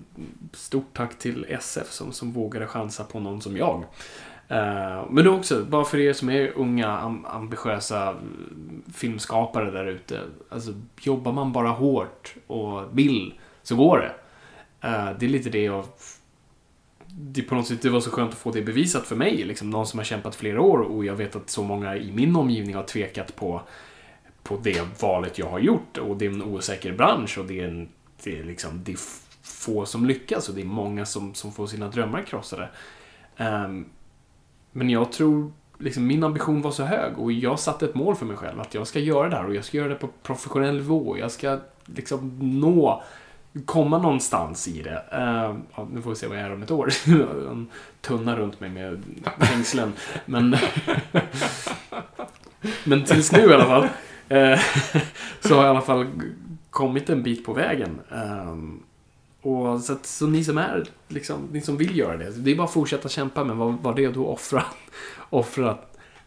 stort 0.53 0.97
tack 0.97 1.19
till 1.19 1.47
SF 1.49 1.93
som, 1.93 2.13
som 2.13 2.33
vågade 2.33 2.67
chansa 2.67 3.05
på 3.05 3.21
någon 3.21 3.43
som 3.43 3.57
jag. 3.57 3.85
Eh, 4.49 5.05
men 5.11 5.29
också, 5.29 5.65
bara 5.65 5.85
för 5.85 5.99
er 5.99 6.13
som 6.13 6.31
är 6.31 6.53
unga, 6.57 6.99
am, 6.99 7.27
ambitiösa 7.27 8.09
mm, 8.09 8.83
filmskapare 8.95 9.71
där 9.71 9.87
ute. 9.87 10.21
Alltså, 10.49 10.73
jobbar 11.01 11.33
man 11.33 11.53
bara 11.53 11.69
hårt 11.69 12.35
och 12.47 12.99
vill 12.99 13.35
så 13.63 13.77
går 13.77 13.99
det. 13.99 14.13
Eh, 14.89 15.09
det 15.19 15.27
är 15.27 15.31
lite 15.31 15.51
det 15.51 15.65
jag... 15.65 15.85
Det, 17.23 17.43
på 17.43 17.55
något 17.55 17.67
sätt, 17.67 17.83
det 17.83 17.91
var 17.91 18.01
så 18.01 18.11
skönt 18.11 18.33
att 18.33 18.39
få 18.39 18.51
det 18.51 18.63
bevisat 18.63 19.07
för 19.07 19.17
mig. 19.17 19.45
Liksom, 19.45 19.71
någon 19.71 19.87
som 19.87 19.99
har 19.99 20.05
kämpat 20.05 20.35
flera 20.35 20.61
år 20.61 20.79
och 20.79 21.05
jag 21.05 21.15
vet 21.15 21.37
att 21.37 21.51
så 21.51 21.63
många 21.63 21.97
i 21.97 22.13
min 22.13 22.37
omgivning 22.37 22.75
har 22.75 22.83
tvekat 22.83 23.37
på 23.37 23.63
på 24.43 24.57
det 24.63 25.03
valet 25.03 25.39
jag 25.39 25.47
har 25.47 25.59
gjort. 25.59 25.99
Och 25.99 26.17
det 26.17 26.27
är 26.27 26.31
en 26.31 26.43
osäker 26.43 26.93
bransch 26.93 27.39
och 27.39 27.45
det 27.45 27.61
är, 27.61 27.69
en, 27.69 27.89
det 28.25 28.39
är, 28.39 28.45
liksom, 28.45 28.85
det 28.85 28.93
är 28.93 28.99
få 29.43 29.87
som 29.87 30.07
lyckas 30.07 30.49
och 30.49 30.55
det 30.55 30.61
är 30.61 30.65
många 30.65 31.07
som, 31.07 31.35
som 31.35 31.53
får 31.53 31.67
sina 31.67 31.89
drömmar 31.89 32.23
krossade. 32.23 32.69
Um, 33.37 33.87
men 34.73 34.91
jag 34.91 35.13
tror, 35.13 35.53
liksom, 35.79 36.07
min 36.07 36.25
ambition 36.25 36.63
var 36.63 36.71
så 36.71 36.83
hög 36.83 37.19
och 37.19 37.33
jag 37.33 37.59
satte 37.59 37.85
ett 37.85 37.95
mål 37.95 38.17
för 38.17 38.27
mig 38.27 38.37
själv 38.37 38.61
att 38.61 38.75
jag 38.75 38.87
ska 38.87 38.99
göra 38.99 39.29
det 39.29 39.37
här 39.37 39.47
och 39.47 39.55
jag 39.55 39.65
ska 39.65 39.77
göra 39.77 39.89
det 39.89 39.95
på 39.95 40.09
professionell 40.23 40.75
nivå. 40.75 41.19
Jag 41.19 41.31
ska 41.31 41.59
liksom 41.85 42.39
nå, 42.61 43.03
komma 43.65 43.99
någonstans 43.99 44.69
i 44.69 44.83
det. 44.83 45.05
Uh, 45.13 45.57
ja, 45.75 45.89
nu 45.93 46.03
får 46.03 46.11
vi 46.11 46.17
se 46.17 46.27
vad 46.27 46.39
jag 46.39 46.47
är 46.47 46.53
om 46.53 46.63
ett 46.63 46.71
år. 46.71 46.93
en 47.51 47.67
tunna 48.01 48.37
runt 48.37 48.61
mig 48.61 48.71
med 48.71 49.03
hängslen. 49.39 49.93
Men, 50.27 50.57
men 52.85 53.05
tills 53.05 53.33
nu 53.33 53.51
i 53.51 53.55
alla 53.55 53.65
fall. 53.65 53.83
Uh, 53.83 54.61
så 55.41 55.55
har 55.55 55.65
jag 55.65 55.67
i 55.67 55.77
alla 55.77 55.81
fall 55.81 56.07
kommit 56.71 57.11
en 57.11 57.23
bit 57.23 57.45
på 57.45 57.53
vägen. 57.53 58.01
Uh, 58.13 58.55
och 59.43 59.81
så, 59.81 59.93
att, 59.93 60.07
så 60.07 60.27
ni 60.27 60.45
som 60.45 60.59
är, 60.59 60.85
liksom, 61.09 61.49
ni 61.53 61.61
som 61.61 61.77
vill 61.77 61.99
göra 61.99 62.17
det, 62.17 62.31
det 62.31 62.51
är 62.51 62.57
bara 62.57 62.65
att 62.65 62.73
fortsätta 62.73 63.09
kämpa 63.09 63.45
men 63.45 63.59
var, 63.59 63.71
var 63.83 63.95
det 63.95 64.07
att 64.07 64.17
offra, 64.17 64.65
offra 65.31 65.79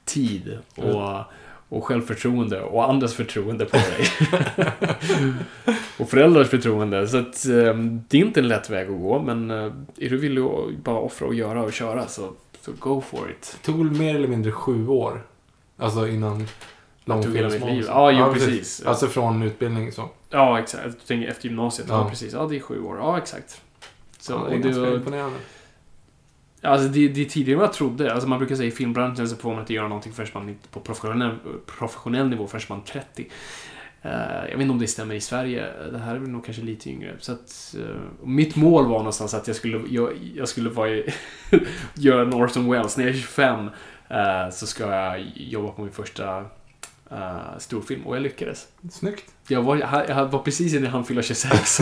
tid 0.05 0.57
och, 0.75 0.83
mm 0.83 1.23
och 1.73 1.85
självförtroende 1.85 2.61
och 2.61 2.89
andras 2.89 3.13
förtroende 3.13 3.65
på 3.65 3.77
dig. 3.77 4.07
och 5.97 6.09
föräldrars 6.09 6.47
förtroende. 6.47 7.07
Så 7.07 7.17
att, 7.17 7.45
ehm, 7.45 8.01
det 8.07 8.17
är 8.17 8.21
inte 8.21 8.39
en 8.39 8.47
lätt 8.47 8.69
väg 8.69 8.89
att 8.89 8.99
gå 8.99 9.21
men 9.21 9.51
eh, 9.51 9.71
är 9.97 10.09
du 10.09 10.17
villig 10.17 10.41
att 10.41 10.77
bara 10.83 10.99
offra 10.99 11.27
och 11.27 11.33
göra 11.33 11.63
och 11.63 11.73
köra 11.73 12.07
så, 12.07 12.33
så 12.61 12.71
go 12.79 13.01
for 13.01 13.29
it. 13.31 13.57
Det 13.61 13.71
tog 13.71 13.97
mer 13.97 14.15
eller 14.15 14.27
mindre 14.27 14.51
sju 14.51 14.87
år. 14.87 15.23
Alltså 15.77 16.07
innan 16.07 16.47
liv. 17.75 17.85
Ja, 17.87 18.11
jo, 18.11 18.33
precis. 18.33 18.85
Alltså 18.85 19.07
från 19.07 19.43
utbildning 19.43 19.91
så. 19.91 20.09
Ja, 20.29 20.59
exakt. 20.59 21.07
Tänker 21.07 21.27
efter 21.27 21.47
gymnasiet. 21.47 21.87
Ja. 21.89 22.03
Ja. 22.03 22.09
precis. 22.09 22.33
Ja, 22.33 22.47
det 22.49 22.55
är 22.55 22.59
sju 22.59 22.83
år. 22.83 22.97
Ja, 22.97 23.17
exakt. 23.17 23.61
Så, 24.19 24.33
ja, 24.33 24.49
det 24.49 24.55
är 24.55 24.59
ganska 24.59 24.81
var, 24.81 24.95
imponerande. 24.95 25.37
Alltså, 26.63 26.87
det, 26.87 27.07
det 27.07 27.21
är 27.21 27.25
tidigare 27.25 27.57
vad 27.59 27.67
jag 27.67 27.73
trodde. 27.73 28.13
Alltså, 28.13 28.29
man 28.29 28.39
brukar 28.39 28.55
säga 28.55 28.67
i 28.67 28.71
filmbranschen 28.71 29.29
så 29.29 29.35
får 29.35 29.51
man 29.51 29.59
inte 29.59 29.73
göra 29.73 29.87
någonting 29.87 30.13
förrän 30.13 30.29
man 30.33 30.49
är 30.49 30.55
på 30.71 30.79
professionell, 30.79 31.37
professionell 31.65 32.29
nivå 32.29 32.47
förrän 32.47 32.63
man 32.69 32.79
är 32.79 32.83
30. 32.83 33.27
Eh, 34.01 34.11
jag 34.49 34.57
vet 34.57 34.61
inte 34.61 34.71
om 34.71 34.79
det 34.79 34.87
stämmer 34.87 35.15
i 35.15 35.21
Sverige. 35.21 35.65
Det 35.91 35.97
här 35.97 36.15
är 36.15 36.19
väl 36.19 36.29
nog 36.29 36.45
kanske 36.45 36.63
lite 36.63 36.89
yngre. 36.89 37.15
Så 37.19 37.31
att, 37.31 37.75
eh, 37.79 38.25
mitt 38.27 38.55
mål 38.55 38.85
var 38.85 38.97
någonstans 38.97 39.33
att 39.33 39.47
jag 39.47 39.55
skulle, 39.55 39.81
jag, 39.89 40.13
jag 40.35 40.47
skulle 40.47 40.69
vara 40.69 40.89
i, 40.89 41.13
göra 41.93 42.21
en 42.21 42.33
Orson 42.33 42.71
Welles. 42.71 42.97
När 42.97 43.05
jag 43.05 43.15
är 43.15 43.19
25 43.19 43.69
eh, 44.09 44.49
så 44.51 44.67
ska 44.67 44.89
jag 44.89 45.31
jobba 45.35 45.71
på 45.71 45.81
min 45.81 45.91
första 45.91 46.45
uh, 47.11 47.57
storfilm. 47.57 48.07
Och 48.07 48.15
jag 48.15 48.23
lyckades. 48.23 48.67
Snyggt. 48.91 49.25
Jag 49.47 49.61
var, 49.61 49.75
jag 49.75 50.09
jag 50.09 50.25
var 50.25 50.39
precis 50.39 50.73
innan 50.73 50.91
han 50.91 51.05
fyllde 51.05 51.23
26. 51.23 51.81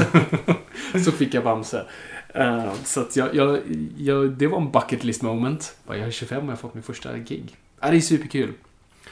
så 1.06 1.12
fick 1.12 1.34
jag 1.34 1.44
Bamse. 1.44 1.86
Eh, 2.34 2.74
så 2.84 3.02
att 3.02 3.16
jag, 3.16 3.36
jag, 3.36 3.60
jag, 3.98 4.30
det 4.30 4.48
var 4.48 4.58
en 4.58 4.72
bucket 4.72 5.04
list 5.04 5.22
moment. 5.22 5.76
Jag 5.88 5.98
är 6.00 6.12
25 6.12 6.38
och 6.38 6.44
jag 6.46 6.52
har 6.52 6.56
fått 6.56 6.74
min 6.74 6.84
första 6.84 7.18
gig. 7.18 7.56
Ja, 7.82 7.92
det 7.92 7.98
är 7.98 8.02
superkul. 8.02 8.54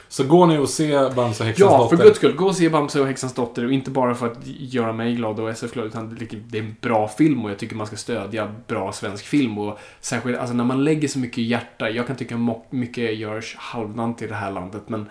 Så 0.08 0.24
gå 0.24 0.46
nu 0.46 0.58
och 0.58 0.68
se 0.68 1.08
Bamse 1.16 1.42
och 1.42 1.46
häxans 1.46 1.58
Ja, 1.70 1.78
dotter. 1.78 1.96
för 1.96 2.04
guds 2.04 2.16
skull. 2.16 2.36
Gå 2.36 2.46
och 2.46 2.56
se 2.56 2.68
Bamse 2.68 3.00
och 3.00 3.06
häxans 3.06 3.34
dotter. 3.34 3.64
Och 3.64 3.72
inte 3.72 3.90
bara 3.90 4.14
för 4.14 4.26
att 4.26 4.38
göra 4.44 4.92
mig 4.92 5.14
glad 5.14 5.40
och 5.40 5.50
SF 5.50 5.72
glad, 5.72 5.86
utan 5.86 6.18
det 6.48 6.58
är 6.58 6.62
en 6.62 6.76
bra 6.80 7.08
film 7.08 7.44
och 7.44 7.50
jag 7.50 7.58
tycker 7.58 7.76
man 7.76 7.86
ska 7.86 7.96
stödja 7.96 8.54
bra 8.66 8.92
svensk 8.92 9.24
film. 9.26 9.58
Och 9.58 9.78
särskilt 10.00 10.38
alltså, 10.38 10.54
när 10.54 10.64
man 10.64 10.84
lägger 10.84 11.08
så 11.08 11.18
mycket 11.18 11.44
hjärta. 11.44 11.90
Jag 11.90 12.06
kan 12.06 12.16
tycka 12.16 12.54
mycket 12.70 13.18
görs 13.18 13.56
halvdant 13.58 14.22
i 14.22 14.26
det 14.26 14.34
här 14.34 14.50
landet, 14.50 14.82
men 14.86 15.08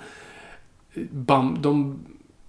Bam, 1.12 1.58
de, 1.62 2.00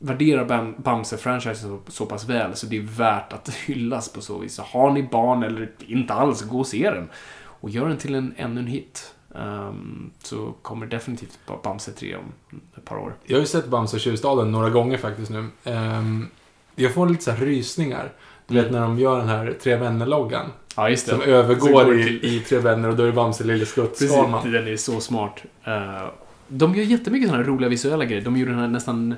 värderar 0.02 0.44
Bam- 0.44 0.82
Bamse-franchisen 0.82 1.54
så, 1.54 1.92
så 1.92 2.06
pass 2.06 2.28
väl 2.28 2.56
så 2.56 2.66
det 2.66 2.76
är 2.76 2.80
värt 2.96 3.32
att 3.32 3.48
hyllas 3.66 4.12
på 4.12 4.20
så 4.20 4.38
vis. 4.38 4.54
Så 4.54 4.62
har 4.62 4.90
ni 4.90 5.02
barn 5.02 5.42
eller 5.42 5.70
inte 5.86 6.14
alls, 6.14 6.42
gå 6.42 6.58
och 6.58 6.66
se 6.66 6.90
den. 6.90 7.08
Och 7.42 7.70
gör 7.70 7.88
den 7.88 7.96
till 7.98 8.14
en, 8.14 8.34
ännu 8.36 8.60
en 8.60 8.66
hit. 8.66 9.14
Ehm, 9.34 10.10
så 10.22 10.54
kommer 10.62 10.86
definitivt 10.86 11.38
Bamse 11.62 11.92
3 11.92 12.16
om 12.16 12.32
ett 12.76 12.84
par 12.84 12.96
år. 12.96 13.14
Jag 13.24 13.36
har 13.36 13.40
ju 13.40 13.46
sett 13.46 13.66
Bamse 13.66 13.98
Tjuvstaden 13.98 14.52
några 14.52 14.70
gånger 14.70 14.98
faktiskt 14.98 15.30
nu. 15.30 15.46
Ehm, 15.64 16.26
jag 16.74 16.94
får 16.94 17.08
lite 17.08 17.24
så 17.24 17.30
här 17.30 17.44
rysningar. 17.46 18.12
Du 18.46 18.54
vet 18.54 18.72
när 18.72 18.80
de 18.80 18.98
gör 18.98 19.18
den 19.18 19.28
här 19.28 19.56
Tre 19.62 19.76
Vänner-loggan. 19.76 20.46
Ja, 20.76 20.88
just 20.90 21.06
det. 21.06 21.12
Som 21.12 21.22
övergår 21.22 21.98
i, 21.98 22.36
i 22.36 22.40
Tre 22.40 22.58
Vänner 22.58 22.88
och 22.88 22.96
då 22.96 23.02
är 23.02 23.06
det 23.06 23.12
Bamse, 23.12 23.44
Lille 23.44 23.66
Skutt, 23.66 23.90
Precis, 23.98 24.12
den 24.44 24.68
är 24.68 24.76
så 24.76 25.00
smart. 25.00 25.42
Eh, 25.64 26.06
de 26.50 26.74
gör 26.74 26.84
jättemycket 26.84 27.28
sådana 27.28 27.46
roliga 27.46 27.68
visuella 27.68 28.04
grejer. 28.04 28.22
De 28.22 28.36
gjorde 28.36 28.52
den 28.52 28.60
här 28.60 28.68
nästan 28.68 29.14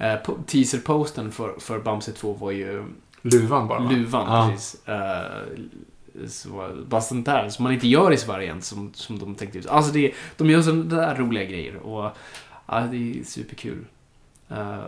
uh, 0.00 0.44
teaser-posten 0.46 1.32
för, 1.32 1.54
för 1.60 1.78
Bamse 1.78 2.12
2 2.12 2.32
var 2.32 2.50
ju 2.50 2.84
Luvan 3.22 3.68
bara 3.68 3.78
va? 3.78 3.90
luvan. 3.90 4.26
Ja. 4.28 4.50
Precis. 4.50 4.80
Uh, 4.88 6.28
så, 6.28 6.70
bara 6.86 7.00
sånt 7.00 7.26
där 7.26 7.48
som 7.48 7.62
man 7.62 7.72
inte 7.72 7.88
gör 7.88 8.12
i 8.12 8.16
Sverige 8.16 8.52
än, 8.52 8.62
som, 8.62 8.94
som 8.94 9.18
de 9.18 9.34
tänkte 9.34 9.58
ut. 9.58 9.66
Alltså 9.66 9.92
det, 9.92 10.12
de 10.36 10.50
gör 10.50 10.62
sådana 10.62 10.84
där 10.84 11.14
roliga 11.14 11.44
grejer 11.44 11.76
och 11.76 12.16
ja, 12.66 12.80
det 12.90 12.96
är 12.96 13.24
superkul. 13.24 13.84
Eh, 14.48 14.78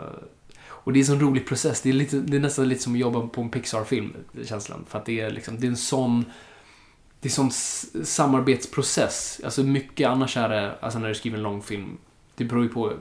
och 0.66 0.92
det 0.92 0.99
är 0.99 1.01
en 1.01 1.07
sån 1.07 1.20
rolig 1.20 1.46
process. 1.46 1.80
Det 1.80 1.88
är, 1.88 1.92
lite, 1.92 2.16
det 2.16 2.36
är 2.36 2.40
nästan 2.40 2.68
lite 2.68 2.82
som 2.82 2.92
att 2.92 2.99
jobba 2.99 3.26
på 3.26 3.40
en 3.40 3.51
Pixar-film, 3.51 4.14
känslan. 4.44 4.84
För 4.88 4.99
att 4.99 5.05
det 5.05 5.20
är 5.20 5.30
liksom, 5.30 5.61
det 5.61 5.66
är 5.66 5.70
en 5.70 5.76
sån 5.76 6.24
det 7.21 7.29
är 7.29 7.31
sån 7.31 7.51
samarbetsprocess. 8.05 9.41
Alltså 9.45 9.62
mycket 9.62 10.09
annars 10.09 10.37
är 10.37 10.49
det, 10.49 10.79
alltså 10.81 10.99
när 10.99 11.09
du 11.09 11.14
skriver 11.14 11.37
en 11.37 11.43
långfilm, 11.43 11.99
det 12.35 12.45
beror 12.45 12.62
ju 12.62 12.69
på 12.69 12.93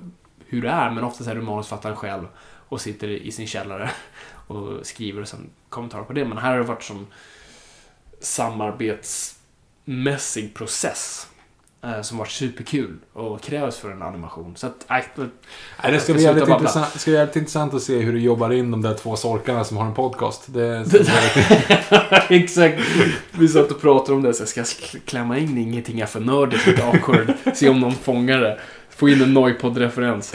hur 0.45 0.61
det 0.61 0.69
är, 0.69 0.91
men 0.91 1.03
oftast 1.03 1.29
är 1.29 1.35
du 1.35 1.41
manusförfattaren 1.41 1.95
själv 1.95 2.27
och 2.69 2.81
sitter 2.81 3.07
i 3.07 3.31
sin 3.31 3.47
källare 3.47 3.91
och 4.47 4.85
skriver 4.85 5.21
och 5.21 5.27
sen 5.27 5.49
kommentarer 5.69 6.03
på 6.03 6.13
det. 6.13 6.25
Men 6.25 6.37
här 6.37 6.51
har 6.51 6.57
det 6.57 6.63
varit 6.63 6.83
som 6.83 7.07
samarbetsmässig 8.21 10.53
process 10.53 11.27
som 12.01 12.17
varit 12.17 12.31
superkul 12.31 12.93
och 13.13 13.41
krävs 13.41 13.77
för 13.77 13.91
en 13.91 14.01
animation. 14.01 14.53
Så 14.55 14.67
att, 14.67 14.85
äh, 14.89 14.95
Nej, 15.83 15.91
det 15.91 15.99
ska 15.99 16.13
bli, 16.13 16.23
jävligt 16.23 16.47
intressant, 16.49 16.93
det 16.93 16.99
ska 16.99 17.11
bli 17.11 17.17
jävligt 17.17 17.35
intressant 17.35 17.73
att 17.73 17.81
se 17.81 17.99
hur 17.99 18.13
du 18.13 18.19
jobbar 18.19 18.49
in 18.53 18.71
de 18.71 18.81
där 18.81 18.93
två 18.93 19.15
sorkarna 19.15 19.63
som 19.63 19.77
har 19.77 19.85
en 19.85 19.93
podcast. 19.93 20.43
Det 20.47 20.85
Exakt. 22.29 22.81
Vi 23.31 23.47
satt 23.47 23.71
och 23.71 23.81
pratade 23.81 24.13
om 24.17 24.21
det, 24.23 24.33
så 24.33 24.41
jag 24.41 24.47
ska 24.49 24.61
sk- 24.61 24.99
klämma 25.05 25.37
in 25.37 25.57
ingenting 25.57 25.99
är 25.99 26.05
för 26.05 26.19
nördigt, 26.19 26.67
lite 26.67 26.83
awkward. 26.85 27.33
Se 27.55 27.69
om 27.69 27.79
någon 27.79 27.95
fångar 27.95 28.39
det. 28.39 28.59
Få 28.89 29.09
in 29.09 29.21
en 29.21 29.33
Noipod-referens. 29.33 30.33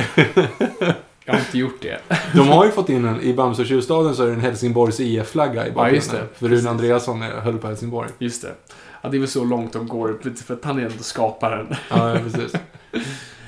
Jag 1.25 1.33
har 1.35 1.41
inte 1.41 1.59
gjort 1.59 1.83
det. 1.83 1.99
De 2.35 2.49
har 2.49 2.65
ju 2.65 2.71
fått 2.71 2.89
in 2.89 3.05
en, 3.05 3.21
i 3.21 3.35
Bamse 3.35 3.63
och 3.63 3.69
Tjuvstaden 3.69 4.15
så 4.15 4.23
är 4.23 4.27
det 4.27 4.33
en 4.33 4.41
Helsingborgs 4.41 5.01
IF-flagga 5.01 5.67
i 5.67 5.71
bakgrunden. 5.71 5.95
just 5.95 6.11
det. 6.11 6.27
För 6.39 6.49
Rune 6.49 6.71
Andreasson 6.71 7.23
höll 7.23 7.59
på 7.59 7.67
Helsingborg. 7.67 8.09
Just 8.19 8.43
det. 8.43 8.53
Ja, 9.03 9.09
det 9.09 9.17
är 9.17 9.19
väl 9.19 9.29
så 9.29 9.45
långt 9.45 9.73
de 9.73 9.89
går, 9.89 10.19
för 10.45 10.55
att 10.55 10.65
han 10.65 10.79
är 10.79 10.83
ändå 10.83 11.03
skaparen. 11.03 11.67
Ja, 11.91 12.11
ja, 12.15 12.19
precis. 12.25 12.53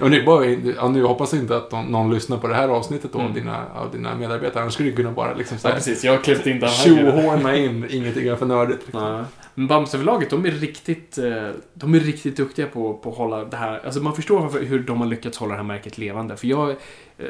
Och 0.01 0.11
nu, 0.11 0.25
bara, 0.25 0.45
ja, 0.47 0.89
nu 0.89 1.03
hoppas 1.05 1.33
jag 1.33 1.43
inte 1.43 1.57
att 1.57 1.73
någon, 1.73 1.87
någon 1.87 2.15
lyssnar 2.15 2.39
på 2.39 2.49
det 2.49 2.55
här 2.55 2.69
avsnittet 2.69 3.13
då, 3.13 3.19
av, 3.19 3.25
Mm. 3.25 3.35
dina, 3.35 3.67
av 3.75 3.91
dina 3.93 4.15
medarbetare. 4.15 4.63
Annars 4.63 4.75
skulle 4.75 4.91
du 4.91 4.97
kunna 4.97 5.11
bara 5.11 5.35
liksom 5.35 5.55
Ja, 5.55 5.61
såhär 5.61 5.75
precis. 5.75 6.05
Jag 6.05 6.13
har 6.13 6.19
klippt 6.19 6.47
in 6.47 6.61
den 6.61 6.69
här. 6.69 6.85
tjohorna 6.85 7.57
in, 7.57 7.87
ingenting 7.91 8.29
är 8.29 8.37
för 8.37 8.47
nördigt. 8.47 8.81
Liksom. 8.87 9.13
Nej. 9.17 9.25
Men 9.55 9.67
Bamseförlaget, 9.67 10.31
de 10.31 10.47
är 10.47 10.51
riktigt, 10.51 11.19
eh, 11.19 11.49
de 11.75 11.95
är 11.95 12.01
riktigt 12.01 12.37
duktiga 12.37 12.67
på, 12.67 12.95
på 12.95 13.11
att 13.11 13.17
hålla 13.17 13.45
det 13.45 13.57
här... 13.57 13.81
Alltså 13.85 14.01
man 14.01 14.15
förstår 14.15 14.41
varför, 14.41 14.63
hur 14.65 14.79
de 14.79 15.01
har 15.01 15.07
lyckats 15.07 15.39
hålla 15.39 15.51
det 15.53 15.57
här 15.57 15.65
märket 15.65 15.99
levande. 15.99 16.37
För 16.37 16.47
jag, 16.47 16.71
eh, 16.71 16.77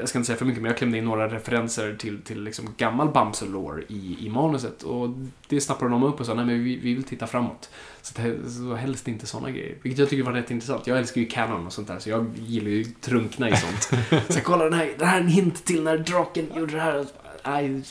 jag 0.00 0.08
ska 0.08 0.18
inte 0.18 0.26
säga 0.26 0.36
för 0.38 0.44
mycket, 0.44 0.62
men 0.62 0.68
jag 0.70 0.78
klämde 0.78 0.98
in 0.98 1.04
några 1.04 1.28
referenser 1.28 1.94
till, 1.98 2.22
till 2.22 2.42
liksom 2.44 2.68
gammal 2.76 3.08
Bamse-lore 3.08 3.82
i, 3.88 4.16
i 4.26 4.28
manuset. 4.30 4.82
Och 4.82 5.08
det 5.48 5.60
snappade 5.60 5.90
de 5.90 6.02
upp 6.02 6.20
och 6.20 6.26
sa, 6.26 6.34
nej 6.34 6.44
men 6.44 6.64
vi, 6.64 6.76
vi 6.76 6.94
vill 6.94 7.04
titta 7.04 7.26
framåt. 7.26 7.70
Så, 8.04 8.22
det, 8.22 8.50
så 8.50 8.74
helst 8.74 9.08
inte 9.08 9.26
sådana 9.26 9.50
grejer. 9.50 9.76
Vilket 9.82 9.98
jag 9.98 10.08
tycker 10.08 10.24
var 10.24 10.32
rätt 10.32 10.50
intressant. 10.50 10.86
Jag 10.86 10.98
älskar 10.98 11.20
ju 11.20 11.26
Canon 11.26 11.66
och 11.66 11.72
sånt 11.72 11.88
där, 11.88 11.98
så 11.98 12.10
jag 12.10 12.30
gillar 12.36 12.70
ju 12.70 12.84
trunkna 12.84 13.50
i 13.50 13.56
sånt. 13.56 13.82
så 14.08 14.38
jag 14.38 14.44
kollar 14.44 14.64
den 14.64 14.78
här, 14.78 14.94
det 14.98 15.06
här 15.06 15.16
är 15.16 15.20
en 15.20 15.28
hint 15.28 15.64
till 15.64 15.82
när 15.82 15.98
draken 15.98 16.46
gjorde 16.56 16.72
det 16.72 16.80
här. 16.80 17.06
Nej, 17.46 17.82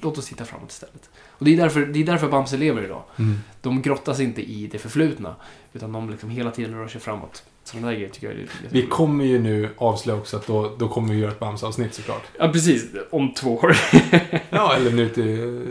låt 0.00 0.18
oss 0.18 0.26
titta 0.28 0.44
framåt 0.44 0.70
istället. 0.70 1.10
Och 1.28 1.44
det 1.44 1.52
är 1.52 1.56
därför, 1.56 1.86
det 1.86 1.98
är 1.98 2.04
därför 2.04 2.28
Bamse 2.28 2.56
lever 2.56 2.84
idag. 2.84 3.02
Mm. 3.16 3.38
De 3.60 3.82
grottas 3.82 4.20
inte 4.20 4.42
i 4.42 4.66
det 4.66 4.78
förflutna, 4.78 5.36
utan 5.72 5.92
de 5.92 6.10
liksom 6.10 6.30
hela 6.30 6.50
tiden 6.50 6.74
rör 6.74 6.88
sig 6.88 7.00
framåt. 7.00 7.44
Sådana 7.70 7.86
där 7.88 7.94
grejer 7.94 8.08
tycker 8.08 8.26
jag 8.26 8.34
är 8.34 8.38
Vi 8.38 8.44
jätteroligt. 8.62 8.90
kommer 8.90 9.24
ju 9.24 9.38
nu 9.38 9.68
avslöja 9.76 10.18
också 10.18 10.36
att 10.36 10.46
då, 10.46 10.76
då 10.78 10.88
kommer 10.88 11.14
vi 11.14 11.20
göra 11.20 11.30
ett 11.30 11.38
Bamse-avsnitt 11.40 11.94
såklart. 11.94 12.22
Ja, 12.38 12.48
precis. 12.48 12.86
Om 13.10 13.34
två 13.34 13.54
år. 13.56 13.76
Ja, 14.50 14.74
eller 14.76 14.90
nu 14.90 15.08
till, 15.08 15.66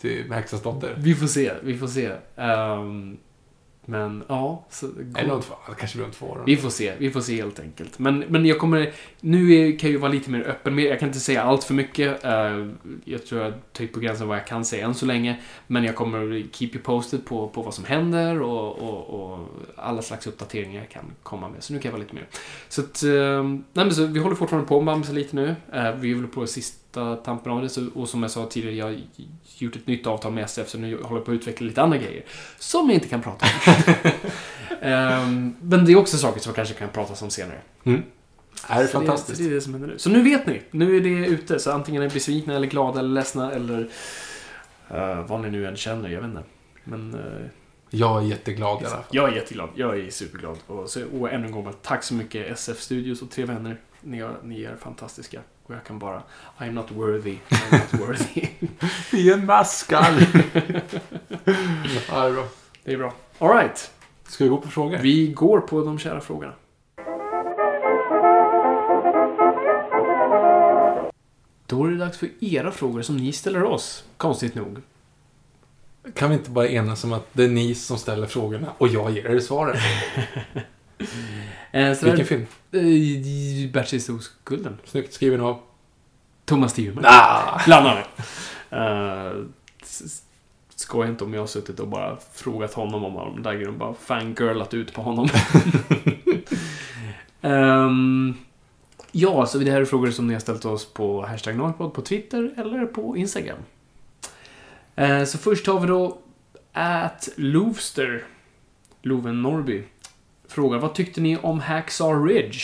till 0.00 0.32
Häxans 0.32 0.62
dotter. 0.62 0.94
vi 0.98 1.14
får 1.14 1.26
se, 1.26 1.52
vi 1.62 1.78
får 1.78 1.86
se. 1.86 2.10
Ehm, 2.36 3.16
men 3.84 4.24
ja, 4.28 4.64
så, 4.70 4.86
Eller 5.16 5.34
om 5.34 5.42
två, 5.42 5.54
kanske 5.78 5.96
blir 5.96 6.06
om 6.06 6.12
två 6.12 6.26
år. 6.26 6.42
vi 6.46 6.56
får 6.56 6.70
se, 6.70 6.94
vi 6.98 7.10
får 7.10 7.20
se 7.20 7.36
helt 7.36 7.60
enkelt. 7.60 7.98
Men, 7.98 8.18
men 8.18 8.46
jag 8.46 8.58
kommer, 8.58 8.92
nu 9.20 9.54
är, 9.54 9.78
kan 9.78 9.88
jag 9.88 9.92
ju 9.92 9.96
vara 9.96 10.12
lite 10.12 10.30
mer 10.30 10.42
öppen 10.42 10.74
med, 10.74 10.84
jag 10.84 10.98
kan 11.00 11.08
inte 11.08 11.20
säga 11.20 11.42
allt 11.42 11.64
för 11.64 11.74
mycket. 11.74 12.24
Eh, 12.24 12.68
jag 13.04 13.26
tror 13.26 13.42
jag 13.42 13.52
tar 13.72 13.86
på 13.86 14.00
gränsen 14.00 14.28
vad 14.28 14.36
jag 14.36 14.46
kan 14.46 14.64
säga 14.64 14.86
än 14.86 14.94
så 14.94 15.06
länge. 15.06 15.40
Men 15.66 15.84
jag 15.84 15.96
kommer 15.96 16.46
keep 16.52 16.70
you 16.72 16.82
posted 16.82 17.24
på, 17.24 17.48
på 17.48 17.62
vad 17.62 17.74
som 17.74 17.84
händer 17.84 18.42
och, 18.42 18.78
och, 18.78 19.32
och 19.32 19.48
alla 19.76 20.02
slags 20.02 20.26
uppdateringar 20.26 20.80
jag 20.80 20.90
kan 20.90 21.04
komma 21.22 21.48
med. 21.48 21.62
Så 21.62 21.72
nu 21.72 21.78
kan 21.78 21.88
jag 21.88 21.92
vara 21.92 22.02
lite 22.02 22.14
mer. 22.14 22.28
Så 22.68 22.80
att, 22.80 23.02
eh, 23.02 23.42
nej 23.72 23.84
men 23.84 23.94
så 23.94 24.06
vi 24.06 24.20
håller 24.20 24.36
fortfarande 24.36 24.68
på 24.68 24.80
med 24.80 24.94
Bamse 24.94 25.12
lite 25.12 25.36
nu. 25.36 25.54
Eh, 25.72 25.92
vi 25.94 26.10
är 26.10 26.14
väl 26.14 26.26
på 26.26 26.46
sista 26.46 27.16
tampen 27.16 27.52
av 27.52 27.62
det. 27.62 27.68
Så, 27.68 27.88
och 27.94 28.08
som 28.08 28.22
jag 28.22 28.30
sa 28.30 28.46
tidigare, 28.46 28.76
jag 28.76 29.00
gjort 29.62 29.76
ett 29.76 29.86
nytt 29.86 30.06
avtal 30.06 30.32
med 30.32 30.44
SF, 30.44 30.68
så 30.68 30.78
nu 30.78 31.02
håller 31.02 31.16
jag 31.16 31.24
på 31.24 31.30
att 31.30 31.34
utveckla 31.34 31.66
lite 31.66 31.82
andra 31.82 31.98
grejer. 31.98 32.24
Som 32.58 32.86
jag 32.86 32.94
inte 32.94 33.08
kan 33.08 33.22
prata 33.22 33.46
om. 33.46 33.94
Ehm, 34.80 35.54
men 35.60 35.84
det 35.84 35.92
är 35.92 35.96
också 35.96 36.16
saker 36.16 36.40
som 36.40 36.50
jag 36.50 36.56
kanske 36.56 36.74
kan 36.74 36.88
prata 36.88 37.24
om 37.24 37.30
senare. 37.30 37.58
Mm. 37.84 38.02
Det 38.68 38.72
är 38.74 38.86
Så 38.86 38.92
fantastiskt. 38.92 39.38
Det, 39.38 39.44
det 39.44 39.50
är 39.50 39.54
det 39.54 39.60
som 39.60 39.72
händer 39.72 39.88
nu. 39.88 39.98
Så 39.98 40.10
nu 40.10 40.22
vet 40.22 40.46
ni. 40.46 40.62
Nu 40.70 40.96
är 40.96 41.00
det 41.00 41.26
ute. 41.26 41.58
Så 41.58 41.70
antingen 41.72 42.02
är 42.02 42.06
ni 42.08 42.14
besvikna 42.14 42.56
eller 42.56 42.66
glada 42.66 42.98
eller 43.00 43.08
ledsna 43.08 43.52
eller 43.52 43.88
eh, 44.90 45.26
vad 45.26 45.40
ni 45.40 45.50
nu 45.50 45.66
än 45.66 45.76
känner. 45.76 46.08
Jag 46.08 46.20
vet 46.20 46.28
inte. 46.30 46.42
Men 46.84 47.14
eh, 47.14 47.46
Jag 47.90 48.22
är 48.22 48.26
jätteglad 48.26 48.82
i 48.82 48.84
alla 48.84 48.94
fall. 48.94 49.04
jag 49.10 49.28
är 49.28 49.32
jätteglad. 49.36 49.68
Jag 49.74 49.98
är 49.98 50.10
superglad. 50.10 50.58
Och, 50.66 50.90
så, 50.90 51.00
och 51.20 51.32
ännu 51.32 51.46
en 51.46 51.52
gång, 51.52 51.72
tack 51.82 52.04
så 52.04 52.14
mycket 52.14 52.46
SF 52.52 52.80
Studios 52.80 53.22
och 53.22 53.30
Tre 53.30 53.44
Vänner. 53.44 53.80
Ni, 54.00 54.18
är- 54.18 54.36
ni 54.42 54.62
är 54.64 54.76
fantastiska. 54.76 55.40
Och 55.62 55.74
jag 55.74 55.84
kan 55.84 55.98
bara, 55.98 56.22
I'm 56.58 56.72
not 56.72 56.90
worthy. 56.90 57.38
I'm 57.48 57.72
not 57.72 58.00
worthy. 58.08 58.48
Vi 59.12 59.30
är 59.30 59.36
maskar! 59.36 60.28
ja, 62.08 62.22
det 62.22 62.28
är 62.28 62.32
bra. 62.32 62.44
det 62.84 62.92
är 62.92 62.98
bra. 62.98 63.14
Alright. 63.38 63.90
Ska 64.28 64.44
vi 64.44 64.50
gå 64.50 64.56
på 64.56 64.68
frågor? 64.68 64.98
Vi 64.98 65.26
går 65.26 65.60
på 65.60 65.84
de 65.84 65.98
kära 65.98 66.20
frågorna. 66.20 66.52
Då 71.66 71.84
är 71.84 71.90
det 71.90 71.96
dags 71.96 72.18
för 72.18 72.28
era 72.40 72.72
frågor 72.72 73.02
som 73.02 73.16
ni 73.16 73.32
ställer 73.32 73.64
oss. 73.64 74.04
Konstigt 74.16 74.54
nog. 74.54 74.82
Kan 76.14 76.30
vi 76.30 76.36
inte 76.36 76.50
bara 76.50 76.68
enas 76.68 77.04
om 77.04 77.12
att 77.12 77.26
det 77.32 77.44
är 77.44 77.48
ni 77.48 77.74
som 77.74 77.98
ställer 77.98 78.26
frågorna 78.26 78.72
och 78.78 78.88
jag 78.88 79.10
ger 79.10 79.26
er 79.26 79.40
svaren? 79.40 79.76
Eh, 81.74 81.94
så 81.94 82.04
Vilken 82.06 82.18
där, 82.18 82.24
film? 82.24 83.66
eh, 83.66 83.72
Bertis 83.72 84.08
oskulden. 84.08 84.78
Snyggt 84.84 85.12
skriven 85.14 85.40
av... 85.40 85.60
Thomas 86.44 86.72
Stierman. 86.72 87.04
Ah! 87.06 87.60
Bland 87.66 87.86
annat. 87.86 88.08
Uh, 88.72 89.44
Skoja 90.74 91.08
inte 91.08 91.24
om 91.24 91.34
jag 91.34 91.40
har 91.42 91.46
suttit 91.46 91.80
och 91.80 91.88
bara 91.88 92.16
frågat 92.34 92.74
honom 92.74 93.04
om 93.04 93.14
de 93.14 93.42
där 93.42 93.54
grejerna. 93.54 93.78
Bara 93.78 93.94
fangirlat 93.94 94.74
ut 94.74 94.92
på 94.94 95.02
honom. 95.02 95.28
Ehm, 97.44 98.34
ja, 99.12 99.46
så 99.46 99.58
det 99.58 99.70
här 99.70 99.80
är 99.80 99.84
frågor 99.84 100.10
som 100.10 100.26
ni 100.26 100.32
har 100.32 100.40
ställt 100.40 100.64
oss 100.64 100.92
på 100.92 101.26
hashtag 101.26 101.56
Norrpodd 101.56 101.94
på 101.94 102.02
Twitter 102.02 102.54
eller 102.56 102.86
på 102.86 103.16
Instagram. 103.16 103.58
Eh, 104.96 105.24
så 105.24 105.38
först 105.38 105.66
har 105.66 105.80
vi 105.80 105.86
då 105.86 106.18
at 106.72 107.28
Lovster, 107.36 108.24
Loven 109.02 109.42
Norby. 109.42 109.84
Frågar, 110.52 110.78
vad 110.78 110.94
tyckte 110.94 111.20
ni 111.20 111.36
om 111.36 111.60
Hacksaw 111.60 112.34
Ridge? 112.34 112.58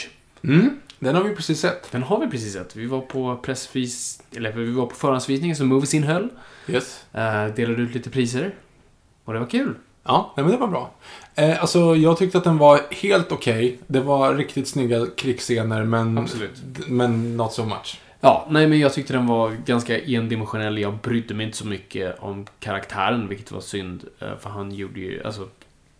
Mm, 0.44 0.81
den 0.98 1.15
har 1.15 1.24
vi 1.24 1.35
precis 1.35 1.60
sett. 1.60 1.93
Den 1.93 2.02
har 2.02 2.20
vi 2.20 2.27
precis 2.27 2.52
sett. 2.52 2.77
Vi 2.77 2.86
var 2.86 3.01
på 3.01 3.36
pressvis... 3.36 4.23
Eller 4.36 4.52
vi 4.52 4.70
var 4.70 4.86
på 4.86 4.94
förhandsvisningen 4.94 5.56
som 5.56 5.66
Movies 5.66 5.94
innehöll. 5.94 6.28
Yes. 6.69 7.05
Uh, 7.15 7.55
delade 7.55 7.82
ut 7.82 7.94
lite 7.94 8.10
priser. 8.10 8.55
Och 9.24 9.32
det 9.32 9.39
var 9.39 9.47
kul. 9.47 9.74
Ja, 10.05 10.32
nej, 10.36 10.44
men 10.44 10.52
det 10.52 10.59
var 10.60 10.69
bra. 10.69 10.90
Eh, 11.35 11.60
alltså, 11.60 11.97
jag 11.97 12.19
tyckte 12.19 12.39
att 12.39 12.44
den 12.44 12.59
var 12.59 12.81
helt 12.90 13.32
okej. 13.32 13.78
Det 13.86 14.01
var 14.01 14.35
riktigt 14.35 14.69
snygga 14.69 15.06
krigsscener, 15.16 15.85
men... 15.85 16.19
Absolut. 16.19 16.62
Men 16.89 17.36
not 17.36 17.52
so 17.52 17.65
much. 17.65 18.01
Ja, 18.20 18.47
nej 18.51 18.66
men 18.66 18.78
jag 18.78 18.93
tyckte 18.93 19.12
den 19.12 19.27
var 19.27 19.56
ganska 19.66 20.01
endimensionell. 20.01 20.78
Jag 20.78 20.94
brydde 20.94 21.35
mig 21.35 21.47
inte 21.47 21.59
så 21.59 21.66
mycket 21.66 22.19
om 22.19 22.47
karaktären, 22.60 23.28
vilket 23.28 23.52
var 23.52 23.60
synd. 23.60 24.05
eh, 24.19 24.36
För 24.40 24.51
han 24.51 24.73
gjorde 24.73 25.01
ju, 25.01 25.23
alltså 25.24 25.48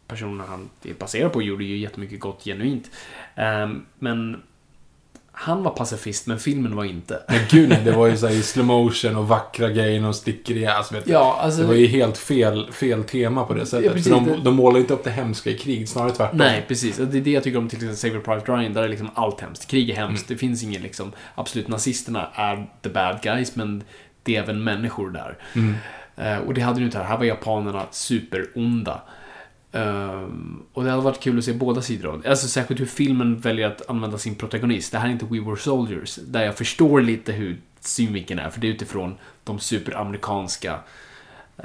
personen 0.09 0.47
han 0.48 0.70
är 0.85 0.94
baserad 0.94 1.32
på 1.32 1.43
gjorde 1.43 1.64
ju 1.64 1.76
jättemycket 1.76 2.20
gott 2.20 2.44
genuint. 2.44 2.90
Ehm, 3.35 3.85
Men 3.98 4.43
han 5.40 5.62
var 5.62 5.70
pacifist, 5.70 6.26
men 6.26 6.39
filmen 6.39 6.76
var 6.76 6.85
inte. 6.85 7.22
Men 7.28 7.40
gud 7.51 7.68
nej, 7.68 7.80
det 7.85 7.93
var 7.93 8.06
ju 8.06 8.16
så 8.16 8.26
här 8.26 8.35
i 8.35 8.43
slow 8.43 8.66
motion 8.66 9.16
och 9.16 9.28
vackra 9.28 9.68
grejer 9.68 10.06
och 10.06 10.16
sticker 10.16 10.56
i 10.56 10.66
alltså, 10.66 10.94
vet. 10.94 11.09
Ja, 11.09 11.39
alltså... 11.40 11.60
Det 11.60 11.66
var 11.66 11.74
ju 11.74 11.86
helt 11.86 12.18
fel, 12.18 12.72
fel 12.72 13.05
tema 13.05 13.44
på 13.44 13.55
det 13.55 13.66
sättet. 13.66 13.93
precis, 13.93 14.12
för 14.12 14.20
de, 14.20 14.44
de 14.44 14.55
målar 14.55 14.80
inte 14.80 14.94
upp 14.94 15.05
det 15.05 15.10
hemska 15.10 15.51
i 15.51 15.59
krig, 15.59 15.89
snarare 15.89 16.10
tvärtom. 16.10 16.39
Nej, 16.39 16.64
precis. 16.68 16.97
Det 16.97 17.18
är 17.18 17.20
det 17.20 17.30
jag 17.30 17.43
tycker 17.43 17.59
om 17.59 17.68
till 17.68 17.78
exempel 17.78 17.97
Saving 17.97 18.22
Private 18.22 18.52
Ryan, 18.52 18.72
där 18.72 18.82
är 18.82 18.89
liksom 18.89 19.10
allt 19.14 19.40
hemskt. 19.40 19.70
Krig 19.70 19.90
är 19.90 19.94
hemskt. 19.94 20.28
Det 20.28 20.36
finns 20.36 20.62
ingen 20.62 20.82
liksom, 20.82 21.12
absolut, 21.35 21.68
nazisterna 21.68 22.28
är 22.35 22.66
the 22.82 22.89
bad 22.89 23.18
guys, 23.22 23.56
men 23.56 23.85
det 24.22 24.36
är 24.36 24.43
även 24.43 24.64
människor 24.64 25.10
där. 25.10 25.39
Eh, 26.16 26.39
och 26.39 26.55
det 26.55 26.60
hade 26.60 26.78
du 26.78 26.85
inte 26.85 26.98
här. 26.98 27.05
Här 27.05 27.18
var 27.18 27.24
japanerna 27.24 27.86
superonda. 27.90 29.01
Ehm, 29.72 30.62
och 30.72 30.84
det 30.84 30.90
hade 30.90 31.02
varit 31.02 31.20
kul 31.20 31.38
att 31.38 31.44
se 31.44 31.52
båda 31.52 31.82
sidor 31.82 32.10
av 32.10 32.20
det. 32.20 32.30
Alltså 32.30 32.48
särskilt 32.48 32.80
hur 32.80 32.86
filmen 32.86 33.40
väljer 33.40 33.66
att 33.66 33.90
använda 33.90 34.18
sin 34.18 34.34
protagonist. 34.34 34.92
Det 34.92 34.98
här 34.98 35.08
är 35.08 35.12
inte 35.12 35.24
We 35.24 35.40
Were 35.40 35.56
Soldiers, 35.56 36.18
där 36.26 36.44
jag 36.44 36.56
förstår 36.56 37.00
lite 37.00 37.32
hur 37.32 37.60
synvinkeln 37.80 38.40
är, 38.40 38.50
för 38.50 38.60
det 38.60 38.66
är 38.66 38.72
utifrån 38.72 39.14
de 39.44 39.58
superamerikanska 39.58 40.78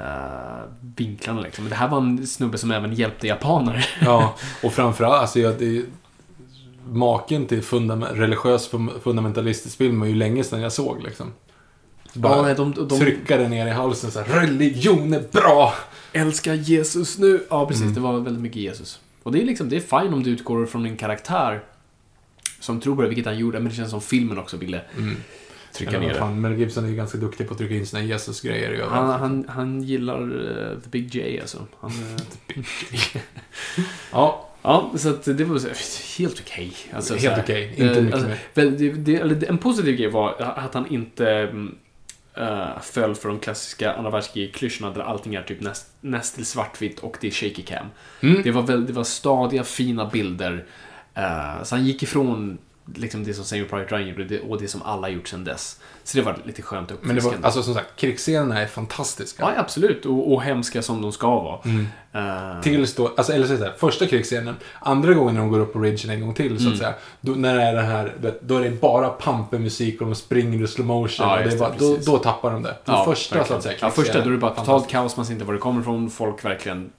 uh, 0.00 0.64
vinklarna 0.96 1.40
liksom. 1.40 1.64
Men 1.64 1.70
det 1.70 1.76
här 1.76 1.88
var 1.88 1.98
en 1.98 2.26
snubbe 2.26 2.58
som 2.58 2.70
även 2.70 2.94
hjälpte 2.94 3.26
japaner. 3.26 3.86
Ja, 4.00 4.34
och 4.62 4.72
framförallt, 4.72 5.20
alltså 5.20 5.40
jag, 5.40 5.58
det, 5.58 5.84
maken 6.88 7.46
till 7.46 7.62
fundam, 7.62 8.04
religiös 8.04 8.72
fun- 8.72 9.00
fundamentalistisk 9.02 9.78
film 9.78 10.00
var 10.00 10.06
ju 10.06 10.14
länge 10.14 10.44
sedan 10.44 10.60
jag 10.60 10.72
såg 10.72 11.02
liksom. 11.02 11.32
Bara 12.12 12.36
Ja, 12.36 12.42
nej, 12.42 12.54
de, 12.54 12.72
de, 12.88 12.98
trycka 12.98 13.36
det 13.36 13.48
ner 13.48 13.66
i 13.66 13.70
halsen 13.70 14.10
så 14.10 14.20
här, 14.20 14.40
religion 14.40 15.12
är 15.12 15.22
bra! 15.32 15.74
Älskar 16.14 16.54
Jesus 16.54 17.18
nu. 17.18 17.44
Ja, 17.50 17.66
precis. 17.66 17.82
Mm. 17.82 17.94
Det 17.94 18.00
var 18.00 18.20
väldigt 18.20 18.42
mycket 18.42 18.62
Jesus. 18.62 19.00
Och 19.22 19.32
det 19.32 19.42
är 19.42 19.44
liksom, 19.44 19.68
det 19.68 19.76
är 19.76 20.00
fine 20.00 20.14
om 20.14 20.22
du 20.22 20.30
utgår 20.30 20.66
från 20.66 20.86
en 20.86 20.96
karaktär 20.96 21.62
som 22.60 22.80
tror 22.80 22.96
på 22.96 23.02
det, 23.02 23.08
vilket 23.08 23.26
han 23.26 23.38
gjorde, 23.38 23.58
men 23.60 23.68
det 23.68 23.74
känns 23.74 23.90
som 23.90 24.00
filmen 24.00 24.38
också 24.38 24.56
ville 24.56 24.80
trycka 25.74 25.92
Ja, 25.92 26.00
ner 26.00 26.14
det. 26.14 26.30
Mel 26.30 26.58
Gibson 26.58 26.84
är 26.84 26.88
ju 26.88 26.96
ganska 26.96 27.18
duktig 27.18 27.48
på 27.48 27.54
att 27.54 27.58
trycka 27.58 27.74
in 27.74 27.86
sina 27.86 28.02
Jesus-grejer 28.02 28.86
Han, 28.90 29.20
han, 29.20 29.44
han 29.48 29.82
gillar 29.82 30.22
eh, 30.22 30.78
The 30.80 30.88
Big 30.88 31.14
J 31.14 31.40
alltså. 31.40 31.66
Han, 31.80 31.90
eh, 31.90 32.56
Ja, 34.12 34.50
ja, 34.62 34.92
så 34.96 35.08
att 35.08 35.24
det 35.24 35.44
var 35.44 35.60
helt 36.18 36.40
okej. 36.40 36.72
Alltså, 36.92 37.14
Helt 37.14 37.38
okej, 37.38 37.70
inte 37.76 37.84
eh, 37.84 38.02
mycket 38.02 38.14
alltså, 38.14 38.28
mer. 38.54 38.70
det, 38.70 38.92
det, 38.92 39.16
eller, 39.16 39.48
En 39.48 39.58
positiv 39.58 39.96
grej 39.96 40.10
var 40.10 40.34
att 40.56 40.74
han 40.74 40.86
inte 40.86 41.54
eh, 42.34 42.80
föll 42.82 43.14
för 43.14 43.28
de 43.28 43.38
klassiska 43.40 43.92
andra 43.92 44.10
världskrig-klyschorna 44.10 44.90
där 44.90 45.00
allting 45.00 45.34
är 45.34 45.42
typ 45.42 45.60
näst, 45.60 45.86
näst 46.00 46.34
till 46.34 46.46
svartvitt 46.46 47.00
och 47.00 47.16
det 47.20 47.26
är 47.26 47.30
shaky 47.30 47.62
cam. 47.62 47.86
Mm. 48.20 48.42
Det, 48.42 48.50
var 48.50 48.62
väl, 48.62 48.86
det 48.86 48.92
var 48.92 49.04
stadiga, 49.04 49.64
fina 49.64 50.06
bilder. 50.06 50.64
Eh, 51.14 51.62
så 51.62 51.74
han 51.74 51.84
gick 51.84 52.02
ifrån 52.02 52.58
liksom 52.94 53.24
det 53.24 53.34
som 53.34 53.44
Samuel 53.44 53.68
Private 53.68 53.96
Ryan 53.96 54.08
gjorde 54.08 54.24
det- 54.24 54.40
och 54.40 54.60
det 54.60 54.68
som 54.68 54.82
alla 54.82 55.08
gjort 55.08 55.28
sedan 55.28 55.44
dess. 55.44 55.80
Så 56.04 56.18
det 56.18 56.24
var 56.24 56.36
lite 56.44 56.62
skönt 56.62 56.90
och 56.90 56.96
men 57.00 57.16
det 57.16 57.22
var, 57.22 57.34
alltså 57.42 57.62
som 57.62 57.74
sagt, 57.74 57.96
krigsscenerna 57.96 58.60
är 58.60 58.66
fantastiska. 58.66 59.42
Ja, 59.42 59.52
absolut. 59.60 60.06
Och, 60.06 60.32
och 60.32 60.42
hemska 60.42 60.82
som 60.82 61.02
de 61.02 61.12
ska 61.12 61.26
vara. 61.26 61.60
Mm. 61.64 61.86
Eh, 62.12 62.60
Tills 62.62 62.94
då, 62.94 63.12
alltså, 63.16 63.32
eller 63.32 63.46
så 63.46 63.56
här, 63.56 63.72
första 63.78 64.06
krigsscenen, 64.06 64.54
andra 64.80 65.14
gången 65.14 65.34
när 65.34 65.40
de 65.40 65.50
går 65.50 65.60
upp 65.60 65.72
på 65.72 65.78
ridgen 65.78 66.10
en 66.10 66.20
gång 66.20 66.34
till, 66.34 66.46
Mm. 66.46 66.58
så 66.58 66.70
att 66.70 66.78
säga. 66.78 66.94
Då, 67.20 67.32
när 67.32 67.54
det 67.56 67.62
är 67.62 67.74
det 67.74 67.82
här, 67.82 68.12
då 68.40 68.56
är 68.56 68.62
det 68.64 68.70
bara 68.70 69.08
pamper 69.08 69.58
musik 69.58 70.00
och 70.00 70.06
de 70.06 70.14
springer 70.14 70.64
i 70.64 70.66
slow 70.66 70.86
motion. 70.86 71.26
Ja, 71.28 71.38
och 71.38 71.44
det 71.44 71.52
är 71.54 71.58
bara, 71.58 71.72
då, 71.78 71.96
då 72.06 72.18
tappar 72.18 72.50
de 72.52 72.62
det. 72.62 72.76
Den 72.84 73.04
första, 73.04 73.34
verkligen. 73.36 73.46
så 73.46 73.54
att 73.54 73.62
säga, 73.62 73.76
Ja, 73.80 73.90
första, 73.90 74.20
då 74.20 74.28
är 74.28 74.32
det 74.32 74.38
bara 74.38 74.54
totalt 74.54 74.88
kaos, 74.88 75.16
man 75.16 75.26
ser 75.26 75.32
inte 75.32 75.44
var 75.44 75.52
det 75.54 75.60
kommer 75.60 75.80
ifrån. 75.80 76.10
Folk 76.10 76.44
verkligen 76.44 76.90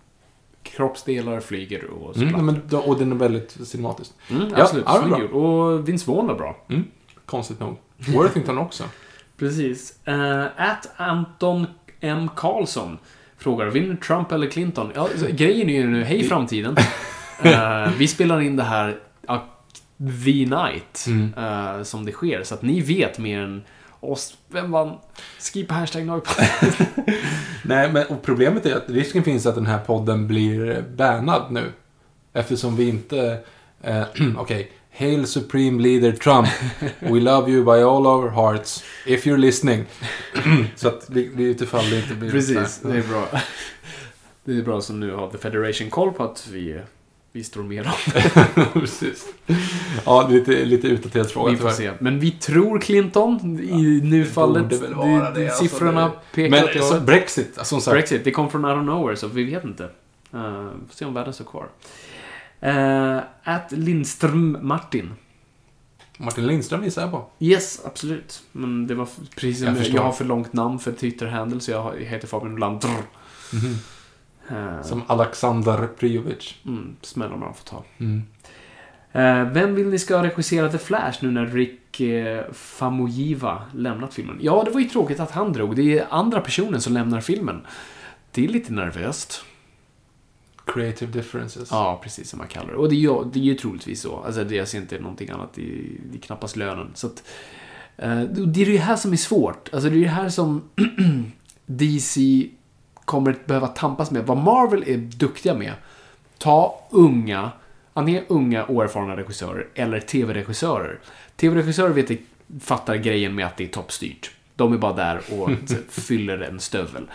kroppsdelar 0.66 1.40
flyger 1.40 1.86
och 1.90 2.16
så 2.16 2.22
Mm, 2.22 2.46
men, 2.46 2.62
och 2.80 2.98
den 3.00 3.12
är 3.12 3.16
väldigt 3.16 3.58
cinematisk. 3.68 4.12
mm, 4.30 4.48
Ja, 4.50 4.62
Absolut, 4.64 4.86
ja, 4.88 5.04
snygg. 5.18 5.34
Och 5.36 5.90
Vince 5.90 6.12
Vaughn 6.12 6.28
var 6.28 6.36
bra. 6.36 6.66
Mm, 6.70 6.84
konstigt 7.26 7.60
nog. 7.60 7.78
Worthington 7.98 8.58
också. 8.58 8.84
Precis. 9.38 10.00
Uh, 10.08 10.46
at 10.58 10.90
Anton 10.98 11.66
M. 12.00 12.30
Karlsson 12.36 12.98
frågar, 13.38 13.66
vinner 13.66 13.96
Trump 13.96 14.32
eller 14.32 14.48
Clinton? 14.48 14.92
Ja, 14.96 15.08
grejen 15.32 15.70
är 15.70 15.74
ju 15.82 15.88
nu, 15.88 16.04
hej 16.04 16.24
framtiden. 16.24 16.76
Eh, 17.44 17.90
vi 17.98 18.08
spelar 18.08 18.42
in 18.42 18.56
det 18.56 18.64
här 18.64 18.98
ja, 19.28 19.46
the 20.26 20.32
night 20.46 21.06
Mm. 21.08 21.34
eh, 21.38 21.84
som 21.84 22.06
det 22.06 22.12
sker, 22.12 22.44
så 22.44 22.54
att 22.56 22.62
ni 22.62 22.82
vet 22.82 23.20
mer 23.20 23.40
än 23.40 23.64
oss. 24.12 24.38
Vem 24.48 24.72
vann? 24.72 24.98
Skriv 25.38 25.68
på 25.68 25.74
hashtag. 25.74 26.06
Nej, 27.64 27.92
men 27.92 28.06
och 28.06 28.22
problemet 28.22 28.66
är 28.66 28.76
att 28.76 28.90
risken 28.90 29.24
finns 29.24 29.46
att 29.46 29.56
den 29.56 29.66
här 29.66 29.80
podden 29.80 30.28
blir 30.28 30.82
bannad 30.82 31.52
nu. 31.52 31.72
Eftersom 32.34 32.76
vi 32.76 32.90
inte... 32.90 33.40
Eh, 33.82 34.04
Okej. 34.38 34.72
Hail 34.98 35.28
Supreme 35.28 35.84
Leader 35.84 36.12
Trump. 36.12 36.48
We 37.00 37.20
love 37.20 37.52
you 37.52 37.64
by 37.64 37.84
all 37.84 38.08
our 38.08 38.30
hearts. 38.30 38.84
If 39.06 39.26
you're 39.26 39.38
listening. 39.38 39.86
så 40.76 40.88
att 40.88 41.10
vi, 41.10 41.32
vi 41.36 41.44
utifall 41.44 41.90
det 41.90 41.98
inte 41.98 42.16
blir... 42.16 42.32
Precis, 42.32 42.80
det 42.84 42.98
är 42.98 43.04
bra. 43.04 43.28
Det 44.44 44.58
är 44.58 44.62
bra 44.62 44.82
som 44.82 45.00
nu 45.00 45.12
har 45.12 45.30
The 45.30 45.38
Federation 45.38 45.90
koll 45.90 46.14
på 46.14 46.24
att 46.24 46.48
vi, 46.52 46.82
vi 47.36 47.44
står 47.44 47.64
med 47.64 47.84
dem. 47.84 47.94
Precis. 48.74 49.26
Ja, 50.06 50.28
lite, 50.28 50.66
lite 50.66 50.88
utdaterad 50.88 51.30
fråga 51.30 51.52
Vi 51.52 51.58
får 51.58 51.70
se. 51.70 51.92
Men 52.00 52.20
vi 52.20 52.32
tror 52.32 52.80
Clinton 52.80 53.60
i 53.60 54.02
nu-fallet. 54.04 54.64
borde 54.64 54.78
väl 54.78 54.94
vara 54.94 55.32
det, 55.32 55.48
alltså, 55.48 55.64
siffrorna 55.64 56.06
det- 56.08 56.14
pekar 56.32 56.50
Men 56.50 56.64
åt 56.64 56.88
så, 56.88 56.94
det. 56.94 57.00
Brexit, 57.00 57.60
som 57.64 57.82
sagt. 57.82 57.94
Brexit, 57.96 58.24
det 58.24 58.32
kom 58.32 58.50
från 58.50 58.66
out 58.66 58.78
of 58.78 58.86
nowhere, 58.86 59.16
så 59.16 59.28
vi 59.28 59.44
vet 59.44 59.64
inte. 59.64 59.84
Uh, 59.84 59.90
får 60.88 60.96
se 60.96 61.06
om 61.06 61.14
världen 61.14 61.34
står 61.34 61.46
kvar. 61.46 61.68
Uh, 62.66 63.22
at 63.44 63.72
Lindström 63.72 64.58
Martin. 64.62 65.14
Martin 66.18 66.48
Lindström 66.48 66.84
gissar 66.84 67.02
jag 67.02 67.12
på. 67.12 67.30
Yes, 67.40 67.82
absolut. 67.86 68.44
Men 68.52 68.88
det 68.88 68.96
var 68.96 69.08
precis 69.36 69.60
som 69.60 69.76
Jag 69.76 69.86
jag, 69.88 70.02
har 70.02 70.12
för 70.12 70.26
långt 70.26 70.54
namn 70.54 70.80
för 70.80 70.92
Twitter-handle, 70.92 71.60
så 71.60 71.72
jag 71.72 71.94
heter 72.00 72.28
Fabian 72.28 72.56
Landr. 72.56 72.88
Mhm. 73.54 73.76
Uh, 74.52 74.82
Som 74.82 75.04
Alexander 75.08 75.88
Prijovic. 75.88 76.56
mm, 76.66 76.96
smällar 77.02 77.38
man 77.38 77.54
får 77.54 77.64
ta. 77.64 77.84
Mm. 77.98 78.24
Eh, 79.16 79.44
vem 79.52 79.76
vill 79.76 79.88
ni 79.88 80.00
ska 80.00 80.24
regissera 80.24 80.70
The 80.70 80.78
Flash 80.78 81.18
nu 81.22 81.32
när 81.32 81.46
Rick 81.46 82.00
eh, 82.02 82.44
Famuyiwa 82.54 83.62
lämnat 83.74 84.14
filmen? 84.14 84.38
Ja, 84.42 84.64
det 84.66 84.72
var 84.72 84.80
ju 84.80 84.90
tråkigt 84.90 85.20
att 85.20 85.32
han 85.32 85.54
drog. 85.54 85.76
Det 85.76 86.00
är 86.00 86.08
andra 86.10 86.42
personen 86.42 86.82
som 86.82 86.94
lämnar 86.94 87.22
filmen. 87.22 87.62
Det 88.32 88.44
är 88.44 88.48
lite 88.48 88.74
nervöst. 88.74 89.46
Creative 90.66 91.12
differences. 91.12 91.72
Ja, 91.72 92.00
precis 92.04 92.30
som 92.30 92.38
man 92.40 92.48
kallar 92.48 92.72
det. 92.72 92.78
Och 92.78 92.90
det 92.90 92.96
är 92.96 93.00
ju, 93.00 93.24
det 93.24 93.40
är 93.40 93.44
ju 93.44 93.56
troligtvis 93.56 94.02
så. 94.02 94.18
Alltså, 94.18 94.44
det, 94.44 94.56
jag 94.56 94.68
ser 94.68 94.78
inte 94.78 95.00
någonting 95.00 95.30
annat. 95.30 95.54
Det 95.54 95.62
är, 95.62 95.84
det 96.12 96.18
är 96.18 96.22
knappast 96.22 96.56
lönen. 96.56 96.92
Så 96.94 97.08
att, 97.08 97.24
eh, 97.98 98.22
det 98.22 98.62
är 98.62 98.66
det 98.66 98.78
här 98.78 98.96
som 98.96 99.14
är 99.14 99.18
svårt. 99.18 99.70
Alltså, 99.74 99.90
det 99.90 99.96
är 99.96 100.02
det 100.02 100.08
här 100.08 100.30
som 100.30 100.62
DC 101.66 102.50
kommer 103.06 103.32
att 103.32 103.46
behöva 103.46 103.68
tampas 103.68 104.12
med. 104.12 104.26
Vad 104.26 104.38
Marvel 104.38 104.84
är 104.88 104.98
duktiga 104.98 105.54
med. 105.54 105.74
Ta 106.38 106.88
unga, 106.90 107.52
antingen 107.94 108.24
unga 108.28 108.66
oerfarna 108.66 109.18
regissörer 109.18 109.68
eller 109.76 110.00
tv-regissörer. 110.00 111.00
Tv-regissörer 111.36 111.90
vet 111.94 112.20
fattar 112.62 112.96
grejen 112.96 113.36
med 113.36 113.46
att 113.46 113.58
det 113.58 113.64
är 113.64 113.68
toppstyrt. 113.68 114.32
De 114.56 114.74
är 114.74 114.78
bara 114.78 114.94
där 114.94 115.22
och 115.32 115.50
fyller 115.90 116.40
en 116.40 116.60
stövel. 116.60 117.08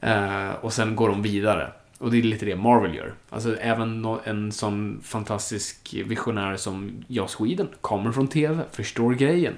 Eh, 0.00 0.50
och 0.60 0.72
sen 0.72 0.96
går 0.96 1.08
de 1.08 1.22
vidare. 1.22 1.72
Och 1.98 2.10
det 2.10 2.18
är 2.18 2.22
lite 2.22 2.46
det 2.46 2.56
Marvel 2.56 2.94
gör. 2.94 3.14
Alltså 3.30 3.56
även 3.56 4.06
en 4.24 4.52
sån 4.52 5.00
fantastisk 5.02 5.94
visionär 6.06 6.56
som 6.56 7.04
Joss 7.06 7.40
Whedon 7.40 7.68
kommer 7.80 8.12
från 8.12 8.28
TV, 8.28 8.62
förstår 8.70 9.14
grejen. 9.14 9.54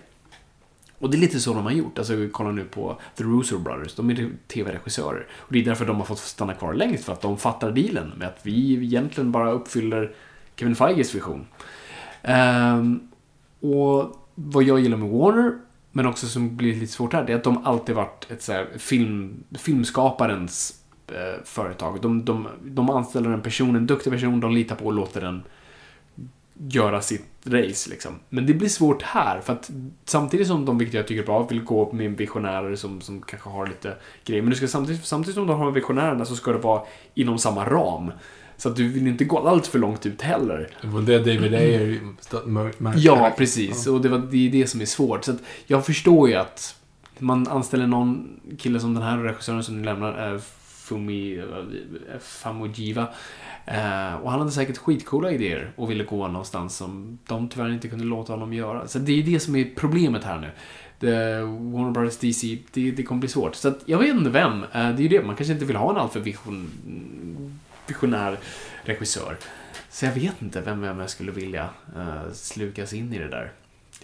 Och 1.04 1.10
det 1.10 1.16
är 1.16 1.20
lite 1.20 1.40
så 1.40 1.54
de 1.54 1.64
har 1.64 1.72
gjort. 1.72 1.98
Alltså 1.98 2.28
kolla 2.32 2.50
nu 2.50 2.64
på 2.64 3.00
The 3.16 3.24
Russo 3.24 3.58
Brothers, 3.58 3.94
de 3.94 4.10
är 4.10 4.30
TV-regissörer. 4.48 5.26
Och 5.36 5.52
det 5.52 5.58
är 5.58 5.64
därför 5.64 5.86
de 5.86 5.96
har 5.96 6.04
fått 6.04 6.18
stanna 6.18 6.54
kvar 6.54 6.74
längst, 6.74 7.04
för 7.04 7.12
att 7.12 7.20
de 7.20 7.38
fattar 7.38 7.72
dealen 7.72 8.12
med 8.16 8.28
att 8.28 8.38
vi 8.42 8.84
egentligen 8.84 9.32
bara 9.32 9.50
uppfyller 9.50 10.12
Kevin 10.56 10.74
Feiges 10.76 11.14
vision. 11.14 11.46
Um, 12.22 13.08
och 13.60 14.16
vad 14.34 14.64
jag 14.64 14.80
gillar 14.80 14.96
med 14.96 15.08
Warner, 15.08 15.58
men 15.92 16.06
också 16.06 16.26
som 16.26 16.56
blir 16.56 16.74
lite 16.74 16.92
svårt 16.92 17.12
här, 17.12 17.24
det 17.24 17.32
är 17.32 17.36
att 17.36 17.44
de 17.44 17.66
alltid 17.66 17.94
varit 17.94 18.30
ett 18.30 18.42
så 18.42 18.52
här 18.52 18.66
film, 18.78 19.44
filmskaparens 19.58 20.80
eh, 21.08 21.44
företag. 21.44 22.00
De, 22.02 22.24
de, 22.24 22.48
de 22.62 22.90
anställer 22.90 23.30
en 23.30 23.42
person, 23.42 23.76
en 23.76 23.86
duktig 23.86 24.12
person, 24.12 24.40
de 24.40 24.52
litar 24.52 24.76
på 24.76 24.84
och 24.84 24.92
låter 24.92 25.20
den 25.20 25.42
göra 26.58 27.00
sitt 27.00 27.24
race 27.44 27.90
liksom. 27.90 28.12
Men 28.28 28.46
det 28.46 28.54
blir 28.54 28.68
svårt 28.68 29.02
här, 29.02 29.40
för 29.40 29.52
att 29.52 29.70
samtidigt 30.04 30.46
som 30.46 30.64
de, 30.64 30.78
vilket 30.78 30.94
jag 30.94 31.06
tycker 31.06 31.22
är 31.22 31.26
bra, 31.26 31.46
vill 31.46 31.62
gå 31.62 31.92
med 31.92 32.16
visionärer 32.16 32.76
som, 32.76 33.00
som 33.00 33.22
kanske 33.22 33.50
har 33.50 33.66
lite 33.66 33.94
grejer, 34.24 34.42
men 34.42 34.50
du 34.50 34.56
ska 34.56 34.68
samtidigt, 34.68 35.04
samtidigt 35.04 35.34
som 35.34 35.46
de 35.46 35.60
har 35.60 35.70
visionärerna 35.70 36.24
så 36.24 36.36
ska 36.36 36.52
det 36.52 36.58
vara 36.58 36.82
inom 37.14 37.38
samma 37.38 37.64
ram. 37.64 38.12
Så 38.56 38.68
att 38.68 38.76
du 38.76 38.88
vill 38.88 39.06
inte 39.06 39.24
gå 39.24 39.48
allt 39.48 39.66
för 39.66 39.78
långt 39.78 40.06
ut 40.06 40.22
heller. 40.22 40.68
Det 40.80 40.86
var 40.86 41.02
det 41.02 41.18
David 41.18 41.54
Ayer 41.54 42.00
märkte. 42.46 43.00
Ja, 43.00 43.34
precis. 43.38 43.86
Och 43.86 44.00
det, 44.00 44.08
var, 44.08 44.18
det 44.18 44.46
är 44.46 44.50
det 44.50 44.66
som 44.66 44.80
är 44.80 44.86
svårt. 44.86 45.24
Så 45.24 45.30
att 45.30 45.38
jag 45.66 45.86
förstår 45.86 46.28
ju 46.28 46.34
att 46.34 46.76
man 47.18 47.48
anställer 47.48 47.86
någon 47.86 48.40
kille 48.58 48.80
som 48.80 48.94
den 48.94 49.02
här 49.02 49.18
regissören 49.18 49.64
som 49.64 49.78
ni 49.78 49.84
lämnar 49.84 50.12
är 50.12 50.40
Fumi, 50.84 51.38
eh, 51.38 52.18
Famujiva. 52.20 53.08
Eh, 53.66 54.14
och 54.14 54.30
han 54.30 54.40
hade 54.40 54.50
säkert 54.52 54.76
skitcoola 54.78 55.30
idéer 55.30 55.72
och 55.76 55.90
ville 55.90 56.04
gå 56.04 56.28
någonstans 56.28 56.76
som 56.76 57.18
de 57.26 57.48
tyvärr 57.48 57.70
inte 57.72 57.88
kunde 57.88 58.04
låta 58.04 58.32
honom 58.32 58.52
göra. 58.52 58.88
Så 58.88 58.98
det 58.98 59.12
är 59.12 59.22
det 59.22 59.40
som 59.40 59.56
är 59.56 59.70
problemet 59.76 60.24
här 60.24 60.38
nu. 60.40 60.50
The 61.00 61.40
Warner 61.40 61.90
Brothers 61.90 62.16
DC, 62.18 62.58
det, 62.72 62.90
det 62.90 63.02
kommer 63.02 63.20
bli 63.20 63.28
svårt. 63.28 63.54
Så 63.54 63.68
att, 63.68 63.78
jag 63.86 63.98
vet 63.98 64.08
inte 64.16 64.30
vem. 64.30 64.62
Eh, 64.62 64.68
det 64.72 64.78
är 64.78 64.92
ju 65.00 65.08
det, 65.08 65.22
man 65.22 65.36
kanske 65.36 65.52
inte 65.52 65.64
vill 65.64 65.76
ha 65.76 65.90
en 65.90 65.96
alltför 65.96 66.20
vision, 66.20 66.70
visionär 67.86 68.38
regissör. 68.82 69.36
Så 69.90 70.04
jag 70.06 70.12
vet 70.12 70.42
inte 70.42 70.60
vem, 70.60 70.80
vem 70.80 70.98
jag 71.00 71.10
skulle 71.10 71.32
vilja 71.32 71.68
uh, 71.96 72.32
slukas 72.32 72.92
in 72.92 73.12
i 73.12 73.18
det 73.18 73.28
där. 73.28 73.52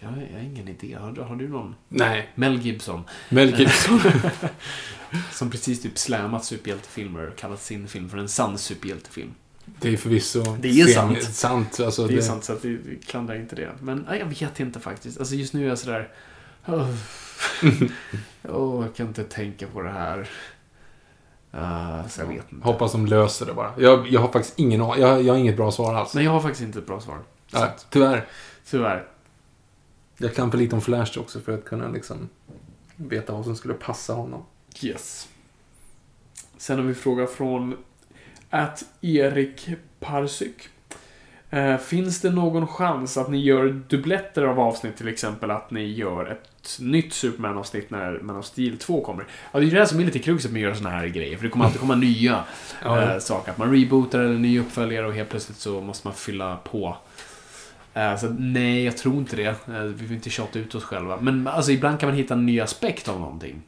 Jag, 0.00 0.08
har- 0.08 0.22
jag 0.32 0.38
har 0.38 0.44
ingen 0.44 0.68
idé. 0.68 0.96
Har, 1.00 1.16
har 1.24 1.36
du 1.36 1.48
någon? 1.48 1.74
Nej. 1.88 2.28
Mel 2.34 2.58
Gibson. 2.60 3.02
Mel 3.28 3.60
Gibson. 3.60 4.00
Som 5.32 5.50
precis 5.50 5.82
typ 5.82 5.98
slammat 5.98 6.44
superhjältefilmer 6.44 7.28
och 7.28 7.36
kallat 7.36 7.62
sin 7.62 7.88
film 7.88 8.08
för 8.08 8.18
en 8.18 8.28
sann 8.28 8.58
superhjältefilm. 8.58 9.34
Det 9.80 9.92
är 9.92 9.96
förvisso... 9.96 10.56
Det 10.60 10.80
är 10.80 10.86
sant. 10.86 11.22
sant 11.22 11.80
alltså, 11.80 12.06
Det 12.06 12.14
är 12.14 12.20
sant, 12.20 12.44
så 12.44 12.52
att 12.52 12.64
vi 12.64 12.76
vi 12.76 12.96
klandrar 12.96 13.36
inte 13.36 13.56
det. 13.56 13.70
Men 13.80 14.06
nej, 14.08 14.18
jag 14.18 14.26
vet 14.26 14.60
inte 14.60 14.80
faktiskt. 14.80 15.18
Alltså 15.18 15.34
just 15.34 15.52
nu 15.52 15.64
är 15.64 15.68
jag 15.68 15.78
sådär... 15.78 16.08
Åh, 16.66 16.90
Åh, 18.48 18.84
jag 18.84 18.94
kan 18.94 19.06
inte 19.06 19.24
tänka 19.24 19.66
på 19.66 19.80
det 19.82 19.90
här. 19.90 20.30
Uh, 21.54 22.08
så 22.08 22.20
jag 22.20 22.26
vet 22.26 22.52
inte. 22.52 22.66
Hoppas 22.66 22.92
de 22.92 23.06
löser 23.06 23.46
det 23.46 23.54
bara. 23.54 23.72
Jag, 23.78 24.08
jag 24.08 24.20
har 24.20 24.28
faktiskt 24.28 24.58
ingen. 24.58 24.80
Jag, 24.80 25.22
jag 25.22 25.32
har 25.32 25.38
inget 25.38 25.56
bra 25.56 25.70
svar 25.70 25.94
alls. 25.94 26.14
Nej, 26.14 26.24
jag 26.24 26.30
har 26.30 26.40
faktiskt 26.40 26.62
inte 26.62 26.78
ett 26.78 26.86
bra 26.86 27.00
svar. 27.00 27.18
Nej, 27.52 27.62
att, 27.62 27.86
tyvärr. 27.90 28.26
tyvärr. 28.70 29.08
Jag 30.18 30.34
kan 30.34 30.50
för 30.50 30.58
lite 30.58 30.74
om 30.74 30.80
Flash 30.80 31.18
också 31.18 31.40
för 31.40 31.52
att 31.52 31.64
kunna 31.64 31.88
liksom 31.88 32.28
veta 32.96 33.32
vad 33.32 33.44
som 33.44 33.56
skulle 33.56 33.74
passa 33.74 34.12
honom. 34.12 34.42
Yes. 34.82 35.28
Sen 36.58 36.78
har 36.78 36.84
vi 36.84 36.94
fråga 36.94 37.26
från 37.26 37.76
att 38.50 38.84
Erik 39.00 39.68
Parsyk. 40.00 40.68
Eh, 41.50 41.76
finns 41.76 42.20
det 42.20 42.30
någon 42.30 42.66
chans 42.66 43.16
att 43.16 43.30
ni 43.30 43.38
gör 43.38 43.68
dubbletter 43.88 44.42
av 44.42 44.60
avsnitt, 44.60 44.96
till 44.96 45.08
exempel 45.08 45.50
att 45.50 45.70
ni 45.70 45.92
gör 45.92 46.26
ett 46.26 46.78
nytt 46.80 47.12
Superman-avsnitt 47.12 47.90
när 47.90 48.18
Man 48.22 48.36
of 48.36 48.46
Steel 48.46 48.78
2 48.78 49.04
kommer? 49.04 49.24
Ja, 49.52 49.58
det 49.58 49.64
är 49.64 49.70
ju 49.70 49.78
det 49.78 49.86
som 49.86 50.00
är 50.00 50.04
lite 50.04 50.18
kruxet 50.18 50.52
med 50.52 50.58
att 50.58 50.62
göra 50.62 50.74
såna 50.74 50.90
här 50.90 51.06
grejer, 51.06 51.36
för 51.36 51.44
det 51.44 51.50
kommer 51.50 51.64
alltid 51.64 51.80
komma 51.80 51.94
nya 51.94 52.44
eh, 52.84 53.18
saker. 53.18 53.52
Att 53.52 53.58
man 53.58 53.72
rebootar 53.72 54.20
eller 54.20 54.38
ny 54.38 54.60
uppföljare 54.60 55.06
och 55.06 55.14
helt 55.14 55.28
plötsligt 55.28 55.58
så 55.58 55.80
måste 55.80 56.06
man 56.06 56.14
fylla 56.14 56.56
på. 56.56 56.96
Eh, 57.94 58.16
så 58.16 58.28
nej, 58.38 58.84
jag 58.84 58.96
tror 58.96 59.16
inte 59.16 59.36
det. 59.36 59.68
Eh, 59.68 59.82
vi 59.82 60.06
vill 60.06 60.16
inte 60.16 60.30
tjata 60.30 60.58
ut 60.58 60.74
oss 60.74 60.84
själva. 60.84 61.18
Men 61.20 61.46
alltså, 61.46 61.72
ibland 61.72 62.00
kan 62.00 62.08
man 62.08 62.16
hitta 62.16 62.34
en 62.34 62.46
ny 62.46 62.60
aspekt 62.60 63.08
av 63.08 63.20
någonting. 63.20 63.62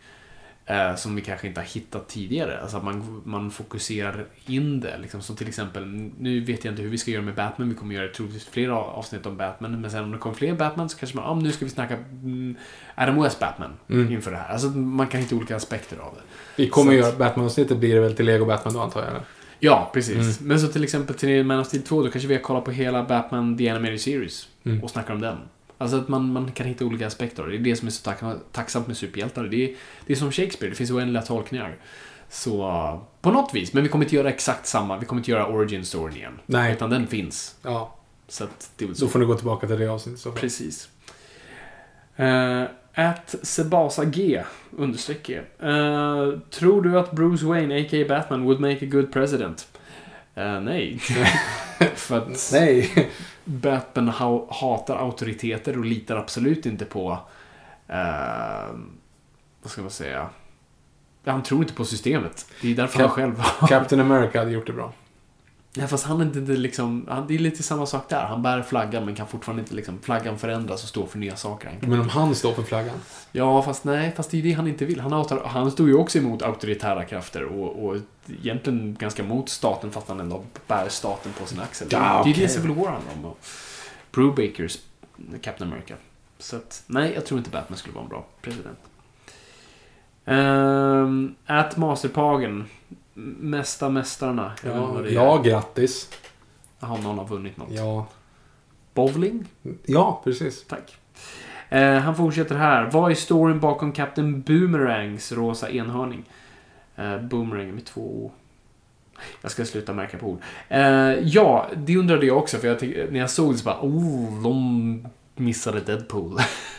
Eh, 0.66 0.94
som 0.94 1.14
vi 1.14 1.22
kanske 1.22 1.46
inte 1.46 1.60
har 1.60 1.66
hittat 1.66 2.08
tidigare. 2.08 2.60
Alltså 2.60 2.76
att 2.76 2.84
man, 2.84 3.22
man 3.24 3.50
fokuserar 3.50 4.26
in 4.46 4.80
det. 4.80 4.98
Liksom. 4.98 5.22
Som 5.22 5.36
till 5.36 5.48
exempel, 5.48 5.86
nu 6.18 6.40
vet 6.40 6.64
jag 6.64 6.72
inte 6.72 6.82
hur 6.82 6.90
vi 6.90 6.98
ska 6.98 7.10
göra 7.10 7.22
med 7.22 7.34
Batman. 7.34 7.68
Vi 7.68 7.74
kommer 7.74 7.94
göra 7.94 8.08
troligtvis 8.08 8.44
fler 8.46 8.68
avsnitt 8.68 9.26
om 9.26 9.36
Batman. 9.36 9.80
Men 9.80 9.90
sen 9.90 10.04
om 10.04 10.12
det 10.12 10.18
kommer 10.18 10.36
fler 10.36 10.54
Batman 10.54 10.88
så 10.88 10.98
kanske 10.98 11.16
man, 11.16 11.24
ah, 11.26 11.34
nu 11.34 11.52
ska 11.52 11.64
vi 11.64 11.70
snacka 11.70 11.96
mm, 11.96 12.56
Adam 12.94 13.22
West 13.22 13.38
Batman 13.38 13.70
inför 13.88 14.30
det 14.30 14.36
här. 14.36 14.52
Alltså 14.52 14.68
man 14.68 15.06
kan 15.06 15.20
hitta 15.20 15.36
olika 15.36 15.56
aspekter 15.56 15.96
av 15.96 16.14
det. 16.14 16.22
Vi 16.56 16.68
kommer 16.68 16.92
Så 16.92 16.98
göra 16.98 17.16
Batman-avsnittet 17.16 17.78
blir 17.78 17.94
det 17.94 18.00
väl 18.00 18.14
till 18.16 18.26
Lego 18.26 18.44
Batman 18.44 18.74
då 18.74 18.80
antar 18.80 19.00
jag? 19.00 19.10
eller? 19.10 19.22
Ja, 19.58 19.90
precis. 19.94 20.40
Men 20.40 20.60
så 20.60 20.68
till 20.68 20.84
exempel 20.84 21.16
till 21.16 21.44
Man 21.44 21.60
of 21.60 21.66
Steel 21.66 21.82
2, 21.82 22.02
då 22.02 22.10
kanske 22.10 22.28
vi 22.28 22.34
har 22.34 22.42
kollat 22.42 22.64
på 22.64 22.70
hela 22.70 23.02
Batman 23.04 23.58
The 23.58 23.68
Animated 23.68 24.00
Series 24.00 24.48
och 24.82 24.90
snackar 24.90 25.14
om 25.14 25.20
den. 25.20 25.36
Alltså 25.82 25.96
att 25.96 26.08
man, 26.08 26.32
man 26.32 26.52
kan 26.52 26.66
hitta 26.66 26.84
olika 26.84 27.06
aspekter 27.06 27.46
det. 27.46 27.56
Är 27.56 27.58
det 27.58 27.76
som 27.76 27.88
är 27.88 27.92
så 27.92 28.02
tack, 28.02 28.20
tacksamt 28.52 28.86
med 28.86 28.96
superhjältar. 28.96 29.44
Det 29.44 29.64
är, 29.64 29.74
det 30.06 30.12
är 30.12 30.16
som 30.16 30.32
Shakespeare, 30.32 30.70
det 30.70 30.76
finns 30.76 30.90
oändliga 30.90 31.22
tolkningar. 31.22 31.76
Så 32.28 32.68
uh, 32.68 33.02
på 33.20 33.30
något 33.30 33.54
vis, 33.54 33.72
men 33.72 33.82
vi 33.82 33.88
kommer 33.88 34.04
inte 34.04 34.16
göra 34.16 34.28
exakt 34.28 34.66
samma. 34.66 34.98
Vi 34.98 35.06
kommer 35.06 35.20
inte 35.20 35.30
göra 35.30 35.46
origin 35.46 35.84
storyn 35.84 36.16
igen. 36.16 36.40
Nej. 36.46 36.72
Utan 36.72 36.90
den 36.90 37.06
finns. 37.06 37.56
Ja, 37.62 37.96
Så 38.28 38.44
att 38.44 38.70
det 38.76 38.84
är 38.84 38.86
väl 38.86 38.94
då 38.94 39.00
så. 39.00 39.08
får 39.08 39.18
ni 39.18 39.24
gå 39.24 39.34
tillbaka 39.34 39.66
till 39.66 39.78
det 39.78 39.88
avsnittet. 39.88 40.20
Så. 40.20 40.32
Precis. 40.32 40.88
Uh, 42.20 42.64
at 42.94 43.34
Sebasa 43.42 44.04
G 44.04 44.42
understreck 44.70 45.30
uh, 45.30 46.38
Tror 46.50 46.82
du 46.82 46.98
att 46.98 47.12
Bruce 47.12 47.46
Wayne, 47.46 47.80
a.k.a. 47.80 48.04
Batman, 48.08 48.44
would 48.44 48.60
make 48.60 48.84
a 48.84 48.88
good 48.90 49.12
president? 49.12 49.68
Eh, 50.34 50.60
nej. 50.60 50.98
För 51.94 52.18
att 52.18 52.50
Nej. 52.52 53.08
Batman 53.44 54.08
ha, 54.08 54.46
hatar 54.50 54.96
auktoriteter 54.96 55.78
och 55.78 55.84
litar 55.84 56.16
absolut 56.16 56.66
inte 56.66 56.84
på... 56.84 57.18
eh, 57.88 58.74
vad 59.62 59.70
ska 59.70 59.82
man 59.82 59.90
säga? 59.90 60.28
Han 61.24 61.42
tror 61.42 61.62
inte 61.62 61.74
på 61.74 61.84
systemet. 61.84 62.46
Det 62.62 62.70
är 62.70 62.74
därför 62.74 62.98
Cap- 62.98 63.06
han 63.06 63.10
själv 63.10 63.38
har... 63.38 63.68
Captain 63.68 64.00
America 64.00 64.38
hade 64.38 64.50
gjort 64.50 64.66
det 64.66 64.72
bra. 64.72 64.92
Ja, 65.74 65.86
fast 65.86 66.04
han 66.04 66.20
är 66.20 66.24
inte 66.24 66.38
inte 66.38 66.52
liksom... 66.52 67.06
Han, 67.08 67.26
det 67.26 67.34
är 67.34 67.38
lite 67.38 67.62
samma 67.62 67.86
sak 67.86 68.08
där. 68.08 68.24
Han 68.24 68.42
bär 68.42 68.62
flaggan 68.62 69.04
men 69.04 69.14
kan 69.14 69.26
fortfarande 69.26 69.62
inte 69.62 69.74
liksom... 69.74 69.98
Flaggan 70.02 70.38
förändras 70.38 70.82
och 70.82 70.88
står 70.88 71.06
för 71.06 71.18
nya 71.18 71.36
saker. 71.36 71.78
Men 71.80 72.00
om 72.00 72.08
han 72.08 72.34
står 72.34 72.52
för 72.52 72.62
flaggan. 72.62 72.96
Ja, 73.32 73.62
fast 73.62 73.84
nej, 73.84 74.12
fast 74.16 74.30
det 74.30 74.38
är 74.38 74.42
det 74.42 74.52
han 74.52 74.68
inte 74.68 74.84
vill. 74.84 75.00
Han, 75.00 75.12
har, 75.12 75.44
han 75.46 75.70
stod 75.70 75.88
ju 75.88 75.94
också 75.94 76.18
emot 76.18 76.42
auktoritära 76.42 77.04
krafter 77.04 77.44
och, 77.44 77.84
och 77.84 77.96
egentligen 78.42 78.96
ganska 79.00 79.22
mot 79.22 79.48
staten 79.48 79.90
fast 79.90 80.08
han 80.08 80.20
ändå 80.20 80.44
bär 80.66 80.88
staten 80.88 81.32
på 81.32 81.46
sin 81.46 81.60
axel. 81.60 81.88
Ja, 81.90 82.22
Det 82.24 82.30
är 82.30 82.34
det 82.34 82.48
Civil 82.48 82.70
War 82.70 82.90
handlar 82.90 83.12
om. 83.12 83.24
Och 83.24 83.38
Brubakers 84.12 84.78
Captain 85.40 85.72
America. 85.72 85.94
Så 86.38 86.56
att, 86.56 86.82
nej, 86.86 87.12
jag 87.14 87.26
tror 87.26 87.38
inte 87.38 87.50
Batman 87.50 87.78
skulle 87.78 87.94
vara 87.94 88.04
en 88.04 88.10
bra 88.10 88.24
president. 88.42 88.78
Um, 90.24 91.34
at 91.46 91.76
Masterpagen. 91.76 92.64
Mesta 93.40 93.88
mästarna. 93.88 94.52
Jag 94.64 94.76
Ja, 94.76 95.00
det 95.02 95.08
är. 95.08 95.12
ja, 95.12 95.42
grattis. 95.44 96.10
Jaha, 96.80 96.96
någon 96.96 97.18
har 97.18 97.24
vunnit 97.26 97.56
något. 97.56 97.68
Ja. 97.70 98.06
Bowling? 98.94 99.44
ja, 99.84 100.20
precis. 100.24 100.64
Tack. 100.68 100.96
Eh, 101.68 101.98
han 101.98 102.16
fortsätter 102.16 102.54
här. 102.54 102.90
Vad 102.92 103.10
är 103.10 103.14
storyn 103.14 103.60
bakom 103.60 103.92
Captain 103.92 104.42
Boomerangs 104.42 105.32
rosa 105.32 105.70
enhörning? 105.70 106.24
Eh, 106.96 107.18
boomerang 107.20 107.70
med 107.74 107.84
två 107.84 108.00
O. 108.00 108.32
Jag 109.42 109.50
ska 109.50 109.64
sluta 109.64 109.92
märka 109.92 110.18
på 110.18 110.26
ord. 110.26 110.40
Eh, 110.68 110.80
ja, 111.22 111.68
det 111.76 111.96
undrade 111.96 112.26
jag 112.26 112.38
också. 112.38 112.58
För 112.58 112.68
jag 112.68 112.82
när 113.12 113.20
jag 113.20 113.30
såg 113.30 113.52
det 113.52 113.58
så 113.58 113.64
bara, 113.64 113.78
oh, 113.82 114.42
de 114.42 115.08
missade 115.42 115.80
Deadpool. 115.80 116.38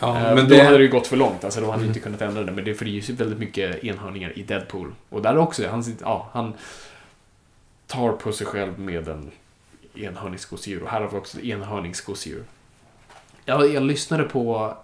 Ja, 0.00 0.16
Eh, 0.16 0.22
men 0.22 0.34
men 0.34 0.48
det- 0.48 0.56
då 0.58 0.64
hade 0.64 0.76
det 0.78 0.82
ju 0.84 0.90
gått 0.90 1.06
för 1.06 1.16
långt. 1.16 1.44
Alltså, 1.44 1.60
då 1.60 1.70
hade 1.70 1.82
de 1.82 1.88
inte 1.88 2.00
kunnat 2.00 2.22
ändra 2.22 2.44
det. 2.44 2.52
Men 2.52 2.64
det 2.64 2.74
för 2.74 2.84
det 2.84 2.90
är 2.90 3.10
ju 3.10 3.14
väldigt 3.14 3.38
mycket 3.38 3.84
enhörningar 3.84 4.38
i 4.38 4.42
Deadpool. 4.42 4.94
Och 5.08 5.22
där 5.22 5.36
också, 5.38 5.68
han, 5.68 5.84
ja, 6.00 6.28
han 6.32 6.52
tar 7.86 8.12
på 8.12 8.32
sig 8.32 8.46
själv 8.46 8.78
med 8.78 9.08
en 9.08 9.30
enhörningsgosedjur. 9.94 10.82
Och 10.82 10.88
här 10.90 11.00
har 11.00 11.08
vi 11.10 11.16
också 11.16 11.40
enhörningsgosedjur. 11.40 12.42
Jag, 13.44 13.74
jag 13.74 13.82
lyssnade 13.82 14.24
på 14.24 14.76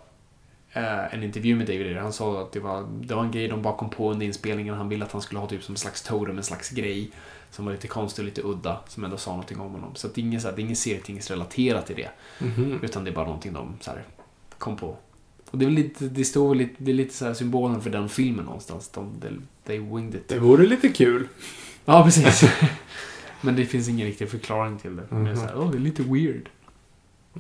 eh, 0.73 1.15
en 1.15 1.23
intervju 1.23 1.57
med 1.57 1.67
David 1.67 1.87
Ayer. 1.87 2.01
Han 2.01 2.13
sa 2.13 2.43
att 2.43 2.53
det 2.53 2.61
var, 2.61 2.83
det 2.91 3.15
var 3.15 3.23
en 3.23 3.31
grej 3.31 3.49
de 3.49 3.63
bakom 3.63 3.91
på 3.91 4.11
under 4.11 4.27
inspelningen. 4.27 4.75
Han 4.75 4.89
ville 4.89 5.05
att 5.05 5.13
han 5.13 5.23
skulle 5.23 5.41
ha 5.41 5.47
typ 5.49 5.63
som 5.63 5.73
en 5.73 5.77
slags 5.79 6.03
totem, 6.03 6.39
en 6.39 6.45
slags 6.45 6.71
grej. 6.71 7.11
Som 7.53 7.65
var 7.65 7.73
lite 7.73 7.89
konstig 7.89 8.23
och 8.23 8.27
lite 8.27 8.43
udda. 8.43 8.81
Som 8.89 9.05
ändå 9.05 9.17
sa 9.17 9.31
någonting 9.31 9.61
om 9.61 9.73
honom. 9.73 9.95
Så 9.95 10.09
det 10.09 10.21
är 10.21 10.23
inget, 10.23 10.43
så 10.43 10.49
här, 10.49 10.57
det 10.57 10.63
är 10.63 10.65
inget 10.65 10.79
serietidningsrelaterat 10.79 11.87
till 11.87 11.97
det. 11.97 12.11
Utan 12.83 13.05
det 13.05 13.11
är 13.11 13.15
bara 13.15 13.27
någonting 13.27 13.53
de 13.53 13.75
så 13.81 13.91
här, 13.91 14.05
kom 14.59 14.77
på. 14.77 14.97
Och 15.51 15.59
det 15.59 15.67
är 15.67 15.71
lite, 15.71 16.05
det 16.05 16.25
står 16.25 16.49
väl 16.49 16.59
lite, 16.59 16.75
det 16.79 16.91
är 16.91 16.95
lite 16.95 17.15
så 17.15 17.25
här 17.25 17.35
symbolen 17.35 17.81
för 17.81 17.91
den 17.91 18.09
filmen 18.09 18.45
någonstans. 18.45 18.89
De, 18.89 19.21
they, 19.21 19.31
they 19.65 19.79
winged 19.79 20.15
it. 20.15 20.29
Det 20.29 20.39
vore 20.39 20.67
lite 20.67 20.89
kul. 20.89 21.29
Ja, 21.85 22.05
precis. 22.05 22.51
Men 23.41 23.57
det 23.57 23.65
finns 23.65 23.89
ingen 23.89 24.07
riktig 24.07 24.31
förklaring 24.31 24.79
till 24.79 24.97
det. 24.97 25.03
Men 25.09 25.25
det 25.25 25.31
är 25.31 25.35
så 25.35 25.43
här, 25.43 25.55
oh, 25.55 25.71
det 25.71 25.79
är 25.79 25.81
lite 25.81 26.03
weird. 26.03 26.49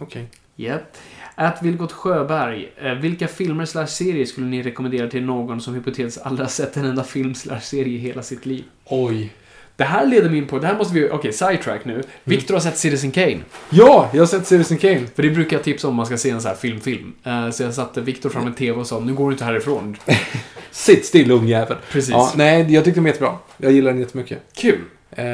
Okej. 0.01 0.29
Japp. 0.57 0.97
Att 1.35 1.63
Vilgot 1.63 1.93
Sjöberg. 1.93 2.73
Eh, 2.77 2.95
vilka 2.95 3.29
filmer 3.29 3.65
slash 3.65 3.87
serier 3.87 4.25
skulle 4.25 4.47
ni 4.47 4.63
rekommendera 4.63 5.11
till 5.11 5.25
någon 5.25 5.61
som 5.61 5.75
hypotetiskt 5.75 6.27
aldrig 6.27 6.45
har 6.45 6.51
sett 6.51 6.77
en 6.77 6.85
enda 6.85 7.05
film 7.05 7.35
slash 7.35 7.61
serie 7.61 7.95
i 7.95 7.99
hela 7.99 8.23
sitt 8.23 8.47
liv? 8.47 8.65
Oj. 8.85 9.33
Det 9.77 9.85
här 9.85 10.07
leder 10.07 10.29
mig 10.29 10.39
in 10.39 10.47
på, 10.47 10.59
det 10.59 10.67
här 10.67 10.77
måste 10.77 10.95
vi, 10.95 11.11
okej, 11.11 11.33
sidetrack 11.33 11.85
nu. 11.85 12.03
Victor 12.25 12.55
har 12.55 12.61
sett 12.61 12.79
Citizen 12.79 13.11
Kane. 13.11 13.39
Ja, 13.71 14.11
jag 14.13 14.21
har 14.21 14.27
sett 14.27 14.47
Citizen 14.47 14.79
Kane. 14.79 15.07
För 15.15 15.23
det 15.23 15.31
brukar 15.31 15.57
jag 15.57 15.65
tipsa 15.65 15.89
om 15.89 15.95
man 15.95 16.07
ska 16.07 16.17
se 16.17 16.31
en 16.31 16.41
sån 16.41 16.49
här 16.49 16.57
film-film. 16.57 17.13
Eh, 17.25 17.51
så 17.51 17.63
jag 17.63 17.75
satte 17.75 18.01
Victor 18.01 18.31
fram 18.31 18.47
en 18.47 18.55
TV 18.55 18.81
och 18.81 18.87
sa, 18.87 19.01
nu 19.01 19.15
går 19.15 19.27
du 19.27 19.33
inte 19.33 19.45
härifrån. 19.45 19.97
Sitt 20.71 21.07
still 21.07 21.31
ungjävel. 21.31 21.77
Precis. 21.91 22.11
Ja, 22.11 22.33
nej, 22.37 22.75
jag 22.75 22.85
tyckte 22.85 22.99
den 22.99 23.05
var 23.05 23.09
jättebra. 23.09 23.37
Jag 23.57 23.73
gillar 23.73 23.91
den 23.91 24.01
jättemycket. 24.01 24.39
Kul. 24.55 24.81
Eh, 25.11 25.25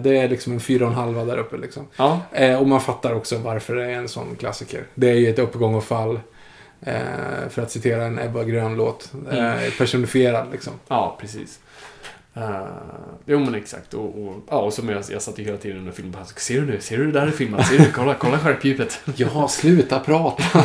det 0.00 0.18
är 0.18 0.28
liksom 0.28 0.52
en 0.52 0.60
fyra 0.60 0.84
och 0.84 0.90
en 0.90 0.96
halva 0.96 1.24
där 1.24 1.38
uppe 1.38 1.56
liksom. 1.56 1.86
Ja. 1.96 2.20
Eh, 2.32 2.60
och 2.60 2.68
man 2.68 2.80
fattar 2.80 3.14
också 3.14 3.38
varför 3.38 3.76
det 3.76 3.84
är 3.84 3.90
en 3.98 4.08
sån 4.08 4.36
klassiker. 4.36 4.84
Det 4.94 5.10
är 5.10 5.14
ju 5.14 5.30
ett 5.30 5.38
uppgång 5.38 5.74
och 5.74 5.84
fall. 5.84 6.20
Eh, 6.80 7.48
för 7.50 7.62
att 7.62 7.70
citera 7.70 8.04
en 8.04 8.18
Ebba 8.18 8.44
Grön-låt. 8.44 9.12
Eh, 9.30 9.72
personifierad 9.78 10.46
liksom. 10.52 10.72
Ja, 10.88 11.16
precis. 11.20 11.58
Uh, 12.38 12.66
jo 13.26 13.38
men 13.38 13.54
exakt. 13.54 13.94
Och, 13.94 14.04
och, 14.26 14.34
ja, 14.50 14.56
och 14.60 14.72
som 14.72 14.88
jag, 14.88 15.04
jag 15.10 15.22
satt 15.22 15.38
ju 15.38 15.44
hela 15.44 15.56
tiden 15.56 15.78
under 15.78 15.92
filmen 15.92 16.12
bara, 16.12 16.24
Ser 16.24 16.60
du 16.60 16.66
nu? 16.66 16.80
Ser 16.80 16.98
du 16.98 17.06
det 17.06 17.12
där 17.20 17.26
är 17.26 17.30
filmat? 17.30 17.66
Ser 17.66 17.78
du? 17.78 17.92
Kolla, 17.92 18.14
kolla 18.14 18.38
skärpdjupet. 18.38 19.00
Ja, 19.16 19.48
sluta 19.48 20.00
prata. 20.00 20.64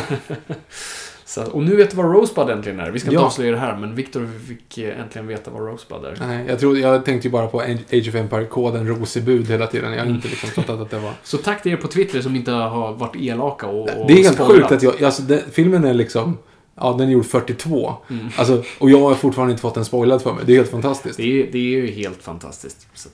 Så, 1.26 1.44
och 1.44 1.62
nu 1.62 1.76
vet 1.76 1.90
du 1.90 1.96
vad 1.96 2.06
Rosebud 2.12 2.50
äntligen 2.50 2.80
är. 2.80 2.90
Vi 2.90 2.98
ska 3.00 3.08
inte 3.08 3.14
Ja. 3.20 3.26
avslöja 3.26 3.50
det 3.52 3.58
här, 3.58 3.76
men 3.76 3.94
Victor 3.94 4.28
fick 4.48 4.78
eh, 4.78 5.00
äntligen 5.00 5.26
veta 5.26 5.50
vad 5.50 5.62
Rosebud 5.66 6.04
är. 6.04 6.16
Nej, 6.26 6.44
jag, 6.48 6.58
trodde, 6.60 6.80
jag 6.80 7.04
tänkte 7.04 7.28
ju 7.28 7.32
bara 7.32 7.46
på 7.46 7.60
Age 7.60 8.08
of 8.08 8.14
Empire-koden 8.14 8.86
Rosebud 8.88 9.48
hela 9.50 9.66
tiden. 9.66 9.92
Jag 9.92 9.98
har 10.04 10.10
inte 10.10 10.28
liksom 10.28 10.48
fattat 10.48 10.80
att 10.80 10.90
det 10.90 10.98
var... 10.98 11.12
Så 11.22 11.36
tack 11.38 11.62
till 11.62 11.72
er 11.72 11.76
på 11.76 11.88
Twitter 11.88 12.20
som 12.20 12.36
inte 12.36 12.50
har 12.50 12.92
varit 12.92 13.16
elaka 13.16 13.66
och, 13.66 13.80
och 14.00 14.06
Det 14.08 14.12
är 14.12 14.22
helt 14.22 14.34
spoilat. 14.34 14.56
sjukt 14.70 14.72
att 14.72 14.82
jag... 14.82 15.04
Alltså, 15.04 15.22
den, 15.22 15.40
filmen 15.52 15.84
är 15.84 15.94
liksom... 15.94 16.38
Ja, 16.74 16.94
den 16.98 17.08
är 17.08 17.12
gjord 17.12 17.26
42. 17.26 17.96
Alltså, 18.36 18.64
och 18.78 18.90
jag 18.90 19.00
har 19.00 19.14
fortfarande 19.14 19.52
inte 19.52 19.62
fått 19.62 19.74
den 19.74 19.84
spoilad 19.84 20.22
för 20.22 20.32
mig. 20.32 20.44
Det 20.46 20.52
är 20.52 20.56
helt 20.56 20.70
fantastiskt. 20.70 21.16
Det 21.16 21.42
är, 21.42 21.52
det 21.52 21.58
är 21.58 21.80
ju 21.82 21.90
helt 21.90 22.22
fantastiskt. 22.22 22.86
Så 22.94 23.08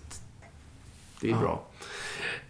det 1.21 1.31
är 1.31 1.37
bra. 1.37 1.63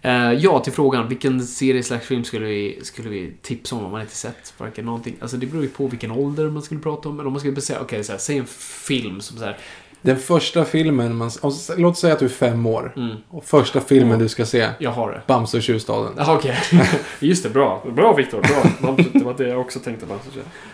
Eh, 0.03 0.33
ja, 0.33 0.61
till 0.61 0.73
frågan. 0.73 1.09
Vilken 1.09 1.47
serie 1.47 1.83
slash 1.83 1.99
film 1.99 2.25
skulle 2.25 2.47
vi, 2.47 2.81
skulle 2.83 3.09
vi 3.09 3.33
tipsa 3.43 3.77
om 3.77 3.85
om 3.85 3.91
man 3.91 4.01
inte 4.01 4.17
sett 4.17 4.55
varken 4.59 4.85
någonting? 4.85 5.17
Alltså 5.21 5.37
det 5.37 5.47
beror 5.47 5.63
ju 5.63 5.69
på 5.69 5.87
vilken 5.87 6.11
ålder 6.11 6.51
man 6.51 6.63
skulle 6.63 6.81
prata 6.81 7.09
om. 7.09 7.17
Men 7.17 7.27
om 7.27 7.33
man 7.33 7.41
skulle 7.41 7.61
säga, 7.61 7.81
okej, 7.81 8.05
här, 8.09 8.19
säg 8.19 8.39
en 8.39 8.47
film 8.47 9.21
som 9.21 9.39
så 9.39 9.45
här, 9.45 9.59
Den 10.03 10.17
första 10.19 10.65
filmen, 10.65 11.17
man, 11.17 11.31
låt 11.77 11.99
säga 11.99 12.13
att 12.13 12.19
du 12.19 12.25
är 12.25 12.29
fem 12.29 12.67
år. 12.67 12.93
Och 13.31 13.45
första 13.45 13.81
filmen 13.81 14.19
du 14.19 14.29
ska 14.29 14.47
se, 14.47 14.69
jag 14.79 14.91
har 14.91 15.11
det. 15.11 15.23
Bamse 15.27 15.57
och 15.57 15.63
tjurstaden. 15.63 16.13
Jaha, 16.17 16.35
okej. 16.37 16.57
Just 17.21 17.43
det, 17.43 17.49
bra. 17.51 17.83
Bra 17.93 18.13
Viktor, 18.13 18.41
bra. 18.41 18.97
Det 19.13 19.25
var 19.25 19.35
det 19.39 19.49
jag 19.49 19.61
också 19.61 19.79
tänkte 19.79 20.07
på. 20.07 20.15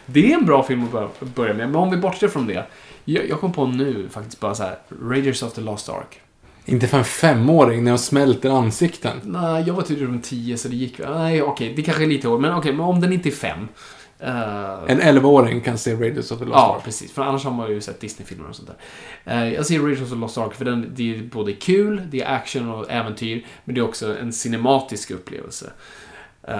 Det 0.06 0.32
är 0.32 0.38
en 0.38 0.46
bra 0.46 0.62
film 0.62 0.84
att 0.94 1.20
börja- 1.34 1.54
med, 1.54 1.66
men 1.68 1.76
om 1.76 1.90
vi 1.90 1.96
bortser 1.96 2.28
från 2.28 2.46
det. 2.46 2.64
Jag, 3.04 3.28
jag 3.28 3.40
kom 3.40 3.52
på 3.52 3.66
nu 3.66 4.08
faktiskt 4.10 4.40
bara 4.40 4.54
så 4.54 4.62
här, 4.62 4.78
Raiders 5.02 5.42
of 5.42 5.52
the 5.52 5.60
Lost 5.60 5.88
Ark. 5.88 6.20
Inte 6.64 6.86
för 6.86 6.98
en 6.98 7.04
femåring 7.04 7.84
när 7.84 7.90
jag 7.90 8.00
smälter 8.00 8.50
ansikten. 8.50 9.16
Nej, 9.22 9.64
jag 9.66 9.74
var 9.74 9.82
typ 9.82 10.00
runt 10.00 10.24
10 10.24 10.56
så 10.56 10.68
det 10.68 10.76
gick 10.76 10.98
Nej, 10.98 11.42
okej, 11.42 11.72
det 11.76 11.82
kanske 11.82 12.02
är 12.02 12.06
lite 12.06 12.28
hårt. 12.28 12.40
Men 12.40 12.54
okej, 12.54 12.72
men 12.72 12.80
om 12.86 13.00
den 13.00 13.12
inte 13.12 13.28
är 13.28 13.32
5. 14.18 14.28
En 14.88 15.00
11-åring 15.00 15.60
kan 15.60 15.78
se 15.78 15.94
Raiders 15.94 16.30
of 16.32 16.38
the 16.38 16.44
Lost 16.44 16.56
ja, 16.56 16.74
Ark. 16.76 16.84
precis. 16.84 17.12
För 17.12 17.22
annars 17.22 17.44
har 17.44 17.50
man 17.50 17.70
ju 17.70 17.80
sett 17.80 18.00
Disney-filmer 18.00 18.48
och 18.48 18.56
sånt 18.56 18.68
där. 18.68 18.76
Eh, 19.44 19.54
jag 19.54 19.66
ser 19.66 19.80
Raiders 19.80 20.02
of 20.02 20.08
the 20.10 20.14
Lost 20.16 20.38
Ark 20.38 20.54
för 20.54 20.64
den, 20.64 20.92
det 20.94 21.14
är 21.16 21.22
både 21.22 21.52
kul, 21.52 22.02
det 22.10 22.22
är 22.22 22.34
action 22.34 22.70
och 22.70 22.90
äventyr, 22.90 23.46
men 23.64 23.74
det 23.74 23.80
är 23.80 23.84
också 23.84 24.18
en 24.18 24.32
cinematisk 24.32 25.10
upplevelse. 25.10 25.70
Eh, 26.42 26.56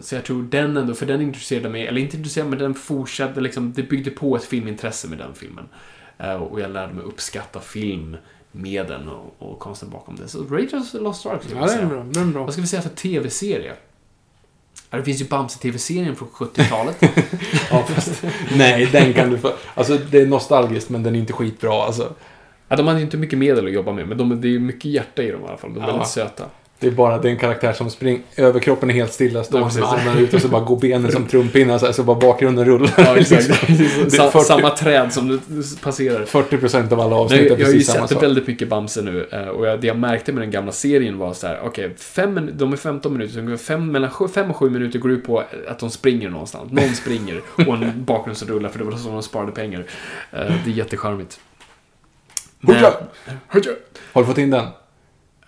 så 0.00 0.14
jag 0.14 0.24
tror 0.24 0.42
den 0.42 0.76
ändå, 0.76 0.94
för 0.94 1.06
den 1.06 1.20
intresserade 1.20 1.68
mig, 1.68 1.86
eller 1.86 2.00
inte 2.00 2.16
intresserade, 2.16 2.50
men 2.50 2.58
den 2.58 2.74
fortsatte 2.74 3.40
liksom, 3.40 3.72
det 3.72 3.82
byggde 3.82 4.10
på 4.10 4.36
ett 4.36 4.44
filmintresse 4.44 5.08
med 5.08 5.18
den 5.18 5.34
filmen. 5.34 5.64
Och 6.50 6.60
jag 6.60 6.70
lärde 6.70 6.92
mig 6.94 7.04
uppskatta 7.04 7.60
film 7.60 8.16
med 8.52 8.86
den 8.86 9.08
och, 9.08 9.34
och 9.38 9.58
konsten 9.58 9.90
bakom 9.90 10.16
det. 10.16 10.28
Så 10.28 10.44
Raiders 10.44 10.74
of 10.82 10.90
the 10.90 10.98
Lost 10.98 11.26
Ark 11.26 11.42
skulle 11.42 11.60
Ja, 11.60 11.66
jag 11.66 11.76
den 11.78 11.84
är 11.86 11.88
säga. 11.88 12.02
bra. 12.02 12.04
Den 12.12 12.28
är 12.28 12.32
bra. 12.32 12.44
Vad 12.44 12.52
ska 12.52 12.60
vi 12.62 12.68
säga 12.68 12.82
för 12.82 12.88
tv-serie? 12.90 13.72
Ja, 14.90 14.98
det 14.98 15.04
finns 15.04 15.20
ju 15.20 15.24
Bamse-tv-serien 15.24 16.16
från 16.16 16.28
70-talet. 16.28 16.96
Ja, 17.70 17.82
fast, 17.88 18.24
nej, 18.56 18.86
den 18.92 19.12
kan 19.12 19.30
du 19.30 19.38
få... 19.38 19.52
Alltså, 19.74 19.98
det 20.10 20.18
är 20.20 20.26
nostalgiskt, 20.26 20.88
men 20.90 21.02
den 21.02 21.14
är 21.14 21.18
inte 21.18 21.32
skitbra. 21.32 21.82
Alltså, 21.84 22.12
ja, 22.68 22.76
de 22.76 22.86
hade 22.86 22.98
ju 22.98 23.04
inte 23.04 23.16
mycket 23.16 23.38
medel 23.38 23.66
att 23.66 23.72
jobba 23.72 23.92
med, 23.92 24.08
men 24.08 24.18
de, 24.18 24.40
det 24.40 24.54
är 24.54 24.58
mycket 24.58 24.84
hjärta 24.84 25.22
i 25.22 25.30
dem 25.30 25.40
i 25.44 25.48
alla 25.48 25.56
fall. 25.56 25.74
De 25.74 25.80
är 25.80 25.86
Ja. 25.86 25.92
väldigt 25.92 26.08
söta. 26.08 26.44
Det 26.84 26.90
är 26.90 26.92
bara 26.92 27.18
det 27.18 27.28
är 27.28 27.32
en 27.32 27.38
karaktär 27.38 27.72
som 27.72 27.90
springer... 27.90 28.20
Överkroppen 28.36 28.90
är 28.90 28.94
helt 28.94 29.12
stillastående 29.12 29.68
Ja, 29.74 29.80
med 29.80 29.90
precis. 29.90 30.06
armarna 30.06 30.20
ut 30.20 30.34
och 30.34 30.40
så 30.40 30.48
bara 30.48 30.64
går 30.64 30.76
benen 30.80 31.12
som 31.12 31.26
trumpinnar 31.26 31.78
så, 31.78 31.86
här, 31.86 31.92
så 31.92 32.02
bara 32.02 32.16
bakgrunden 32.20 32.64
rullar. 32.64 32.90
Ja, 32.96 33.16
exakt. 33.16 33.46
Det 33.68 33.84
är 34.06 34.08
Sa, 34.10 34.30
40 34.30 34.44
Samma 34.44 34.70
träd 34.70 35.12
som 35.12 35.28
du 35.28 35.40
passerar. 35.82 36.24
40% 36.24 36.92
av 36.92 37.00
alla 37.00 37.10
Nej, 37.10 37.18
avsnitt 37.18 37.40
är 37.40 37.44
jag 37.44 37.50
har 37.50 37.58
ju 37.58 37.64
precis 37.64 37.86
samma 37.86 38.08
sett 38.08 38.14
sak. 38.14 38.22
väldigt 38.22 38.46
mycket 38.46 38.68
Bamse 38.68 39.02
nu 39.02 39.28
eh, 39.32 39.40
och 39.48 39.66
jag, 39.66 39.80
det 39.80 39.86
jag 39.86 39.98
märkte 39.98 40.32
med 40.32 40.42
den 40.42 40.50
gamla 40.50 40.72
serien 40.72 41.18
var 41.18 41.32
så 41.32 41.46
här, 41.46 41.60
okej, 41.64 41.94
fem 41.98 42.34
min- 42.34 42.50
de 42.54 42.72
är 42.72 42.76
15 42.76 43.12
minuter, 43.12 43.32
så 43.34 43.38
ungefär 43.40 43.64
fem, 43.64 43.92
mellan 43.92 44.10
5 44.34 44.50
och 44.50 44.56
7 44.56 44.70
minuter 44.70 44.98
går 44.98 45.10
ut 45.10 45.24
på 45.24 45.42
att 45.68 45.78
de 45.78 45.90
springer 45.90 46.30
någonstans. 46.30 46.72
Någon 46.72 46.94
springer 46.94 47.40
och 47.66 47.74
en 47.74 47.92
bakgrund 48.04 48.36
som 48.36 48.48
rullar 48.48 48.68
för 48.68 48.78
det 48.78 48.84
var 48.84 48.96
så 48.96 49.08
de 49.08 49.22
sparade 49.22 49.52
pengar. 49.52 49.84
Eh, 50.32 50.38
Det 50.64 50.70
är 50.70 50.74
jättecharmigt. 50.74 51.40
Men-! 52.60 52.76
Har 54.12 54.20
du 54.22 54.26
fått 54.26 54.38
in 54.38 54.50
den? 54.50 54.64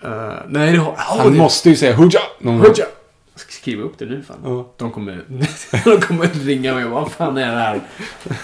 Eh, 0.01 0.35
nej, 0.49 0.73
det 0.73 0.79
har... 0.79 0.93
Oh, 0.93 0.97
Han 0.99 1.33
det, 1.33 1.39
måste 1.39 1.71
ju 1.71 1.77
säga 1.77 1.95
Hurra! 1.95 2.21
någon. 2.41 2.61
Hurra! 2.61 2.75
Jag 3.33 3.41
ska 3.41 3.51
skriva 3.53 3.83
upp 3.83 3.99
det 3.99 4.05
nu 4.05 4.23
fan. 4.23 4.37
Ja. 4.45 4.73
De 4.77 4.91
kommer, 4.91 5.25
de 5.85 6.01
kommer 6.01 6.27
ringa 6.27 6.75
mig 6.75 6.85
och 6.85 6.91
vad 6.91 7.13
fan 7.13 7.37
är 7.37 7.55
det 7.55 7.61
här? 7.61 7.81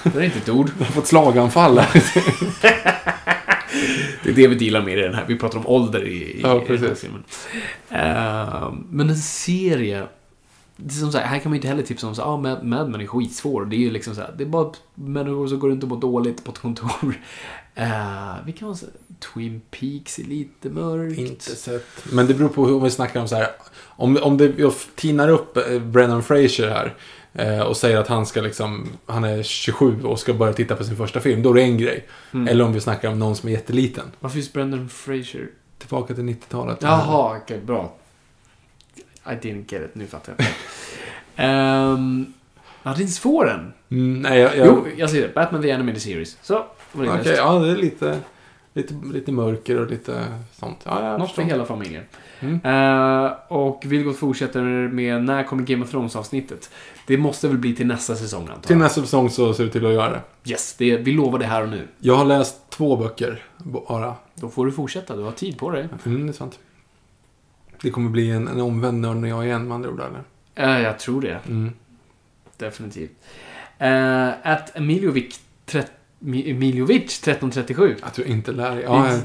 Det 0.02 0.18
är 0.18 0.22
inte 0.22 0.38
ett 0.38 0.48
ord. 0.48 0.70
Jag 0.78 0.86
har 0.86 0.92
fått 0.92 1.06
slaganfall 1.06 1.78
här. 1.78 2.02
Det 4.24 4.30
är 4.30 4.34
det 4.34 4.48
vi 4.48 4.54
dealar 4.54 4.82
med 4.82 4.98
i 4.98 5.00
den 5.00 5.14
här. 5.14 5.24
Vi 5.28 5.38
pratar 5.38 5.58
om 5.58 5.66
ålder 5.66 6.06
i, 6.06 6.12
i, 6.12 6.40
Ja, 6.42 6.62
i 6.62 6.66
den 6.68 6.78
här 6.78 6.94
filmen. 6.94 7.24
Eh, 7.90 8.72
men 8.90 9.10
en 9.10 9.16
serie... 9.16 10.06
Det 10.76 10.94
är 10.94 10.98
som 10.98 11.12
så 11.12 11.18
här, 11.18 11.26
här 11.26 11.38
kan 11.38 11.50
man 11.50 11.54
ju 11.54 11.58
inte 11.58 11.68
heller 11.68 11.82
tipsa 11.82 12.06
om 12.06 12.14
så 12.14 12.22
ah, 12.22 12.36
Mad 12.36 12.64
Men 12.64 13.00
är 13.00 13.06
skitsvår. 13.06 13.64
Det 13.64 13.76
är 13.76 13.78
ju 13.78 13.90
liksom 13.90 14.14
så 14.14 14.20
här, 14.20 14.34
det 14.36 14.44
är 14.44 14.48
bara 14.48 14.72
människor 14.94 15.46
som 15.46 15.58
går 15.58 15.68
runt 15.68 15.82
och 15.82 15.88
mår 15.88 16.00
dåligt 16.00 16.44
på 16.44 16.52
ett 16.52 16.58
kontor. 16.58 17.14
Uh, 17.78 18.36
vi 18.46 18.52
kan 18.52 18.76
säga 18.76 18.92
Twin 19.34 19.60
Peaks 19.70 20.18
är 20.18 20.24
lite 20.24 20.68
mörkt. 20.70 21.18
Inte 21.18 21.56
sett. 21.56 21.86
Men 22.12 22.26
det 22.26 22.34
beror 22.34 22.48
på 22.48 22.66
hur 22.66 22.74
om 22.76 22.82
vi 22.82 22.90
snackar 22.90 23.20
om 23.20 23.28
så 23.28 23.36
här. 23.36 23.48
Om, 23.80 24.18
om 24.22 24.36
det, 24.36 24.52
jag 24.58 24.72
tinar 24.94 25.28
upp 25.28 25.56
eh, 25.56 25.78
Brennan 25.78 26.22
Fraser 26.22 26.68
här. 26.70 26.94
eh, 27.32 27.60
Och 27.60 27.76
säger 27.76 27.96
att 27.98 28.08
han 28.08 28.26
ska 28.26 28.40
liksom, 28.40 28.88
han 29.06 29.24
är 29.24 29.42
27 29.42 30.02
och 30.04 30.18
ska 30.20 30.34
börja 30.34 30.52
titta 30.52 30.76
på 30.76 30.84
sin 30.84 30.96
första 30.96 31.20
film. 31.20 31.42
Då 31.42 31.50
är 31.50 31.54
det 31.54 31.62
en 31.62 31.78
grej. 31.78 32.06
Mm. 32.32 32.48
Eller 32.48 32.64
om 32.64 32.72
vi 32.72 32.80
snackar 32.80 33.08
om 33.08 33.18
någon 33.18 33.36
som 33.36 33.48
är 33.48 33.52
jätteliten. 33.52 34.04
Varför 34.20 34.36
just 34.36 34.52
Brendan 34.52 34.88
Fraser? 34.88 35.48
Tillbaka 35.78 36.14
till 36.14 36.24
90-talet. 36.24 36.78
Jaha, 36.80 37.36
okej, 37.42 37.60
bra. 37.60 37.94
I 39.26 39.30
didn't 39.30 39.64
get 39.72 39.82
it, 39.82 39.94
nu 39.94 40.06
fattar 40.06 40.34
jag. 41.36 41.92
um, 41.94 42.32
jag 42.82 42.90
hade 42.90 43.02
inte 43.02 43.20
få 43.20 43.44
den. 43.44 43.72
Mm, 43.90 44.22
nej, 44.22 44.38
jag... 44.40 44.56
jag 44.56 44.66
Jo, 44.66 44.86
jag 44.96 45.10
ser 45.10 45.22
det. 45.22 45.34
Batman 45.34 45.62
The 45.62 45.72
Animated 45.72 46.02
Series. 46.02 46.36
Så, 46.42 46.54
var 46.54 46.66
Okej, 46.94 47.10
okay, 47.10 47.35
ja 47.35 47.59
det 47.59 47.70
är 47.70 47.77
lite, 47.77 48.20
lite, 48.73 48.94
lite 49.12 49.32
mörker 49.32 49.81
och 49.81 49.90
lite 49.90 50.27
sånt. 50.52 50.78
Ja, 50.85 51.19
Något 51.19 51.28
förstår. 51.28 51.43
för 51.43 51.51
hela 51.51 51.64
familjen. 51.64 52.05
Mm. 52.40 52.60
Uh, 52.64 53.32
och 53.48 53.82
Vilgot 53.86 54.16
fortsätter 54.16 54.62
med 54.89 55.24
när 55.24 55.44
kommer 55.44 55.62
Game 55.62 55.85
of 55.85 55.90
Thrones-avsnittet? 55.90 56.70
Det 57.06 57.19
måste 57.19 57.48
väl 57.48 57.59
bli 57.59 57.74
till 57.74 57.86
nästa 57.86 58.16
säsong 58.16 58.40
antar 58.40 58.55
jag. 58.55 58.62
Till 58.62 58.77
nästa 58.77 59.01
säsong 59.01 59.31
så 59.31 59.55
ser 59.55 59.64
det 59.64 59.70
till 59.70 59.86
att 59.86 59.93
göra 59.93 60.10
det. 60.10 60.51
Yes, 60.51 60.74
vi 60.78 61.12
lovar 61.12 61.39
det 61.39 61.47
här 61.47 61.62
och 61.62 61.69
nu. 61.69 61.89
Jag 61.98 62.14
har 62.14 62.24
läst 62.24 62.70
två 62.70 62.97
böcker 62.97 63.43
bara. 63.59 64.14
Då 64.35 64.48
får 64.48 64.66
du 64.66 64.73
fortsätta, 64.73 65.16
du 65.16 65.23
har 65.23 65.32
tid 65.32 65.59
på 65.59 65.70
dig. 65.70 65.89
Mm, 66.05 66.27
det 66.27 66.31
är 66.31 66.32
sant. 66.32 66.59
Det 67.82 67.90
kommer 67.90 68.10
bli 68.10 68.31
en, 68.31 68.48
en 68.48 68.60
omvänd 68.60 69.01
nörd 69.01 69.16
när 69.16 69.28
jag 69.28 69.47
igen 69.47 69.69
med 69.69 69.74
andra 69.74 69.90
ord, 69.90 70.01
eller? 70.01 70.74
Uh, 70.77 70.82
jag 70.82 70.98
tror 70.98 71.20
det. 71.20 71.40
Mm. 71.48 71.73
Definitivt. 72.56 73.10
Eh, 73.78 73.89
uh, 73.89 74.32
att 74.43 74.77
Emiliovic 74.77 75.40
30 75.66 75.90
Miljovic 76.24 77.02
1337. 77.02 77.96
Jag 78.02 78.14
tror 78.14 78.26
inte 78.26 78.52
lär 78.52 78.74
dig. 78.74 78.84
Ja, 78.84 79.18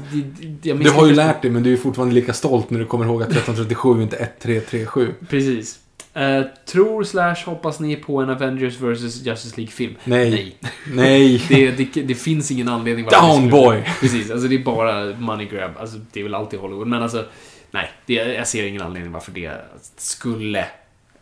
du 0.74 0.90
har 0.90 1.06
ju 1.06 1.14
lärt 1.14 1.42
dig 1.42 1.50
men 1.50 1.62
du 1.62 1.72
är 1.72 1.76
fortfarande 1.76 2.14
lika 2.14 2.32
stolt 2.32 2.70
när 2.70 2.78
du 2.78 2.86
kommer 2.86 3.04
ihåg 3.04 3.22
att 3.22 3.28
1337 3.28 3.98
är 3.98 4.02
inte 4.02 4.16
1337. 4.16 5.14
Precis. 5.28 5.78
Uh, 6.16 6.46
tror 6.66 7.04
slash 7.04 7.36
hoppas 7.46 7.80
ni 7.80 7.96
på 7.96 8.20
en 8.22 8.30
Avengers 8.30 8.80
vs 8.80 9.22
Justice 9.22 9.56
League-film? 9.56 9.94
Nej. 10.04 10.30
Nej. 10.30 10.56
Nej. 10.86 11.42
det, 11.48 11.70
det, 11.70 12.02
det, 12.02 12.14
finns 12.14 12.50
ingen 12.50 12.68
anledning. 12.68 13.06
Down 13.06 13.50
boy! 13.50 13.84
Precis, 14.00 14.30
alltså 14.30 14.48
det 14.48 14.54
är 14.54 14.64
bara 14.64 15.14
money 15.18 15.46
grab. 15.46 15.70
Alltså, 15.78 15.98
det 16.12 16.20
är 16.20 16.24
väl 16.24 16.34
alltid 16.34 16.60
Hollywood. 16.60 16.86
Men 16.86 17.02
alltså, 17.02 17.24
nej. 17.70 17.90
Det, 18.06 18.14
jag 18.14 18.48
ser 18.48 18.64
ingen 18.64 18.82
anledning 18.82 19.12
varför 19.12 19.32
det 19.32 19.52
skulle 19.96 20.64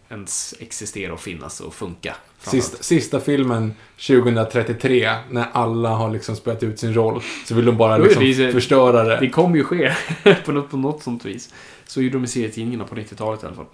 ens 0.09 0.55
existera 0.61 1.13
och 1.13 1.21
finnas 1.21 1.61
och 1.61 1.75
funka. 1.75 2.17
Sista, 2.51 2.83
sista 2.83 3.21
filmen 3.21 3.75
2033, 3.97 5.11
när 5.31 5.47
alla 5.53 5.89
har 5.89 6.11
liksom 6.11 6.37
spelat 6.37 6.63
ut 6.63 6.79
sin 6.79 6.95
roll, 6.95 7.23
så 7.47 7.55
vill 7.55 7.65
de 7.65 7.77
bara 7.77 7.99
liksom 7.99 8.25
det 8.25 8.53
förstöra 8.53 9.05
det. 9.05 9.17
Det 9.21 9.31
kommer 9.31 9.57
ju 9.57 9.65
ske 9.65 9.93
på, 10.45 10.53
något, 10.53 10.71
på 10.71 10.77
något 10.77 11.03
sånt 11.03 11.25
vis. 11.25 11.55
Så 11.87 12.03
gjorde 12.03 12.17
de 12.17 12.25
i 12.25 12.27
serietidningarna 12.27 12.85
på 12.85 12.95
90-talet 12.95 13.43
i 13.43 13.47
alla 13.47 13.57
fall. 13.57 13.67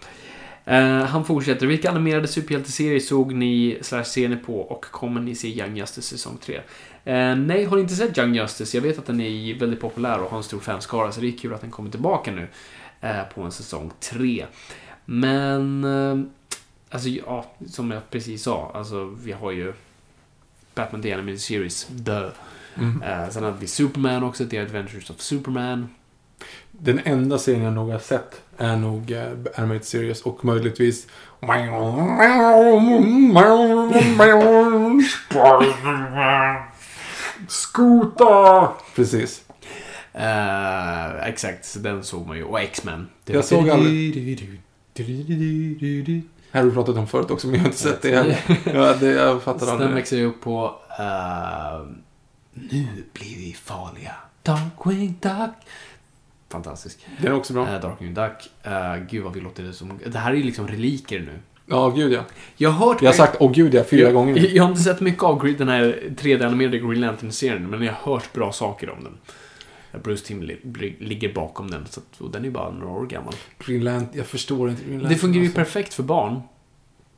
Eh, 0.64 1.04
han 1.04 1.24
fortsätter. 1.24 1.66
Vilka 1.66 1.90
animerade 1.90 2.28
superhjälteserier 2.28 3.00
såg 3.00 3.32
ni, 3.34 3.78
slash 3.80 4.04
ser 4.04 4.28
ni 4.28 4.36
på 4.36 4.60
och 4.60 4.84
kommer 4.84 5.20
ni 5.20 5.34
se 5.34 5.48
Young 5.48 5.76
Justice 5.76 6.08
säsong 6.08 6.38
3? 6.44 6.56
Eh, 7.04 7.36
nej, 7.36 7.64
har 7.64 7.76
ni 7.76 7.82
inte 7.82 7.94
sett 7.94 8.18
Young 8.18 8.34
Justice? 8.34 8.76
Jag 8.76 8.82
vet 8.82 8.98
att 8.98 9.06
den 9.06 9.20
är 9.20 9.58
väldigt 9.58 9.80
populär 9.80 10.18
och 10.18 10.30
har 10.30 10.36
en 10.36 10.44
stor 10.44 10.60
fanskara, 10.60 11.12
så 11.12 11.20
det 11.20 11.28
är 11.28 11.38
kul 11.38 11.54
att 11.54 11.60
den 11.60 11.70
kommer 11.70 11.90
tillbaka 11.90 12.30
nu 12.30 12.48
eh, 13.00 13.22
på 13.34 13.42
en 13.42 13.52
säsong 13.52 13.90
3. 14.00 14.46
Men, 15.04 15.80
alltså 16.92 17.08
ja, 17.08 17.44
som 17.66 17.90
jag 17.90 18.10
precis 18.10 18.42
sa, 18.42 18.70
alltså 18.74 19.04
vi 19.04 19.32
har 19.32 19.50
ju 19.50 19.72
Batman 20.74 21.02
The 21.02 21.12
Animated 21.12 21.40
Series, 21.40 21.88
The. 22.04 22.30
Mm. 22.74 23.02
Eh, 23.02 23.28
sen 23.28 23.44
hade 23.44 23.56
vi 23.58 23.66
Superman 23.66 24.22
också, 24.22 24.46
The 24.46 24.58
Adventures 24.58 25.10
of 25.10 25.20
Superman. 25.20 25.88
Den 26.70 27.00
enda 27.04 27.38
serien 27.38 27.62
jag 27.62 27.72
nog 27.72 27.90
har 27.90 27.98
sett 27.98 28.42
är 28.56 28.76
nog 28.76 29.10
eh, 29.10 29.32
Animated 29.54 29.84
Series 29.84 30.22
och 30.22 30.44
möjligtvis... 30.44 31.06
Skota! 37.48 38.72
Precis. 38.94 39.44
Eh, 40.12 41.28
exakt, 41.28 41.64
så 41.64 41.78
den 41.78 42.04
såg 42.04 42.26
man 42.26 42.36
ju. 42.36 42.44
Och 42.44 42.60
X-Men. 42.60 43.08
Jag 43.26 43.44
såg 43.44 43.68
Här 46.52 46.60
har 46.60 46.68
vi 46.68 46.74
pratat 46.74 46.96
om 46.96 47.06
förut 47.06 47.30
också, 47.30 47.46
men 47.46 47.54
jag 47.54 47.60
har 47.62 47.66
inte 47.66 47.78
sett 47.78 48.02
det 48.02 48.16
heller. 48.16 48.38
Ja, 48.74 48.94
det, 49.00 49.06
jag 49.06 49.42
fattar 49.42 49.66
Den 49.66 49.74
aldrig. 49.74 49.90
växer 49.90 50.16
ju 50.16 50.26
upp 50.26 50.40
på... 50.40 50.74
eh, 50.98 51.86
nu 52.54 52.86
blir 53.12 53.36
vi 53.36 53.52
farliga. 53.52 54.14
Darkwing 54.42 55.14
Duck. 55.20 55.54
Fantastisk. 56.48 57.06
Den 57.18 57.32
är 57.32 57.36
också 57.36 57.52
bra. 57.52 57.74
Uh, 57.74 57.80
Darkwing 57.80 58.14
Duck. 58.14 58.50
Uh, 58.66 59.06
gud 59.10 59.24
vad 59.24 59.32
vi 59.32 59.40
låter 59.40 59.62
det 59.62 59.72
som... 59.72 60.00
Det 60.06 60.18
här 60.18 60.32
är 60.32 60.36
liksom 60.36 60.68
reliker 60.68 61.20
nu. 61.20 61.38
Ja, 61.66 61.88
gud 61.88 62.12
ja. 62.12 62.20
Jag 62.56 62.70
har 62.70 62.86
hört... 62.86 63.02
Jag 63.02 63.08
har 63.08 63.14
sagt 63.14 63.36
åh 63.40 63.52
gud 63.52 63.74
ja, 63.74 63.84
fyra 63.84 64.02
jag, 64.02 64.14
gånger. 64.14 64.50
Jag 64.54 64.62
har 64.62 64.70
inte 64.70 64.82
sett 64.82 65.00
mycket 65.00 65.22
av 65.22 65.54
den 65.58 65.68
här 65.68 66.02
3D-animerade 66.16 66.78
Green 66.78 67.00
Lantern-serien, 67.00 67.70
men 67.70 67.82
jag 67.82 67.92
har 67.92 68.12
hört 68.12 68.32
bra 68.32 68.52
saker 68.52 68.90
om 68.90 69.04
den. 69.04 69.18
Bruce 69.98 70.26
Timm 70.26 70.42
li- 70.42 70.60
li- 70.74 70.96
ligger 70.98 71.32
bakom 71.34 71.70
den, 71.70 71.86
så 71.90 72.00
att, 72.00 72.20
och 72.20 72.30
den 72.30 72.44
är 72.44 72.50
bara 72.50 72.70
några 72.70 72.92
år 73.00 73.06
gammal. 73.06 73.34
Green 73.58 73.84
Lantern, 73.84 74.08
jag 74.18 74.26
förstår 74.26 74.70
inte 74.70 74.82
Green 74.82 74.92
Lantern. 74.92 75.12
Det 75.12 75.18
fungerar 75.18 75.42
ju 75.42 75.46
alltså. 75.48 75.56
perfekt 75.58 75.94
för 75.94 76.02
barn. 76.02 76.40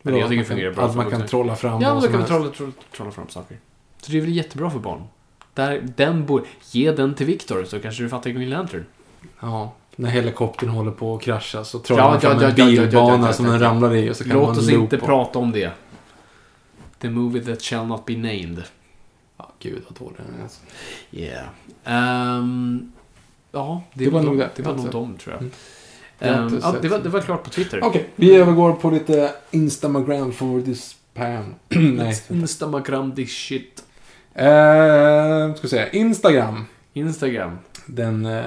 Men 0.03 0.15
jag 0.17 0.23
tycker 0.29 0.31
det 0.31 0.37
man 0.37 0.45
fungerar 0.57 0.73
bra 0.75 0.85
Att 0.85 0.97
man 0.97 1.11
kan 1.11 1.27
trolla 1.27 1.57
fram 1.57 1.83
Ja, 1.83 1.95
då 1.95 2.01
kan 2.01 2.13
helst. 2.13 2.29
trolla, 2.29 2.51
trolla, 2.51 2.73
trolla 2.97 3.11
fram 3.11 3.29
saker. 3.29 3.59
Så 4.03 4.13
det 4.13 4.17
är 4.19 4.21
väl 4.21 4.37
jättebra 4.37 4.71
för 4.71 4.79
barn. 4.79 5.03
Där, 5.55 5.89
den 5.97 6.27
bor, 6.27 6.47
ge 6.71 6.93
den 6.93 7.15
till 7.15 7.27
Victor 7.27 7.65
så 7.65 7.81
kanske 7.81 8.03
du 8.03 8.09
fattar 8.09 8.31
Green 8.31 8.51
Lantern. 8.51 8.85
Ja, 9.41 9.73
när 9.97 10.11
helikoptern 10.11 10.69
håller 10.69 10.91
på 10.91 11.15
att 11.15 11.23
krascha 11.23 11.65
så 11.65 11.79
trollar 11.79 12.03
Ja, 12.05 12.11
man 12.11 12.21
fram 12.21 12.41
ja, 12.43 12.53
ja, 12.57 12.69
en 12.69 12.75
bilbana 12.77 13.33
som 13.33 13.47
den 13.47 13.59
ramlar 13.61 13.95
i 13.95 14.11
och 14.11 14.17
så 14.17 14.25
kan 14.25 14.33
Låt 14.33 14.49
man 14.49 14.59
oss 14.59 14.69
inte 14.69 14.99
prata 14.99 15.39
om 15.39 15.53
det. 15.53 15.71
The 16.99 17.11
movie 17.11 17.43
that 17.45 17.63
shall 17.63 17.87
not 17.87 18.05
be 18.07 18.17
named. 18.17 18.63
Ja, 19.36 19.52
gud 19.59 19.82
vad 19.89 19.98
dålig 19.98 20.16
den 20.27 20.39
är. 20.39 20.43
Alltså. 20.43 20.61
Yeah. 21.12 21.47
Ehm, 21.85 22.93
ja, 23.52 23.82
det, 23.94 24.05
Det 24.05 24.11
var 24.11 24.20
var 24.20 24.27
nog 24.27 24.39
det. 24.39 24.51
det. 24.56 24.62
var 24.62 24.73
nog 24.73 24.81
Alltså. 24.81 24.98
dem, 24.98 25.16
tror 25.16 25.35
jag. 25.35 25.43
Mm. 25.43 26.44
Inte 26.55 26.61
ja, 26.66 26.74
det, 26.82 26.89
var, 26.89 26.98
det 26.98 27.09
var 27.09 27.20
klart 27.20 27.44
på 27.44 27.51
Twitter. 27.51 27.81
Okej, 27.85 28.09
vi 28.16 28.36
övergår 28.36 28.73
på 28.73 28.90
lite 28.90 29.35
Instagram 29.51 30.32
for 30.32 30.61
this. 30.61 30.97
Nej. 31.69 32.23
Instagram 32.28 33.15
this 33.15 33.31
shit. 33.31 33.85
Eh, 34.35 35.55
ska 35.55 35.69
säga, 35.69 35.90
Instagram. 35.90 36.65
Instagram. 36.93 37.59
Den, 37.86 38.27
eh, 38.27 38.44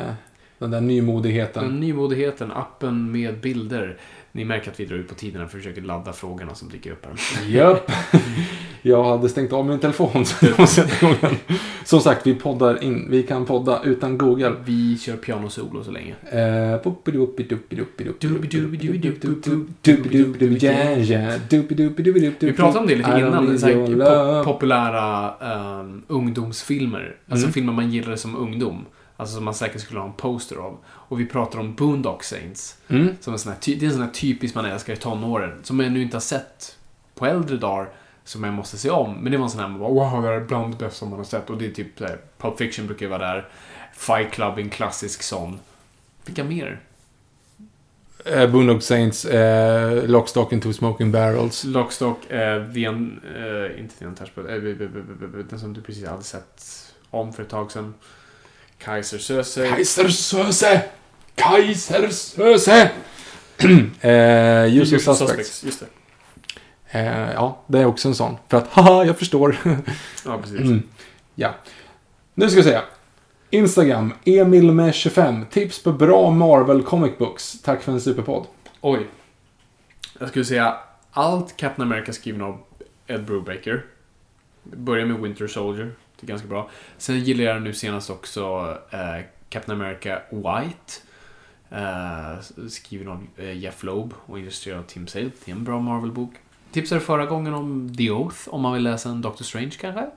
den 0.60 0.72
där 0.72 0.82
nymodigheten. 0.82 1.64
Den 1.64 1.80
nymodigheten, 1.80 2.52
appen 2.52 3.12
med 3.12 3.40
bilder. 3.40 3.98
Ni 4.32 4.46
märker 4.46 4.72
att 4.72 4.80
vi 4.80 4.86
drar 4.86 4.96
ut 4.96 5.10
på 5.10 5.16
tiden 5.16 5.42
och 5.42 5.52
försöker 5.52 5.82
ladda 5.82 6.14
frågorna 6.14 6.56
som 6.56 6.70
dyker 6.70 6.92
upp 6.92 7.06
här. 7.06 7.46
Japp. 7.48 7.92
Jag 8.88 9.04
hade 9.04 9.30
stängt 9.30 9.54
av 9.54 9.66
min 9.66 9.80
telefon 9.80 10.26
så 10.26 10.46
jag 10.46 10.60
måste 10.60 10.82
sätta 10.82 11.06
igång 11.06 11.16
den. 11.22 11.36
Som 11.86 12.00
sagt, 12.02 12.28
vi 12.28 12.36
poddar 12.36 12.84
in. 12.84 13.08
Vi 13.10 13.24
kan 13.24 13.46
podda 13.46 13.82
utan 13.84 14.18
Google. 14.18 14.54
Vi 14.66 14.98
kör 14.98 15.18
pianosolo 15.18 15.84
så 15.84 15.92
länge. 15.92 16.16
Vi 22.46 22.54
pratade 22.54 22.80
om 22.80 22.88
det 22.88 22.96
lite 22.96 23.10
innan. 23.20 23.60
Så 23.60 23.66
här, 23.66 24.44
populära 24.44 25.34
ungdomsfilmer. 26.08 27.16
Alltså 27.30 27.46
Mm. 27.46 27.54
filmer 27.54 27.74
man 27.74 27.92
gillade 27.92 28.18
som 28.18 28.36
ungdom. 28.36 28.86
Alltså 29.18 29.36
som 29.36 29.46
man 29.46 29.54
säkert 29.54 29.82
skulle 29.82 30.00
ha 30.00 30.08
en 30.08 30.14
poster 30.14 30.56
av. 30.56 30.78
Och 30.88 31.20
vi 31.20 31.26
pratar 31.26 31.60
om 31.60 31.76
Boondock 31.76 32.24
Saints. 32.24 32.76
Mm. 32.88 33.08
Som 33.20 33.34
en 33.34 33.40
sån 33.40 33.52
här, 33.52 33.60
det 33.66 33.82
är 33.84 33.88
en 33.88 33.92
sån 33.94 34.02
här 34.02 34.10
typisk 34.12 34.56
man 34.56 34.66
älskar 34.66 34.94
i 34.94 34.98
tonåren. 34.98 35.52
Som 35.64 35.80
jag 35.80 35.92
nu 35.92 36.02
inte 36.02 36.16
har 36.16 36.22
sett 36.22 36.76
på 37.16 37.26
äldre 37.26 37.58
dagar. 37.58 37.90
Som 38.28 38.44
jag 38.44 38.54
måste 38.54 38.78
se 38.78 38.90
om. 38.90 39.14
Men 39.16 39.32
det 39.32 39.38
var 39.38 39.46
en 39.46 39.50
sån 39.52 39.60
här, 39.60 39.68
man 39.68 39.80
bara, 39.80 39.90
wow, 39.90 40.22
det 40.22 40.28
här 40.28 40.36
är 40.36 40.40
bland 40.40 40.74
det 40.74 40.86
bästa 40.86 41.06
man 41.06 41.18
har 41.20 41.26
sett. 41.26 41.50
Och 41.50 41.58
det 41.58 41.66
är 41.66 41.72
typ 41.72 42.00
här, 42.00 42.18
Pulp 42.38 42.58
Fiction 42.58 42.88
brukar 42.88 43.06
ju 43.06 43.10
vara 43.10 43.28
där. 43.28 43.48
Fight 43.94 44.32
Club 44.32 44.58
är 44.58 44.62
en 44.62 44.70
klassisk 44.70 45.24
sån. 45.24 45.60
Vilka 46.26 46.44
mer? 46.44 46.80
Eh, 48.26 48.50
Boondock 48.50 48.84
Saints, 48.84 49.26
eh, 49.26 50.04
Lock, 50.08 50.30
Stock 50.30 50.54
and 50.54 50.64
Two 50.64 50.74
Smoking 50.74 51.12
Barrels. 51.12 51.64
Lockstock, 51.64 52.32
eh, 52.32 52.56
Un, 52.76 53.22
eh, 53.36 53.80
inte 53.80 53.96
The 54.00 54.06
Untouchable, 54.06 54.56
eh, 54.56 54.62
den 55.50 55.60
som 55.60 55.74
du 55.74 55.82
precis 55.82 56.08
hade 56.08 56.24
sett 56.24 56.66
om 57.10 57.34
för 57.34 57.44
ett 57.44 57.50
tag 57.50 57.72
sedan. 57.72 57.94
Kaiser 58.78 59.18
Söze. 59.18 59.70
Kaisersöse! 59.70 60.82
Kaisersöse! 61.36 62.92
eh, 64.02 64.78
Usual 64.78 65.16
Suspects. 65.16 65.64
Just 65.64 65.80
det. 65.80 65.86
Eh, 66.90 67.32
ja, 67.32 67.62
det 67.68 67.80
är 67.80 67.86
också 67.86 68.08
en 68.08 68.16
sån. 68.16 68.38
För 68.48 68.58
att, 68.58 68.68
haha, 68.72 69.06
jag 69.06 69.18
förstår. 69.18 69.58
Ja, 70.26 70.38
precis. 70.38 70.60
Mm. 70.60 70.84
Ja. 71.36 71.56
Nu 72.34 72.50
ska 72.50 72.58
vi 72.58 72.64
se. 72.64 72.80
Instagram, 73.50 74.14
Emil 74.26 74.72
med 74.72 74.96
25. 74.96 75.46
Tips 75.46 75.84
på 75.84 75.92
bra 75.92 76.32
Marvel 76.32 76.84
Comic 76.84 77.18
Books. 77.18 77.62
Tack 77.62 77.82
för 77.82 77.92
en 77.92 78.02
superpodd. 78.02 78.46
Oj. 78.82 79.08
Jag 80.20 80.30
skulle 80.30 80.46
säga 80.46 80.78
allt 81.12 81.58
Captain 81.58 81.92
America 81.92 82.14
skriven 82.14 82.42
av 82.42 82.60
Ed 83.08 83.26
Brubaker. 83.26 83.86
Börjar 84.64 85.06
med 85.06 85.22
Winter 85.22 85.48
Soldier. 85.48 85.92
Det 86.20 86.26
är 86.26 86.28
ganska 86.28 86.48
bra. 86.48 86.70
Sen 86.98 87.20
gillar 87.20 87.44
jag 87.44 87.62
nu 87.62 87.74
senast 87.74 88.10
också 88.10 88.78
eh, 88.92 89.26
Captain 89.50 89.82
America 89.82 90.22
White. 90.32 90.94
Eh, 91.70 92.68
skriven 92.70 93.08
av 93.08 93.28
eh, 93.38 93.58
Jeff 93.58 93.84
Loeb 93.84 94.14
och 94.26 94.40
illustrerad 94.40 94.80
av 94.80 94.84
Tim 94.84 95.08
Sale. 95.08 95.32
Det 95.46 95.52
är 95.52 95.56
en 95.56 95.64
bra 95.64 95.80
Marvel-bok. 95.80 96.34
Tipsade 96.72 97.02
förra 97.02 97.26
gången 97.26 97.54
om 97.54 97.96
The 97.98 98.12
Oath, 98.12 98.50
om 98.50 98.62
man 98.62 98.74
vill 98.74 98.84
läsa 98.84 99.10
en 99.10 99.22
Doctor 99.22 99.46
Strange 99.46 99.72
kanske. 99.82 100.08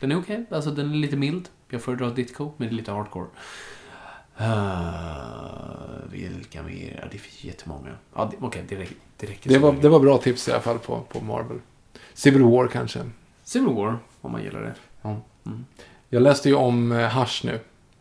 Den 0.00 0.12
är 0.12 0.18
okej, 0.18 0.44
alltså 0.50 0.70
den 0.70 0.90
är 0.90 0.94
lite 0.94 1.16
mild. 1.16 1.48
Jag 1.68 1.82
föredrar 1.82 2.10
Ditko, 2.10 2.52
men 2.56 2.68
det 2.68 2.74
är 2.74 2.76
lite 2.76 2.92
hardcore. 2.92 3.26
Uh, 4.40 6.10
vilka 6.10 6.62
mer? 6.62 6.98
Ja, 7.02 7.08
det 7.12 7.18
finns 7.18 7.44
jättemånga. 7.44 7.90
Ja, 8.14 8.32
okej, 8.40 8.64
det, 8.68 8.76
räcker, 8.76 8.96
det 9.16 9.26
räcker. 9.26 9.50
Det 9.50 9.58
var, 9.58 9.72
det 9.72 9.88
var 9.88 10.00
bra 10.00 10.18
tips 10.18 10.48
i 10.48 10.52
alla 10.52 10.60
fall 10.60 10.78
på, 10.78 11.00
på 11.00 11.20
Marvel. 11.20 11.58
Civil 12.14 12.42
War 12.42 12.68
kanske. 12.68 13.10
Civil 13.44 13.74
War, 13.74 13.98
om 14.20 14.32
man 14.32 14.42
gillar 14.42 14.60
det. 14.60 14.74
Jag 16.08 16.22
läste 16.22 16.48
ju 16.48 16.54
om 16.54 16.92
eh, 16.92 17.18
Hush 17.18 17.46
nu. 17.46 17.60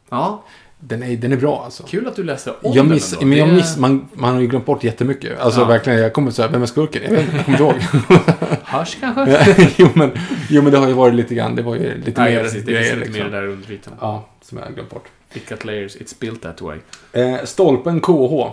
Ja, 0.09 0.43
Den 0.87 1.03
är, 1.03 1.17
den 1.17 1.31
är 1.31 1.37
bra 1.37 1.61
alltså. 1.65 1.83
kul 1.83 2.07
att 2.07 2.15
du 2.15 2.23
läste 2.23 2.51
om 2.51 2.57
Jag 2.61 2.75
den 2.85 2.89
miss, 2.93 3.13
ändå. 3.13 3.25
men 3.25 3.37
jag 3.37 3.47
Det- 3.47 3.53
miss, 3.53 3.77
man, 3.77 4.07
man 4.13 4.33
har 4.33 4.41
ju 4.41 4.47
glömt 4.47 4.65
bort 4.65 4.83
jättemycket. 4.83 5.39
Alltså 5.39 5.61
Ja. 5.61 5.65
verkligen, 5.65 5.99
jag 5.99 6.13
kommer 6.13 6.31
säga, 6.31 6.47
vem 6.47 6.61
är 6.61 6.65
skurken? 6.65 7.01
Jag, 7.03 7.11
vet, 7.11 7.25
jag 7.33 7.45
kommer 7.45 7.57
inte 7.57 7.63
ihåg. 7.63 7.75
Hush 8.65 8.97
kanske? 8.99 9.67
jo, 9.77 9.89
men, 9.93 10.11
jo, 10.49 10.61
men 10.61 10.71
det 10.71 10.77
har 10.77 10.87
ju 10.87 10.93
varit 10.93 11.15
lite 11.15 11.35
grann, 11.35 11.55
det 11.55 11.61
var 11.61 11.75
ju 11.75 11.97
lite 12.05 12.21
Nej, 12.21 12.35
mer 12.35 12.43
precis. 12.43 12.63
Det 12.65 12.71
grejer 12.71 12.95
lite 12.95 13.07
liksom. 13.09 13.23
mer 13.23 13.31
där 13.31 13.47
under 13.47 13.71
ytan. 13.71 13.93
Ja, 14.01 14.29
som 14.41 14.57
jag 14.57 14.65
har 14.65 14.71
glömt 14.73 14.89
bort. 14.89 15.05
Got 15.49 15.65
layers, 15.65 15.95
it's 15.97 16.15
built 16.19 16.41
that 16.41 16.61
way. 16.61 16.77
Eh, 17.13 17.43
stolpen 17.43 17.99
KH. 18.01 18.47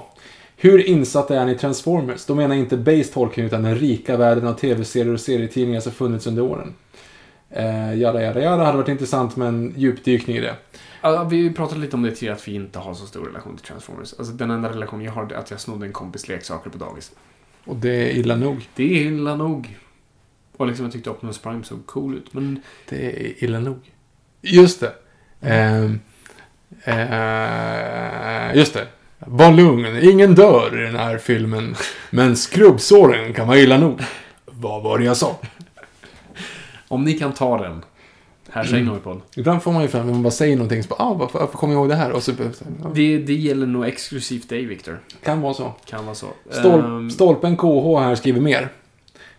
Hur 0.56 0.86
insatt 0.86 1.30
är 1.30 1.44
ni 1.44 1.52
i 1.52 1.54
Transformers? 1.58 2.24
Då 2.26 2.34
menar 2.34 2.54
jag 2.54 2.62
inte 2.64 2.76
base 2.76 3.04
tolkning 3.12 3.46
utan 3.46 3.62
den 3.62 3.74
rika 3.74 4.16
världen 4.16 4.46
av 4.46 4.52
tv-serier 4.54 5.12
och 5.14 5.20
serietidningar 5.20 5.80
som 5.80 5.92
funnits 5.92 6.26
under 6.26 6.42
åren. 6.42 6.74
Eh, 7.50 7.94
jada, 7.98 8.22
jada, 8.22 8.40
jada. 8.42 8.64
hade 8.64 8.76
varit 8.78 8.88
intressant 8.88 9.36
med 9.36 9.48
en 9.48 9.74
djupdykning 9.76 10.36
i 10.36 10.40
det. 10.40 10.54
Ja, 11.00 11.24
vi 11.24 11.50
pratade 11.50 11.80
lite 11.80 11.96
om 11.96 12.02
det 12.02 12.10
tidigare, 12.10 12.36
att 12.36 12.48
vi 12.48 12.54
inte 12.54 12.78
har 12.78 12.94
så 12.94 13.06
stor 13.06 13.26
relation 13.26 13.56
till 13.56 13.66
Transformers. 13.66 14.14
Alltså 14.18 14.34
den 14.34 14.50
enda 14.50 14.68
relationen 14.68 15.04
jag 15.04 15.12
har 15.12 15.32
är 15.32 15.34
att 15.34 15.50
jag 15.50 15.60
snodde 15.60 15.86
en 15.86 15.92
kompis 15.92 16.28
leksaker 16.28 16.70
på 16.70 16.78
dagis. 16.78 17.12
Och 17.64 17.76
det 17.76 18.10
är 18.10 18.16
illa 18.16 18.36
nog. 18.36 18.68
Det 18.74 18.82
är 18.82 19.06
illa 19.06 19.36
nog. 19.36 19.78
Och 20.56 20.66
liksom 20.66 20.84
jag 20.84 20.92
tyckte 20.92 21.10
Optimus 21.10 21.38
Prime 21.38 21.64
såg 21.64 21.86
cool 21.86 22.14
ut. 22.14 22.34
Men 22.34 22.62
Det 22.88 23.06
är 23.06 23.44
illa 23.44 23.60
nog. 23.60 23.78
Just 24.40 24.80
det. 24.80 24.94
Ehm, 25.40 26.00
eh, 26.84 28.56
just 28.56 28.74
det. 28.74 28.86
Var 29.18 29.52
lugn, 29.52 29.98
ingen 30.02 30.34
dör 30.34 30.80
i 30.80 30.86
den 30.86 30.96
här 30.96 31.18
filmen. 31.18 31.74
Men 32.10 32.36
skrubbsåren 32.36 33.32
kan 33.32 33.48
vara 33.48 33.58
illa 33.58 33.78
nog. 33.78 34.02
Vad 34.46 34.82
var 34.82 34.98
det 34.98 35.04
jag 35.04 35.16
sa? 35.16 35.36
om 36.90 37.04
ni 37.04 37.12
kan 37.12 37.32
ta 37.32 37.58
den. 37.58 37.84
Här 38.52 38.64
säger 38.64 38.82
mm. 38.82 39.00
på 39.00 39.20
Ibland 39.36 39.62
får 39.62 39.72
man 39.72 39.82
ju 39.82 39.88
fram, 39.88 40.06
när 40.06 40.12
man 40.12 40.22
bara 40.22 40.30
säger 40.30 40.56
någonting, 40.56 40.82
så 40.82 40.88
bara, 40.88 41.02
ah, 41.02 41.14
varför, 41.14 41.38
varför 41.38 41.58
kommer 41.58 41.74
jag 41.74 41.80
ihåg 41.80 41.88
det 41.88 41.94
här? 41.94 42.12
Och 42.12 42.22
så, 42.22 42.32
ja, 42.32 42.90
det, 42.94 43.18
det 43.18 43.34
gäller 43.34 43.66
nog 43.66 43.86
exklusivt 43.86 44.48
dig, 44.48 44.64
Victor. 44.64 45.00
kan 45.22 45.40
vara 45.40 45.54
så. 45.54 45.72
Kan 45.84 46.04
vara 46.04 46.14
så. 46.14 46.26
Stol, 46.50 46.80
Ehm, 46.80 47.10
Stolpen 47.10 47.56
KH 47.56 47.98
här 47.98 48.14
skriver 48.14 48.40
mer. 48.40 48.68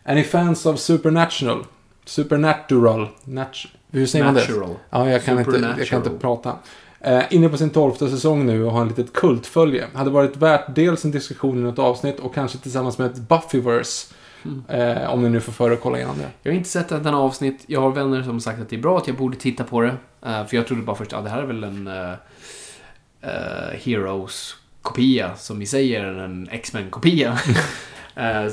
Är 0.04 0.16
ni 0.16 0.24
fans 0.24 0.66
av 0.66 0.76
Supernatural? 0.76 1.66
Supernatural? 2.06 3.08
Nat 3.24 3.56
hur 3.92 4.06
säger 4.06 4.26
man 4.26 4.34
det? 4.34 4.48
Ja, 4.90 5.10
jag 5.10 5.24
kan, 5.24 5.40
inte, 5.40 5.76
jag 5.78 5.88
kan 5.88 5.98
inte 5.98 6.20
prata. 6.20 6.56
Eh, 7.00 7.22
inne 7.30 7.50
på 7.50 7.58
sin 7.58 7.70
tolfte 7.70 8.10
säsong 8.10 8.46
nu 8.46 8.64
och 8.64 8.72
har 8.72 8.82
en 8.82 8.88
litet 8.88 9.14
kultfölje. 9.14 9.88
Hade 9.94 10.10
varit 10.10 10.38
värt 10.38 10.76
dels 10.76 11.06
en 11.06 11.12
diskussion 11.12 11.58
i 11.58 11.62
något 11.62 11.80
avsnitt 11.80 12.20
och 12.20 12.34
kanske 12.34 12.58
tillsammans 12.58 12.98
med 12.98 13.08
ett 13.08 13.18
Buffyverse. 13.18 14.14
Mm. 14.46 14.64
Eh, 14.68 15.14
om 15.14 15.24
ni 15.24 15.30
nu 15.30 15.40
får 15.40 15.52
för 15.52 15.72
att 15.72 15.82
kolla 15.82 15.98
igenom 15.98 16.18
det. 16.18 16.30
Jag 16.44 16.52
har 16.52 16.58
inte 16.58 16.70
sett 16.70 16.90
den 16.90 17.06
här 17.06 17.14
avsnitt. 17.14 17.64
Jag 17.68 17.82
har 17.82 17.92
vänner 17.92 18.24
som 18.24 18.40
sagt 18.40 18.62
att 18.62 18.70
det 18.70 18.76
är 18.76 18.82
bra, 18.82 18.98
att 18.98 19.08
jag 19.08 19.18
borde 19.18 19.38
titta 19.38 19.64
på 19.64 19.82
det. 19.82 19.96
Eh, 20.26 20.46
för 20.46 20.56
jag 20.58 20.68
trodde 20.68 20.84
bara 20.84 20.96
först 20.96 21.14
att 21.14 21.24
det 21.24 21.30
här 21.30 21.42
är 21.42 21.46
väl 21.46 21.64
en 21.64 21.88
uh, 21.88 22.16
Heroes-kopia, 23.74 25.36
som 25.36 25.62
i 25.62 25.66
sig 25.66 25.96
är 25.96 26.06
en 26.06 26.50
X-Men-kopia. 26.52 27.40
Eh, 28.16 28.52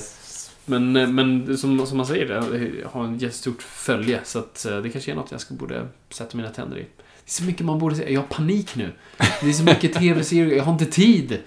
men 0.65 1.15
men 1.15 1.59
som, 1.59 1.87
som 1.87 1.97
man 1.97 2.07
säger, 2.07 2.27
det 2.27 2.89
har 2.89 3.05
en 3.05 3.19
jättestort 3.19 3.63
följe. 3.63 4.21
Så 4.25 4.39
att, 4.39 4.65
eh, 4.65 4.79
det 4.79 4.91
kanske 4.91 5.11
är 5.11 5.15
något 5.15 5.31
jag 5.31 5.41
ska 5.41 5.55
borde 5.55 5.87
sätta 6.11 6.37
mina 6.37 6.49
tänder 6.49 6.77
i. 6.77 6.81
Det 6.81 7.27
är 7.27 7.31
så 7.31 7.45
mycket 7.45 7.67
man 7.67 7.79
borde 7.79 7.97
se. 7.97 8.13
Jag 8.13 8.21
har 8.21 8.27
panik 8.27 8.77
nu. 8.77 8.93
Det 9.17 9.49
är 9.49 9.53
så 9.53 9.63
mycket 9.63 9.93
tv-serier. 9.99 10.57
Jag 10.57 10.65
har 10.65 10.73
inte 10.73 10.87
tid 10.87 11.39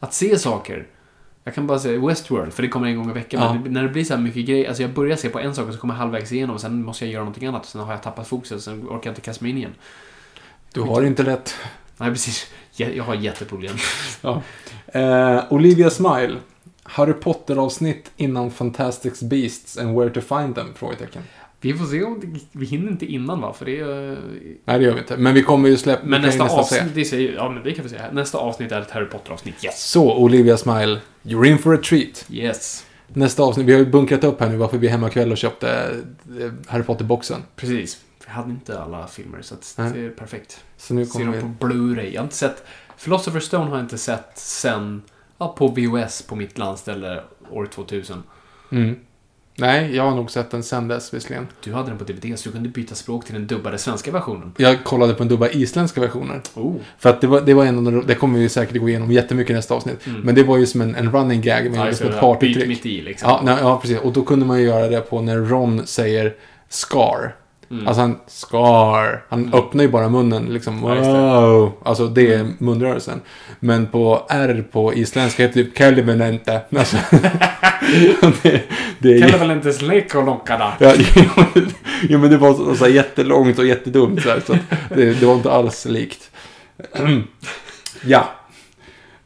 att 0.00 0.14
se 0.14 0.38
saker. 0.38 0.86
Jag 1.44 1.54
kan 1.54 1.66
bara 1.66 1.78
säga 1.78 2.06
Westworld, 2.06 2.52
för 2.52 2.62
det 2.62 2.68
kommer 2.68 2.88
en 2.88 2.96
gång 2.96 3.10
i 3.10 3.12
veckan. 3.12 3.42
Ja. 3.42 3.54
Men 3.54 3.72
när 3.72 3.82
det 3.82 3.88
blir 3.88 4.04
så 4.04 4.14
här 4.14 4.20
mycket 4.20 4.46
grejer, 4.46 4.68
alltså 4.68 4.82
jag 4.82 4.92
börjar 4.92 5.16
se 5.16 5.28
på 5.28 5.38
en 5.38 5.54
sak 5.54 5.68
och 5.68 5.74
så 5.74 5.80
kommer 5.80 5.94
jag 5.94 5.98
halvvägs 5.98 6.32
igenom 6.32 6.54
och 6.54 6.60
sen 6.60 6.84
måste 6.84 7.04
jag 7.04 7.12
göra 7.12 7.24
någonting 7.24 7.48
annat. 7.48 7.66
Sen 7.66 7.80
har 7.80 7.92
jag 7.92 8.02
tappat 8.02 8.28
fokuset 8.28 8.56
och 8.56 8.62
sen 8.62 8.82
orkar 8.82 9.00
jag 9.02 9.12
inte 9.12 9.20
kasta 9.20 9.44
mig 9.44 9.50
in 9.50 9.58
igen. 9.58 9.74
Du 10.72 10.80
har 10.80 11.02
inte 11.02 11.22
lätt. 11.22 11.54
Nej, 11.96 12.10
precis. 12.10 12.46
Jag, 12.72 12.96
jag 12.96 13.04
har 13.04 13.14
jätteproblem. 13.14 13.76
Ja. 14.22 14.42
Eh, 14.86 15.44
Olivia 15.50 15.90
Smile. 15.90 16.36
Harry 16.82 17.12
Potter-avsnitt 17.12 18.10
innan 18.16 18.50
Fantastic 18.50 19.20
Beasts 19.20 19.78
and 19.78 19.98
Where 19.98 20.10
to 20.10 20.20
Find 20.20 20.54
Them? 20.54 20.74
Frågetecken. 20.74 21.22
Vi 21.60 21.74
får 21.74 21.86
se 21.86 22.02
om 22.02 22.20
det, 22.20 22.40
vi 22.52 22.66
hinner 22.66 22.90
inte 22.90 23.06
innan 23.06 23.40
va, 23.40 23.52
för 23.52 23.64
det 23.64 23.80
är... 23.80 24.18
Nej, 24.64 24.78
det 24.78 24.84
gör 24.84 24.94
vi 24.94 25.00
inte. 25.00 25.16
Men 25.16 25.34
vi 25.34 25.42
kommer 25.42 25.68
ju 25.68 25.76
släppa... 25.76 26.06
Men 26.06 26.22
nästa 26.22 26.44
avsnitt, 26.44 27.08
säger, 27.08 27.34
ja 27.34 27.50
men 27.50 27.62
det 27.62 27.72
kan 27.72 27.82
vi 27.82 27.88
säga. 27.90 28.12
Nästa 28.12 28.38
avsnitt 28.38 28.72
är 28.72 28.80
ett 28.80 28.90
Harry 28.90 29.06
Potter-avsnitt. 29.06 29.64
Yes! 29.64 29.90
Så, 29.90 30.16
Olivia 30.16 30.56
Smile. 30.56 31.00
You're 31.22 31.46
in 31.46 31.58
for 31.58 31.74
a 31.74 31.78
treat. 31.84 32.26
Yes. 32.30 32.86
Nästa 33.08 33.42
avsnitt, 33.42 33.66
vi 33.66 33.72
har 33.72 33.78
ju 33.78 33.86
bunkrat 33.86 34.24
upp 34.24 34.40
här 34.40 34.48
nu 34.48 34.56
varför 34.56 34.78
vi 34.78 34.86
är 34.86 34.90
hemma 34.90 35.10
kväll 35.10 35.32
och 35.32 35.38
köpte 35.38 36.00
eh, 36.40 36.50
Harry 36.66 36.82
Potter-boxen. 36.82 37.42
Precis. 37.56 38.00
Vi 38.26 38.32
hade 38.32 38.50
inte 38.50 38.80
alla 38.82 39.06
filmer, 39.06 39.42
så 39.42 39.54
att 39.54 39.74
det 39.94 40.00
är 40.00 40.10
perfekt. 40.10 40.64
Så 40.76 40.94
nu 40.94 41.06
Ser 41.06 41.12
kommer 41.12 41.26
dem 41.26 41.34
vi... 41.34 41.40
på 41.58 41.66
Blu-ray. 41.66 42.10
Jag 42.10 42.20
har 42.20 42.24
inte 42.24 42.36
sett... 42.36 42.64
Philosopher's 43.04 43.40
Stone 43.40 43.64
har 43.64 43.76
jag 43.76 43.84
inte 43.84 43.98
sett 43.98 44.30
sen... 44.34 45.02
Ja, 45.38 45.54
på 45.58 45.68
VHS 45.68 46.22
på 46.22 46.36
mitt 46.36 46.58
landställe 46.58 47.22
år 47.50 47.66
2000. 47.66 48.22
Mm. 48.72 48.96
Nej, 49.60 49.96
jag 49.96 50.02
har 50.02 50.16
nog 50.16 50.30
sett 50.30 50.50
den 50.50 50.62
sen 50.62 50.88
dess 50.88 51.14
visserligen. 51.14 51.48
Du 51.64 51.72
hade 51.72 51.88
den 51.88 51.98
på 51.98 52.04
DVD, 52.04 52.38
så 52.38 52.48
du 52.48 52.52
kunde 52.52 52.68
byta 52.68 52.94
språk 52.94 53.24
till 53.24 53.34
den 53.34 53.46
dubbade 53.46 53.78
svenska 53.78 54.10
versionen. 54.10 54.52
Jag 54.56 54.84
kollade 54.84 55.14
på 55.14 55.22
en 55.22 55.28
dubba 55.28 55.48
isländska 55.48 56.00
versioner. 56.00 56.40
Oh. 56.54 56.76
För 56.98 57.10
att 57.10 57.20
det 57.20 57.26
var, 57.26 57.40
det 57.40 57.54
var 57.54 57.64
en 57.64 57.78
av 57.78 57.84
de, 57.92 58.06
det 58.06 58.14
kommer 58.14 58.38
vi 58.38 58.48
säkert 58.48 58.76
gå 58.80 58.88
igenom 58.88 59.12
jättemycket 59.12 59.50
i 59.50 59.54
nästa 59.54 59.74
avsnitt. 59.74 60.06
Men 60.22 60.34
det 60.34 60.42
var 60.42 60.58
ju 60.58 60.66
som 60.66 60.80
en, 60.80 60.94
en 60.94 61.12
running 61.12 61.40
gag 61.40 61.64
med 61.64 61.80
Mm. 61.80 61.86
Ja, 61.86 61.94
som 61.94 62.06
ett 62.06 62.12
där. 62.12 62.20
Byt 62.20 62.20
partytrick. 62.20 62.68
mitt 62.68 62.86
i 62.86 63.02
liksom. 63.02 63.28
Ja, 63.30 63.40
nej, 63.44 63.56
ja, 63.60 63.78
precis. 63.80 63.98
Och 63.98 64.12
då 64.12 64.22
kunde 64.22 64.46
man 64.46 64.60
ju 64.60 64.66
göra 64.66 64.88
det 64.88 65.00
på 65.00 65.22
när 65.22 65.36
Ron 65.36 65.86
säger 65.86 66.34
Scar. 66.68 67.34
Mm. 67.70 67.86
Alltså 67.86 68.00
han, 68.00 68.18
Scar. 68.26 69.24
Han 69.28 69.54
öppnar 69.54 69.84
ju 69.84 69.90
bara 69.90 70.08
munnen 70.08 70.46
liksom. 70.46 70.84
Ja. 70.84 71.40
Wow. 71.40 71.72
Alltså 71.82 72.06
det 72.06 72.34
är 72.34 72.48
munrörelsen. 72.58 73.20
Men 73.60 73.86
på 73.86 74.26
R 74.28 74.64
på 74.72 74.94
isländska 74.94 75.42
heter 75.42 75.58
det 75.58 75.64
typ 75.64 75.78
Kälvenente. 75.78 76.60
Alltså, 76.76 76.96
det, 78.42 78.62
det 78.98 79.08
är 79.08 79.20
där? 80.56 80.76
Ja, 80.78 80.94
jo, 82.02 82.18
men 82.18 82.30
det 82.30 82.36
var 82.36 82.54
så, 82.54 82.74
så 82.74 82.84
här 82.84 82.92
jättelångt 82.92 83.58
och 83.58 83.66
jättedumt. 83.66 84.22
Så, 84.22 84.28
här, 84.28 84.42
så 84.46 84.56
det, 84.94 85.20
det 85.20 85.26
var 85.26 85.34
inte 85.34 85.50
alls 85.50 85.84
likt. 85.84 86.30
ja. 88.04 88.24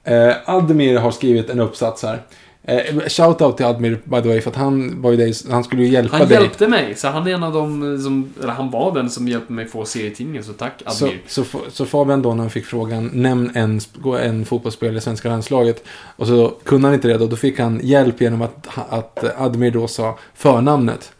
Eh, 0.04 0.34
Admir 0.46 0.96
har 0.98 1.10
skrivit 1.10 1.50
en 1.50 1.60
uppsats 1.60 2.02
här. 2.02 2.22
Eh, 2.66 3.00
Shoutout 3.08 3.56
till 3.56 3.66
Admir, 3.66 4.00
by 4.04 4.22
the 4.22 4.28
way, 4.28 4.40
för 4.40 4.50
att 4.50 4.56
han, 4.56 5.02
var 5.02 5.10
ju 5.10 5.16
dig, 5.16 5.34
han 5.50 5.64
skulle 5.64 5.82
ju 5.82 5.88
hjälpa 5.88 6.16
Han 6.16 6.28
dig. 6.28 6.40
hjälpte 6.40 6.68
mig, 6.68 6.94
så 6.94 7.08
han 7.08 7.26
är 7.26 7.30
en 7.34 7.42
av 7.42 7.52
dem 7.52 8.00
som... 8.02 8.32
Eller 8.42 8.52
han 8.52 8.70
var 8.70 8.94
den 8.94 9.10
som 9.10 9.28
hjälpte 9.28 9.52
mig 9.52 9.66
få 9.66 9.84
serietidningen, 9.84 10.44
så 10.44 10.52
tack 10.52 10.82
Så, 10.86 11.04
Admir. 11.06 11.20
så, 11.26 11.44
så 11.68 11.86
Fabian 11.86 12.22
då 12.22 12.34
när 12.34 12.42
han 12.42 12.50
fick 12.50 12.66
frågan, 12.66 13.10
nämn 13.12 13.50
en, 13.54 13.80
en 14.20 14.44
fotbollsspelare 14.44 14.98
i 14.98 15.00
svenska 15.00 15.28
landslaget. 15.28 15.84
Och 16.16 16.26
så 16.26 16.48
kunde 16.64 16.88
han 16.88 16.94
inte 16.94 17.08
det 17.08 17.18
då, 17.18 17.26
då 17.26 17.36
fick 17.36 17.58
han 17.58 17.80
hjälp 17.82 18.20
genom 18.20 18.42
att, 18.42 18.68
att 18.88 19.24
Admir 19.40 19.70
då 19.70 19.88
sa 19.88 20.18
förnamnet. 20.34 21.12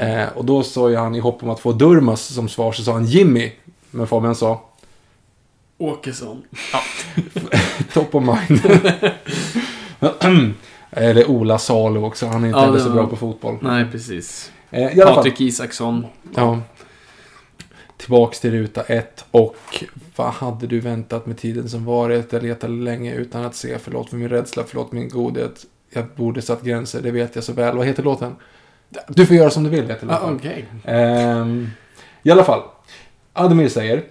Eh, 0.00 0.28
och 0.34 0.44
då 0.44 0.62
sa 0.62 0.90
ju 0.90 0.96
han 0.96 1.14
i 1.14 1.18
hopp 1.20 1.42
om 1.42 1.50
att 1.50 1.60
få 1.60 1.72
Durmas 1.72 2.22
som 2.34 2.48
svar, 2.48 2.72
så 2.72 2.82
sa 2.82 2.92
han 2.92 3.06
Jimmy. 3.06 3.52
Men 3.90 4.06
Fabian 4.06 4.34
sa, 4.34 4.62
Åkesson. 5.78 6.42
top 7.92 8.14
of 8.14 8.24
mind. 8.24 8.60
Eller 10.96 11.30
Ola 11.30 11.58
Salo 11.58 12.04
också, 12.06 12.26
han 12.26 12.44
är 12.44 12.48
inte 12.48 12.58
Ja, 12.60 12.64
heller 12.64 12.78
så 12.78 12.90
bra 12.90 13.06
på 13.06 13.16
fotboll. 13.16 13.58
Nej, 13.60 13.86
precis. 13.92 14.52
Eh, 14.70 15.04
Patrik 15.14 15.40
Isaksson. 15.40 16.06
ja. 16.34 16.58
Tillbaks 17.96 18.40
till 18.40 18.50
ruta 18.50 18.82
ett 18.82 19.24
och 19.30 19.56
vad 20.16 20.32
hade 20.32 20.66
du 20.66 20.80
väntat 20.80 21.26
med 21.26 21.38
tiden 21.38 21.68
som 21.68 21.84
varit? 21.84 22.32
Jag 22.32 22.42
letade 22.42 22.72
länge 22.72 23.14
utan 23.14 23.44
att 23.44 23.54
se. 23.54 23.78
Förlåt 23.78 24.10
för 24.10 24.16
min 24.16 24.28
rädsla, 24.28 24.64
förlåt 24.68 24.92
min 24.92 25.08
godhet. 25.08 25.66
Jag 25.90 26.04
borde 26.16 26.42
satt 26.42 26.62
gränser, 26.62 27.00
det 27.02 27.10
vet 27.10 27.34
jag 27.34 27.44
så 27.44 27.52
väl. 27.52 27.76
Vad 27.76 27.86
heter 27.86 28.02
låten? 28.02 28.36
Du 29.08 29.26
får 29.26 29.36
göra 29.36 29.50
som 29.50 29.62
du 29.64 29.70
vill, 29.70 29.88
heter 29.88 30.06
Ah, 30.10 30.20
låten. 30.20 30.36
Okej. 30.36 30.64
Ehm, 30.84 31.70
I 32.22 32.30
alla 32.30 32.44
fall. 32.44 32.62
Ademir 33.32 33.68
säger. 33.68 34.04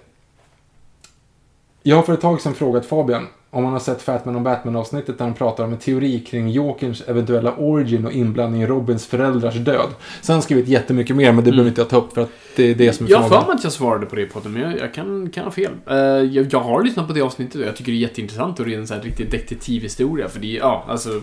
Jag 1.84 1.96
har 1.96 2.04
för 2.04 2.14
ett 2.14 2.22
tag 2.22 2.42
sedan 2.42 2.54
frågat 2.54 2.86
Fabian 2.86 3.28
om 3.54 3.64
han 3.64 3.74
har 3.74 3.80
sett 3.80 4.02
Fatman 4.02 4.36
och 4.36 4.42
Batman-avsnittet 4.42 5.18
där 5.18 5.26
han 5.26 5.34
pratar 5.34 5.64
om 5.64 5.72
en 5.72 5.78
teori 5.80 6.20
kring 6.20 6.50
Jokerns 6.50 7.02
eventuella 7.02 7.56
origin 7.56 8.06
och 8.06 8.12
inblandning 8.12 8.62
i 8.62 8.66
Robins 8.68 9.08
föräldrars 9.08 9.56
död. 9.56 9.90
Sen 10.22 10.34
har 10.34 10.36
han 10.36 10.42
skrivit 10.42 10.68
jättemycket 10.68 11.16
mer, 11.16 11.32
men 11.32 11.44
det 11.44 11.52
behöver 11.52 11.70
inte 11.70 11.82
jag 11.82 11.90
ta 11.90 11.98
upp 11.98 12.14
för 12.14 12.22
att 12.22 12.30
det 12.56 12.64
är 12.64 12.76
det 12.76 12.94
som 12.94 13.06
är 13.06 13.10
Jag 13.12 13.18
har 13.18 13.24
för 13.24 13.30
frågan. 13.30 13.48
mig 13.48 13.56
att 13.56 13.64
jag 13.64 13.74
svarade 13.74 14.06
på 14.06 14.16
det 14.16 14.26
på 14.26 14.50
men 14.50 14.62
jag, 14.62 14.80
jag 14.80 14.94
kan, 14.94 15.30
kan 15.30 15.44
ha 15.44 15.52
fel. 15.52 15.72
Eh, 15.90 15.96
jag, 15.98 16.48
jag 16.54 16.60
har 16.60 16.84
lyssnat 16.84 17.08
på 17.08 17.14
det 17.14 17.22
avsnittet 17.22 17.56
och 17.56 17.68
jag 17.68 17.76
tycker 17.76 17.92
det 17.92 17.98
är 17.98 18.02
jätteintressant 18.02 18.60
och 18.60 18.66
det 18.66 18.74
är 18.76 18.80
en 18.80 18.88
sån 18.88 18.98
här 18.98 19.04
riktig 19.04 19.32
detektivhistoria. 19.32 20.30
För 20.30 20.40
det 20.40 20.58
är, 20.58 20.60
ja, 20.60 20.86
alltså, 20.88 21.22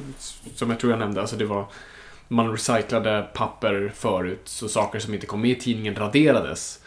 som 0.55 0.71
jag 0.71 0.81
tror 0.81 0.93
jag 0.93 0.99
nämnde, 0.99 1.21
alltså 1.21 1.37
det 1.37 1.45
var... 1.45 1.67
Man 2.31 2.51
recyclade 2.53 3.27
papper 3.35 3.93
förut, 3.95 4.41
så 4.45 4.69
saker 4.69 4.99
som 4.99 5.15
inte 5.15 5.27
kom 5.27 5.41
med 5.41 5.51
i 5.51 5.55
tidningen 5.55 5.95
raderades. 5.95 6.81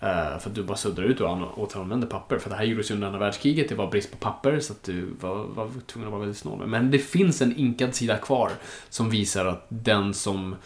Eh, 0.00 0.38
för 0.38 0.48
att 0.50 0.54
du 0.54 0.62
bara 0.62 0.76
suddar 0.76 1.02
ut 1.02 1.20
och 1.20 1.30
an- 1.30 1.48
återanvände 1.56 2.06
papper. 2.06 2.38
För 2.38 2.50
det 2.50 2.56
här 2.56 2.64
gjordes 2.64 2.90
ju 2.90 2.94
under 2.94 3.06
andra 3.06 3.18
världskriget, 3.20 3.68
det 3.68 3.74
var 3.74 3.90
brist 3.90 4.10
på 4.10 4.16
papper 4.16 4.60
så 4.60 4.72
att 4.72 4.82
du 4.82 5.08
var, 5.20 5.34
var 5.36 5.68
tvungen 5.86 6.08
att 6.08 6.12
vara 6.12 6.20
väldigt 6.20 6.38
snål. 6.38 6.66
Men 6.66 6.90
det 6.90 6.98
finns 6.98 7.42
en 7.42 7.56
inkad 7.56 7.94
sida 7.94 8.16
kvar 8.16 8.50
som 8.88 9.10
visar 9.10 9.46
att 9.46 9.66
den 9.68 10.14
som 10.14 10.56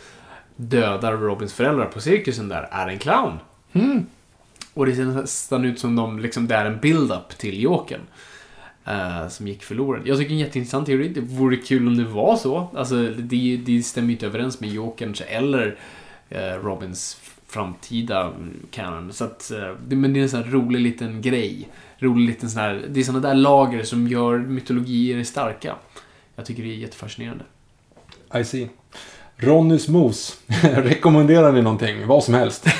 dödar 0.56 1.12
Robins 1.16 1.52
föräldrar 1.54 1.86
på 1.86 2.00
cirkusen 2.00 2.48
där 2.48 2.68
är 2.70 2.88
en 2.88 2.98
clown. 2.98 3.38
Och 4.74 4.86
det 4.86 4.94
ser 4.94 5.04
nästan 5.04 5.64
ut 5.64 5.78
som 5.80 5.96
de, 5.96 6.18
liksom, 6.18 6.48
det 6.48 6.54
är 6.54 6.64
en 6.64 6.78
build-up 6.80 7.28
till 7.38 7.62
Jokern. 7.62 8.00
eh, 8.84 9.28
som 9.28 9.48
gick 9.48 9.62
förlorad. 9.62 10.02
Jag 10.04 10.18
tycker 10.18 10.32
en 10.32 10.38
jätteintressant 10.38 10.86
teori. 10.86 11.08
Det 11.08 11.20
vore 11.20 11.56
kul 11.56 11.86
om 11.86 11.96
det 11.96 12.04
var 12.04 12.36
så. 12.36 12.68
Alltså, 12.74 12.94
det, 13.18 13.60
det 13.66 13.82
stämmer 13.82 14.08
ju 14.08 14.12
inte 14.12 14.26
överens 14.26 14.60
med 14.60 14.70
Jokerns 14.70 15.20
eller 15.20 15.76
eh, 16.28 16.40
Robins 16.62 17.20
framtida 17.52 18.32
canon. 18.70 19.12
Så 19.12 19.24
att, 19.24 19.50
eh, 19.50 19.74
men 19.88 20.12
det 20.12 20.20
är 20.20 20.22
en 20.22 20.28
sån 20.28 20.42
här 20.42 20.50
rolig 20.50 20.80
liten 20.80 21.22
grej. 21.22 21.68
Rolig 21.98 22.28
liten 22.28 22.50
sån 22.50 22.60
här, 22.62 22.82
det 22.90 23.00
är 23.00 23.04
såna 23.04 23.20
där 23.20 23.34
lager 23.34 23.82
som 23.82 24.08
gör 24.08 24.38
mytologier 24.38 25.24
starka. 25.24 25.74
Jag 26.36 26.46
tycker 26.46 26.62
det 26.62 26.68
är 26.68 26.76
jättefascinerande. 26.76 27.44
I 28.40 28.44
see. 28.44 28.68
Ronnys 29.36 29.88
mos. 29.88 30.40
Rekommenderar 30.62 31.52
ni 31.52 31.62
någonting? 31.62 32.06
Vad 32.06 32.24
som 32.24 32.34
helst. 32.34 32.66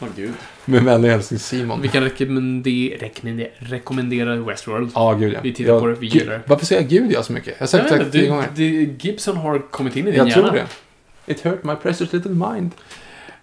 Åh 0.00 0.08
gud. 0.16 0.32
Med 0.64 0.82
vänlig 0.82 1.08
hälsning 1.08 1.38
Simon. 1.40 1.82
Vi 1.82 1.88
kan 1.88 2.02
rekommendera, 2.02 2.96
rekommendera, 2.98 3.48
rekommendera 3.58 4.36
Westworld. 4.36 4.90
Ja, 4.94 5.12
gud 5.12 5.32
ja. 5.32 5.40
Vi 5.42 5.54
tittar 5.54 5.80
på 5.80 5.86
det, 5.86 5.94
vi 5.94 6.06
gillar 6.06 6.32
det. 6.32 6.40
Varför 6.46 6.66
säger 6.66 6.82
jag 6.82 6.90
gud 6.90 7.12
ja 7.12 7.22
så 7.22 7.32
mycket? 7.32 7.54
Jag 7.58 7.60
har 7.60 7.66
sagt 7.66 7.90
Jag 7.90 8.00
det 8.00 8.10
tio 8.10 8.28
gånger. 8.28 8.48
Gibson 9.06 9.36
har 9.36 9.70
kommit 9.70 9.96
in 9.96 10.08
i 10.08 10.10
din 10.10 10.18
Jag 10.18 10.28
hjärna. 10.28 10.42
tror 10.48 10.56
det. 10.56 10.66
It 11.26 11.40
hurt 11.40 11.64
my 11.64 11.74
precious 11.74 12.12
little 12.12 12.30
mind. 12.30 12.72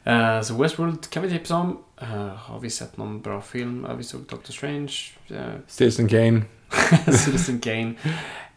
Eh, 0.03 0.41
så 0.41 0.61
Westworld 0.61 1.10
kan 1.10 1.23
vi 1.23 1.30
tipsa 1.30 1.55
om. 1.55 1.77
Eh, 2.01 2.27
har 2.27 2.60
vi 2.60 2.69
sett 2.69 2.97
någon 2.97 3.22
bra 3.22 3.41
film? 3.41 3.85
Uh, 3.85 3.95
vi 3.95 4.03
såg 4.03 4.22
Doctor 4.22 4.53
Strange. 4.53 4.93
Uh, 5.31 5.38
Citizen 5.68 6.07
Kane. 6.07 6.41
Citizen 7.05 7.60
Kane. 7.60 7.93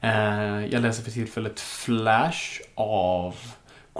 Eh, 0.01 0.67
jag 0.67 0.83
läser 0.83 1.03
för 1.03 1.11
tillfället 1.11 1.61
Flash 1.61 2.61
av 2.75 3.35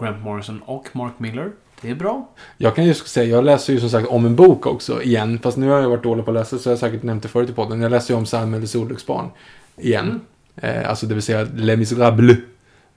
Grant 0.01 0.25
Morrison 0.25 0.63
och 0.63 0.89
Mark 0.93 1.19
Miller. 1.19 1.51
Det 1.81 1.91
är 1.91 1.95
bra. 1.95 2.29
Jag 2.57 2.75
kan 2.75 2.85
ju 2.85 2.95
säga, 2.95 3.27
jag 3.27 3.45
läser 3.45 3.73
ju 3.73 3.81
som 3.81 3.91
sagt 3.91 4.09
om 4.09 4.27
en 4.27 4.37
bok 4.37 4.67
också 4.67 5.03
igen. 5.03 5.39
Fast 5.43 5.57
nu 5.57 5.69
har 5.69 5.81
jag 5.81 5.89
varit 5.89 6.03
dålig 6.03 6.25
på 6.25 6.31
att 6.31 6.35
läsa 6.35 6.59
så 6.59 6.69
jag 6.69 6.73
har 6.73 6.79
säkert 6.79 7.03
nämnt 7.03 7.23
det 7.23 7.29
förut 7.29 7.51
i 7.51 7.53
podden. 7.53 7.81
Jag 7.81 7.91
läser 7.91 8.15
ju 8.15 8.19
om 8.19 8.27
Sam 8.27 8.55
eller 8.55 8.67
Solluxbarn 8.67 9.31
igen. 9.77 10.21
Eh, 10.57 10.89
alltså 10.89 11.07
det 11.07 11.15
vill 11.15 11.23
säga 11.23 11.47
Les 11.55 11.79
Misérables. 11.79 12.39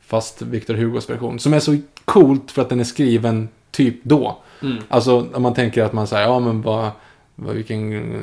Fast 0.02 0.42
Victor 0.42 0.74
Hugos 0.74 1.10
version. 1.10 1.40
Som 1.40 1.54
är 1.54 1.60
så 1.60 1.78
coolt 2.10 2.52
för 2.52 2.62
att 2.62 2.70
den 2.70 2.80
är 2.80 2.84
skriven 2.84 3.50
typ 3.72 4.04
då. 4.04 4.38
Mm. 4.62 4.78
Alltså 4.90 5.28
om 5.34 5.42
man 5.42 5.54
tänker 5.54 5.84
att 5.84 5.94
man 5.94 6.08
säger, 6.08 6.28
ja 6.28 6.40
men 6.40 6.62
vad, 6.62 6.90
vad 7.36 7.56
vilken 7.56 8.16
eh, 8.16 8.22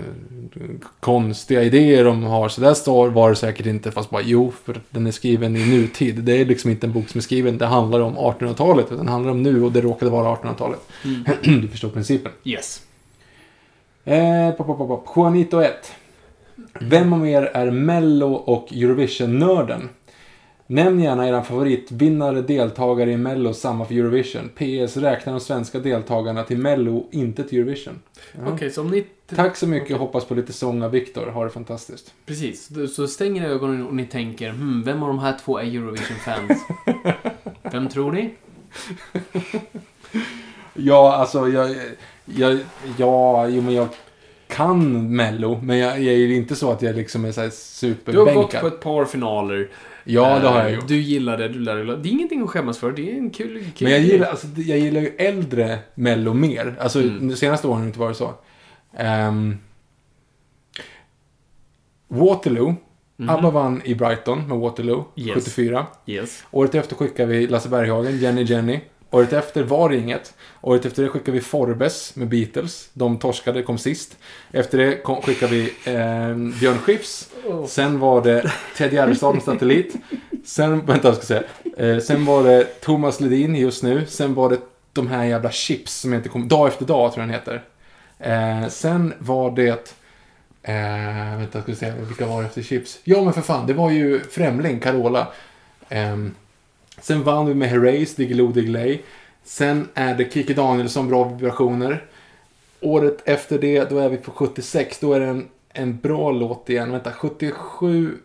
konstiga 1.00 1.62
idéer 1.62 2.04
de 2.04 2.22
har. 2.22 2.48
Så 2.48 2.60
där 2.60 2.74
står 2.74 3.08
var 3.08 3.30
det 3.30 3.36
säkert 3.36 3.66
inte, 3.66 3.90
fast 3.90 4.10
bara 4.10 4.22
jo, 4.22 4.52
för 4.64 4.72
att 4.72 4.82
den 4.90 5.06
är 5.06 5.10
skriven 5.10 5.56
i 5.56 5.66
nutid. 5.70 6.14
Det 6.14 6.40
är 6.40 6.44
liksom 6.44 6.70
inte 6.70 6.86
en 6.86 6.92
bok 6.92 7.08
som 7.08 7.18
är 7.18 7.22
skriven, 7.22 7.58
det 7.58 7.66
handlar 7.66 8.00
om 8.00 8.16
1800-talet. 8.16 8.92
Utan 8.92 9.06
det 9.06 9.12
handlar 9.12 9.30
om 9.30 9.42
nu 9.42 9.64
och 9.64 9.72
det 9.72 9.80
råkade 9.80 10.10
vara 10.10 10.36
1800-talet. 10.36 10.80
du 11.62 11.68
förstår 11.68 11.88
principen. 11.88 12.32
Yes. 12.44 12.82
Eh, 14.04 14.50
pop, 14.50 14.66
pop, 14.66 14.78
pop. 14.78 15.08
Juanito 15.16 15.60
1. 15.60 15.92
Vem 16.80 17.12
av 17.12 17.28
er 17.28 17.42
är 17.42 17.70
Mello 17.70 18.32
och 18.32 18.72
Eurovision-nörden? 18.72 19.88
Nämn 20.66 21.00
gärna 21.00 21.28
era 21.28 21.42
favoritvinnare, 21.42 22.42
deltagare 22.42 23.12
i 23.12 23.16
Mello, 23.16 23.54
samma 23.54 23.84
för 23.84 23.94
Eurovision. 23.94 24.48
PS 24.54 24.96
räknar 24.96 25.32
de 25.32 25.40
svenska 25.40 25.78
deltagarna 25.78 26.42
till 26.42 26.58
Mello, 26.58 27.06
inte 27.10 27.44
till 27.44 27.58
Eurovision. 27.58 28.00
Ja. 28.32 28.52
Okej, 28.52 28.70
så 28.70 28.80
om 28.80 28.90
ni... 28.90 29.06
Tack 29.26 29.56
så 29.56 29.66
mycket, 29.66 29.96
hoppas 29.96 30.24
på 30.24 30.34
lite 30.34 30.52
sång 30.52 30.82
av 30.82 30.90
Viktor. 30.90 31.26
Ha 31.26 31.44
det 31.44 31.50
fantastiskt. 31.50 32.14
Precis. 32.26 32.70
Så 32.94 33.08
stänger 33.08 33.42
ni 33.42 33.48
ögonen 33.48 33.86
och 33.86 33.94
ni 33.94 34.06
tänker, 34.06 34.50
hmm, 34.50 34.82
vem 34.82 35.02
av 35.02 35.08
de 35.08 35.18
här 35.18 35.36
två 35.44 35.58
är 35.58 35.64
Eurovision-fans? 35.64 36.62
vem 37.72 37.88
tror 37.88 38.12
ni? 38.12 38.34
Ja, 40.74 41.14
alltså 41.14 41.48
jag... 41.48 41.76
jag 42.24 42.58
ja, 42.98 43.48
jo 43.48 43.62
men 43.62 43.74
jag 43.74 43.88
kan 44.46 45.16
Mello, 45.16 45.60
men 45.62 45.78
jag, 45.78 46.02
jag 46.02 46.14
är 46.14 46.30
inte 46.30 46.56
så 46.56 46.72
att 46.72 46.82
jag 46.82 46.96
liksom 46.96 47.24
är 47.24 47.32
så 47.32 47.40
här 47.40 47.50
Du 47.50 48.18
har 48.18 48.24
gått 48.34 48.52
superbänkad. 48.52 48.60
på 48.60 48.66
ett 48.66 48.80
par 48.80 49.04
finaler. 49.04 49.68
Ja, 50.08 50.38
det 50.38 50.48
har 50.48 50.58
jag 50.58 50.68
Eh, 50.68 50.74
gjort. 50.74 50.88
Du 50.88 50.96
gillar 51.00 51.38
det, 51.38 51.48
du 51.48 51.58
lär 51.58 51.76
dig. 51.76 51.96
Det 52.02 52.08
är 52.08 52.12
ingenting 52.12 52.42
att 52.42 52.50
skämmas 52.50 52.78
för. 52.78 52.92
Det 52.92 53.10
är 53.12 53.16
en 53.16 53.30
kul, 53.30 53.64
kul 53.76 53.84
Men 53.88 53.92
jag 53.92 54.00
gillar, 54.00 54.26
alltså, 54.26 54.46
jag 54.56 54.78
gillar 54.78 55.00
ju 55.00 55.08
äldre 55.18 55.78
Mello 55.94 56.34
mer. 56.34 56.76
Alltså, 56.80 57.02
Mm. 57.02 57.28
de 57.28 57.36
senaste 57.36 57.66
åren 57.66 57.76
har 57.76 57.82
det 57.84 57.86
inte 57.88 57.98
varit 58.00 58.16
så. 58.16 58.34
Ehm, 58.96 59.56
Waterloo. 62.08 62.74
ABBA 63.28 63.50
vann 63.50 63.82
i 63.84 63.94
Brighton 63.94 64.48
med 64.48 64.58
Waterloo, 64.58 65.04
Yes. 65.16 65.34
74. 65.34 65.86
Yes. 66.06 66.44
Året 66.50 66.74
efter 66.74 66.96
skickade 66.96 67.32
vi 67.32 67.46
Lasse 67.46 67.68
Berghagen, 67.68 68.18
Jenny 68.18 68.42
Jenny. 68.42 68.80
Året 69.16 69.32
efter 69.32 69.62
var 69.62 69.88
det 69.88 69.96
inget. 69.96 70.34
Året 70.60 70.86
efter 70.86 71.02
det 71.02 71.08
skickade 71.08 71.32
vi 71.32 71.40
Forbes 71.40 72.16
med 72.16 72.28
Beatles. 72.28 72.88
De 72.92 73.18
torskade, 73.18 73.62
kom 73.62 73.78
sist. 73.78 74.16
Efter 74.52 74.78
det 74.78 75.02
kom, 75.02 75.22
skickade 75.22 75.52
vi 75.52 75.64
eh, 75.84 76.58
Björn 76.60 76.78
Skifs. 76.78 77.30
Sen 77.68 77.98
var 77.98 78.22
det 78.22 78.52
Ted 78.76 78.92
Gärdestad 78.92 79.34
med 79.34 79.42
Satellit. 79.42 79.94
Sen, 80.44 80.86
vänta 80.86 81.08
jag 81.08 81.16
ska 81.16 81.26
säga. 81.26 81.42
Eh, 81.76 81.98
sen 81.98 82.24
var 82.24 82.44
det 82.44 82.64
Thomas 82.80 83.20
Ledin 83.20 83.54
just 83.56 83.82
nu. 83.82 84.06
Sen 84.06 84.34
var 84.34 84.50
det 84.50 84.58
de 84.92 85.06
här 85.06 85.24
jävla 85.24 85.50
chips 85.50 85.94
som 85.94 86.12
jag 86.12 86.18
inte 86.18 86.28
kommer... 86.28 86.46
Dag 86.46 86.68
efter 86.68 86.84
dag 86.84 87.12
tror 87.12 87.26
jag 87.26 87.28
den 87.28 87.40
heter. 87.40 87.62
Eh, 88.18 88.68
sen 88.68 89.14
var 89.18 89.50
det... 89.50 89.94
Eh, 90.62 91.38
vänta, 91.38 91.62
ska 91.62 91.72
vi 91.72 91.76
se. 91.76 91.90
Vilka 91.90 92.26
var 92.26 92.42
det 92.42 92.48
efter 92.48 92.62
chips? 92.62 92.98
Ja, 93.04 93.24
men 93.24 93.32
för 93.32 93.42
fan. 93.42 93.66
Det 93.66 93.74
var 93.74 93.90
ju 93.90 94.20
Främling, 94.20 94.80
Carola. 94.80 95.28
Ehm, 95.88 96.34
sen 97.00 97.22
vann 97.22 97.46
vi 97.46 97.54
med 97.54 97.68
Herreys, 97.68 98.14
Diggiloo 98.14 98.52
Diggiley. 98.52 98.98
Sen 99.44 99.88
är 99.94 100.14
det 100.14 100.32
Kikki 100.32 100.54
Danielsson, 100.54 101.08
Bra 101.08 101.24
vibrationer. 101.24 102.04
Året 102.80 103.22
efter 103.24 103.58
det, 103.58 103.90
då 103.90 103.98
är 103.98 104.08
vi 104.08 104.16
på 104.16 104.30
76. 104.30 104.98
Då 104.98 105.12
är 105.12 105.20
det 105.20 105.26
en, 105.26 105.48
en 105.68 105.98
bra 106.00 106.30
låt 106.30 106.70
igen. 106.70 106.92
Vänta, 106.92 107.12
77... 107.12 108.18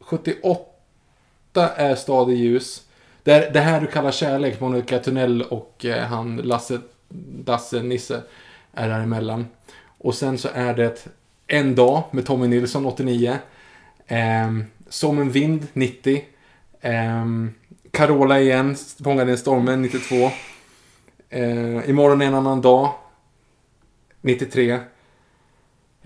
78 0.00 1.70
är 1.76 1.94
Stad 1.94 2.30
i 2.30 2.34
ljus. 2.34 2.82
Det, 3.22 3.32
är, 3.32 3.52
det 3.52 3.60
här 3.60 3.80
du 3.80 3.86
kallar 3.86 4.10
kärlek, 4.10 4.60
Monica 4.60 4.98
Tunnell 4.98 5.42
och 5.42 5.84
eh, 5.84 6.04
han 6.04 6.36
Lasse, 6.36 6.80
Dasse, 7.44 7.82
Nisse 7.82 8.22
är 8.72 8.88
däremellan. 8.88 9.46
Och 9.98 10.14
sen 10.14 10.38
så 10.38 10.48
är 10.54 10.74
det 10.74 11.06
En 11.46 11.74
dag 11.74 12.02
med 12.10 12.26
Tommy 12.26 12.46
Nilsson, 12.46 12.86
89. 12.86 13.38
Eh, 14.06 14.52
Som 14.88 15.18
en 15.18 15.30
vind, 15.30 15.66
90. 15.72 16.24
Ehm, 16.80 17.54
Carola 17.94 18.40
igen, 18.40 18.76
Fångad 19.04 19.28
i 19.28 19.32
en 19.32 19.38
stormen, 19.38 19.82
92. 19.82 20.30
Eh, 21.30 21.90
Imorgon 21.90 22.22
en 22.22 22.34
annan 22.34 22.60
dag, 22.60 22.90
93. 24.20 24.70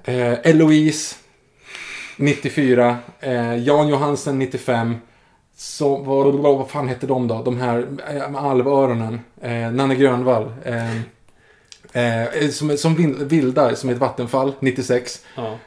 Eh, 0.05 0.32
Eloise, 0.48 1.16
94. 2.16 2.97
Eh, 3.20 3.56
Jan 3.56 3.89
Johansen, 3.89 4.39
95. 4.39 4.97
Så, 5.56 5.97
vad, 5.97 6.35
vad 6.35 6.70
fan 6.70 6.89
hette 6.89 7.06
de 7.06 7.28
då? 7.28 7.43
De 7.43 7.56
här 7.60 7.78
eh, 8.09 8.31
med 8.31 8.40
alvöronen. 8.44 9.20
Eh, 9.43 9.70
Nanne 9.73 9.94
Grönvall. 9.94 10.52
Eh, 10.65 10.97
eh, 12.05 12.51
som, 12.51 12.77
som 12.77 12.94
vin- 12.94 13.28
vilda, 13.28 13.77
som 13.77 13.90
ett 13.90 13.98
vattenfall, 13.98 14.55
96. 14.60 15.24
Ja. 15.35 15.59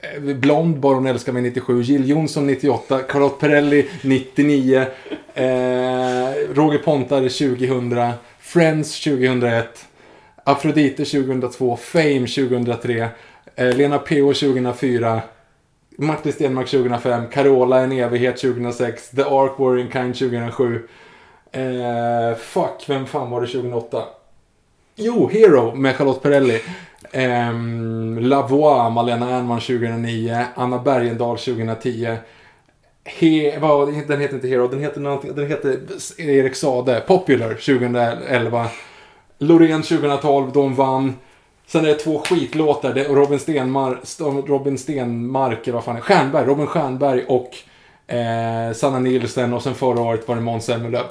Eh, 0.00 0.20
blond, 0.20 0.78
Bara 0.78 0.94
hon 0.94 1.06
älskar 1.06 1.32
mig 1.32 1.42
97. 1.42 1.82
Jill 1.82 2.08
Johnson 2.08 2.46
98. 2.46 3.00
Charlotte 3.08 3.40
Perrelli 3.40 3.88
99. 4.02 4.86
Eh, 5.34 5.44
Roger 6.54 6.78
Pontare 6.78 7.28
2000. 7.28 8.12
Friends 8.40 9.00
2001. 9.00 9.64
Afrodite 10.44 11.04
2002. 11.04 11.76
Fame 11.76 12.26
2003. 12.26 13.08
Eh, 13.56 13.76
Lena 13.76 13.98
P.O. 13.98 14.34
2004. 14.34 15.22
Martin 15.98 16.32
Stenmark 16.32 16.68
2005. 16.68 17.26
Carola 17.32 17.80
En 17.82 17.92
evighet 17.92 18.36
2006. 18.36 19.10
The 19.10 19.22
Ark 19.22 19.58
Warring 19.58 19.90
Kind 19.90 20.14
2007. 20.14 20.80
Eh, 21.52 22.36
fuck, 22.38 22.84
vem 22.88 23.06
fan 23.06 23.30
var 23.30 23.40
det 23.40 23.46
2008? 23.46 24.04
Jo, 24.96 25.28
Hero 25.32 25.74
med 25.74 25.96
Charlotte 25.96 26.22
Perrelli. 26.22 26.60
Ehm, 27.12 27.54
um, 27.54 28.18
La 28.18 28.42
Voix, 28.42 28.90
Malena 28.94 29.30
Ernman 29.30 29.60
2009. 29.60 30.44
Anna 30.54 30.78
Bergendahl 30.78 31.38
2010. 31.38 32.16
He, 33.04 33.58
vad, 33.60 33.86
den 34.08 34.20
heter 34.20 34.34
inte 34.34 34.48
Hero, 34.48 34.68
den 34.68 34.80
heter, 34.80 35.00
någonting- 35.00 35.34
den 35.34 35.46
heter 35.48 35.78
Erik 36.18 36.54
Sade. 36.56 37.00
Popular 37.06 37.48
2011. 37.48 38.66
Loreen 39.38 39.82
2012, 39.82 40.52
de 40.52 40.74
vann. 40.74 41.14
Sen 41.66 41.84
är 41.84 41.88
det 41.88 41.94
två 41.94 42.18
skitlåtar. 42.18 42.94
Det 42.94 43.04
är 43.04 43.08
Robin 43.14 43.38
Stenmark, 43.38 43.98
Robin 44.48 44.78
Stenmark, 44.78 45.68
vad 45.68 45.84
fan 45.84 45.96
är? 45.96 46.00
Stjernberg, 46.00 46.46
Robin 46.46 46.66
Stjernberg 46.66 47.24
och 47.28 47.50
eh, 48.14 48.72
Sanna 48.74 48.98
Nielsen. 48.98 49.52
Och 49.54 49.62
sen 49.62 49.74
förra 49.74 50.00
året 50.02 50.28
var 50.28 50.34
det 50.34 50.40
Måns 50.42 50.64
Zelmerlöw. 50.64 51.04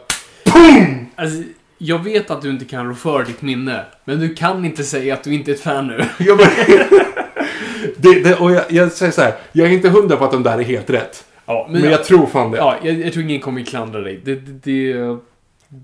Alltså, 1.16 1.44
jag 1.78 2.04
vet 2.04 2.32
att 2.32 2.42
du 2.42 2.50
inte 2.50 2.66
kan 2.66 2.88
rå 2.88 2.94
för 2.94 3.24
ditt 3.24 3.42
minne, 3.42 3.86
men 4.06 4.20
du 4.20 4.36
kan 4.36 4.66
inte 4.66 4.84
säga 4.84 5.14
att 5.14 5.24
du 5.24 5.34
inte 5.34 5.52
är 5.52 5.56
ett 5.56 5.62
fan 5.62 5.88
nu. 5.88 6.06
Ja, 6.20 6.36
men, 6.36 6.48
det, 7.98 8.20
det, 8.24 8.36
och 8.36 8.52
jag, 8.52 8.72
jag 8.72 8.92
säger 8.92 9.12
så 9.12 9.22
här, 9.22 9.36
jag 9.52 9.68
är 9.68 9.72
inte 9.72 9.90
hundra 9.90 10.18
på 10.18 10.26
att 10.26 10.32
de 10.32 10.44
där 10.44 10.58
är 10.58 10.64
helt 10.64 10.90
rätt. 10.90 11.26
Ja, 11.46 11.68
Men, 11.72 11.84
jag 11.84 12.04
tror 12.04 12.26
fan 12.26 12.52
det. 12.52 12.58
Ja, 12.58 12.78
jag, 12.84 13.00
jag 13.00 13.14
tror 13.14 13.26
ingen 13.26 13.42
kommer 13.42 13.62
klandra 13.62 14.00
dig. 14.00 14.22
Det, 14.26 14.36
det, 14.36 14.52
det, 14.64 15.18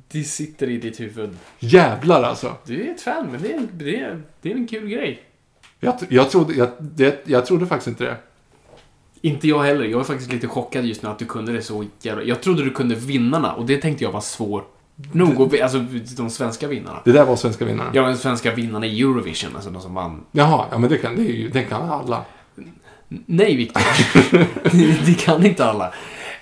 det 0.07 0.23
sitter 0.23 0.69
i 0.69 0.77
ditt 0.77 0.99
huvud. 0.99 1.37
Jävlar 1.59 2.23
alltså. 2.23 2.55
Du 2.65 2.87
är 2.87 2.91
ett 2.91 3.01
fan, 3.01 3.27
men 3.31 3.41
det 3.41 3.53
är, 3.53 3.67
det 3.73 3.99
är, 3.99 4.21
det 4.41 4.51
är 4.51 4.55
en 4.55 4.67
kul 4.67 4.87
grej. 4.87 5.23
Jag, 5.79 5.95
jag, 6.09 6.31
trodde, 6.31 6.53
jag, 6.53 6.69
det, 6.79 7.23
jag 7.25 7.45
trodde 7.45 7.65
faktiskt 7.65 7.87
inte 7.87 8.03
det. 8.03 8.15
Inte 9.21 9.47
jag 9.47 9.63
heller. 9.63 9.85
Jag 9.85 9.99
är 9.99 10.03
faktiskt 10.03 10.31
lite 10.31 10.47
chockad 10.47 10.85
just 10.85 11.03
nu 11.03 11.09
att 11.09 11.19
du 11.19 11.25
kunde 11.25 11.53
det 11.53 11.61
så 11.61 11.85
jävla... 12.01 12.23
Jag 12.23 12.41
trodde 12.41 12.63
du 12.63 12.69
kunde 12.69 12.95
vinnarna 12.95 13.53
och 13.53 13.65
det 13.65 13.77
tänkte 13.77 14.03
jag 14.03 14.11
var 14.11 14.21
svårt 14.21 14.72
nog. 15.11 15.51
vi- 15.51 15.61
Alltså 15.61 15.79
de 16.17 16.29
svenska 16.29 16.67
vinnarna. 16.67 16.99
Det 17.05 17.11
där 17.11 17.25
var 17.25 17.35
svenska 17.35 17.65
vinnaren. 17.65 17.91
Ja, 17.93 18.01
de 18.07 18.15
svenska 18.17 18.53
vinnarna 18.55 18.85
i 18.85 19.01
Eurovision, 19.01 19.55
alltså 19.55 19.69
de 19.69 19.81
som 19.81 19.93
vann. 19.93 20.21
Jaha, 20.31 20.65
ja 20.71 20.77
men 20.77 20.89
det 20.89 20.97
kan, 20.97 21.15
det, 21.15 21.21
är 21.21 21.33
ju, 21.33 21.49
det 21.49 21.63
kan 21.63 21.89
alla. 21.89 22.21
Nej, 23.25 23.55
Viktor. 23.55 23.81
det, 25.05 25.13
kan 25.13 25.45
inte 25.45 25.65
alla. 25.65 25.93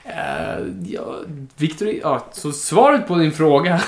Uh, 0.05 0.67
ja, 0.85 1.15
Viktor 1.57 1.87
är... 1.87 1.99
Ja, 2.01 2.25
så 2.31 2.51
svaret 2.51 3.07
på 3.07 3.15
din 3.15 3.31
fråga 3.31 3.81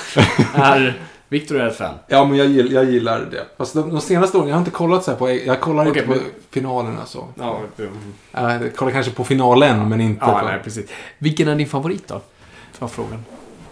är... 0.54 1.00
Viktor 1.28 1.60
är 1.60 1.66
ett 1.68 1.76
fan. 1.76 1.94
Ja, 2.08 2.24
men 2.24 2.38
jag, 2.38 2.46
gill, 2.46 2.72
jag 2.72 2.84
gillar 2.84 3.20
det. 3.20 3.46
Fast 3.58 3.74
de, 3.74 3.90
de 3.90 4.00
senaste 4.00 4.38
åren, 4.38 4.48
jag 4.48 4.54
har 4.54 4.60
inte 4.60 4.70
kollat 4.70 5.04
så 5.04 5.10
här 5.10 5.18
på, 5.18 5.30
jag 5.30 5.60
kollar 5.60 5.86
Okej, 5.90 6.02
inte 6.02 6.14
på 6.14 6.20
men- 6.22 6.30
finalerna 6.50 7.06
så. 7.06 7.28
Ja, 7.34 7.60
Jag 8.32 8.76
kollar 8.76 8.92
kanske 8.92 9.12
på 9.12 9.24
finalen, 9.24 9.88
men 9.88 10.00
inte 10.00 10.24
ja 10.26 10.38
på... 10.40 10.46
nej, 10.46 10.60
precis. 10.64 10.90
Vilken 11.18 11.48
är 11.48 11.56
din 11.56 11.66
favorit 11.68 12.08
då? 12.08 12.20
Var 12.78 12.88
frågan. 12.88 13.24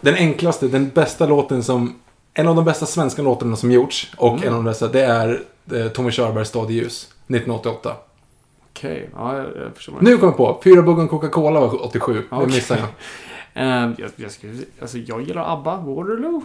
Den 0.03 0.15
enklaste, 0.15 0.69
den 0.69 0.89
bästa 0.89 1.27
låten 1.27 1.63
som... 1.63 1.95
En 2.35 2.49
av 2.49 2.57
de 2.57 2.65
bästa 2.65 2.87
svenska 2.87 3.23
låtarna 3.23 3.57
som 3.57 3.71
gjorts, 3.73 4.13
och 4.17 4.33
Mm. 4.37 4.43
en 4.43 4.49
av 4.49 4.55
de 4.55 4.65
bästa, 4.65 4.89
det 4.89 5.05
är 5.05 5.43
eh, 5.75 5.87
Tommy 5.89 6.11
Körbergs 6.11 6.49
Stad 6.49 6.71
i 6.71 6.75
ljus, 6.75 7.05
1988. 7.05 7.97
Okej, 8.71 9.11
ja, 9.15 9.37
jag, 9.37 9.47
jag 9.47 9.77
förstår. 9.77 9.95
Nu 10.01 10.17
kom 10.19 10.29
jag 10.29 10.37
på, 10.37 10.61
Fyra 10.65 10.83
buggen 10.83 11.09
Coca-Cola 11.09 11.61
var 11.61 11.85
87, 11.87 12.13
det 12.15 12.21
Okej. 12.37 12.47
missade 12.47 12.81
jag. 12.81 12.89
Eh, 13.55 13.91
jag, 13.99 14.11
jag, 14.17 14.31
skulle, 14.31 14.53
alltså, 14.81 14.99
jag 14.99 15.23
gillar 15.23 15.53
ABBA, 15.53 15.77
Waterloo. 15.77 16.43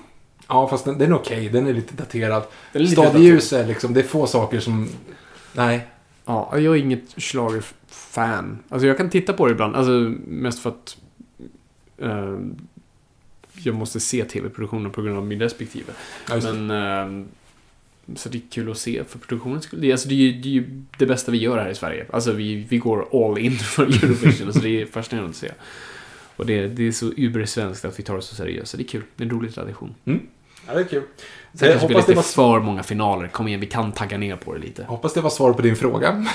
Ja, 0.47 0.67
fast 0.67 0.85
den, 0.85 0.97
den 0.97 1.11
är 1.11 1.15
okej, 1.15 1.49
den 1.49 1.67
är 1.67 1.73
lite 1.73 1.93
daterad. 1.95 2.43
Den 2.73 2.81
är 2.81 2.84
lite 2.84 2.93
Stad 2.93 3.05
i 3.05 3.07
daterad. 3.07 3.23
ljus 3.23 3.53
är 3.53 3.65
liksom, 3.67 3.93
det 3.93 3.99
är 3.99 4.03
få 4.03 4.27
saker 4.27 4.59
som... 4.59 4.89
Nej. 5.53 5.88
Ja, 6.25 6.49
jag 6.53 6.63
är 6.63 6.75
inget 6.75 7.21
schlagerfan. 7.21 8.59
Alltså 8.69 8.88
jag 8.88 8.97
kan 8.97 9.09
titta 9.09 9.34
på 9.34 9.45
det 9.45 9.51
ibland, 9.51 9.75
alltså 9.75 9.91
mest 10.27 10.59
för 10.59 10.69
att 10.69 10.97
eh, 11.97 12.35
jag 13.63 13.75
måste 13.75 13.99
se 13.99 14.25
tv-produktionen 14.25 14.91
på 14.91 15.01
grund 15.01 15.17
av 15.17 15.25
min 15.25 15.39
respektive. 15.39 15.93
Ja. 16.29 16.51
Men 16.53 16.71
eh, 16.71 17.27
så 18.15 18.29
det 18.29 18.38
är 18.38 18.41
kul 18.51 18.71
att 18.71 18.77
se 18.77 19.03
för 19.03 19.19
produktionens 19.19 19.63
skull. 19.63 19.91
Alltså, 19.91 20.09
det, 20.09 20.15
är 20.15 20.17
ju, 20.17 20.31
det 20.41 20.49
är 20.49 20.51
ju 20.51 20.84
det 20.97 21.05
bästa 21.05 21.31
vi 21.31 21.38
gör 21.38 21.57
här 21.57 21.69
i 21.69 21.75
Sverige. 21.75 22.05
Alltså 22.13 22.31
vi, 22.31 22.55
vi 22.55 22.77
går 22.77 23.07
all 23.25 23.38
in 23.38 23.51
för 23.57 23.84
Eurovision, 23.84 24.53
så 24.53 24.59
det 24.59 24.81
är 24.81 24.85
fascinerande 24.85 25.29
att 25.29 25.35
se. 25.35 25.51
Och 26.35 26.45
det, 26.45 26.67
det 26.67 26.88
är 26.88 26.91
så 26.91 27.11
ubersvenskt 27.17 27.85
att 27.85 27.99
vi 27.99 28.03
tar 28.03 28.15
det 28.15 28.21
så 28.21 28.35
seriöst, 28.35 28.71
så 28.71 28.77
det 28.77 28.84
är 28.84 28.88
kul. 28.88 29.03
Det 29.15 29.23
är 29.23 29.25
en 29.25 29.31
rolig 29.31 29.53
tradition. 29.53 29.95
Ja, 30.67 30.73
det 30.73 30.79
är 30.79 30.84
kul. 30.84 31.03
Sen 31.53 31.69
Jag 31.69 31.79
kanske 31.79 31.88
det, 31.88 31.99
lite 31.99 32.13
var, 32.13 32.23
för 32.23 32.59
många 32.59 32.84
finaler. 32.84 33.27
Kom 33.27 33.47
igen, 33.47 33.59
vi 33.59 33.65
kan 33.65 33.91
tagga 33.91 34.17
ner 34.17 34.35
på 34.35 34.53
det 34.53 34.59
lite. 34.59 34.84
hoppas 34.84 35.13
det 35.13 35.21
var 35.21 35.29
svar 35.29 35.53
på 35.53 35.61
din 35.61 35.75
fråga. 35.75 36.09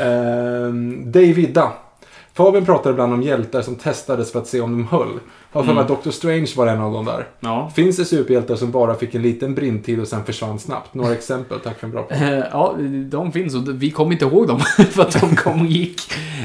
Ehm, 0.00 1.12
Dave 1.12 1.32
Vidda. 1.32 1.72
Fabian 2.38 2.64
pratar 2.64 2.90
ibland 2.90 3.12
om 3.12 3.22
hjältar 3.22 3.62
som 3.62 3.74
testades 3.74 4.32
för 4.32 4.38
att 4.38 4.46
se 4.46 4.60
om 4.60 4.72
de 4.72 4.86
höll. 4.86 5.20
Har 5.52 5.62
för 5.62 5.72
mig 5.74 5.82
att 5.82 5.88
Doctor 5.88 6.10
Strange 6.10 6.52
var 6.56 6.66
en 6.66 6.80
av 6.80 6.92
dem 6.92 7.04
där. 7.04 7.26
Ja. 7.40 7.70
Finns 7.76 7.96
det 7.96 8.04
superhjältar 8.04 8.56
som 8.56 8.70
bara 8.70 8.94
fick 8.94 9.14
en 9.14 9.22
liten 9.22 9.54
brintid 9.54 10.00
och 10.00 10.08
sen 10.08 10.24
försvann 10.24 10.58
snabbt? 10.58 10.94
Några 10.94 11.12
exempel, 11.12 11.60
tack 11.60 11.78
för 11.78 11.86
en 11.86 11.90
bra 11.90 12.02
podd. 12.02 12.22
Eh, 12.22 12.38
Ja, 12.52 12.74
de 13.08 13.32
finns 13.32 13.54
och 13.54 13.82
vi 13.82 13.90
kommer 13.90 14.12
inte 14.12 14.24
ihåg 14.24 14.48
dem 14.48 14.60
för 14.90 15.02
att 15.02 15.20
de 15.20 15.36
kom 15.36 15.60
och 15.60 15.66
gick. 15.66 16.00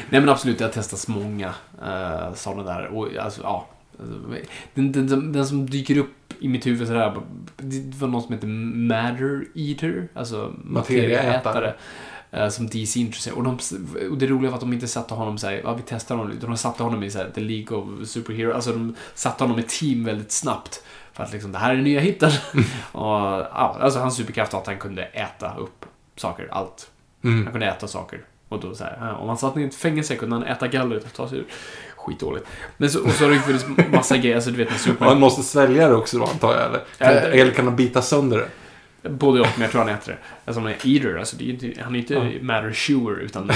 Nej 0.10 0.22
men 0.22 0.30
absolut, 0.30 0.58
det 0.58 0.64
har 0.64 0.72
testats 0.72 1.08
många 1.08 1.48
uh, 1.48 2.34
sådana 2.36 2.64
där. 2.64 2.86
Och 2.86 3.08
alltså, 3.20 3.42
ja. 3.44 3.68
Den, 4.74 4.92
den, 4.92 5.32
den, 5.34 5.46
som 5.46 5.70
dyker 5.70 5.98
upp 5.98 6.34
i 6.40 6.48
mitt 6.48 6.66
huvud 6.66 6.88
sådär, 6.88 7.14
det 7.58 7.98
var 7.98 8.08
någon 8.08 8.22
som 8.22 8.34
heter 8.34 8.48
Matter 8.48 9.46
Eater, 9.56 10.08
alltså 10.14 10.54
Materieätare. 10.64 11.74
Eh, 12.34 12.50
Som 12.50 12.68
DC 12.68 13.00
intresserade. 13.00 13.38
Och, 13.38 13.44
de, 13.44 13.58
och 14.10 14.18
det 14.18 14.28
roliga 14.28 14.52
var 14.52 14.56
att 14.56 14.62
de 14.62 14.74
inte 14.74 14.88
satte 14.88 15.14
honom 15.14 15.38
såhär, 15.38 15.62
ja 15.64 15.74
vi 15.74 15.84
testar 15.86 16.16
honom 16.16 16.32
lite. 16.32 16.46
De 16.46 16.58
satte 16.58 16.84
honom 16.84 17.04
i 17.04 17.12
såhär, 17.12 17.30
The 17.36 17.42
League 17.42 17.78
of 17.78 18.08
Superhero. 18.08 18.54
Alltså 18.54 18.72
de 18.72 18.96
satte 19.14 19.44
honom 19.44 19.60
i 19.60 19.64
team 19.64 20.06
väldigt 20.06 20.32
snabbt. 20.32 20.84
För 21.14 21.24
att 21.24 21.34
liksom, 21.34 21.52
det 21.52 21.58
här 21.58 21.76
är 21.76 21.78
nya 21.78 22.00
hitten. 22.00 22.32
och, 22.92 23.04
ja, 23.04 23.78
alltså 23.82 24.00
hans 24.00 24.16
superkraft 24.16 24.54
var 24.54 24.60
att 24.60 24.68
han 24.68 24.78
kunde 24.78 25.04
äta 25.04 25.56
upp 25.56 25.86
saker, 26.16 26.48
allt. 26.52 26.90
Mm. 27.24 27.44
Han 27.44 27.52
kunde 27.52 27.68
äta 27.68 27.88
saker. 27.88 28.22
Och 28.50 28.60
då 28.60 28.76
så 28.76 28.84
här, 28.84 29.18
om 29.20 29.28
han 29.28 29.38
satt 29.38 29.58
i 29.58 29.64
ett 29.64 29.76
fängelse 29.76 30.16
kunde 30.16 30.36
han 30.36 30.46
äta 30.46 30.68
gallret 30.68 31.04
och 31.06 31.14
ta 31.14 31.30
sig 31.30 31.38
ur. 31.38 31.46
Skitdåligt. 31.96 32.46
Men 32.78 32.90
så, 32.90 33.04
och 33.04 33.12
så 33.12 33.24
har 33.24 33.32
det 33.32 33.40
funnits 33.40 33.66
massa 33.92 34.18
grejer, 34.18 34.36
alltså 34.36 34.52
du 34.52 34.58
vet 34.58 34.70
när 34.70 34.78
Superman... 34.78 35.10
han 35.10 35.20
måste 35.20 35.44
svälja 35.44 35.88
det 35.88 35.96
också 35.96 36.18
då, 36.18 36.26
antar 36.26 36.54
jag, 36.54 36.66
eller? 36.66 37.30
Eller 37.30 37.52
kan 37.52 37.66
han 37.66 37.76
bita 37.76 38.02
sönder 38.02 38.38
det? 38.38 38.48
Både 39.10 39.42
och, 39.42 39.48
men 39.56 39.62
jag 39.62 39.72
tror 39.72 39.82
han 39.82 39.90
äter 39.94 40.12
det. 40.12 40.18
Alltså 40.46 40.62
han 40.62 40.70
är 40.70 40.78
eater, 40.88 41.18
alltså 41.18 41.36
är 41.42 41.42
inte, 41.50 41.74
han 41.84 41.96
är 41.96 42.00
inte 42.00 42.14
Ja. 42.14 42.24
matter 42.42 42.74
chewer, 42.74 43.20
utan 43.20 43.52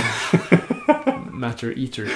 matter 1.31 1.79
eater. 1.79 2.11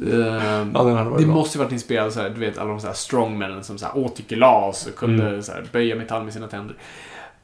Ehm, 0.00 0.70
Ja, 0.74 0.84
det 0.84 1.24
bra. 1.24 1.34
måste 1.34 1.58
ju 1.58 1.64
varit 1.64 1.72
inspirerad 1.72 2.12
så 2.12 2.20
här, 2.20 2.30
du 2.30 2.40
vet 2.40 2.58
alla 2.58 2.70
de 2.70 2.80
så 2.80 2.86
här 2.86 2.94
strongmännen 2.94 3.64
som 3.64 3.78
så 3.78 3.86
här 3.86 3.96
åt 3.98 4.18
glas 4.18 4.86
och 4.86 4.94
kunde 4.94 5.28
Mm. 5.28 5.42
så 5.42 5.52
här, 5.52 5.66
böja 5.72 5.96
metall 5.96 6.24
med 6.24 6.32
sina 6.32 6.46
tänder. 6.48 6.76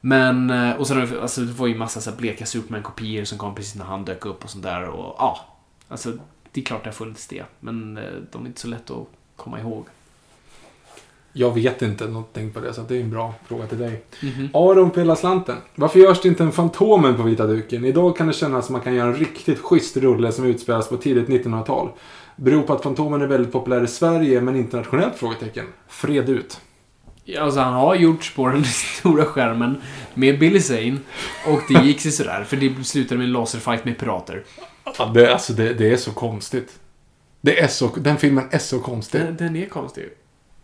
Men, 0.01 0.51
eh, 0.51 0.77
och 0.77 0.87
sen 0.87 1.21
alltså, 1.23 1.41
det 1.41 1.53
var 1.53 1.67
ju 1.67 1.75
massa 1.75 2.01
så 2.01 2.11
här 2.11 2.17
bleka 2.17 2.47
Superman-kopior 2.47 3.25
som 3.25 3.39
kom 3.39 3.55
precis 3.55 3.75
när 3.75 3.85
han 3.85 4.05
dök 4.05 4.27
upp 4.27 4.45
och 4.45 4.51
sånt 4.51 4.65
där 4.65 4.85
och 4.85 5.15
ja. 5.19 5.41
Alltså, 5.89 6.13
det 6.53 6.61
är 6.61 6.65
klart 6.65 6.85
det 6.85 6.89
har 6.91 6.95
funnits 6.95 7.27
det, 7.27 7.45
men 7.61 7.97
eh, 7.97 8.05
de 8.33 8.43
är 8.43 8.47
inte 8.47 8.61
så 8.61 8.69
lätt 8.69 8.91
att 8.91 9.07
komma 9.37 9.61
ihåg. 9.61 9.87
Jag 11.33 11.55
vet 11.55 11.83
inte 11.83 12.07
någonting 12.07 12.51
på 12.51 12.61
det, 12.61 12.75
så 12.75 12.83
det 12.83 12.97
är 12.97 13.01
en 13.01 13.11
bra 13.11 13.35
fråga 13.49 13.67
till 13.67 13.79
dig. 13.79 14.03
Mhm. 14.23 14.49
Aron 14.53 14.91
på 14.91 15.01
hela 15.01 15.17
slanten. 15.17 15.57
Varför 15.75 15.99
görs 15.99 16.21
det 16.21 16.29
inte 16.29 16.43
en 16.43 16.53
Fantomen 16.53 17.17
på 17.17 17.23
vita 17.23 17.47
duken? 17.47 17.85
Idag 17.85 18.17
kan 18.17 18.27
det 18.27 18.33
kännas 18.33 18.67
som 18.67 18.73
man 18.73 18.83
kan 18.83 18.95
göra 18.95 19.09
en 19.09 19.17
riktigt 19.17 19.59
schysst 19.59 19.97
rulle 19.97 20.33
som 20.33 20.45
utspelas 20.45 20.89
på 20.89 20.97
tidigt 20.97 21.29
1900-tal. 21.29 21.89
Beror 22.37 22.63
på 22.63 22.73
att 22.73 22.83
Fantomen 22.83 23.23
är 23.23 23.27
väldigt 23.27 23.53
populär 23.53 23.85
i 23.85 23.87
Sverige, 23.87 24.41
men 24.41 24.57
internationellt? 24.57 25.15
Frågetecken. 25.17 25.67
Fred 25.89 26.29
ut. 26.29 26.61
Ja, 27.25 27.43
Alltså 27.43 27.61
han 27.61 27.75
har 27.75 27.95
gjorts 27.95 28.35
på 28.37 28.49
den 28.49 28.65
stora 28.65 29.25
skärmen 29.25 29.77
med 30.15 30.39
Billy 30.39 30.61
Zane 30.61 30.97
och 31.47 31.61
det 31.69 31.87
gick 31.87 32.01
sig 32.01 32.13
sådär 32.13 32.45
för 32.45 32.57
det 32.57 32.85
slutade 32.85 33.19
med 33.19 33.25
en 33.25 33.33
laserfight 33.33 33.85
med 33.85 33.99
pirater. 33.99 34.45
Ja, 34.99 35.07
det, 35.15 35.33
alltså, 35.33 35.53
det, 35.53 35.75
det 35.75 35.93
är 35.93 35.97
så 35.97 36.13
konstigt. 36.13 36.79
Det 37.41 37.61
är 37.61 37.69
så, 37.69 37.91
den 37.97 38.17
filmen 38.17 38.45
är 38.51 38.59
så 38.59 38.79
konstig. 38.79 39.21
Den, 39.21 39.37
den 39.37 39.57
är 39.57 39.67
konstig. 39.67 40.05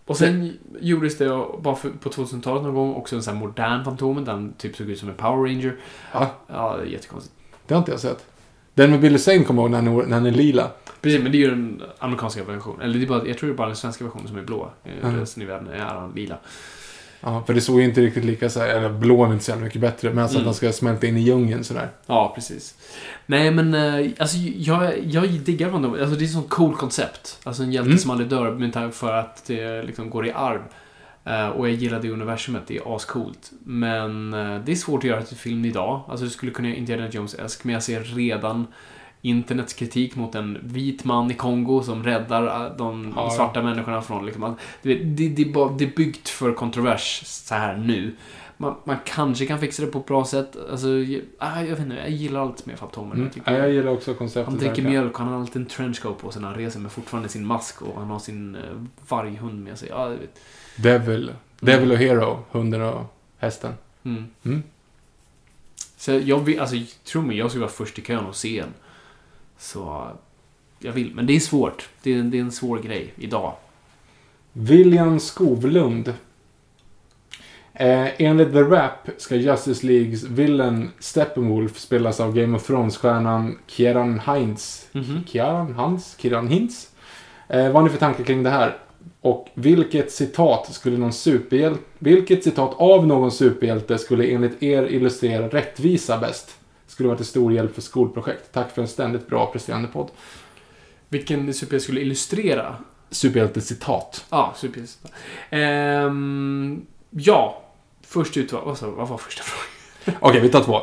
Och 0.07 0.17
sen 0.17 0.53
gjordes 0.81 1.19
det 1.19 1.29
bara 1.61 1.75
för, 1.77 1.91
på 1.91 2.09
2000-talet 2.09 2.63
någon 2.63 2.75
gång 2.75 2.95
också 2.95 3.17
en 3.17 3.23
sån 3.23 3.35
här 3.35 3.41
modern 3.41 3.85
Fantomen. 3.85 4.25
Den 4.25 4.53
typ 4.53 4.77
såg 4.77 4.91
ut 4.91 4.99
som 4.99 5.09
en 5.09 5.15
Power 5.15 5.49
Ranger. 5.53 5.77
Ja, 6.13 6.31
Ja, 6.47 6.77
det 6.77 6.83
är 6.83 6.87
jättekonstigt. 6.87 7.35
det 7.67 7.75
har 7.75 7.79
inte 7.79 7.91
jag 7.91 8.01
sett. 8.01 8.27
Den 8.75 8.91
med 8.91 9.01
Billy 9.01 9.19
Zane 9.19 9.45
kommer 9.45 9.63
jag 9.63 9.71
ihåg 9.71 9.71
när 9.85 9.91
han 9.91 10.01
är- 10.01 10.07
när 10.07 10.15
han 10.17 10.27
är 10.27 10.31
lila. 10.31 10.71
Precis, 11.01 11.23
men 11.23 11.33
det 11.33 11.39
är 11.39 11.41
ju 11.41 11.51
den 11.51 11.83
amerikanska 11.99 12.45
versionen. 12.45 12.81
Eller 12.81 12.99
det 12.99 13.05
är 13.05 13.09
bara, 13.09 13.27
jag 13.27 13.39
tror 13.39 13.49
det 13.49 13.55
är 13.55 13.57
bara 13.57 13.67
den 13.67 13.77
svenska 13.77 14.05
versionen 14.05 14.29
som 14.29 14.37
är 14.39 14.43
blå. 14.43 14.71
Mm. 14.85 15.21
Resten 15.21 15.43
i 15.43 15.47
världen 15.47 15.69
är 15.69 15.79
han 15.79 16.13
lila. 16.15 16.37
Ja, 17.29 17.43
för 17.47 17.55
det 17.55 17.61
såg 17.61 17.79
ju 17.81 17.85
inte 17.85 18.01
riktigt 18.01 18.25
lika 18.25 18.51
så 18.51 18.61
här, 18.61 18.69
eller 18.69 18.89
blå 18.89 19.25
är 19.25 19.33
inte 19.33 19.45
så 19.45 19.51
jävla 19.51 19.65
mycket 19.65 19.81
bättre, 19.81 20.11
men 20.11 20.19
alltså 20.19 20.37
Mm. 20.39 20.43
att 20.43 20.47
han 20.47 20.55
ska 20.55 20.73
smälta 20.73 21.07
in 21.07 21.17
i 21.17 21.21
djungeln 21.21 21.65
sådär. 21.65 21.89
Ja, 22.07 22.33
precis. 22.35 22.75
Nej, 23.27 23.51
men 23.51 23.75
eh, 23.75 24.11
alltså, 24.19 24.37
jag, 24.39 24.93
jag 25.07 25.31
diggar 25.31 25.71
Fantomen. 25.71 26.01
Alltså, 26.01 26.17
det 26.17 26.23
är 26.25 26.27
ett 26.27 26.33
sånt 26.33 26.49
cool 26.51 26.75
koncept. 26.77 27.39
Alltså 27.45 27.63
en 27.63 27.73
hjälte 27.73 27.87
Mm. 27.89 27.99
som 27.99 28.11
aldrig 28.11 28.31
dör 28.31 28.71
tanke 28.73 28.97
för 28.97 29.13
att 29.13 29.45
det 29.47 29.83
liksom 29.83 30.11
går 30.11 30.27
i 30.27 30.33
arv. 30.33 30.61
Eh, 31.25 31.49
och 31.49 31.69
jag 31.69 31.75
gillar 31.75 32.01
det 32.01 32.11
universumet, 32.11 32.63
det 32.67 32.77
är 32.77 32.97
ascoolt. 32.97 33.51
Men 33.65 34.35
eh, 34.35 34.61
det 34.65 34.73
är 34.73 34.77
svårt 34.77 34.99
att 35.05 35.11
göra 35.11 35.23
till 35.23 35.37
film 35.37 35.65
idag. 35.65 36.01
Alltså 36.09 36.25
du 36.25 36.31
skulle 36.31 36.53
kunna 36.53 36.69
göra 36.69 36.79
Indiana 36.79 37.09
Jones-esk, 37.09 37.61
men 37.63 37.73
jag 37.73 37.83
ser 37.83 38.01
redan 38.01 38.67
internets 39.29 39.75
kritik 39.75 40.17
mot 40.17 40.35
en 40.35 40.59
vit 40.63 41.05
man 41.05 41.31
i 41.31 41.35
Kongo 41.35 41.83
som 41.83 42.05
räddar 42.05 42.67
eh, 42.67 42.77
de 42.77 43.13
Ja, 43.17 43.23
ja. 43.25 43.31
svarta 43.31 43.63
människorna 43.63 44.03
från 44.03 44.27
liksom, 44.27 44.57
det, 44.83 44.95
det, 44.95 45.43
är 45.43 45.53
bara, 45.53 45.73
det 45.73 45.85
är 45.85 45.97
byggt 45.97 46.29
för 46.29 46.53
kontrovers 46.53 47.23
så 47.25 47.55
här 47.55 47.77
nu. 47.77 48.15
Man, 48.57 48.75
man 48.85 48.97
kanske 49.05 49.47
kan 49.47 49.61
fixa 49.61 49.83
det 49.83 49.89
på 49.89 49.99
ett 49.99 50.07
bra 50.07 50.25
sätt. 50.25 50.57
Alltså, 50.71 50.89
jag, 50.89 51.23
ah, 51.39 51.61
jag 51.61 51.71
vet 51.71 51.79
inte, 51.79 51.95
jag 51.95 52.11
gillar 52.11 52.41
allt 52.41 52.67
med 52.67 52.79
Fantomen. 52.79 53.17
Mm. 53.17 53.31
Jag 53.45 53.59
jag 53.59 53.73
gillar 53.73 53.93
också 53.93 54.15
konceptet. 54.15 54.49
han 54.49 54.59
dricker 54.59 54.83
mjölk 54.83 55.13
och 55.13 55.19
han 55.19 55.29
har 55.29 55.41
alltid 55.41 55.63
en 55.63 55.69
trenchcoat 55.69 56.19
på 56.19 56.31
sig 56.31 56.43
när 56.43 56.49
han 56.49 56.59
reser 56.59 56.81
med 56.81 56.93
fortfarande 56.93 57.29
sin 57.29 57.47
mask 57.47 57.83
och 57.83 58.01
han 58.01 58.11
har 58.11 58.19
sin 58.19 58.55
eh, 58.55 58.61
varghund 59.09 59.65
med 59.65 59.79
sig. 59.79 59.89
Ja. 59.89 60.15
Devil. 60.77 61.33
Devil 61.61 61.93
och 61.93 61.99
Hero, 61.99 62.45
hunden 62.51 62.83
och 62.83 63.15
hästen. 63.39 63.73
Mm. 64.05 64.25
Mm. 64.45 64.63
Så 65.97 66.13
jag 66.13 66.59
alltså 66.59 66.77
tro 67.05 67.23
mig, 67.23 67.37
jag 67.37 67.51
ska 67.51 67.61
vara 67.61 67.71
först 67.71 67.99
i 67.99 68.03
kön 68.03 68.27
och 68.27 68.37
se 68.37 68.59
en. 68.59 68.75
Så 69.59 70.11
jag 70.79 70.93
vill, 70.93 71.15
men 71.15 71.27
det 71.27 71.37
är 71.37 71.41
svårt. 71.41 71.89
Det 72.03 72.15
är, 72.15 72.23
det 72.23 72.39
är 72.39 72.43
en 72.43 72.53
svår 72.53 72.79
grej 72.79 73.13
idag. 73.17 73.53
William 74.53 75.21
Skovlund. 75.21 76.15
Eh, 77.79 78.09
enligt 78.23 78.53
The 78.53 78.63
Rap 78.63 79.09
ska 79.17 79.37
Justice 79.37 79.87
Leagues 79.87 80.23
villain 80.25 80.91
Steppenwolf 80.99 81.79
spelas 81.79 82.21
av 82.21 82.35
Game 82.35 82.57
of 82.57 82.67
Thrones-stjärnan 82.67 83.59
Kieran 83.67 84.21
Hines. 84.27 84.89
Mhm. 84.93 85.25
Kieran 85.27 85.75
Hans? 85.75 86.17
Kieran 86.19 86.49
Hintz? 86.49 86.91
Eh, 87.49 87.65
vad 87.65 87.75
har 87.75 87.83
ni 87.83 87.89
för 87.89 87.99
tankar 87.99 88.25
kring 88.25 88.43
det 88.43 88.51
här? 88.51 88.77
Och 89.21 89.49
vilket 89.55 90.13
citat 90.13 90.75
skulle 90.75 90.99
någon 90.99 91.13
superhjälte... 91.13 91.81
Vilket 91.99 92.45
citat 92.45 92.75
av 92.77 93.07
någon 93.07 93.31
superhjälte 93.33 93.99
skulle 93.99 94.27
enligt 94.27 94.63
er 94.63 94.87
illustrera 94.87 95.49
rättvisa 95.49 96.19
bäst? 96.19 96.56
Skulle 96.87 97.07
vara 97.07 97.17
till 97.17 97.27
stor 97.27 97.53
hjälp 97.53 97.75
för 97.75 97.83
skolprojekt. 97.83 98.53
Tack 98.53 98.75
för 98.75 98.83
en 98.83 98.89
ständigt 98.89 99.27
bra 99.29 99.47
presterande 99.53 99.89
podd. 99.89 100.11
Vilken 101.09 101.55
superhjälte 101.55 101.81
skulle 101.85 102.01
illustrera? 102.01 102.77
Superhjältecitat. 103.11 104.25
Ja, 104.31 104.55
superhjälte. 104.57 105.09
Ehm, 105.51 106.87
ja, 107.11 107.63
först 108.07 108.37
ut, 108.37 108.53
vad, 108.53 108.79
sa- 108.79 108.91
vad 108.91 109.09
var 109.09 109.19
första 109.19 109.43
frågan? 109.43 110.19
Okej, 110.21 110.41
vi 110.41 110.49
tar 110.49 110.63
två. 110.65 110.81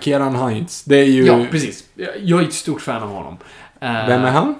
Kieran 0.00 0.50
Hines. 0.50 0.84
Det 0.84 0.96
är 0.96 1.04
ju... 1.04 1.24
Ja, 1.26 1.46
precis. 1.50 1.84
Jag 2.22 2.40
är 2.42 2.44
ett 2.46 2.52
stort 2.52 2.80
fan 2.80 3.02
av 3.02 3.08
honom. 3.08 3.36
Eh, 3.80 4.06
Vem 4.06 4.22
är 4.24 4.30
han? 4.30 4.54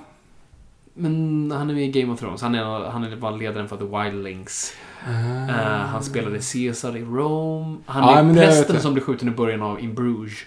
Men 0.94 1.50
han 1.56 1.70
är 1.70 1.74
med 1.74 1.84
i 1.96 2.00
Game 2.00 2.12
of 2.12 2.20
Thrones. 2.20 2.42
Han 2.42 2.54
är, 2.54 2.90
han 2.90 3.04
är 3.04 3.16
bara 3.16 3.30
ledaren 3.36 3.68
för 3.68 3.76
The 3.76 3.84
Wildlings. 3.84 4.72
Eh, 5.06 5.56
han 5.66 6.02
spelade 6.02 6.38
Caesar 6.52 6.96
i 6.96 7.02
Rome. 7.02 7.76
Han 7.86 8.02
Ja, 8.02 8.40
är 8.40 8.46
prästen 8.46 8.80
som 8.80 8.94
blir 8.94 9.04
skjuten 9.04 9.28
i 9.28 9.30
början 9.30 9.62
av 9.62 9.80
In 9.80 9.94
Bruges. 9.94 10.38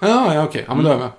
Ja, 0.00 0.34
ja 0.34 0.44
okej. 0.44 0.64
Ja, 0.68 0.74
men 0.74 0.84
då 0.84 0.90
är 0.90 0.94
jag 0.94 1.00
med. 1.00 1.10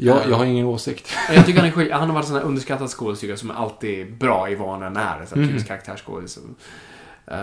Jag, 0.00 0.16
Mm. 0.16 0.30
jag 0.30 0.36
har 0.36 0.44
ingen 0.44 0.66
åsikt. 0.66 1.10
Jag 1.34 1.46
tycker 1.46 1.60
han 1.60 1.68
är. 1.82 1.92
Han 1.92 2.08
har 2.08 2.14
varit 2.14 2.24
en 2.24 2.28
sån 2.28 2.36
här 2.36 2.44
underskattad 2.44 2.88
skådespelare 2.90 3.36
som 3.36 3.50
är 3.50 3.54
alltid 3.54 4.14
bra 4.18 4.50
i 4.50 4.54
vad 4.54 4.68
han 4.80 4.96
är. 4.96 5.26
Så 5.26 5.34
här, 5.34 5.36
Mhm. 5.42 5.48
Typisk 5.48 5.66
karaktärsskådis. 5.66 6.38
eh, 7.26 7.36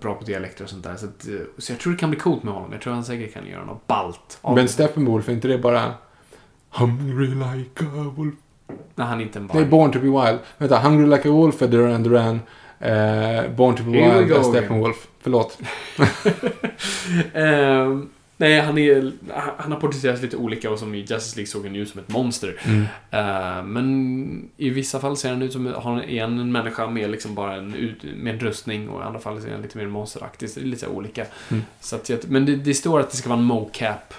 bra 0.00 0.14
på 0.14 0.24
dialekter 0.24 0.64
och 0.64 0.70
sånt 0.70 0.84
där. 0.84 0.96
Så, 0.96 1.06
att, 1.06 1.28
eh, 1.28 1.32
så 1.58 1.72
jag 1.72 1.78
tror 1.80 1.92
det 1.92 1.98
kan 1.98 2.10
bli 2.10 2.18
coolt 2.18 2.42
med 2.42 2.54
honom. 2.54 2.72
Jag 2.72 2.80
tror 2.80 2.92
han 2.92 3.04
säkert 3.04 3.34
kan 3.34 3.46
göra 3.46 3.64
något 3.64 3.86
ballt. 3.86 4.38
Men 4.42 4.68
Steppenwolf, 4.68 5.28
är 5.28 5.32
inte 5.32 5.48
det 5.48 5.58
bara... 5.58 5.92
Hungry 6.70 7.26
like 7.26 7.84
a 7.84 8.12
wolf. 8.16 8.34
när 8.94 9.04
han 9.04 9.20
inte 9.20 9.38
är 9.38 9.40
en 9.40 9.46
Det 9.52 9.58
är. 9.58 9.64
Born 9.64 9.92
to 9.92 9.98
be 9.98 10.06
wild. 10.26 10.38
Vänta, 10.58 10.78
Hungry 10.78 11.06
like 11.16 11.28
a 11.28 11.32
wolf 11.32 11.62
är 11.62 11.68
Duran 11.68 12.02
Duran. 12.02 12.40
Eh, 12.80 13.50
Born 13.56 13.76
to 13.76 13.82
be 13.82 13.98
Here 13.98 14.18
wild 14.18 14.32
är. 14.32 14.42
Steppenwolf. 14.42 15.06
Förlåt. 15.20 15.58
Ehm, 17.34 18.08
nej, 18.36 18.60
han, 18.60 18.78
är, 18.78 19.12
han 19.56 19.72
har 19.72 19.80
porträtterats 19.80 20.22
lite 20.22 20.36
olika 20.36 20.70
och 20.70 20.78
som 20.78 20.94
i 20.94 20.98
Justice 20.98 21.36
League 21.36 21.46
såg 21.46 21.66
han 21.66 21.76
ut 21.76 21.88
som 21.88 22.00
ett 22.00 22.08
monster. 22.08 22.60
Mm. 22.64 22.82
Eh, 23.10 23.62
men 23.64 24.50
i 24.56 24.70
vissa 24.70 25.00
fall 25.00 25.16
ser 25.16 25.30
han 25.30 25.42
ut 25.42 25.52
som 25.52 25.74
han 25.82 26.00
är 26.00 26.24
en, 26.24 26.38
en 26.38 26.52
människa 26.52 26.90
med 26.90 27.10
liksom 27.10 27.34
bara 27.34 27.56
en, 27.56 27.74
ut, 27.74 28.02
med 28.02 28.34
en 28.34 28.40
rustning 28.40 28.88
och 28.88 29.00
i 29.00 29.04
andra 29.04 29.20
fall 29.20 29.42
ser 29.42 29.52
han 29.52 29.62
lite 29.62 29.78
mer 29.78 29.86
monsteraktig. 29.86 30.50
Så 30.50 30.60
det 30.60 30.66
är 30.66 30.68
lite 30.68 30.86
olika. 30.86 31.26
Mm. 31.50 31.62
Så 31.80 31.96
att, 31.96 32.10
men 32.28 32.46
det, 32.46 32.56
det 32.56 32.74
står 32.74 33.00
att 33.00 33.10
det 33.10 33.16
ska 33.16 33.28
vara 33.28 33.38
en 33.38 33.44
mocap 33.44 34.14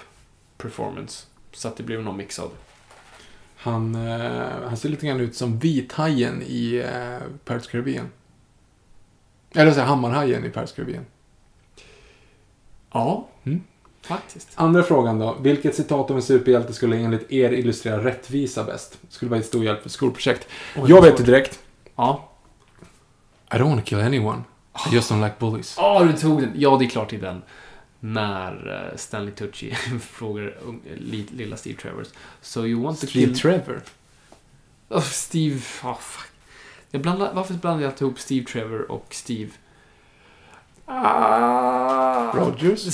performance. 0.58 1.26
Så 1.52 1.68
att 1.68 1.76
det 1.76 1.82
blir 1.82 1.98
någon 1.98 2.16
mix 2.16 2.38
av 2.38 2.48
det. 2.48 2.56
Han, 3.56 3.94
eh, 3.94 4.68
han 4.68 4.76
ser 4.76 4.88
lite 4.88 5.06
grann 5.06 5.20
ut 5.20 5.36
som 5.36 5.58
vithajen 5.58 6.42
i 6.42 6.76
eh, 6.76 7.18
Pirates 7.44 7.66
Caribbean. 7.66 8.08
Eller 9.54 9.72
så 9.72 9.80
här, 9.80 9.86
hammarhajen 9.86 10.44
i 10.44 10.50
Pirates 10.50 10.72
Caribbean. 10.72 11.06
Ja. 12.92 13.28
Faktiskt. 14.06 14.48
Andra 14.54 14.82
frågan 14.82 15.18
då. 15.18 15.36
Vilket 15.40 15.74
citat 15.74 16.10
av 16.10 16.16
en 16.16 16.22
superhjälte 16.22 16.72
skulle 16.72 16.96
enligt 16.96 17.32
er 17.32 17.52
illustrera 17.52 18.04
rättvisa 18.04 18.64
bäst? 18.64 18.98
Skulle 19.08 19.30
vara 19.30 19.40
ett 19.40 19.46
stor 19.46 19.64
hjälp 19.64 19.82
för 19.82 19.88
skolprojekt. 19.88 20.48
Oj, 20.76 20.90
jag 20.90 21.02
vet 21.02 21.16
det 21.16 21.22
direkt. 21.22 21.58
Ja. 21.96 22.32
I 23.52 23.56
don't 23.56 23.68
want 23.68 23.80
to 23.80 23.86
kill 23.86 23.98
anyone. 23.98 24.42
I 24.90 24.94
just 24.94 25.10
don't 25.10 25.24
like 25.24 25.34
bullies. 25.38 25.74
Ja, 25.78 26.04
du 26.04 26.12
tog 26.12 26.40
den. 26.40 26.52
Ja, 26.56 26.76
det 26.78 26.84
är 26.84 26.88
klart 26.88 27.12
är 27.12 27.18
den. 27.18 27.42
När 28.00 28.84
eh, 28.92 28.96
Stanley 28.96 29.34
Tucci 29.34 29.74
frågar 30.00 30.54
lilla 31.30 31.56
Steve 31.56 31.76
Travers. 31.76 32.08
So 32.40 32.66
you 32.66 32.82
want 32.82 33.00
to 33.00 33.06
Steve 33.06 33.26
kill... 33.26 33.38
Trevor. 33.38 33.82
Oh, 34.88 35.02
Steve... 35.02 35.56
Oh, 35.56 35.96
fuck. 35.98 36.26
Jag 36.90 37.02
blandar, 37.02 37.34
varför 37.34 37.54
blandar 37.54 37.82
jag 37.82 37.90
alltid 37.90 38.06
ihop 38.06 38.18
Steve 38.18 38.46
Trevor 38.46 38.90
och 38.90 39.06
Steve... 39.10 39.50
Ah. 40.86 42.32
Rogers. 42.34 42.84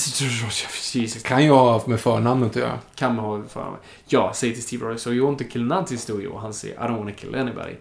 Jesus. 0.95 1.23
Kan 1.23 1.45
ju 1.45 1.51
ha 1.51 1.83
med 1.87 2.01
förnamnet 2.01 2.51
att 2.51 2.57
göra. 2.57 2.79
Kan 2.95 3.17
man 3.17 3.25
ha 3.25 3.43
för 3.49 3.71
mig. 3.71 3.81
Jag 4.07 4.37
säger 4.37 4.55
till 4.55 4.63
Steve 4.63 4.87
Rogers, 4.87 5.01
so 5.01 5.13
you 5.13 5.27
want 5.27 5.39
to 5.39 5.45
kill 5.51 5.65
Nazis 5.65 6.07
do 6.07 6.21
you? 6.21 6.33
Och 6.33 6.41
han 6.41 6.55
säger, 6.55 6.75
I 6.75 6.79
don't 6.79 6.97
want 6.97 7.17
to 7.17 7.21
kill 7.21 7.35
anybody. 7.35 7.75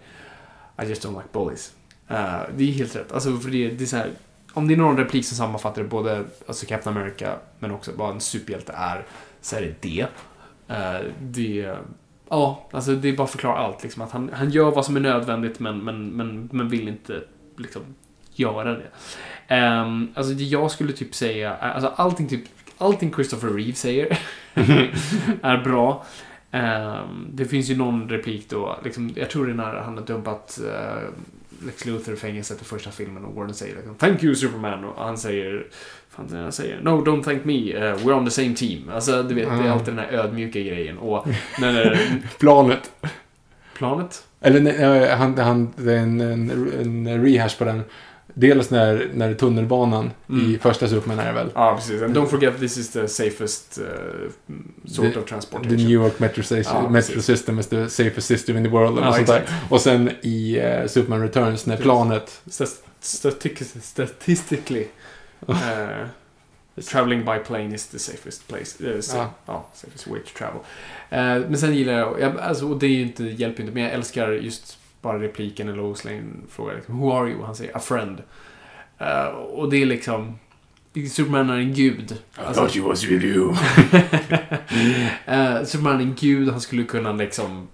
I 0.83 0.85
just 0.85 1.05
don't 1.05 1.17
like 1.17 1.29
bullies. 1.31 1.73
Eh, 2.07 2.39
det 2.55 2.63
är 2.63 2.71
helt 2.71 2.95
rätt. 2.95 3.11
Alltså, 3.11 3.37
för 3.37 3.49
det, 3.49 3.69
det 3.69 3.83
är 3.83 3.85
så 3.85 3.97
här, 3.97 4.11
om 4.53 4.67
det 4.67 4.73
är 4.73 4.77
någon 4.77 4.97
replik 4.97 5.25
som 5.25 5.37
sammanfattar 5.37 5.83
både 5.83 6.23
alltså 6.47 6.65
Captain 6.65 6.97
America, 6.97 7.35
men 7.59 7.71
också 7.71 7.91
vad 7.95 8.11
en 8.11 8.21
superhjälte 8.21 8.73
är, 8.77 9.05
så 9.41 9.55
är 9.55 9.61
det 9.61 9.81
det. 9.81 10.07
Eh, 10.67 11.05
det 11.19 11.75
ja, 12.29 12.69
alltså 12.71 12.95
det 12.95 13.09
är 13.09 13.17
bara 13.17 13.23
att 13.23 13.31
förklara 13.31 13.57
allt. 13.57 13.83
Liksom, 13.83 14.01
att 14.01 14.11
han, 14.11 14.29
han 14.33 14.49
gör 14.49 14.71
vad 14.71 14.85
som 14.85 14.95
är 14.95 14.99
nödvändigt, 14.99 15.59
men, 15.59 15.83
men, 15.83 16.09
men, 16.09 16.49
men 16.51 16.69
vill 16.69 16.87
inte 16.87 17.23
liksom, 17.57 17.81
göra 18.33 18.73
det. 18.73 18.87
Um, 19.51 20.11
alltså 20.15 20.33
det 20.33 20.43
jag 20.43 20.71
skulle 20.71 20.93
typ 20.93 21.15
säga, 21.15 21.55
alltså 21.55 21.91
allting, 21.95 22.27
typ, 22.27 22.43
allting 22.77 23.13
Christopher 23.13 23.49
Reeve 23.49 23.73
säger 23.73 24.19
är 25.41 25.63
bra. 25.63 26.05
Ehm, 26.51 27.27
det 27.33 27.45
finns 27.45 27.69
ju 27.69 27.77
någon 27.77 28.09
replik 28.09 28.49
då, 28.49 28.79
liksom, 28.83 29.11
jag 29.15 29.29
tror 29.29 29.45
det 29.45 29.51
är 29.51 29.55
när 29.55 29.75
han 29.75 29.97
har 29.97 30.05
dumpat 30.05 30.59
uh, 30.63 31.09
Lex 31.65 31.85
Luthor 31.85 32.13
i 32.13 32.17
fängelset 32.17 32.61
i 32.61 32.65
första 32.65 32.91
filmen 32.91 33.25
och 33.25 33.35
Warden 33.35 33.53
säger 33.53 33.75
liksom, 33.75 33.95
Thank 33.95 34.23
you 34.23 34.35
Superman 34.35 34.83
och 34.83 35.03
han 35.05 35.17
säger 35.17 35.67
fan 36.09 36.27
det 36.29 36.37
han 36.37 36.51
säger 36.51 36.81
No 36.81 36.89
don't 36.89 37.23
thank 37.23 37.45
me, 37.45 37.53
uh, 37.53 37.95
we're 37.95 38.13
on 38.13 38.25
the 38.25 38.31
same 38.31 38.55
team. 38.55 38.89
Alltså 38.93 39.23
du 39.23 39.35
vet, 39.35 39.47
det 39.47 39.53
är 39.53 39.59
Mm. 39.59 39.71
alltid 39.71 39.93
den 39.93 40.05
här 40.05 40.11
ödmjuka 40.11 40.59
grejen. 40.59 40.97
Och 40.97 41.27
när 41.59 41.99
Planet. 42.39 42.91
planet? 43.77 44.23
Eller 44.41 44.59
nej, 44.59 44.75
eh, 45.03 45.17
han, 45.17 45.37
han, 45.37 45.73
det 45.75 45.93
är 45.93 45.97
en, 45.97 46.21
en, 46.21 46.49
en 47.07 47.23
rehash 47.25 47.57
på 47.57 47.65
den. 47.65 47.83
Dels 48.33 48.69
när, 48.69 49.09
när 49.13 49.33
tunnelbanan 49.33 50.05
i 50.05 50.31
Mm. 50.33 50.59
första 50.59 50.87
Superman 50.87 51.19
är 51.19 51.33
väl. 51.33 51.49
Ja, 51.55 51.75
precis. 51.75 52.01
And 52.01 52.17
don't 52.17 52.25
forget 52.27 52.59
this 52.59 52.77
is 52.77 52.89
the 52.89 53.07
safest 53.07 53.79
uh, 53.81 53.85
sort 54.85 55.05
The- 55.05 55.09
of 55.19 55.23
The 55.23 55.29
transportation. 55.29 55.77
New 55.77 55.89
York 55.89 56.19
Metro, 56.19 56.43
Station, 56.43 56.83
Ja, 56.83 56.89
Metro. 56.89 57.21
System 57.21 57.59
is 57.59 57.67
the 57.67 57.89
safest 57.89 58.27
system 58.27 58.57
in 58.57 58.63
the 58.63 58.69
world. 58.69 58.99
Och, 58.99 59.05
Ja, 59.05 59.13
sånt 59.13 59.27
där. 59.27 59.43
och 59.69 59.81
sen 59.81 60.11
i 60.21 60.57
eh, 60.59 60.87
Superman 60.87 61.21
Returns 61.21 61.65
när 61.65 61.77
planet... 61.77 62.41
Statistically 63.81 64.87
uh, 65.49 65.55
traveling 66.91 67.25
by 67.25 67.37
plane 67.45 67.75
is 67.75 67.87
the 67.87 67.99
safest 67.99 68.47
place. 68.47 68.83
Uh, 68.83 69.01
sa- 69.01 69.17
Ja. 69.17 69.33
ja. 69.45 69.65
safest 69.73 70.07
way 70.07 70.19
to 70.19 70.29
travel. 70.37 70.59
Uh, 71.11 71.49
men 71.49 71.57
sen 71.57 71.75
gillar 71.75 71.93
jag, 71.93 72.19
jag 72.21 72.37
alltså, 72.39 72.67
och 72.69 72.79
det 72.79 72.85
är 72.85 72.89
ju 72.89 73.01
inte, 73.01 73.23
hjälper 73.23 73.61
inte, 73.63 73.73
men 73.73 73.83
jag 73.83 73.91
älskar 73.91 74.31
just 74.31 74.77
bara 75.01 75.21
repliken 75.21 75.67
när 75.67 75.75
Lois 75.75 76.05
Lane 76.05 76.23
frågar 76.49 76.75
liksom, 76.75 76.99
Who 76.99 77.11
are 77.11 77.29
you? 77.29 77.43
Han 77.43 77.55
säger 77.55 77.77
A 77.77 77.79
friend. 77.79 78.21
Uh, 79.01 79.27
och 79.35 79.69
det 79.69 79.81
är 79.81 79.85
liksom 79.85 80.37
Superman 80.93 81.49
är 81.49 81.57
en 81.57 81.73
gud. 81.73 82.17
Alltså, 82.35 82.77
you 82.77 82.87
was 82.87 83.03
with 83.03 83.25
you. 83.25 83.55
Eh, 85.25 85.63
Superman 85.63 85.95
är 85.95 86.01
en 86.01 86.15
gud, 86.19 86.49
han 86.49 86.61
skulle 86.61 86.83
kunna 86.83 87.13
liksom 87.13 87.67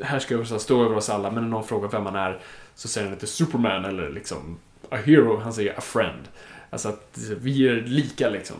härska 0.00 0.34
över 0.34 0.54
oss, 0.54 0.62
stå 0.62 0.84
över 0.84 0.96
oss 0.96 1.10
alla, 1.10 1.30
men 1.30 1.42
när 1.42 1.50
någon 1.50 1.64
frågar 1.64 1.88
vem 1.88 2.06
han 2.06 2.16
är 2.16 2.38
så 2.74 2.88
säger 2.88 3.06
han 3.06 3.14
inte 3.14 3.26
Superman 3.26 3.84
eller 3.84 4.10
liksom 4.10 4.58
a 4.90 4.96
hero, 4.96 5.40
han 5.40 5.52
säger 5.52 5.78
a 5.78 5.80
friend. 5.80 6.28
Alltså 6.70 6.88
att 6.88 7.18
vi 7.40 7.68
är 7.68 7.74
lika 7.74 8.30
liksom. 8.30 8.56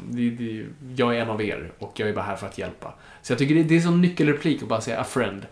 Jag 0.97 1.16
är 1.16 1.20
en 1.23 1.31
av 1.31 1.43
er 1.43 1.73
och 1.79 1.93
jag 1.97 2.09
är 2.09 2.15
bara 2.15 2.25
här 2.25 2.37
för 2.37 2.47
att 2.47 2.59
hjälpa. 2.59 2.95
Så 3.23 3.33
jag 3.33 3.39
tycker 3.39 3.55
det, 3.55 3.62
det 3.62 3.75
är 3.75 3.79
en 3.79 3.85
sån 3.85 4.01
nyckelreplik 4.01 4.62
att 4.62 4.69
bara 4.69 4.81
säga 4.81 5.01
a 5.01 5.05
friend. 5.05 5.47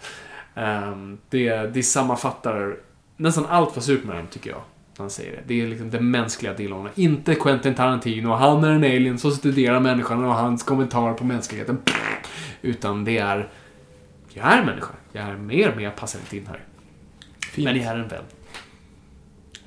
Ehm, 0.56 1.18
det, 1.30 1.74
det 1.74 1.82
sammanfattar 1.82 2.76
nästan 3.16 3.46
allt 3.46 3.74
vad 3.76 3.84
Superman 3.84 4.26
tycker 4.30 4.50
jag. 4.50 4.60
När 4.98 5.02
han 5.02 5.10
säger 5.10 5.32
det. 5.32 5.42
Det 5.46 5.62
är 5.62 5.66
liksom 5.68 5.90
den 5.90 6.10
mänskliga 6.10 6.54
delen. 6.54 6.88
Inte 6.94 7.34
Quentin 7.34 7.74
Tarantino, 7.74 8.28
han 8.28 8.64
är 8.64 8.70
en 8.70 8.84
alien 8.84 9.18
som 9.18 9.30
studerar 9.30 9.80
människan 9.80 10.24
och 10.24 10.34
hans 10.34 10.62
kommentar 10.62 11.14
på 11.14 11.24
mänskligheten. 11.24 11.78
Utan 12.62 13.04
det 13.04 13.18
är, 13.18 13.48
jag 14.28 14.52
är 14.52 14.64
människa. 14.64 14.92
Jag 15.12 15.24
är 15.24 15.36
mer, 15.36 15.72
men 15.74 15.84
jag 15.84 15.96
passar 15.96 16.18
inte 16.20 16.36
in 16.36 16.46
här. 16.46 16.60
Fint. 17.52 17.64
Men 17.64 17.76
jag 17.76 17.86
är 17.86 17.98
en 17.98 18.08
vän. 18.08 18.22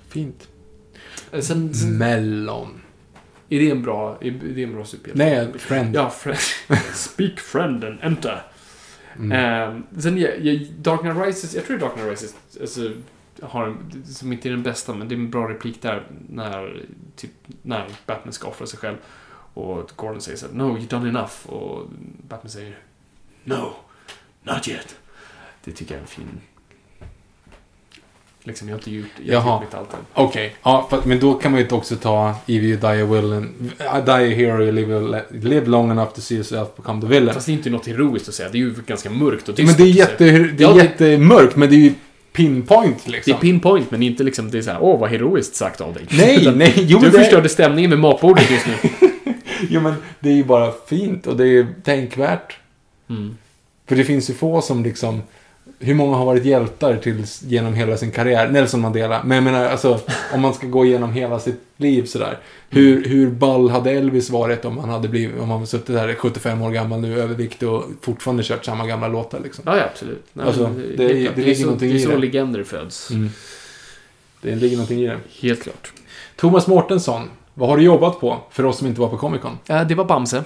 Fint. 0.10 0.48
Eh, 1.32 1.40
Sen, 1.42 1.74
sen 1.74 1.98
Mellon. 1.98 2.82
är 3.50 3.60
det 3.60 3.72
en 3.72 3.82
bra, 3.84 4.18
är 4.22 4.32
det 4.32 4.64
en 4.64 4.74
bra 4.74 4.86
superhjälte? 4.86 5.24
Nej, 5.52 5.60
friend. 5.60 5.96
Ja, 5.96 6.10
friend. 6.10 6.40
Speak 6.94 7.40
friend 7.40 7.84
and 7.84 7.98
enter. 8.02 8.42
Mm. 9.20 9.32
Ehm, 9.32 10.02
sen, 10.02 10.18
jag, 10.18 10.40
jag, 10.40 10.68
Dark 10.72 11.00
Knight 11.00 11.18
Rises, 11.18 11.56
jag 11.56 11.66
tror 11.66 11.78
Dark 11.78 11.94
Knight 11.94 12.10
Rises, 12.10 12.36
alltså, 12.62 12.92
har 13.42 13.68
en, 13.68 14.04
som 14.06 14.34
inte 14.34 14.50
är 14.50 14.52
den 14.52 14.64
bästa, 14.64 14.94
men 14.94 15.08
det 15.08 15.16
är 15.16 15.18
en 15.20 15.30
bra 15.30 15.50
replik 15.50 15.82
där 15.82 16.08
när, 16.30 16.86
typ, 17.16 17.32
när 17.62 17.90
Batman 18.06 18.34
ska 18.34 18.48
offra 18.48 18.68
sig 18.68 18.80
själv. 18.80 18.98
Och 19.54 19.92
Gordon 19.96 20.22
säger 20.22 20.38
så 20.38 20.48
här, 20.48 20.54
No, 20.54 20.78
you've 20.78 20.90
done 20.90 21.10
enough. 21.10 21.48
Och 21.48 21.88
Batman 22.28 22.50
säger, 22.50 22.80
No, 23.44 23.74
not 24.44 24.68
yet. 24.68 24.96
Det 25.64 25.72
tycker 25.72 25.96
jag 25.96 25.98
är 25.98 26.02
en 26.02 26.08
fin... 26.08 26.42
Liksom, 28.50 28.68
jag 28.70 28.76
har 28.76 28.80
inte 28.80 28.92
gjort, 28.92 29.06
jag 29.26 29.40
har 29.40 29.64
inte 29.64 29.78
gjort 29.78 29.88
mitt. 29.92 30.00
Okej, 30.14 30.56
ja, 30.64 30.88
för- 30.90 31.02
men 31.06 31.20
då 31.20 31.34
kan 31.34 31.52
man 31.52 31.60
ju 31.60 31.64
inte 31.64 31.76
också 31.76 31.96
ta 31.96 32.36
If 32.46 32.64
you 32.64 32.78
die 32.78 33.02
a 33.04 33.06
villain, 33.06 33.72
die 34.06 34.12
a 34.12 34.36
hero, 34.36 34.64
you 34.64 34.72
live, 34.72 35.24
live 35.32 35.66
long 35.68 35.92
enough 35.92 36.12
to 36.14 36.22
see 36.22 36.36
yourself 36.36 36.68
become 36.78 37.02
the 37.02 37.08
villain. 37.08 37.34
Fast 37.34 37.46
det 37.46 37.52
är 37.52 37.54
inte 37.54 37.70
något 37.70 37.88
heroiskt 37.88 38.30
att 38.30 38.36
säga, 38.36 38.50
det 38.50 38.58
är 38.58 38.60
ju 38.60 38.74
ganska 38.88 39.10
mörkt 39.10 39.50
och 39.50 39.60
men 39.60 39.76
det 39.76 39.84
är, 39.84 39.88
jätte, 39.88 40.24
det 40.24 40.30
är 40.30 40.56
Ja, 40.58 40.74
det- 40.74 40.78
jättemörkt, 40.84 41.56
men 41.56 41.70
det 41.70 41.76
är 41.76 41.80
ju 41.80 41.94
pinpoint 42.34 43.06
Det 43.06 43.12
liksom. 43.12 43.34
är 43.34 43.38
pinpoint, 43.38 43.92
men 43.92 44.04
inte 44.04 44.24
liksom, 44.24 44.52
det 44.52 44.58
är 44.58 44.62
såhär, 44.62 44.78
åh 44.82 45.00
vad 45.00 45.10
heroiskt 45.10 45.56
sagt 45.56 45.82
av 45.82 45.94
dig. 45.94 46.04
Nej, 46.10 46.36
Utan 46.42 46.58
nej, 46.58 46.74
jo, 46.76 47.00
du 47.00 47.10
det- 47.10 47.18
förstörde 47.20 47.50
stämningen 47.50 47.90
med 47.90 48.00
matbordet 48.00 48.52
just 48.52 48.66
nu. 48.68 48.90
Jo, 49.70 49.82
men 49.82 49.94
det 50.20 50.30
är 50.30 50.34
ju 50.34 50.44
bara 50.44 50.72
fint 50.88 51.28
och 51.28 51.38
det 51.38 51.48
är 51.48 51.68
tänkvärt. 51.84 52.58
Mm. 53.10 53.38
För 53.88 53.96
det 53.96 54.04
finns 54.04 54.30
ju 54.30 54.34
få 54.34 54.62
som 54.62 54.84
liksom... 54.84 55.22
Hur 55.82 55.94
många 55.94 56.18
har 56.18 56.26
varit 56.26 56.46
hjältar 56.46 56.96
tills, 56.98 57.42
genom 57.44 57.74
hela 57.74 57.98
sin 57.98 58.12
karriär? 58.12 58.50
Nelson 58.50 58.82
Mandela. 58.82 59.22
Men 59.24 59.36
jag 59.36 59.44
menar, 59.44 59.66
alltså, 59.66 60.00
om 60.34 60.42
man 60.42 60.54
ska 60.54 60.68
gå 60.68 60.86
igenom 60.86 61.14
hela 61.14 61.40
sitt 61.40 61.62
liv 61.78 62.06
sådär. 62.06 62.38
Hur, 62.70 63.04
hur 63.06 63.30
ball 63.32 63.70
hade 63.70 63.92
Elvis 63.92 64.30
varit 64.30 64.66
om 64.66 64.78
han 64.78 64.90
hade 64.90 65.08
blivit, 65.08 65.40
om 65.40 65.50
han 65.50 65.68
suttit 65.68 65.88
där 65.96 66.14
75 66.16 66.62
år 66.62 66.72
gammal 66.72 67.00
nu, 67.00 67.20
överviktig 67.22 67.70
och 67.70 67.84
fortfarande 68.02 68.44
kört 68.44 68.66
samma 68.66 68.88
gamla 68.88 69.08
låtar 69.08 69.40
liksom? 69.44 69.64
Ja, 69.68 69.78
ja 69.78 69.84
absolut. 69.92 70.26
Nej, 70.34 70.46
Alltså, 70.46 70.70
det 70.98 71.04
är- 71.06 71.08
helt 71.08 71.20
det 71.20 71.24
klart. 71.26 71.38
ligger 71.38 71.56
så, 71.56 71.62
någonting 71.64 71.90
det 71.90 71.96
är 71.96 72.00
i 72.00 72.04
så 72.04 72.10
det. 72.10 72.18
legender 72.18 72.64
föds. 72.64 73.12
Mm. 73.12 73.30
Det 74.42 74.56
ligger 74.56 74.76
någonting 74.78 75.00
i 75.02 75.08
det. 75.08 75.18
Helt 75.42 75.64
klart. 75.64 75.92
Thomas 76.36 76.68
Mårtensson, 76.68 77.30
vad 77.54 77.70
har 77.70 77.78
du 77.78 77.84
jobbat 77.84 78.20
på? 78.20 78.38
För 78.52 78.66
oss 78.66 78.78
som 78.78 78.88
inte 78.88 79.02
var 79.02 79.08
på 79.10 79.18
Comic 79.18 79.42
Con. 79.42 79.58
Ja, 79.66 79.84
det 79.84 79.96
var 79.96 80.06
Bamse. 80.06 80.44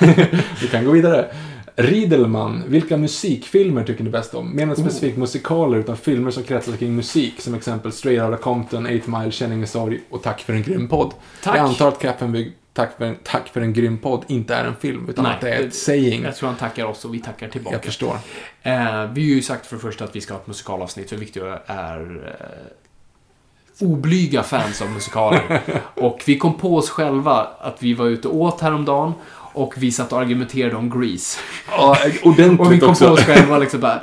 Vi 0.62 0.68
kan 0.70 0.84
gå 0.84 0.90
vidare. 0.90 1.26
Riedelman, 1.76 2.62
vilka 2.66 2.96
musikfilmer 2.96 3.84
tycker 3.84 4.04
ni 4.04 4.10
bäst 4.10 4.34
om? 4.34 4.50
Menar 4.50 4.74
Oh. 4.74 4.80
specifikt 4.80 5.18
musikaler 5.18 5.78
utan 5.78 5.96
filmer 5.96 6.30
som 6.30 6.42
kretsar 6.42 6.76
kring 6.76 6.96
musik, 6.96 7.40
som 7.40 7.54
exempel 7.54 7.92
Straight 7.92 8.22
Outta 8.22 8.36
Compton, 8.36 8.86
8 8.86 9.18
Mile, 9.18 9.30
Känning 9.30 9.66
sorg 9.66 10.00
och 10.10 10.22
Tack 10.22 10.40
för 10.40 10.52
en 10.52 10.62
grym 10.62 10.88
podd. 10.88 11.12
Tack. 11.42 11.56
Jag 11.56 11.64
antar 11.64 11.88
att 11.88 11.98
Kappenbygg, 11.98 12.52
tack 12.72 12.96
för, 12.96 13.04
en, 13.04 13.16
tack 13.22 13.48
för 13.48 13.60
en 13.60 13.72
grym 13.72 13.98
podd, 13.98 14.24
inte 14.26 14.54
är 14.54 14.64
en 14.64 14.76
film, 14.76 15.08
utan 15.08 15.24
Nej, 15.24 15.34
att 15.34 15.40
det 15.40 15.50
är 15.50 15.66
ett 15.66 15.74
saying. 15.74 16.22
Jag 16.22 16.36
tror 16.36 16.48
han 16.48 16.58
tackar 16.58 16.84
oss 16.84 17.04
och 17.04 17.14
vi 17.14 17.18
tackar 17.18 17.48
tillbaka. 17.48 17.76
Jag 17.76 17.84
förstår. 17.84 18.18
Eh, 18.62 19.06
vi 19.12 19.30
har 19.30 19.34
ju 19.34 19.42
sagt 19.42 19.66
för 19.66 19.76
det 19.76 19.82
första 19.82 20.04
att 20.04 20.16
vi 20.16 20.20
ska 20.20 20.34
ha 20.34 20.40
ett 20.40 20.46
musikalavsnitt, 20.46 21.10
för 21.10 21.16
Victor 21.16 21.58
är 21.66 22.36
eh, 22.40 23.84
oblyga 23.86 24.42
fans 24.42 24.82
av 24.82 24.90
musikaler. 24.90 25.60
och 25.94 26.22
vi 26.26 26.38
kom 26.38 26.54
på 26.54 26.76
oss 26.76 26.90
själva 26.90 27.48
att 27.60 27.82
vi 27.82 27.94
var 27.94 28.06
ute 28.06 28.28
och 28.28 28.36
åt 28.36 28.60
häromdagen 28.60 29.12
och 29.54 29.74
vi 29.76 29.92
satt 29.92 30.12
och 30.12 30.20
argumenterade 30.20 30.76
om 30.76 31.00
Grease. 31.00 31.38
Ja, 31.70 31.96
ordentligt 32.22 32.60
Och 32.66 32.72
vi 32.72 32.78
kom 32.80 32.90
också. 32.90 33.06
på 33.06 33.12
oss 33.12 33.20
själva 33.24 33.58
liksom 33.58 33.80
bara 33.80 34.00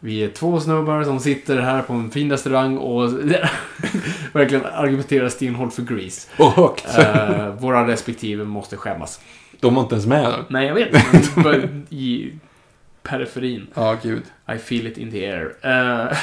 vi 0.00 0.24
är 0.24 0.28
två 0.28 0.60
snubbar 0.60 1.04
som 1.04 1.20
sitter 1.20 1.60
här 1.60 1.82
på 1.82 1.92
en 1.92 2.10
fin 2.10 2.30
restaurang 2.30 2.76
och 2.78 3.12
verkligen 4.32 4.64
argumenterar 4.66 5.28
stenhårt 5.28 5.72
för 5.72 5.82
Grease. 5.82 6.28
Och 6.38 6.52
högt. 6.52 6.98
Eh, 6.98 7.48
våra 7.48 7.88
respektive 7.88 8.44
måste 8.44 8.76
skämmas. 8.76 9.20
De 9.60 9.74
var 9.74 9.82
inte 9.82 9.94
ens 9.94 10.06
med. 10.06 10.24
då. 10.24 10.44
Nej, 10.48 10.66
jag 10.66 10.74
vet. 10.74 10.92
Men 11.36 11.86
i 11.90 12.32
periferin. 13.02 13.66
Ja, 13.74 13.96
gud. 14.02 14.22
I 14.54 14.58
feel 14.58 14.86
it 14.86 14.98
in 14.98 15.10
the 15.10 15.26
air. 15.26 15.52
Eh, 15.62 16.16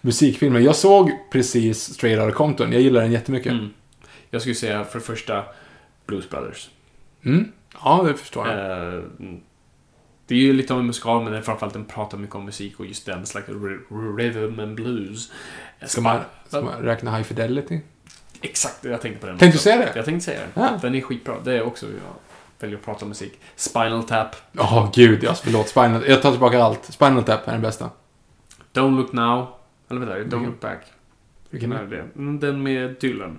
Musikfilmer. 0.00 0.60
Jag 0.60 0.76
såg 0.76 1.10
precis 1.32 1.94
Straight 1.94 2.18
Outta 2.20 2.32
Compton. 2.36 2.72
Jag 2.72 2.82
gillar 2.82 3.00
den 3.00 3.12
jättemycket. 3.12 3.52
mm. 3.52 3.70
Jag 4.30 4.40
skulle 4.40 4.54
säga 4.54 4.84
för 4.84 4.98
det 4.98 5.04
första 5.04 5.44
Blues 6.06 6.30
Brothers. 6.30 6.68
Mm. 7.24 7.52
Ja, 7.84 8.02
det 8.06 8.14
förstår 8.14 8.48
jag. 8.48 8.94
Eh, 8.94 9.02
det 10.26 10.34
är 10.34 10.38
ju 10.38 10.52
lite 10.52 10.72
av 10.74 10.80
en 10.80 10.86
musikal, 10.86 11.22
men 11.22 11.32
det 11.32 11.38
är 11.38 11.42
framförallt 11.42 11.74
den 11.74 11.84
pratar 11.84 12.18
mycket 12.18 12.36
om 12.36 12.44
musik 12.44 12.80
och 12.80 12.86
just 12.86 13.06
den 13.06 13.26
slags 13.26 13.48
rhythm 14.18 14.60
and 14.60 14.74
blues. 14.74 15.32
Ska 15.86 16.00
man, 16.00 16.20
ska 16.48 16.60
man 16.60 16.82
räkna 16.82 17.16
High 17.16 17.22
Fidelity? 17.26 17.80
Exakt, 18.40 18.84
jag 18.84 19.00
tänkte 19.00 19.20
på 19.20 19.26
den. 19.26 19.38
Tänkte 19.38 19.58
du 19.58 19.62
säga 19.62 19.76
det? 19.76 19.92
Jag 19.94 20.04
tänkte 20.04 20.24
säga 20.24 20.40
det. 20.40 20.60
Ja. 20.60 20.78
Den 20.82 20.94
är 20.94 21.00
skitbra. 21.00 21.34
Det 21.44 21.52
är 21.52 21.62
också, 21.62 21.86
jag 21.86 22.14
väljer 22.58 22.78
att 22.78 22.84
prata 22.84 23.04
om 23.04 23.08
musik. 23.08 23.40
Spinal 23.56 24.02
Tap, 24.04 24.36
Ja, 24.52 24.90
gud 24.94 25.24
ja. 25.24 25.34
Förlåt. 25.34 25.68
Spinal... 25.68 26.04
Jag 26.08 26.22
tar 26.22 26.30
tillbaka 26.30 26.62
allt. 26.62 26.84
Spinal 26.84 27.24
Tap 27.24 27.48
är 27.48 27.52
den 27.52 27.62
bästa. 27.62 27.90
Don't 28.72 28.96
Look 28.96 29.12
Now. 29.12 29.46
Eller 29.90 30.00
vänta, 30.00 30.14
Don't 30.14 30.22
Vilken? 30.22 30.42
Look 30.42 30.60
Back. 30.60 30.80
Vilken 31.50 31.70
Vilken 31.70 31.86
är 31.86 31.90
det? 31.96 32.20
Mm, 32.20 32.40
Den 32.40 32.62
med 32.62 32.96
Dylan. 33.00 33.38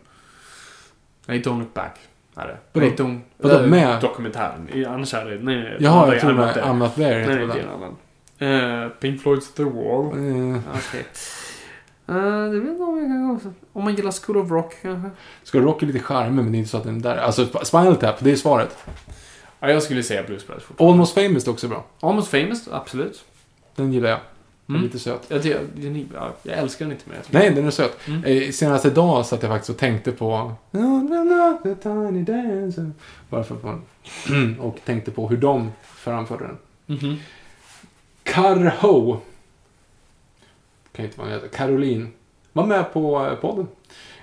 Nej, 1.26 1.42
Don't 1.42 1.60
Look 1.60 1.74
Back. 1.74 2.00
Det. 2.48 2.58
Vadå? 2.74 2.86
Nej, 2.86 2.96
don't, 2.98 3.20
Vadå, 3.38 3.58
det 3.62 3.68
med? 3.68 4.02
Dokumentären. 4.02 4.70
I- 4.74 4.86
Annars 4.86 5.14
är 5.14 5.26
det... 5.26 5.40
Nej, 5.44 5.78
Jaha, 5.80 6.06
det 6.06 6.12
jag 6.14 6.22
tror 6.22 6.32
det 6.34 6.38
var. 6.38 6.48
I'm 6.54 6.74
Not 6.78 6.96
There. 6.96 7.10
Nej, 7.10 7.20
heter 7.20 7.36
det 7.38 7.44
är 7.44 7.48
den. 7.48 7.58
en 7.60 7.70
annan. 7.74 8.84
Eh, 8.84 8.90
Pink 8.90 9.22
Floyds 9.22 9.54
The 9.54 9.64
Wall. 9.64 10.06
Eh, 10.06 10.60
Okej. 10.76 11.06
Uh, 12.10 12.18
jag 12.18 12.50
vet 12.50 12.70
inte 12.70 12.84
om 12.84 12.98
jag 13.00 13.08
kan 13.08 13.28
gå... 13.28 13.40
Om 13.74 13.84
man 13.84 13.96
gillar 13.96 14.12
School 14.26 14.38
of 14.38 14.52
Rock 14.52 14.74
kanske? 14.82 15.10
Ska 15.44 15.60
Rock 15.60 15.84
är 15.84 15.88
lite 15.88 16.00
charmig, 16.00 16.44
men 16.44 16.52
det 16.52 16.58
är 16.58 16.60
inte 16.60 16.70
så 16.72 16.78
att 16.78 16.84
den 16.84 16.96
är 16.96 17.00
där. 17.00 17.18
Alltså, 17.18 17.44
Sp- 17.44 17.64
Spinal 17.64 17.96
Tap, 17.96 18.16
det 18.20 18.32
är 18.32 18.36
svaret. 18.36 18.78
Ja, 19.60 19.70
jag 19.70 19.84
skulle 19.84 20.04
säga 20.04 20.24
Blues 20.24 20.48
Brothers 20.48 20.64
fortfarande. 20.64 20.94
Almost 20.94 21.14
Famous 21.14 21.48
är 21.48 21.52
också 21.52 21.68
bra. 21.68 21.86
Almost 22.00 22.28
Famous, 22.32 22.68
absolut. 22.72 23.24
Den 23.76 23.94
gillar 23.94 24.10
jag. 24.10 24.20
Mm. 24.70 24.82
lite 24.82 25.00
söt. 25.00 25.26
Jag, 25.28 25.46
jag, 25.46 25.60
jag, 25.82 26.06
ja, 26.14 26.34
jag 26.44 26.58
älskar 26.58 26.86
den 26.86 26.92
inte 26.92 27.04
tycker- 27.06 27.40
Nej, 27.40 27.50
den 27.50 27.68
är 27.68 27.72
söt. 27.72 28.08
Mm. 28.08 28.24
Eh, 28.24 28.52
Senast 28.52 28.86
idag 28.86 29.26
satt 29.26 29.44
jag 29.44 29.52
faktiskt 29.52 29.70
och 29.70 29.78
tänkte 29.78 30.12
på... 30.12 30.52
The 31.64 31.76
tiny 31.76 32.24
dancer. 32.24 32.92
Bara 33.30 33.44
för 33.44 33.56
att 33.56 33.64
man... 33.64 33.82
Och 34.60 34.80
tänkte 34.86 35.12
på 35.12 35.28
hur 35.28 35.38
de 35.38 35.72
framförde 35.84 36.44
den. 36.48 36.58
Mhm. 36.98 37.18
Carho. 38.24 39.18
Kan 40.92 41.06
inte 41.06 41.20
vara 41.20 41.30
heter. 41.30 41.48
Caroline. 41.48 42.08
Var 42.54 42.66
med 42.66 42.94
på 42.94 43.26
eh, 43.26 43.34
podden. 43.36 43.68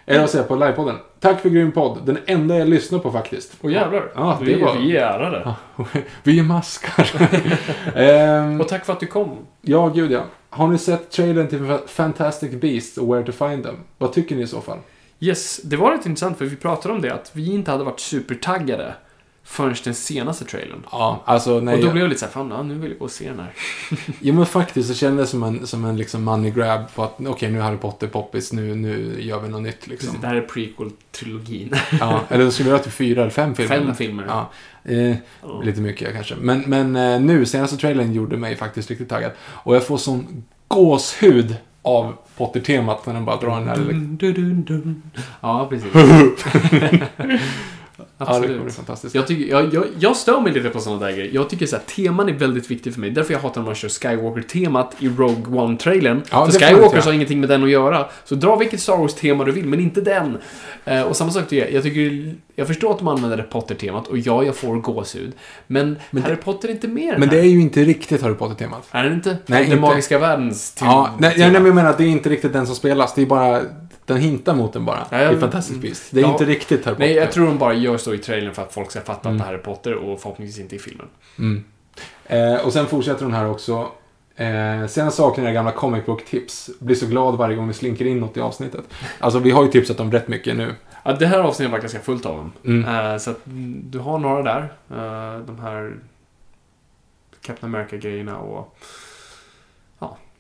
Eller 0.07 0.21
vad 0.21 0.31
säger 0.31 0.43
jag, 0.43 0.49
på 0.49 0.55
livepodden. 0.57 0.97
Tack 1.21 1.41
för 1.41 1.49
grym 1.51 1.73
podd. 1.73 1.99
Den 2.07 2.19
enda 2.27 2.59
jag 2.59 2.69
lyssnar 2.69 2.99
på 2.99 3.13
faktiskt. 3.13 3.57
Åh 3.63 3.73
jävlar. 3.73 4.13
Ja, 4.15 4.39
vi, 4.43 4.61
var... 4.63 4.79
vi 4.79 4.97
är 4.97 5.03
ärade. 5.07 5.55
Vi 6.23 6.39
är 6.39 6.43
maskar. 6.43 7.11
Ehm, 7.97 8.61
Och 8.61 8.69
tack 8.69 8.85
för 8.87 8.93
att 8.93 9.01
du 9.01 9.07
kom. 9.07 9.37
ja, 9.61 9.89
gud 9.89 10.13
ja. 10.13 10.25
Har 10.57 10.69
ni 10.69 10.79
sett 10.79 11.11
trailern 11.11 11.49
till 11.49 11.79
Fantastic 11.87 12.51
Beasts 12.51 12.99
och 12.99 13.15
Where 13.15 13.27
to 13.27 13.33
Find 13.33 13.65
Them? 13.65 13.77
Vad 13.99 14.13
tycker 14.13 14.37
ni 14.37 14.43
i 14.43 14.47
så 14.47 14.61
fall? 14.61 14.79
Yes, 15.21 15.61
det 15.65 15.77
var 15.77 15.91
rätt 15.91 16.07
intressant 16.07 16.39
för 16.39 16.45
vi 16.45 16.57
pratade 16.57 16.95
om 16.95 17.01
det 17.01 17.15
att 17.15 17.31
vi 17.33 17.55
inte 17.55 17.71
hade 17.71 17.85
varit 17.85 18.01
supertaggade 18.01 18.95
förrän 19.49 19.75
den 19.85 19.95
senaste 19.95 20.45
trailern. 20.45 20.87
Ja, 20.93 21.23
alltså 21.25 21.61
nej. 21.61 21.75
och 21.75 21.81
då 21.81 21.87
jag- 21.87 21.93
blev 21.93 22.05
jag 22.05 22.09
lite 22.09 22.21
såhär, 22.21 22.33
fan 22.33 22.51
ja, 22.51 22.63
nu 22.63 22.75
vill 22.75 22.91
jag 22.91 22.99
gå 22.99 23.05
och 23.05 23.11
se 23.11 23.29
den 23.29 23.39
här. 23.39 23.53
Jo 24.21 24.35
men 24.35 24.47
faktiskt 24.47 24.89
så 24.89 24.95
kändes 24.95 25.27
det 25.27 25.31
som 25.31 25.43
en, 25.43 25.67
som 25.67 25.85
en 25.85 25.97
liksom 25.97 26.25
money 26.25 26.51
grab 26.51 26.95
på 26.95 27.03
att 27.05 27.17
okej 27.27 27.51
nu 27.51 27.59
är 27.59 27.63
Harry 27.63 27.77
Potter 27.77 28.07
poppis, 28.07 28.53
nu, 28.53 28.75
nu 28.75 29.23
gör 29.23 29.41
vi 29.41 29.49
något 29.49 29.63
nytt 29.63 29.87
liksom. 29.87 30.07
Precis, 30.09 30.21
det 30.21 30.27
här 30.27 30.35
är 30.35 30.47
prequel-trilogin. 30.47 31.75
Ja, 32.01 32.21
eller 32.29 32.51
skulle 32.51 32.65
vi 32.65 32.71
göra 32.71 32.83
till 32.83 32.93
fyra 32.93 33.21
eller 33.21 33.31
fem 33.31 33.55
filmer. 33.55 33.77
Fem 33.77 33.95
filmer. 33.95 34.25
Ja, 34.29 34.51
eh, 34.85 35.17
lite 35.63 35.81
mycket 35.81 36.15
kanske. 36.15 36.35
Men, 36.41 36.61
men 36.67 36.97
eh, 36.97 37.21
nu, 37.21 37.47
senaste 37.47 37.77
trailern 37.77 38.13
gjorde 38.13 38.37
mig 38.37 38.57
faktiskt 38.57 38.91
riktigt 38.91 39.09
taggad. 39.09 39.33
Och 39.41 39.77
jag 39.77 39.87
får 39.87 39.99
sån 39.99 40.45
gåshud 40.69 41.57
av 41.83 42.15
Potter-temat 42.37 43.07
när 43.07 43.15
den 43.15 43.25
bara 43.25 43.37
drar 43.37 43.61
den 43.61 43.69
här 43.69 43.77
lilla... 43.77 44.95
Ja, 45.41 45.67
precis. 45.71 45.93
Ja, 48.19 48.25
det 48.25 48.31
Absolut. 48.31 48.51
kommer 48.51 48.65
bli 48.65 48.73
fantastiskt. 48.73 49.15
Jag, 49.15 49.27
tycker, 49.27 49.51
jag, 49.51 49.75
jag, 49.75 49.85
jag 49.99 50.17
stör 50.17 50.41
mig 50.41 50.53
lite 50.53 50.69
på 50.69 50.81
sådana 50.81 51.07
där 51.07 51.13
grejer. 51.13 51.31
Jag 51.35 51.51
tycker 51.51 51.67
så 51.67 51.77
här, 51.77 51.83
teman 51.83 52.29
är 52.29 52.33
väldigt 52.33 52.71
viktigt 52.71 52.95
för 52.95 53.01
mig. 53.01 53.11
Därför 53.11 53.33
jag 53.33 53.41
hatar 53.41 53.61
när 53.61 53.67
man 53.67 53.75
kör 53.75 53.89
Skywalker-temat 53.89 54.95
i 54.99 55.09
Rogue 55.09 55.61
One-trailern. 55.61 56.23
Ja, 56.31 56.47
för 56.47 56.59
det 56.61 56.67
Skywalker 56.67 57.03
har 57.03 57.13
ingenting 57.13 57.41
med 57.41 57.49
den 57.49 57.63
att 57.65 57.71
göra. 57.71 58.07
Så 58.25 58.35
dra 58.35 58.57
vilket 58.57 58.81
Star 58.81 58.97
Wars-tema 58.97 59.45
du 59.45 59.53
vill, 59.53 59.67
men 59.67 59.81
inte 59.81 60.01
den. 60.01 60.39
Eh, 60.85 61.03
och 61.03 61.17
samma 61.17 61.31
sak 61.31 61.49
tycker 61.49 61.65
jag. 61.65 61.75
Jag, 61.75 61.83
tycker, 61.83 62.35
jag 62.55 62.67
förstår 62.67 62.91
att 62.91 62.99
de 62.99 63.09
använder 63.09 63.43
Potter-temat 63.43 64.07
och 64.09 64.19
ja, 64.19 64.43
jag 64.45 64.57
får 64.57 64.77
gåshud. 64.77 65.33
Men, 65.67 65.99
Men 66.11 66.23
det- 66.23 66.29
Harry 66.29 66.37
Potter 66.41 66.69
är 66.69 66.73
inte 66.73 66.89
mer 66.89 67.15
än 67.15 67.21
Men 67.21 67.29
det 67.29 67.39
är 67.39 67.43
ju 67.45 67.61
inte 67.61 67.85
riktigt 67.85 68.23
Harry 68.23 68.35
Potter-temat. 68.35 68.89
Är 68.91 69.05
den 69.05 69.13
inte? 69.13 69.29
Nej, 69.47 69.63
Den 69.63 69.73
inte. 69.73 69.81
magiska 69.81 70.19
världens 70.19 70.73
till, 70.73 70.87
Ja, 70.87 71.11
nej, 71.19 71.35
nej, 71.39 71.51
men 71.53 71.67
jag 71.67 71.75
menar 71.75 71.91
att 71.91 71.99
det 71.99 72.05
är 72.05 72.09
inte 72.09 72.29
riktigt 72.29 72.53
den 72.53 72.67
som 72.67 72.77
spelas. 72.77 73.15
Det 73.15 73.23
är 73.23 73.27
bara... 73.27 73.61
Den 74.07 74.17
hintar 74.17 74.55
mot 74.55 74.73
den 74.73 74.85
bara. 74.85 75.07
Ja, 75.11 75.33
I 75.33 75.37
Fantastic 75.37 75.79
Beasts. 75.79 76.11
Det 76.11 76.21
är 76.21 76.23
Ja. 76.23 76.31
inte 76.33 76.45
riktigt 76.45 76.85
Harry 76.85 76.95
Potter. 76.95 77.07
Nej, 77.09 77.17
jag 77.17 77.33
tror 77.33 77.47
de 77.47 77.59
bara 77.59 77.75
gör 77.75 77.97
så 77.97 78.15
i 78.15 78.19
trailern 78.19 78.55
för 78.55 78.63
att 78.63 78.73
folk 78.73 78.91
ska 78.91 79.01
fatta 79.01 79.29
Mm. 79.29 79.41
att 79.41 79.47
det 79.47 79.51
här 79.51 79.59
är 79.59 79.63
Potter 79.63 79.95
och 79.95 80.21
förhoppningsvis 80.21 80.59
inte 80.63 80.77
i 80.77 80.79
filmen. 80.79 81.07
Mm. 81.39 81.65
Eh, 82.27 82.67
och 82.67 82.73
sen 82.73 82.87
fortsätter 82.87 83.25
hon 83.25 83.35
här 83.35 83.49
också. 83.51 83.89
Eh, 84.37 84.87
sen 84.87 85.11
saknar 85.13 85.45
jag 85.45 85.55
gamla 85.55 85.73
comic 85.73 86.07
book 86.07 86.25
tips. 86.25 86.71
Blir 86.79 86.97
så 86.97 87.07
glad 87.07 87.37
varje 87.37 87.57
gång 87.57 87.69
vi 87.69 87.75
slinker 87.75 88.05
in 88.05 88.21
något 88.21 88.37
i 88.37 88.41
avsnittet. 88.41 88.85
Alltså 89.19 89.39
vi 89.39 89.51
har 89.51 89.65
ju 89.65 89.71
tipsat 89.71 90.01
om 90.01 90.13
rätt 90.13 90.29
mycket 90.29 90.57
nu. 90.57 90.75
Ja, 91.05 91.13
det 91.13 91.27
här 91.27 91.39
avsnittet 91.39 91.73
var 91.73 91.79
ganska 91.79 92.01
fullt 92.01 92.27
av 92.27 92.37
dem. 92.37 92.53
Mm. 92.65 93.13
Eh, 93.13 93.19
så 93.19 93.31
att 93.31 93.41
du 93.83 93.99
har 93.99 94.19
några 94.19 94.43
där. 94.43 94.61
Eh, 94.91 95.41
de 95.47 95.59
här 95.61 95.95
Captain 97.41 97.75
America-grejerna 97.75 98.39
och 98.39 98.79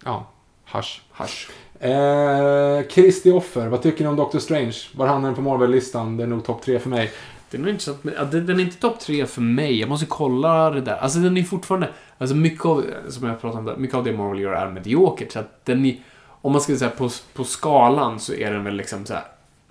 Ja, 0.04 0.26
hasch. 0.64 1.02
Hush. 1.12 1.50
Eh, 1.80 2.82
Kristi 2.90 3.30
offer, 3.30 3.66
vad 3.68 3.82
tycker 3.82 4.04
ni 4.04 4.10
om 4.10 4.16
Doctor 4.16 4.38
Strange? 4.38 4.76
Var 4.94 5.06
hamnar 5.06 5.28
den 5.28 5.36
på 5.36 5.42
Marvel-listan? 5.42 6.16
Det 6.16 6.22
är 6.22 6.26
nog 6.26 6.44
topp 6.44 6.62
tre 6.62 6.78
för 6.78 6.88
mig. 6.90 7.12
Det 7.50 7.56
är 7.58 7.78
ja, 8.16 8.24
den 8.24 8.46
den 8.46 8.60
är 8.60 8.64
inte 8.64 8.76
topp 8.76 9.00
tre 9.00 9.26
för 9.26 9.40
mig. 9.40 9.80
Jag 9.80 9.88
måste 9.88 10.06
kolla 10.06 10.70
det 10.70 10.80
där. 10.80 10.96
Alltså 10.96 11.18
den 11.18 11.36
är 11.36 11.42
fortfarande, 11.42 11.88
alltså 12.18 12.36
mycket 12.36 12.66
av, 12.66 12.84
som 13.08 13.26
jag 13.28 13.40
pratade 13.40 13.58
om, 13.58 13.64
där, 13.64 13.76
mycket 13.76 13.96
av 13.96 14.04
det 14.04 14.12
Marvel 14.12 14.38
gör 14.40 14.52
är 14.52 14.70
mediokert. 14.70 15.32
Så 15.32 15.38
att 15.38 15.64
den 15.64 15.84
är, 15.86 15.96
om 16.42 16.52
man 16.52 16.60
ska 16.60 16.76
säga 16.76 16.90
på, 16.90 17.10
på 17.34 17.44
skalan 17.44 18.20
så 18.20 18.34
är 18.34 18.52
den 18.52 18.64
väl 18.64 18.74
liksom 18.76 19.06
så 19.06 19.14
här 19.14 19.24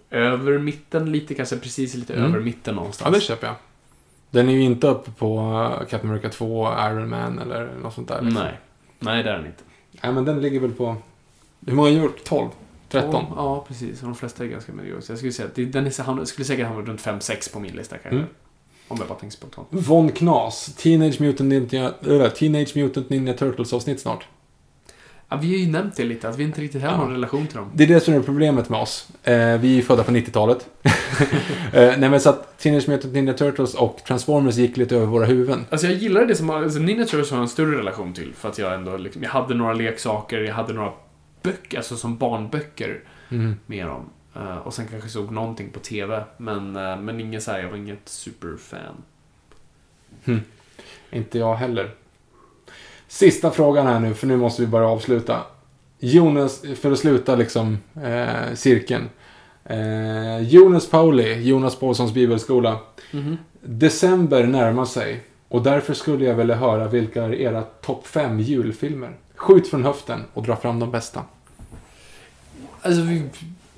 över 0.10 0.58
mitten 0.58 1.12
lite, 1.12 1.34
kanske 1.34 1.58
precis 1.58 1.94
lite 1.96 2.14
Mm. 2.14 2.26
över 2.26 2.40
mitten 2.40 2.74
Ja, 2.74 2.80
någonstans. 2.80 3.16
det 3.16 3.22
köper 3.22 3.48
jag. 3.48 3.56
Den 4.32 4.50
är 4.50 4.54
ju 4.54 4.62
inte 4.62 4.88
uppe 4.88 5.12
på 5.12 5.38
eh, 5.80 5.86
Captain 5.88 6.10
America 6.10 6.30
2, 6.30 6.68
Iron 6.90 7.10
Man 7.10 7.40
eller 7.40 7.70
något 7.84 7.94
sånt 7.94 8.08
där. 8.08 8.22
liksom. 8.22 8.44
Nej. 8.44 8.60
Nej, 9.00 9.24
det 9.24 9.30
är 9.30 9.38
den 9.38 9.46
inte. 9.46 9.64
Nej, 10.04 10.14
men 10.14 10.26
den 10.26 10.42
ligger 10.42 10.60
väl 10.60 10.72
på... 10.72 10.96
Hur 11.66 11.74
många 11.76 11.90
har 11.90 11.96
gjort? 11.98 12.24
12? 12.24 12.50
13? 12.90 13.26
Ja, 13.36 13.66
precis. 13.68 14.02
Och 14.02 14.06
de 14.08 14.16
flesta 14.16 14.44
är 14.44 14.48
ganska 14.48 14.74
mediokra. 14.74 15.02
Så 15.02 15.12
jag 15.12 15.18
skulle 15.20 15.34
säga 15.34 15.48
att 15.48 15.56
det- 15.56 15.66
den 15.66 15.86
är, 15.88 16.04
han 16.04 16.26
skulle 16.26 16.46
säkert 16.46 16.68
hamna 16.68 16.82
runt 16.82 17.02
5-6 17.02 17.54
på 17.54 17.60
min 17.60 17.76
lista 17.76 17.98
kanske. 17.98 18.16
Mm. 18.18 18.30
Om 18.88 18.98
jag 19.00 19.08
bara 19.08 19.20
tänker 19.20 19.38
spontant. 19.38 19.68
Von 19.72 20.12
Knas, 20.12 20.76
Teenage 20.78 21.22
Mutant 21.22 21.50
Ninja, 21.50 21.94
äh, 22.08 22.30
Teenage 22.30 22.76
Mutant 22.76 23.10
Ninja 23.10 23.34
Turtles 23.34 23.74
avsnitt 23.74 24.00
snart. 24.00 24.26
Ja, 25.30 25.38
vi 25.42 25.48
har 25.48 25.58
ju 25.66 25.72
nämnt 25.72 25.96
det 25.96 26.04
lite, 26.04 26.30
att 26.30 26.38
vi 26.38 26.44
inte 26.44 26.62
riktigt 26.62 26.82
har 26.82 26.90
Ja. 26.92 26.98
någon 26.98 27.12
relation 27.12 27.48
till 27.48 27.58
dem. 27.58 27.72
Det 27.74 27.84
är 27.84 27.88
det 27.88 28.00
som 28.00 28.14
är 28.14 28.22
problemet 28.22 28.70
med 28.70 28.80
oss. 28.82 29.08
Eh, 29.24 29.58
vi 29.58 29.78
är 29.78 29.82
födda 29.82 30.04
på 30.04 30.12
90-talet. 30.12 30.68
eh, 31.74 31.94
nej 31.98 32.10
men 32.10 32.20
så 32.22 32.30
att 32.30 32.58
Teenage 32.60 32.90
Mutant 32.90 33.14
Ninja 33.14 33.34
Turtles 33.34 33.74
och 33.74 33.98
Transformers 34.08 34.56
gick 34.56 34.78
lite 34.78 34.96
över 34.96 35.06
våra 35.06 35.26
huvuden. 35.26 35.66
Alltså 35.70 35.88
jag 35.88 35.96
gillar 35.96 36.26
det 36.26 36.36
som, 36.36 36.50
alltså 36.50 36.80
Ninja 36.80 37.06
Turtles 37.06 37.32
har 37.32 37.38
en 37.38 37.48
större 37.50 37.78
relation 37.78 38.14
till. 38.14 38.34
För 38.38 38.50
att 38.50 38.58
jag 38.58 38.74
ändå, 38.74 38.98
liksom, 38.98 39.24
jag 39.24 39.30
hade 39.30 39.54
några 39.54 39.74
leksaker, 39.74 40.40
jag 40.42 40.54
hade 40.56 40.74
några 40.74 40.92
böcker, 41.46 41.78
alltså 41.78 41.98
som 41.98 42.18
barnböcker 42.18 43.02
Mm. 43.30 43.56
med 43.66 43.88
dem. 43.88 44.10
Eh, 44.36 44.58
och 44.58 44.74
sen 44.74 44.88
kanske 44.88 45.10
såg 45.10 45.32
någonting 45.32 45.70
på 45.70 45.80
TV. 45.80 46.24
Men, 46.38 46.76
uh, 46.78 46.98
men 46.98 47.20
ingen 47.20 47.42
så 47.42 47.52
här, 47.52 47.60
jag 47.60 47.70
var 47.70 47.78
inget 47.78 48.10
superfan. 48.10 49.04
Inte 51.12 51.38
jag 51.40 51.56
heller. 51.56 51.92
Sista 53.08 53.52
frågan 53.52 53.88
här 53.88 54.00
nu, 54.00 54.14
för 54.14 54.28
nu 54.28 54.38
måste 54.38 54.62
vi 54.62 54.68
börja 54.68 54.88
avsluta. 54.88 55.42
Jonas, 56.00 56.64
för 56.82 56.92
att 56.92 57.00
sluta 57.00 57.36
liksom 57.36 57.78
eh, 58.04 58.54
cirkeln. 58.54 59.10
Eh, 59.64 60.40
Jonas 60.40 60.90
Pauli, 60.90 61.42
Jonas 61.50 61.76
Paulssons 61.80 62.14
bibelskola. 62.14 62.80
Mhm. 63.12 63.38
December 63.62 64.44
närmar 64.44 64.86
sig 64.86 65.24
och 65.48 65.64
därför 65.64 65.94
skulle 65.94 66.26
jag 66.26 66.36
vilja 66.36 66.56
höra 66.56 66.88
vilka 66.88 67.24
är 67.24 67.34
era 67.34 67.62
topp 67.62 68.08
fem 68.08 68.40
julfilmer. 68.40 69.18
Skjut 69.36 69.68
från 69.68 69.84
höften 69.84 70.24
och 70.34 70.44
dra 70.44 70.56
fram 70.56 70.80
de 70.80 70.92
bästa. 70.92 71.24
Alltså 72.86 73.02
vi, 73.02 73.24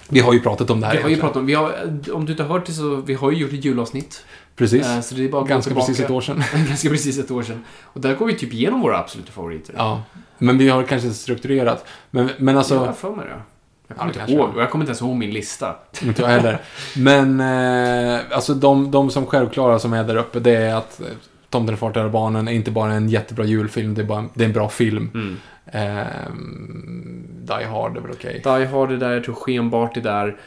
Vi 0.09 0.19
har 0.19 0.34
ju 0.34 0.39
pratat 0.39 0.69
om 0.69 0.81
det 0.81 0.88
här 0.88 0.95
vi 0.97 1.01
har 1.03 1.09
ju 1.09 1.17
pratat 1.17 1.38
om, 1.38 1.45
vi 1.45 1.53
har, 1.53 1.73
om 2.13 2.25
du 2.25 2.31
inte 2.31 2.43
har 2.43 2.49
hört 2.53 2.65
det 2.65 2.71
så, 2.73 2.95
vi 2.95 3.13
har 3.13 3.31
ju 3.31 3.38
gjort 3.38 3.53
ett 3.53 3.65
julavsnitt. 3.65 4.23
Precis. 4.55 4.88
Eh, 4.88 5.01
så 5.01 5.15
det 5.15 5.23
är 5.25 5.29
bara 5.29 5.43
Ganska 5.43 5.69
tillbaka. 5.69 5.88
precis 5.88 6.05
ett 6.05 6.11
år 6.11 6.21
sedan. 6.21 6.43
Ganska 6.67 6.89
precis 6.89 7.19
ett 7.19 7.31
år 7.31 7.43
sedan. 7.43 7.63
Och 7.84 8.01
där 8.01 8.15
går 8.15 8.25
vi 8.25 8.34
typ 8.34 8.53
igenom 8.53 8.81
våra 8.81 8.97
absoluta 8.97 9.31
favoriter. 9.31 9.75
Ja. 9.77 10.01
Men 10.38 10.57
vi 10.57 10.69
har 10.69 10.84
kanske 10.84 11.09
strukturerat. 11.09 11.85
Men, 12.11 12.29
men 12.38 12.57
alltså... 12.57 12.73
jag 12.75 12.81
har 12.81 12.93
för 12.93 13.11
mig 13.11 13.25
det. 13.25 13.41
Jag 13.88 13.97
kommer 13.97 14.13
Ja, 14.15 14.21
inte 14.21 14.34
ihåg, 14.34 14.49
jag 14.57 14.71
kommer 14.71 14.84
inte 14.84 14.89
ens 14.89 15.01
ihåg 15.01 15.15
min 15.15 15.31
lista. 15.31 15.75
Inte 16.01 16.21
jag 16.21 16.29
heller. 16.29 16.61
Men 16.95 17.39
eh, 17.39 18.19
alltså 18.31 18.53
de, 18.53 18.91
de 18.91 19.09
som 19.09 19.25
självklara 19.25 19.79
som 19.79 19.93
är 19.93 20.03
där 20.03 20.15
uppe, 20.15 20.39
det 20.39 20.55
är 20.55 20.75
att 20.75 21.01
eh, 21.01 21.07
Tomten 21.49 21.74
är 21.74 21.78
fartigare 21.78 22.10
barnen 22.10 22.48
är 22.48 22.52
inte 22.52 22.72
bara 22.72 22.94
en 22.94 23.10
jättebra 23.10 23.45
julfilm, 23.45 23.94
det 23.94 24.02
är, 24.02 24.06
bara, 24.06 24.26
det 24.34 24.44
är 24.44 24.48
en 24.48 24.53
bra 24.53 24.69
film. 24.69 25.11
Mm. 25.14 25.38
Ehm, 25.72 27.28
Die 27.41 27.65
Hard 27.65 27.98
är 27.98 28.02
väl 28.02 28.11
okej. 28.11 28.41
Die 28.44 28.65
Hard 28.65 28.91
är 28.91 28.98
där, 28.98 29.11
jag 29.11 29.24
tror 29.24 29.36
Skenbart 29.36 29.98
är 29.98 30.02
där. 30.02 30.38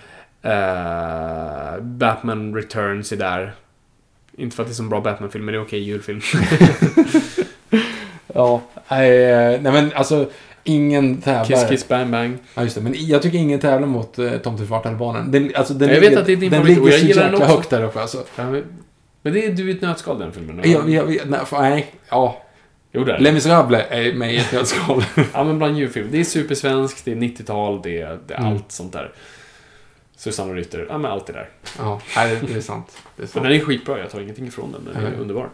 Eh, 0.42 1.82
Batman 1.82 2.54
Returns 2.54 3.12
är 3.12 3.16
där. 3.16 3.52
Inte 4.36 4.56
för 4.56 4.62
att 4.62 4.68
det 4.68 4.72
är 4.72 4.74
så 4.74 4.82
bra 4.82 5.00
Batman-film, 5.00 5.44
men 5.44 5.52
det 5.52 5.58
är 5.58 5.62
okej 5.62 5.80
julfilm. 5.80 6.20
Ja. 8.34 8.62
Nej, 8.88 9.24
eh, 9.24 9.60
nej 9.60 9.72
men 9.72 9.92
alltså, 9.94 10.30
ingen 10.64 11.20
tävlar. 11.20 11.44
Kiss 11.44 11.68
Kiss 11.68 11.88
Bang 11.88 12.10
Bang. 12.10 12.38
Ja, 12.54 12.62
just 12.62 12.74
det. 12.74 12.80
Men 12.80 12.94
jag 12.96 13.22
tycker 13.22 13.38
ingen 13.38 13.60
tävlar 13.60 13.88
mot 13.88 14.18
uh, 14.18 14.32
Tomtefart-albanen. 14.32 15.30
Den, 15.32 15.52
alltså, 15.54 15.74
den 15.74 15.88
Jag 15.88 16.00
vet 16.00 16.16
att 16.16 16.26
det 16.26 16.32
är 16.32 16.36
din 16.36 16.50
den 16.50 16.60
favorit, 16.60 16.78
och 16.78 16.84
ligger 16.84 16.92
jag 16.92 17.00
så 17.00 17.06
gillar 17.06 17.22
den 17.22 17.32
jäkla 17.32 17.46
också. 17.46 17.56
högt 17.56 17.70
där 17.70 17.84
uppe 17.84 18.00
alltså. 18.00 18.24
Ja, 18.36 18.44
men- 19.22 19.32
Men 19.32 19.32
det 19.32 19.46
är 19.46 19.52
du 19.52 19.68
i 19.70 19.74
ett 19.74 19.82
nötskal, 19.82 20.18
den 20.18 20.32
filmen. 20.32 20.70
Jag, 20.70 20.90
jag, 20.90 21.14
jag, 21.14 21.30
nej, 21.30 21.40
fan, 21.46 21.62
nej, 21.70 21.94
ja. 22.10 22.42
Jo, 22.92 23.04
det 23.04 23.12
är 23.12 23.18
Les 23.18 23.28
det. 23.28 23.32
Misérables 23.32 23.86
är 23.90 24.12
med 24.14 24.34
i 24.34 24.36
ett 24.36 24.52
nötskal. 24.52 25.04
Ja, 25.34 25.44
men 25.44 25.58
bland 25.58 25.78
julfilm. 25.78 26.08
Det 26.10 26.20
är 26.20 26.24
supersvenskt, 26.24 27.04
det 27.04 27.12
är 27.12 27.16
90-tal, 27.16 27.82
det 27.82 28.00
är, 28.00 28.18
det 28.26 28.34
är 28.34 28.38
Mm. 28.38 28.52
allt 28.52 28.72
sånt 28.72 28.92
där. 28.92 29.12
Susanne 30.16 30.54
Rytter, 30.54 30.86
ja 30.88 30.98
men 30.98 31.10
allt 31.10 31.26
det 31.26 31.32
där. 31.32 31.48
ja, 31.78 32.00
nej, 32.16 32.36
det, 32.40 32.46
det 32.46 32.54
är 32.54 32.60
sant. 32.60 32.86
Det 33.16 33.20
är 33.20 33.22
Men 33.22 33.28
sant. 33.28 33.44
den 33.44 33.52
är 33.52 33.60
skitbra, 33.60 33.98
jag 33.98 34.10
tar 34.10 34.20
ingenting 34.20 34.46
ifrån 34.46 34.72
den. 34.72 34.84
Den 34.84 34.96
är 35.04 35.10
Nej. 35.10 35.18
underbar. 35.20 35.48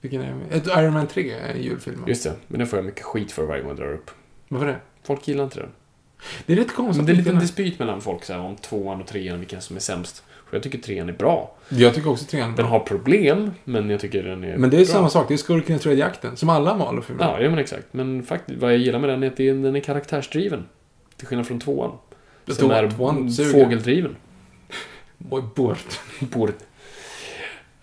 Vilken 0.00 0.20
är 0.22 0.34
Ett 0.50 0.66
Iron 0.66 0.92
Man 0.92 1.06
3 1.06 1.30
är 1.32 1.48
en 1.54 1.62
julfilm. 1.62 2.04
Just 2.06 2.24
det, 2.24 2.32
men 2.46 2.58
den 2.58 2.66
får 2.68 2.78
jag 2.78 2.86
mycket 2.86 3.02
skit 3.04 3.32
för 3.32 3.44
varje 3.46 3.60
gång 3.62 3.68
jag 3.70 3.78
drar 3.78 3.92
upp. 3.92 4.10
Varför 4.48 4.66
det? 4.66 4.76
Folk 5.06 5.28
gillar 5.28 5.44
inte 5.44 5.60
den. 5.60 5.68
Det 6.46 6.52
är 6.52 6.56
lite 6.56 6.74
konstigt. 6.74 6.96
Men 6.96 7.06
det 7.06 7.12
är 7.12 7.16
lite 7.16 7.30
en 7.30 7.34
inte- 7.36 7.44
dispyt 7.44 7.78
mellan 7.78 8.00
folk 8.00 8.24
så 8.24 8.32
här, 8.32 8.40
om 8.40 8.56
tvåan 8.56 9.00
och 9.00 9.06
trean, 9.06 9.38
vilken 9.38 9.60
som 9.60 9.76
är 9.76 9.80
sämst. 9.80 10.24
För 10.48 10.56
jag 10.56 10.62
tycker 10.62 10.78
trean 10.78 11.08
är 11.08 11.12
bra. 11.12 11.56
Jag 11.68 11.94
tycker 11.94 12.10
också 12.10 12.24
trean 12.24 12.52
är 12.52 12.56
Den 12.56 12.66
bra. 12.66 12.78
har 12.78 12.80
problem, 12.80 13.50
men 13.64 13.90
jag 13.90 14.00
tycker 14.00 14.22
den 14.22 14.44
är 14.44 14.56
Men 14.56 14.70
det 14.70 14.76
är 14.76 14.84
bra. 14.84 14.92
samma 14.94 15.10
sak, 15.10 15.28
det 15.28 15.34
är 15.34 15.38
skurken 15.38 15.76
i 15.76 15.78
tredje 15.78 16.04
akten. 16.06 16.36
Som 16.36 16.48
alla 16.48 16.76
Marvel-filmer. 16.76 17.24
Ja, 17.24 17.40
ja, 17.40 17.50
men 17.50 17.58
exakt. 17.58 17.86
Men 17.90 18.22
faktiskt, 18.22 18.58
vad 18.60 18.72
jag 18.72 18.78
gillar 18.78 18.98
med 18.98 19.10
den 19.10 19.22
är 19.22 19.26
att 19.26 19.36
den 19.36 19.76
är 19.76 19.80
karaktärsdriven. 19.80 20.64
Till 21.16 21.26
skillnad 21.26 21.46
från 21.46 21.60
tvåan. 21.60 21.90
Som 22.48 22.70
är 22.70 22.90
tvåan 22.90 23.30
fågeldriven. 23.52 24.16
Oj, 25.30 25.42
bort. 25.54 26.00
Bort. 26.20 26.58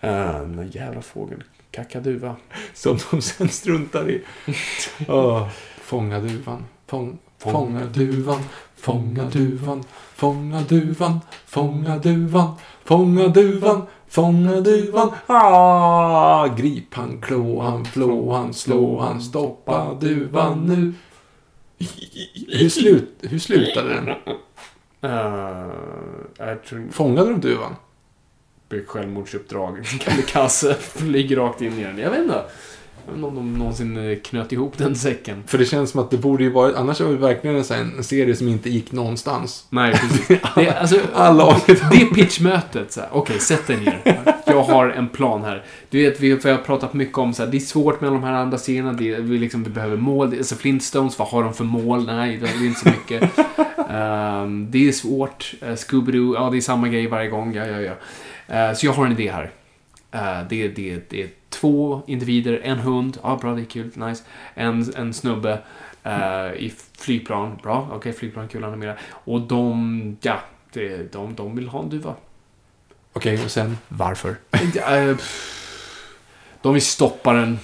Den 0.00 0.70
jävla 0.72 1.02
fågeln. 1.02 1.42
Kakaduva. 1.70 2.36
Som 2.74 2.98
de 3.10 3.22
sen 3.22 3.48
struntar 3.48 4.10
i. 4.10 4.22
Åh, 5.08 5.48
fånga 5.80 6.20
duvan. 6.20 6.64
Fång, 6.88 7.18
fånga 7.38 7.84
duvan. 7.84 8.40
Fånga 8.76 9.24
duvan. 9.24 9.84
Fånga 10.14 10.60
duvan. 10.60 11.20
Fånga 11.46 11.98
duvan. 11.98 12.52
Fånga 12.84 13.28
duvan. 13.28 13.86
Fånga 14.08 14.60
duvan. 14.60 15.10
Ah, 15.26 16.46
grip 16.46 16.94
han, 16.94 17.20
klå 17.20 17.60
han, 17.60 17.84
flå 17.84 18.32
han, 18.32 18.54
slå 18.54 19.00
han, 19.00 19.20
stoppa 19.20 19.94
duvan 19.94 20.64
nu. 20.64 20.92
Hur, 22.48 22.68
slut, 22.68 23.14
hur 23.20 23.38
slutade 23.38 23.94
den? 23.94 24.08
Uh, 25.10 26.54
tror 26.68 26.92
Fångade 26.92 27.30
de 27.30 27.40
duvan? 27.40 27.76
Beck 28.68 28.88
självmordsuppdrag. 28.88 29.84
Kamikaze 30.00 30.74
flyger 30.74 31.36
rakt 31.36 31.62
in 31.62 31.78
i 31.78 31.84
den. 31.84 31.98
Jag 31.98 32.10
vet 32.10 32.20
inte. 32.20 32.44
Jag 33.08 33.14
vet 33.14 33.24
inte 33.24 33.28
om 33.28 33.34
de 33.52 33.58
någonsin 33.58 34.10
eh, 34.10 34.18
knöt 34.18 34.52
ihop 34.52 34.78
den 34.78 34.96
säcken. 34.96 35.42
För 35.46 35.58
det 35.58 35.64
känns 35.64 35.90
som 35.90 36.00
att 36.00 36.10
det 36.10 36.16
borde 36.16 36.42
ju 36.44 36.50
vara, 36.50 36.76
annars 36.78 37.00
är 37.00 37.04
det 37.04 37.16
verkligen 37.16 37.56
en, 37.56 37.64
sån 37.64 37.76
här- 37.76 37.90
en 37.96 38.04
serie 38.04 38.36
som 38.36 38.48
inte 38.48 38.70
gick 38.70 38.92
någonstans. 38.92 39.66
Nej, 39.70 39.92
precis. 39.92 40.26
Det 40.54 40.66
är, 40.66 40.74
alltså, 40.80 41.00
Alla 41.14 41.60
det 41.66 41.72
är 42.02 42.14
pitchmötet. 42.14 42.98
Okej, 43.12 43.40
sätt 43.40 43.66
dig 43.66 43.76
ner. 43.76 44.24
Jag 44.46 44.62
har 44.62 44.88
en 44.88 45.08
plan 45.08 45.44
här. 45.44 45.64
Du 45.90 46.02
vet, 46.02 46.20
vi, 46.20 46.36
för 46.36 46.48
jag 46.48 46.56
har 46.56 46.64
pratat 46.64 46.94
mycket 46.94 47.18
om 47.18 47.34
så 47.34 47.44
här, 47.44 47.50
det 47.50 47.56
är 47.56 47.60
svårt 47.60 48.00
med 48.00 48.12
de 48.12 48.22
här 48.22 48.32
andra 48.32 48.58
serierna. 48.58 48.92
Det, 48.92 49.14
vi, 49.18 49.38
liksom, 49.38 49.64
vi 49.64 49.70
behöver 49.70 49.96
mål. 49.96 50.34
Alltså 50.38 50.54
Flintstones, 50.54 51.18
vad 51.18 51.28
har 51.28 51.42
de 51.42 51.54
för 51.54 51.64
mål? 51.64 52.06
Nej, 52.06 52.36
det 52.36 52.46
är 52.48 52.66
inte 52.66 52.80
så 52.80 52.88
mycket. 52.88 53.30
Ehm, 53.90 54.66
det 54.70 54.88
är 54.88 54.92
svårt. 54.92 55.54
Uh, 55.62 55.68
Scooby-Doo, 55.68 56.34
ja 56.34 56.50
det 56.50 56.56
är 56.56 56.60
samma 56.60 56.88
grej 56.88 57.06
varje 57.06 57.28
gång. 57.28 57.54
Ja, 57.54 57.66
ja, 57.66 57.80
ja. 57.80 57.92
Eh, 58.56 58.74
så 58.74 58.86
jag 58.86 58.92
har 58.92 59.06
en 59.06 59.12
idé 59.12 59.30
här. 59.32 59.50
Eh, 60.12 60.48
det, 60.50 60.68
det, 60.68 61.10
det 61.10 61.26
två 61.60 62.02
individer, 62.06 62.60
en 62.64 62.78
hund, 62.78 63.18
ja 63.22 63.38
bra, 63.40 63.54
det 63.54 63.62
är 63.62 63.64
kul, 63.64 63.90
nice. 63.94 64.24
En, 64.54 64.92
en 64.96 65.14
snubbe 65.14 65.58
eh, 66.02 66.52
i 66.56 66.72
flygplan, 66.98 67.58
bra, 67.62 67.88
okej, 67.92 68.12
flygplan, 68.12 68.48
kul, 68.48 68.64
animera. 68.64 68.94
Och 69.10 69.40
de, 69.40 70.16
ja, 70.20 70.40
det, 70.72 71.12
de, 71.12 71.34
de 71.34 71.56
vill 71.56 71.68
ha 71.68 71.82
en 71.82 71.88
duva. 71.88 72.14
Okej, 73.12 73.44
och 73.44 73.50
sen? 73.50 73.78
Varför? 73.88 74.36
Eh, 74.52 75.16
de 76.62 76.72
vill 76.74 76.82
stoppa 76.82 77.32
den. 77.32 77.58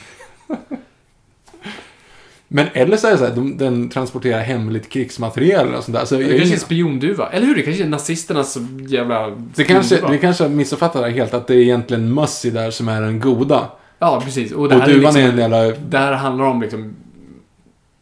Men 2.48 2.66
eller 2.72 2.96
så 2.96 3.06
är 3.06 3.10
det 3.10 3.18
så 3.18 3.24
här, 3.24 3.34
de, 3.34 3.56
den 3.56 3.88
transporterar 3.88 4.40
hemligt 4.40 4.88
krigsmateriel 4.88 5.74
och 5.74 5.84
sånt 5.84 5.96
där. 5.96 6.04
Så 6.04 6.14
jag, 6.14 6.22
Det 6.22 6.38
kanske 6.38 6.54
är 6.54 6.54
en 6.54 6.60
spionduva. 6.60 7.28
Eller 7.28 7.46
hur? 7.46 7.54
Det 7.54 7.62
kanske 7.62 7.82
är 7.82 7.88
nazisternas 7.88 8.58
jävla 8.88 9.30
det 9.30 9.64
kanske, 9.64 10.10
vi 10.10 10.18
kanske 10.18 10.44
har 10.44 10.48
missuppfattat 10.48 11.02
det 11.02 11.10
helt, 11.10 11.34
att 11.34 11.46
det 11.46 11.54
är 11.54 11.58
egentligen 11.58 12.14
Mussy 12.14 12.50
där 12.50 12.70
som 12.70 12.88
är 12.88 13.00
den 13.00 13.20
goda. 13.20 13.70
Ja, 14.04 14.20
precis. 14.24 14.52
Och 14.52 14.60
Och, 14.62 14.68
det 14.68 14.74
här 14.74 14.86
duvan 14.88 15.16
är 15.16 15.20
är 15.20 15.22
liksom, 15.32 15.38
en 15.44 15.50
jävla... 15.50 15.78
Det 15.88 15.98
här 15.98 16.12
handlar 16.12 16.44
om 16.44 16.62
liksom... 16.62 16.96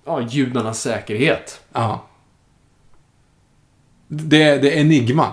Ja, 0.07 0.21
judarnas 0.21 0.81
säkerhet. 0.81 1.61
Ja. 1.73 2.07
Det, 4.09 4.57
det 4.59 4.77
är 4.77 4.81
Enigma. 4.81 5.27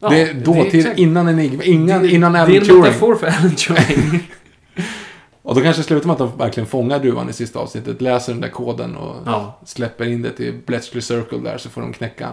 Ja, 0.00 0.08
det 0.08 0.22
är 0.22 0.34
dåtid, 0.34 0.88
innan 0.96 1.28
Enigma, 1.28 1.62
innan, 1.62 2.02
Det- 2.02 2.08
innan 2.10 2.32
Det 2.32 2.38
Alan 2.40 2.52
är 2.54 2.60
en 2.60 2.66
Turing. 2.66 2.80
metafor 2.80 3.14
för 3.14 3.26
Alan 3.26 3.54
Turing. 3.56 4.28
Och 5.42 5.54
då 5.54 5.60
kanske 5.60 5.82
det 5.82 5.86
slutar 5.86 6.06
med 6.06 6.12
att 6.12 6.18
de 6.18 6.38
verkligen 6.38 6.66
fångar 6.66 6.98
duvan 6.98 7.28
i 7.28 7.32
sista 7.32 7.58
avsnittet, 7.58 8.00
läser 8.00 8.32
den 8.32 8.40
där 8.42 8.48
koden 8.48 8.96
och 8.96 9.16
Ja. 9.26 9.58
släpper 9.64 10.04
in 10.08 10.22
det 10.22 10.30
till 10.30 10.54
Bletchley 10.66 11.02
Circle 11.02 11.38
där 11.38 11.58
så 11.58 11.70
får 11.70 11.80
de 11.80 11.92
knäcka. 11.92 12.28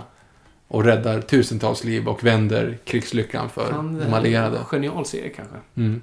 Och 0.68 0.84
räddar 0.84 1.22
tusentals 1.22 1.84
liv 1.84 2.08
och 2.08 2.24
vänder 2.26 2.78
krigslyckan 2.86 3.50
för 3.50 3.72
de 3.72 4.14
allierade. 4.14 4.58
Genial 4.72 5.06
serie 5.06 5.30
kanske. 5.30 5.56
Mm. 5.78 6.02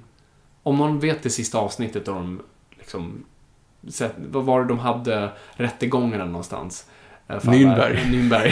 Om 0.67 0.77
någon 0.77 0.99
vet 0.99 1.23
det 1.23 1.29
sista 1.29 1.57
avsnittet 1.57 2.05
då 2.05 2.11
de 2.13 2.41
liksom... 2.77 3.23
Vad 4.17 4.43
var 4.45 4.61
det 4.61 4.67
de 4.67 4.79
hade 4.79 5.29
rättegångarna 5.51 6.25
någonstans? 6.25 6.85
Eh, 7.27 7.35
Nürnberg. 7.35 7.95
Nürnberg. 8.05 8.51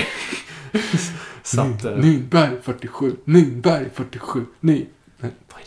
Så 1.43 1.61
att... 1.61 1.85
eh, 1.85 1.91
Nürnberg 1.91 2.61
47, 2.61 3.15
Nürnberg 3.25 3.85
47, 3.93 4.45
Ny... 4.59 4.85
Vad 5.19 5.31
är 5.31 5.65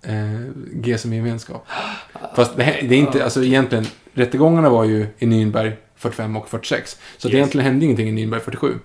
det? 0.00 0.12
Eh, 0.12 0.40
G 0.74 0.98
som 0.98 1.12
gemenskap. 1.12 1.66
Fast 2.36 2.56
det, 2.56 2.62
här- 2.62 2.82
det 2.88 2.94
är 2.94 2.98
inte, 2.98 3.24
alltså 3.24 3.44
egentligen, 3.44 3.84
rättegångarna 4.12 4.68
var 4.70 4.84
ju 4.84 5.06
i 5.18 5.26
Nürnberg 5.26 5.72
45 5.96 6.36
och 6.36 6.48
46. 6.48 6.98
Så 7.18 7.28
det 7.28 7.32
Yes. 7.34 7.38
egentligen 7.38 7.64
hände 7.66 7.84
ingenting 7.84 8.08
i 8.08 8.12
Nürnberg 8.26 8.40
47. 8.40 8.78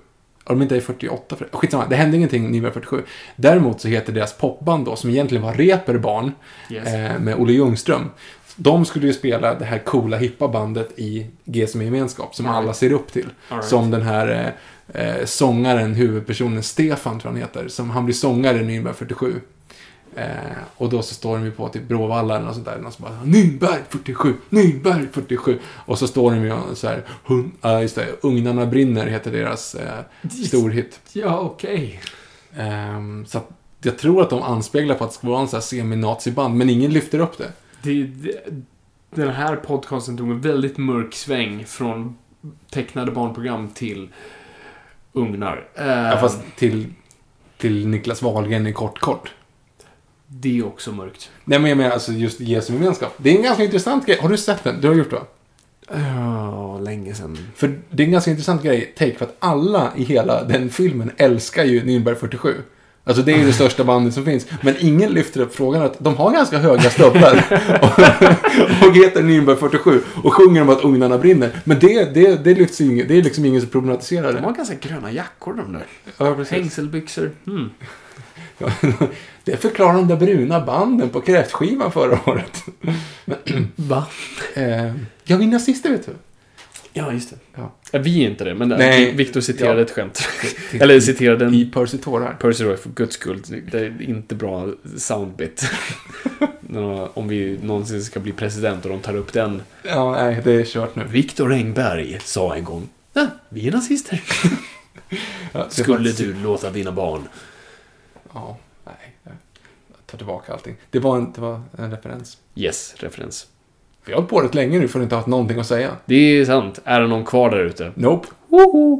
De 0.48 0.62
inte 0.62 0.76
är 0.76 0.82
48, 0.82 1.36
för, 1.36 1.48
skitsamma, 1.52 1.86
det 1.90 1.96
hände 1.96 2.18
ingenting 2.18 2.56
i 2.56 2.60
Nürnberg 2.60 2.72
47. 2.72 3.04
Däremot 3.36 3.82
så 3.82 3.88
heter 3.88 4.14
deras 4.14 4.34
popband 4.34 4.86
då, 4.86 4.96
som 4.96 5.10
egentligen 5.10 5.44
var 5.44 5.54
Reeperbahn, 5.54 6.32
Yes. 6.70 6.88
eh, 6.88 7.20
med 7.20 7.36
Olle 7.36 7.54
Ljungström. 7.54 8.10
De 8.56 8.86
skulle 8.86 9.08
ju 9.08 9.14
spela 9.14 9.56
det 9.56 9.66
här 9.66 9.80
coola 9.80 10.18
hippa 10.18 10.48
bandet 10.48 11.00
i 11.00 11.28
G 11.46 11.68
som 11.68 11.82
gemenskap, 11.82 12.36
som 12.36 12.46
right. 12.46 12.58
alla 12.58 12.74
ser 12.74 12.92
upp 12.92 13.12
till. 13.12 13.30
Right. 13.50 13.66
Som 13.66 13.92
den 13.92 14.02
här 14.02 14.54
eh, 14.94 15.08
eh, 15.08 15.26
sångaren, 15.26 15.94
huvudpersonen 15.94 16.64
Stefan 16.64 17.20
tror 17.20 17.32
han 17.32 17.42
heter, 17.42 17.68
som 17.68 17.90
han 17.90 18.06
blir 18.06 18.16
sångare 18.16 18.58
i 18.58 18.62
Nürnberg 18.62 18.94
47. 18.94 19.34
Eh, 20.18 20.58
och 20.78 20.90
då 20.90 21.02
så 21.02 21.14
står 21.14 21.38
de 21.38 21.46
ju 21.46 21.52
på 21.52 21.70
typ 21.70 21.88
Bråvalla 21.88 22.36
eller 22.36 22.46
något 22.46 22.54
sånt 22.56 22.66
där. 22.66 22.78
Någon 22.80 22.92
som 22.92 23.06
bara 23.06 23.14
Nürnberg 23.24 23.80
47, 23.90 24.34
Nürnberg 24.50 25.08
47. 25.12 25.60
Och 25.66 26.00
så 26.00 26.08
står 26.08 26.32
de 26.32 26.44
ju 26.44 26.76
så 26.76 26.88
här, 26.88 27.04
hun, 27.26 27.52
ja 27.62 27.82
just 27.82 27.96
det, 27.96 28.08
Ugnarna 28.22 28.66
brinner 28.66 29.08
heter 29.08 29.32
deras 29.32 29.76
eh, 29.76 30.00
storhit. 30.46 31.00
Ja, 31.14 31.40
okej. 31.40 32.02
Ehm, 32.58 33.26
så 33.26 33.38
att 33.38 33.50
jag 33.82 33.98
tror 33.98 34.22
att 34.22 34.30
de 34.30 34.42
anspeglar 34.42 34.96
på 34.96 35.04
att 35.04 35.10
det 35.10 35.16
ska 35.16 35.28
vara 35.28 35.42
en 35.42 35.48
sån 35.48 35.58
här 35.58 35.62
semi-nazi-band, 35.62 36.56
men 36.58 36.70
ingen 36.70 36.92
lyfter 36.92 37.20
upp 37.20 37.38
det. 37.38 37.52
Det, 37.82 38.04
det, 38.04 38.44
den 39.16 39.30
här 39.30 39.56
podcasten 39.56 40.18
tog 40.18 40.30
en 40.32 40.42
väldigt 40.42 40.78
mörk 40.78 41.14
sväng 41.14 41.66
från 41.66 42.18
tecknade 42.72 43.12
barnprogram 43.12 43.70
till 43.70 44.10
ugnar. 45.14 45.68
Eh, 45.76 45.86
Ja, 45.88 46.18
fast 46.22 46.40
till, 46.56 46.86
till 47.58 47.88
Niklas 47.88 48.22
Wahlgren 48.22 48.68
i 48.68 48.74
kort 48.74 49.00
kort. 49.00 49.34
Det 50.28 50.60
är 50.60 50.66
också 50.66 50.92
mörkt. 50.92 51.30
Nej 51.46 51.60
men 51.60 51.70
jag 51.70 51.78
menar 51.78 51.92
alltså 51.92 52.12
just 52.12 52.40
Jesu 52.40 52.74
gemenskap. 52.74 53.14
Det 53.18 53.30
är 53.30 53.36
en 53.36 53.44
ganska 53.44 53.64
intressant 53.64 54.06
grej. 54.06 54.18
Har 54.22 54.30
du 54.30 54.38
sett 54.38 54.64
den? 54.64 54.82
Du 54.82 54.88
har 54.88 54.96
gjort 54.96 55.10
det? 55.10 55.16
va? 55.16 55.26
Ja, 55.90 56.80
länge 56.80 57.14
sedan. 57.14 57.38
För 57.56 57.80
det 57.90 58.04
är 58.04 58.06
en 58.08 58.12
ganska 58.12 58.32
intressant 58.32 58.64
grej, 58.64 58.94
take, 58.98 59.16
för 59.18 59.26
att 59.26 59.36
alla 59.40 59.92
i 59.96 60.04
hela 60.04 60.44
den 60.44 60.70
filmen 60.70 61.12
älskar 61.18 61.64
ju 61.64 61.82
Nürnberg 61.84 62.16
47. 62.16 62.56
Alltså 63.04 63.24
det 63.24 63.34
är 63.34 63.38
ju 63.38 63.46
det 63.46 63.54
största 63.54 63.84
bandet 63.84 64.14
som 64.14 64.26
finns. 64.26 64.48
Men 64.62 64.76
ingen 64.80 65.12
lyfter 65.12 65.42
upp 65.42 65.56
frågan 65.56 65.82
att 65.82 66.00
de 66.00 66.16
har 66.16 66.32
ganska 66.32 66.58
höga 66.58 66.90
stövlar. 66.90 67.34
och, 67.82 68.88
och 68.88 68.96
heter 68.96 69.22
Nürnberg 69.22 69.56
47 69.56 70.02
och 70.24 70.34
sjunger 70.34 70.62
om 70.62 70.70
att 70.70 70.84
ugnarna 70.84 71.18
brinner. 71.18 71.62
Men 71.64 71.80
det, 71.80 72.14
det, 72.14 72.44
det 72.44 72.54
lyfts 72.56 72.82
ju 72.82 73.04
det 73.06 73.18
är 73.18 73.24
liksom 73.24 73.46
ingen 73.46 73.62
som 73.62 73.70
problematiserar 73.70 74.34
De 74.34 74.44
har 74.44 74.52
det. 74.52 74.58
ganska 74.58 74.76
gröna 74.76 75.12
jackor 75.12 75.54
de 75.54 75.74
där. 75.74 75.86
Ja, 76.18 76.36
precis. 76.36 76.52
Hängselbyxor. 76.52 77.32
Mm. 77.48 77.70
Det 79.52 79.58
förklarar 79.58 79.94
de 79.94 80.08
där 80.08 80.16
bruna 80.16 80.66
banden 80.66 81.10
på 81.10 81.22
kräftskivan 81.22 81.92
förra 81.92 82.20
året. 82.32 82.64
Va? 83.76 84.06
Eh, 84.54 84.86
ja, 85.24 85.38
vi 85.38 85.44
är 85.44 85.48
nazister 85.48 85.90
vet 85.90 86.06
du. 86.06 86.12
Ja, 86.94 87.12
just 87.14 87.30
det. 87.30 87.36
Ja. 87.56 87.72
Ja, 87.92 88.00
vi 88.00 88.24
är 88.26 88.30
inte 88.30 88.44
det, 88.44 88.56
men 88.56 88.70
Nej. 88.70 89.12
Victor 89.16 89.42
citerade 89.42 89.80
Ja. 89.80 89.86
ett 89.86 89.92
skämt. 89.92 90.28
Eller 90.72 91.00
citerade 91.00 91.46
en... 91.46 91.54
I 91.54 91.66
Percy 91.66 91.98
Tårar. 91.98 92.34
Percy 92.40 92.64
Roy, 92.64 92.78
för 92.78 92.90
guds 92.90 93.16
skull. 93.16 93.42
Det 93.72 93.80
är 93.80 94.02
inte 94.02 94.36
bra 94.36 94.68
soundbit. 94.98 95.70
Om 97.14 97.28
vi 97.28 97.60
någonsin 97.64 98.04
ska 98.04 98.20
bli 98.20 98.32
president 98.32 98.86
och 98.86 98.92
de 98.92 99.00
tar 99.00 99.16
upp 99.16 99.34
den. 99.34 99.62
Ja, 99.84 100.12
nej, 100.12 100.42
det 100.44 100.52
är 100.52 100.66
kört 100.66 100.96
nu. 100.96 101.04
Viktor 101.10 101.54
Engberg 101.54 102.20
sa 102.24 102.56
en 102.56 102.64
gång. 102.64 102.90
"Ah, 103.14 103.26
vi 103.50 103.68
är 103.68 103.72
nazister. 103.72 104.22
Ja, 105.52 105.70
Skulle 105.70 105.98
faktiskt- 105.98 106.18
du 106.18 106.34
låta 106.34 106.70
dina 106.70 106.92
barn? 106.92 107.22
Ja, 108.34 108.58
tar 110.08 110.18
tillbaka 110.18 110.54
allting. 110.54 110.76
Det 110.90 111.00
var 111.00 111.18
en, 111.18 111.32
det 111.32 111.42
var 111.42 111.62
en 111.78 111.92
referens. 111.92 112.38
Yes, 112.56 112.96
referens. 112.98 113.48
Vi 114.06 114.14
har 114.14 114.18
hållit 114.18 114.30
på 114.30 114.42
rätt 114.42 114.56
länge 114.56 114.80
nu 114.80 114.88
för 114.88 115.00
att 115.00 115.04
inte 115.04 115.16
ha 115.16 115.20
haft 115.20 115.28
någonting 115.28 115.60
att 115.60 115.68
säga. 115.68 115.92
Det 116.06 116.16
är 116.16 116.46
sant. 116.46 116.80
Är 116.84 117.02
det 117.02 117.08
någon 117.08 117.26
kvar 117.26 117.50
där 117.50 117.66
ute? 117.66 117.92
Nope. 117.96 118.28
Åh, 118.50 119.00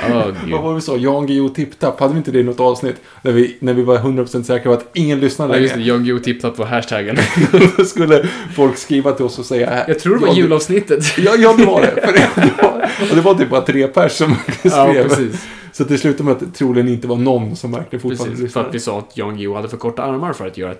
gud. 0.00 0.34
Vad 0.52 0.62
var 0.62 0.68
det 0.70 0.74
vi 0.74 0.80
sa? 0.80 0.96
Jan 0.96 1.26
Guillou 1.26 1.48
tipptapp. 1.48 2.00
Hade 2.00 2.12
vi 2.12 2.18
inte 2.18 2.30
det 2.30 2.40
i 2.40 2.42
något 2.42 2.60
avsnitt? 2.60 2.96
När 3.22 3.32
vi, 3.32 3.56
när 3.60 3.74
vi 3.74 3.82
var 3.82 3.98
100% 3.98 4.42
säkra 4.42 4.72
på 4.72 4.78
att 4.78 4.90
ingen 4.94 5.20
lyssnade 5.20 5.54
Ja, 5.54 5.60
just 5.60 5.74
det. 5.74 5.78
längre. 5.80 5.92
Jan 5.92 6.04
Guillou 6.04 6.18
tippade 6.18 6.56
på 6.56 6.64
hashtaggen. 6.64 7.16
Då 7.76 7.84
skulle 7.84 8.28
folk 8.54 8.76
skriva 8.78 9.12
till 9.12 9.24
oss 9.24 9.38
och 9.38 9.44
säga... 9.46 9.84
Jag 9.88 9.98
tror 9.98 10.18
det 10.18 10.26
var 10.26 10.34
julavsnittet. 10.34 11.18
Ja, 11.18 11.34
ja, 11.38 11.54
det 11.58 11.64
var 11.64 11.80
det. 11.80 11.86
För 12.06 12.12
det, 12.12 12.62
var, 12.62 12.90
och 13.10 13.16
det 13.16 13.20
var 13.22 13.34
typ 13.34 13.50
bara 13.50 13.60
tre 13.60 13.86
pers 13.86 14.12
som 14.12 14.34
skrev. 14.58 14.72
Ja, 14.96 15.02
precis. 15.02 15.46
Så 15.72 15.84
det 15.84 15.98
slutade 15.98 16.24
med 16.24 16.32
att 16.32 16.40
det 16.40 16.46
troligen 16.58 16.88
inte 16.88 17.06
var 17.08 17.16
någon 17.16 17.56
som 17.56 17.72
verkligen 17.72 18.00
fortfarande 18.02 18.24
Precis, 18.24 18.38
för 18.38 18.44
lyssnade. 18.44 18.68
att 18.68 18.74
vi 18.74 18.80
sa 18.80 18.98
att 18.98 19.16
Jan 19.16 19.36
Guillou 19.36 19.54
hade 19.54 19.68
för 19.68 19.76
korta 19.76 20.02
armar 20.02 20.32
för 20.32 20.46
att 20.46 20.58
göra 20.58 20.74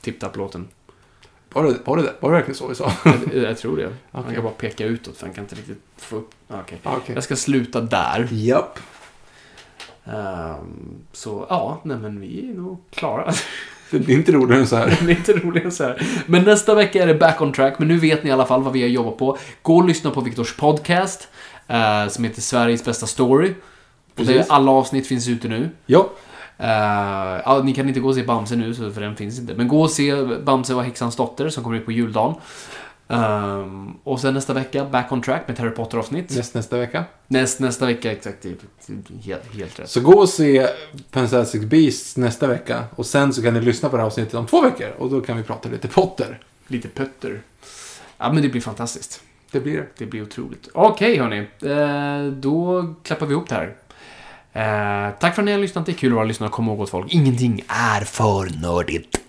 tipptapp-låten. 0.00 0.68
Var 1.52 1.64
det, 1.64 1.78
var, 1.84 1.96
det, 1.96 2.14
var 2.20 2.30
det 2.30 2.36
verkligen 2.36 2.56
så 2.56 2.66
vi 2.66 2.74
sa? 2.74 2.92
Jag, 3.04 3.42
jag 3.42 3.58
tror 3.58 3.76
det. 3.76 3.92
Han 4.12 4.22
Okej. 4.22 4.34
kan 4.34 4.44
bara 4.44 4.52
peka 4.52 4.84
utåt 4.84 5.16
för 5.16 5.26
han 5.26 5.34
kan 5.34 5.44
inte 5.44 5.54
riktigt 5.54 5.82
få 5.96 6.16
upp... 6.16 6.30
Ah, 6.48 6.60
okej. 6.82 7.14
Jag 7.14 7.24
ska 7.24 7.36
sluta 7.36 7.80
där. 7.80 8.28
Japp. 8.30 8.78
Ehm, 10.04 11.04
så 11.12 11.46
ja, 11.48 11.80
nej 11.82 11.96
men 11.96 12.20
vi 12.20 12.50
är 12.50 12.54
nog 12.54 12.78
klara. 12.90 13.32
Det 13.90 14.12
är 14.12 14.16
inte 14.16 14.32
roligare 14.32 14.60
än 14.60 14.66
så 14.66 14.76
här. 14.76 14.98
det 15.06 15.12
är 15.12 15.16
inte 15.16 15.32
roligare 15.32 15.70
så 15.70 15.84
här. 15.84 16.06
Men 16.26 16.44
nästa 16.44 16.74
vecka 16.74 17.02
är 17.02 17.06
det 17.06 17.14
back 17.14 17.40
on 17.40 17.52
track, 17.52 17.78
men 17.78 17.88
nu 17.88 17.96
vet 17.96 18.24
ni 18.24 18.30
i 18.30 18.32
alla 18.32 18.46
fall 18.46 18.62
vad 18.62 18.72
vi 18.72 18.82
har 18.82 18.88
jobbat 18.88 19.18
på. 19.18 19.38
Gå 19.62 19.76
och 19.76 19.84
lyssna 19.84 20.10
på 20.10 20.20
Viktors 20.20 20.56
podcast, 20.56 21.28
eh, 21.68 22.08
som 22.08 22.24
heter 22.24 22.40
Sveriges 22.40 22.84
bästa 22.84 23.06
story. 23.06 23.54
Och 24.16 24.24
alla 24.48 24.70
avsnitt 24.70 25.06
finns 25.06 25.28
ute 25.28 25.48
nu. 25.48 25.70
Ja, 25.86 26.10
Eh, 26.58 27.40
ja, 27.44 27.60
ni 27.64 27.74
kan 27.74 27.88
inte 27.88 28.00
gå 28.00 28.08
och 28.08 28.14
se 28.14 28.22
Bamse 28.22 28.56
nu, 28.56 28.74
för 28.74 29.00
den 29.00 29.16
finns 29.16 29.38
inte. 29.38 29.54
Men 29.54 29.68
gå 29.68 29.82
och 29.82 29.90
se 29.90 30.24
Bamse 30.24 30.74
och 30.74 30.84
häxans 30.84 31.16
dotter 31.16 31.48
som 31.48 31.64
kommer 31.64 31.76
ut 31.76 31.84
på 31.84 31.92
juldagen. 31.92 32.34
Ehm, 33.08 33.94
och 34.04 34.20
sen 34.20 34.34
nästa 34.34 34.52
vecka, 34.52 34.84
back 34.84 35.12
on 35.12 35.22
track 35.22 35.42
med 35.46 35.54
ett 35.54 35.60
Harry 35.60 35.70
Potter-avsnitt. 35.70 36.36
näst, 36.36 36.54
nästa 36.54 36.78
vecka. 36.78 37.04
Näst, 37.26 37.60
nästa 37.60 37.86
vecka, 37.86 38.12
exakt. 38.12 38.46
Helt, 39.24 39.54
helt 39.54 39.80
rätt. 39.80 39.90
Så 39.90 40.00
gå 40.00 40.12
och 40.12 40.28
se 40.28 40.68
Fantastic 41.10 41.64
Beasts 41.64 42.16
nästa 42.16 42.46
vecka. 42.46 42.84
Och 42.96 43.06
sen 43.06 43.32
så 43.32 43.42
kan 43.42 43.54
ni 43.54 43.60
lyssna 43.60 43.88
på 43.88 43.96
det 43.96 44.02
här 44.02 44.06
avsnittet 44.06 44.34
om 44.34 44.46
två 44.46 44.62
veckor. 44.62 44.88
Och 44.98 45.10
då 45.10 45.20
kan 45.20 45.36
vi 45.36 45.42
prata 45.42 45.68
lite 45.68 45.88
Potter. 45.88 46.40
Lite 46.66 46.88
Pötter. 46.88 47.40
Ja, 48.18 48.32
men 48.32 48.42
det 48.42 48.48
blir 48.48 48.60
fantastiskt. 48.60 49.22
Det 49.50 49.60
blir 49.60 49.76
det. 49.76 49.86
Det 49.98 50.06
blir 50.06 50.22
otroligt. 50.22 50.68
Okej, 50.72 51.18
hörni. 51.18 51.38
Eh, 51.62 52.32
då 52.32 52.84
klappar 53.02 53.26
vi 53.26 53.32
ihop 53.32 53.48
det 53.48 53.54
här. 53.54 53.74
Eh, 54.58 55.10
tack 55.18 55.34
för 55.34 55.42
att 55.42 55.46
ni 55.46 55.52
har 55.52 55.58
lyssnat. 55.58 55.86
Det 55.86 55.92
är 55.92 55.94
kul 55.94 56.12
att 56.12 56.16
vara 56.16 56.24
lyssnare. 56.24 56.50
Kom 56.50 56.68
ihåg 56.68 56.88
folk. 56.88 57.14
Ingenting 57.14 57.64
är 57.68 58.00
för 58.00 58.60
nördigt. 58.62 59.20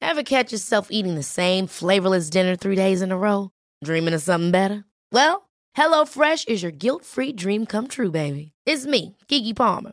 Ever 0.00 0.22
catch 0.22 0.52
yourself 0.52 0.88
eating 0.90 1.16
the 1.16 1.22
same 1.22 1.66
flavorless 1.66 2.30
dinner 2.30 2.56
three 2.56 2.76
days 2.76 3.02
in 3.02 3.12
a 3.12 3.16
row? 3.16 3.50
Dreaming 3.84 4.14
of 4.14 4.22
something 4.22 4.52
better? 4.52 4.84
Well, 5.12 5.48
HelloFresh 5.76 6.48
is 6.48 6.62
your 6.62 6.72
guilt-free 6.72 7.32
dream 7.32 7.66
come 7.66 7.88
true, 7.88 8.10
baby. 8.10 8.52
It's 8.64 8.86
me, 8.86 9.16
Kiki 9.28 9.54
Palmer. 9.54 9.92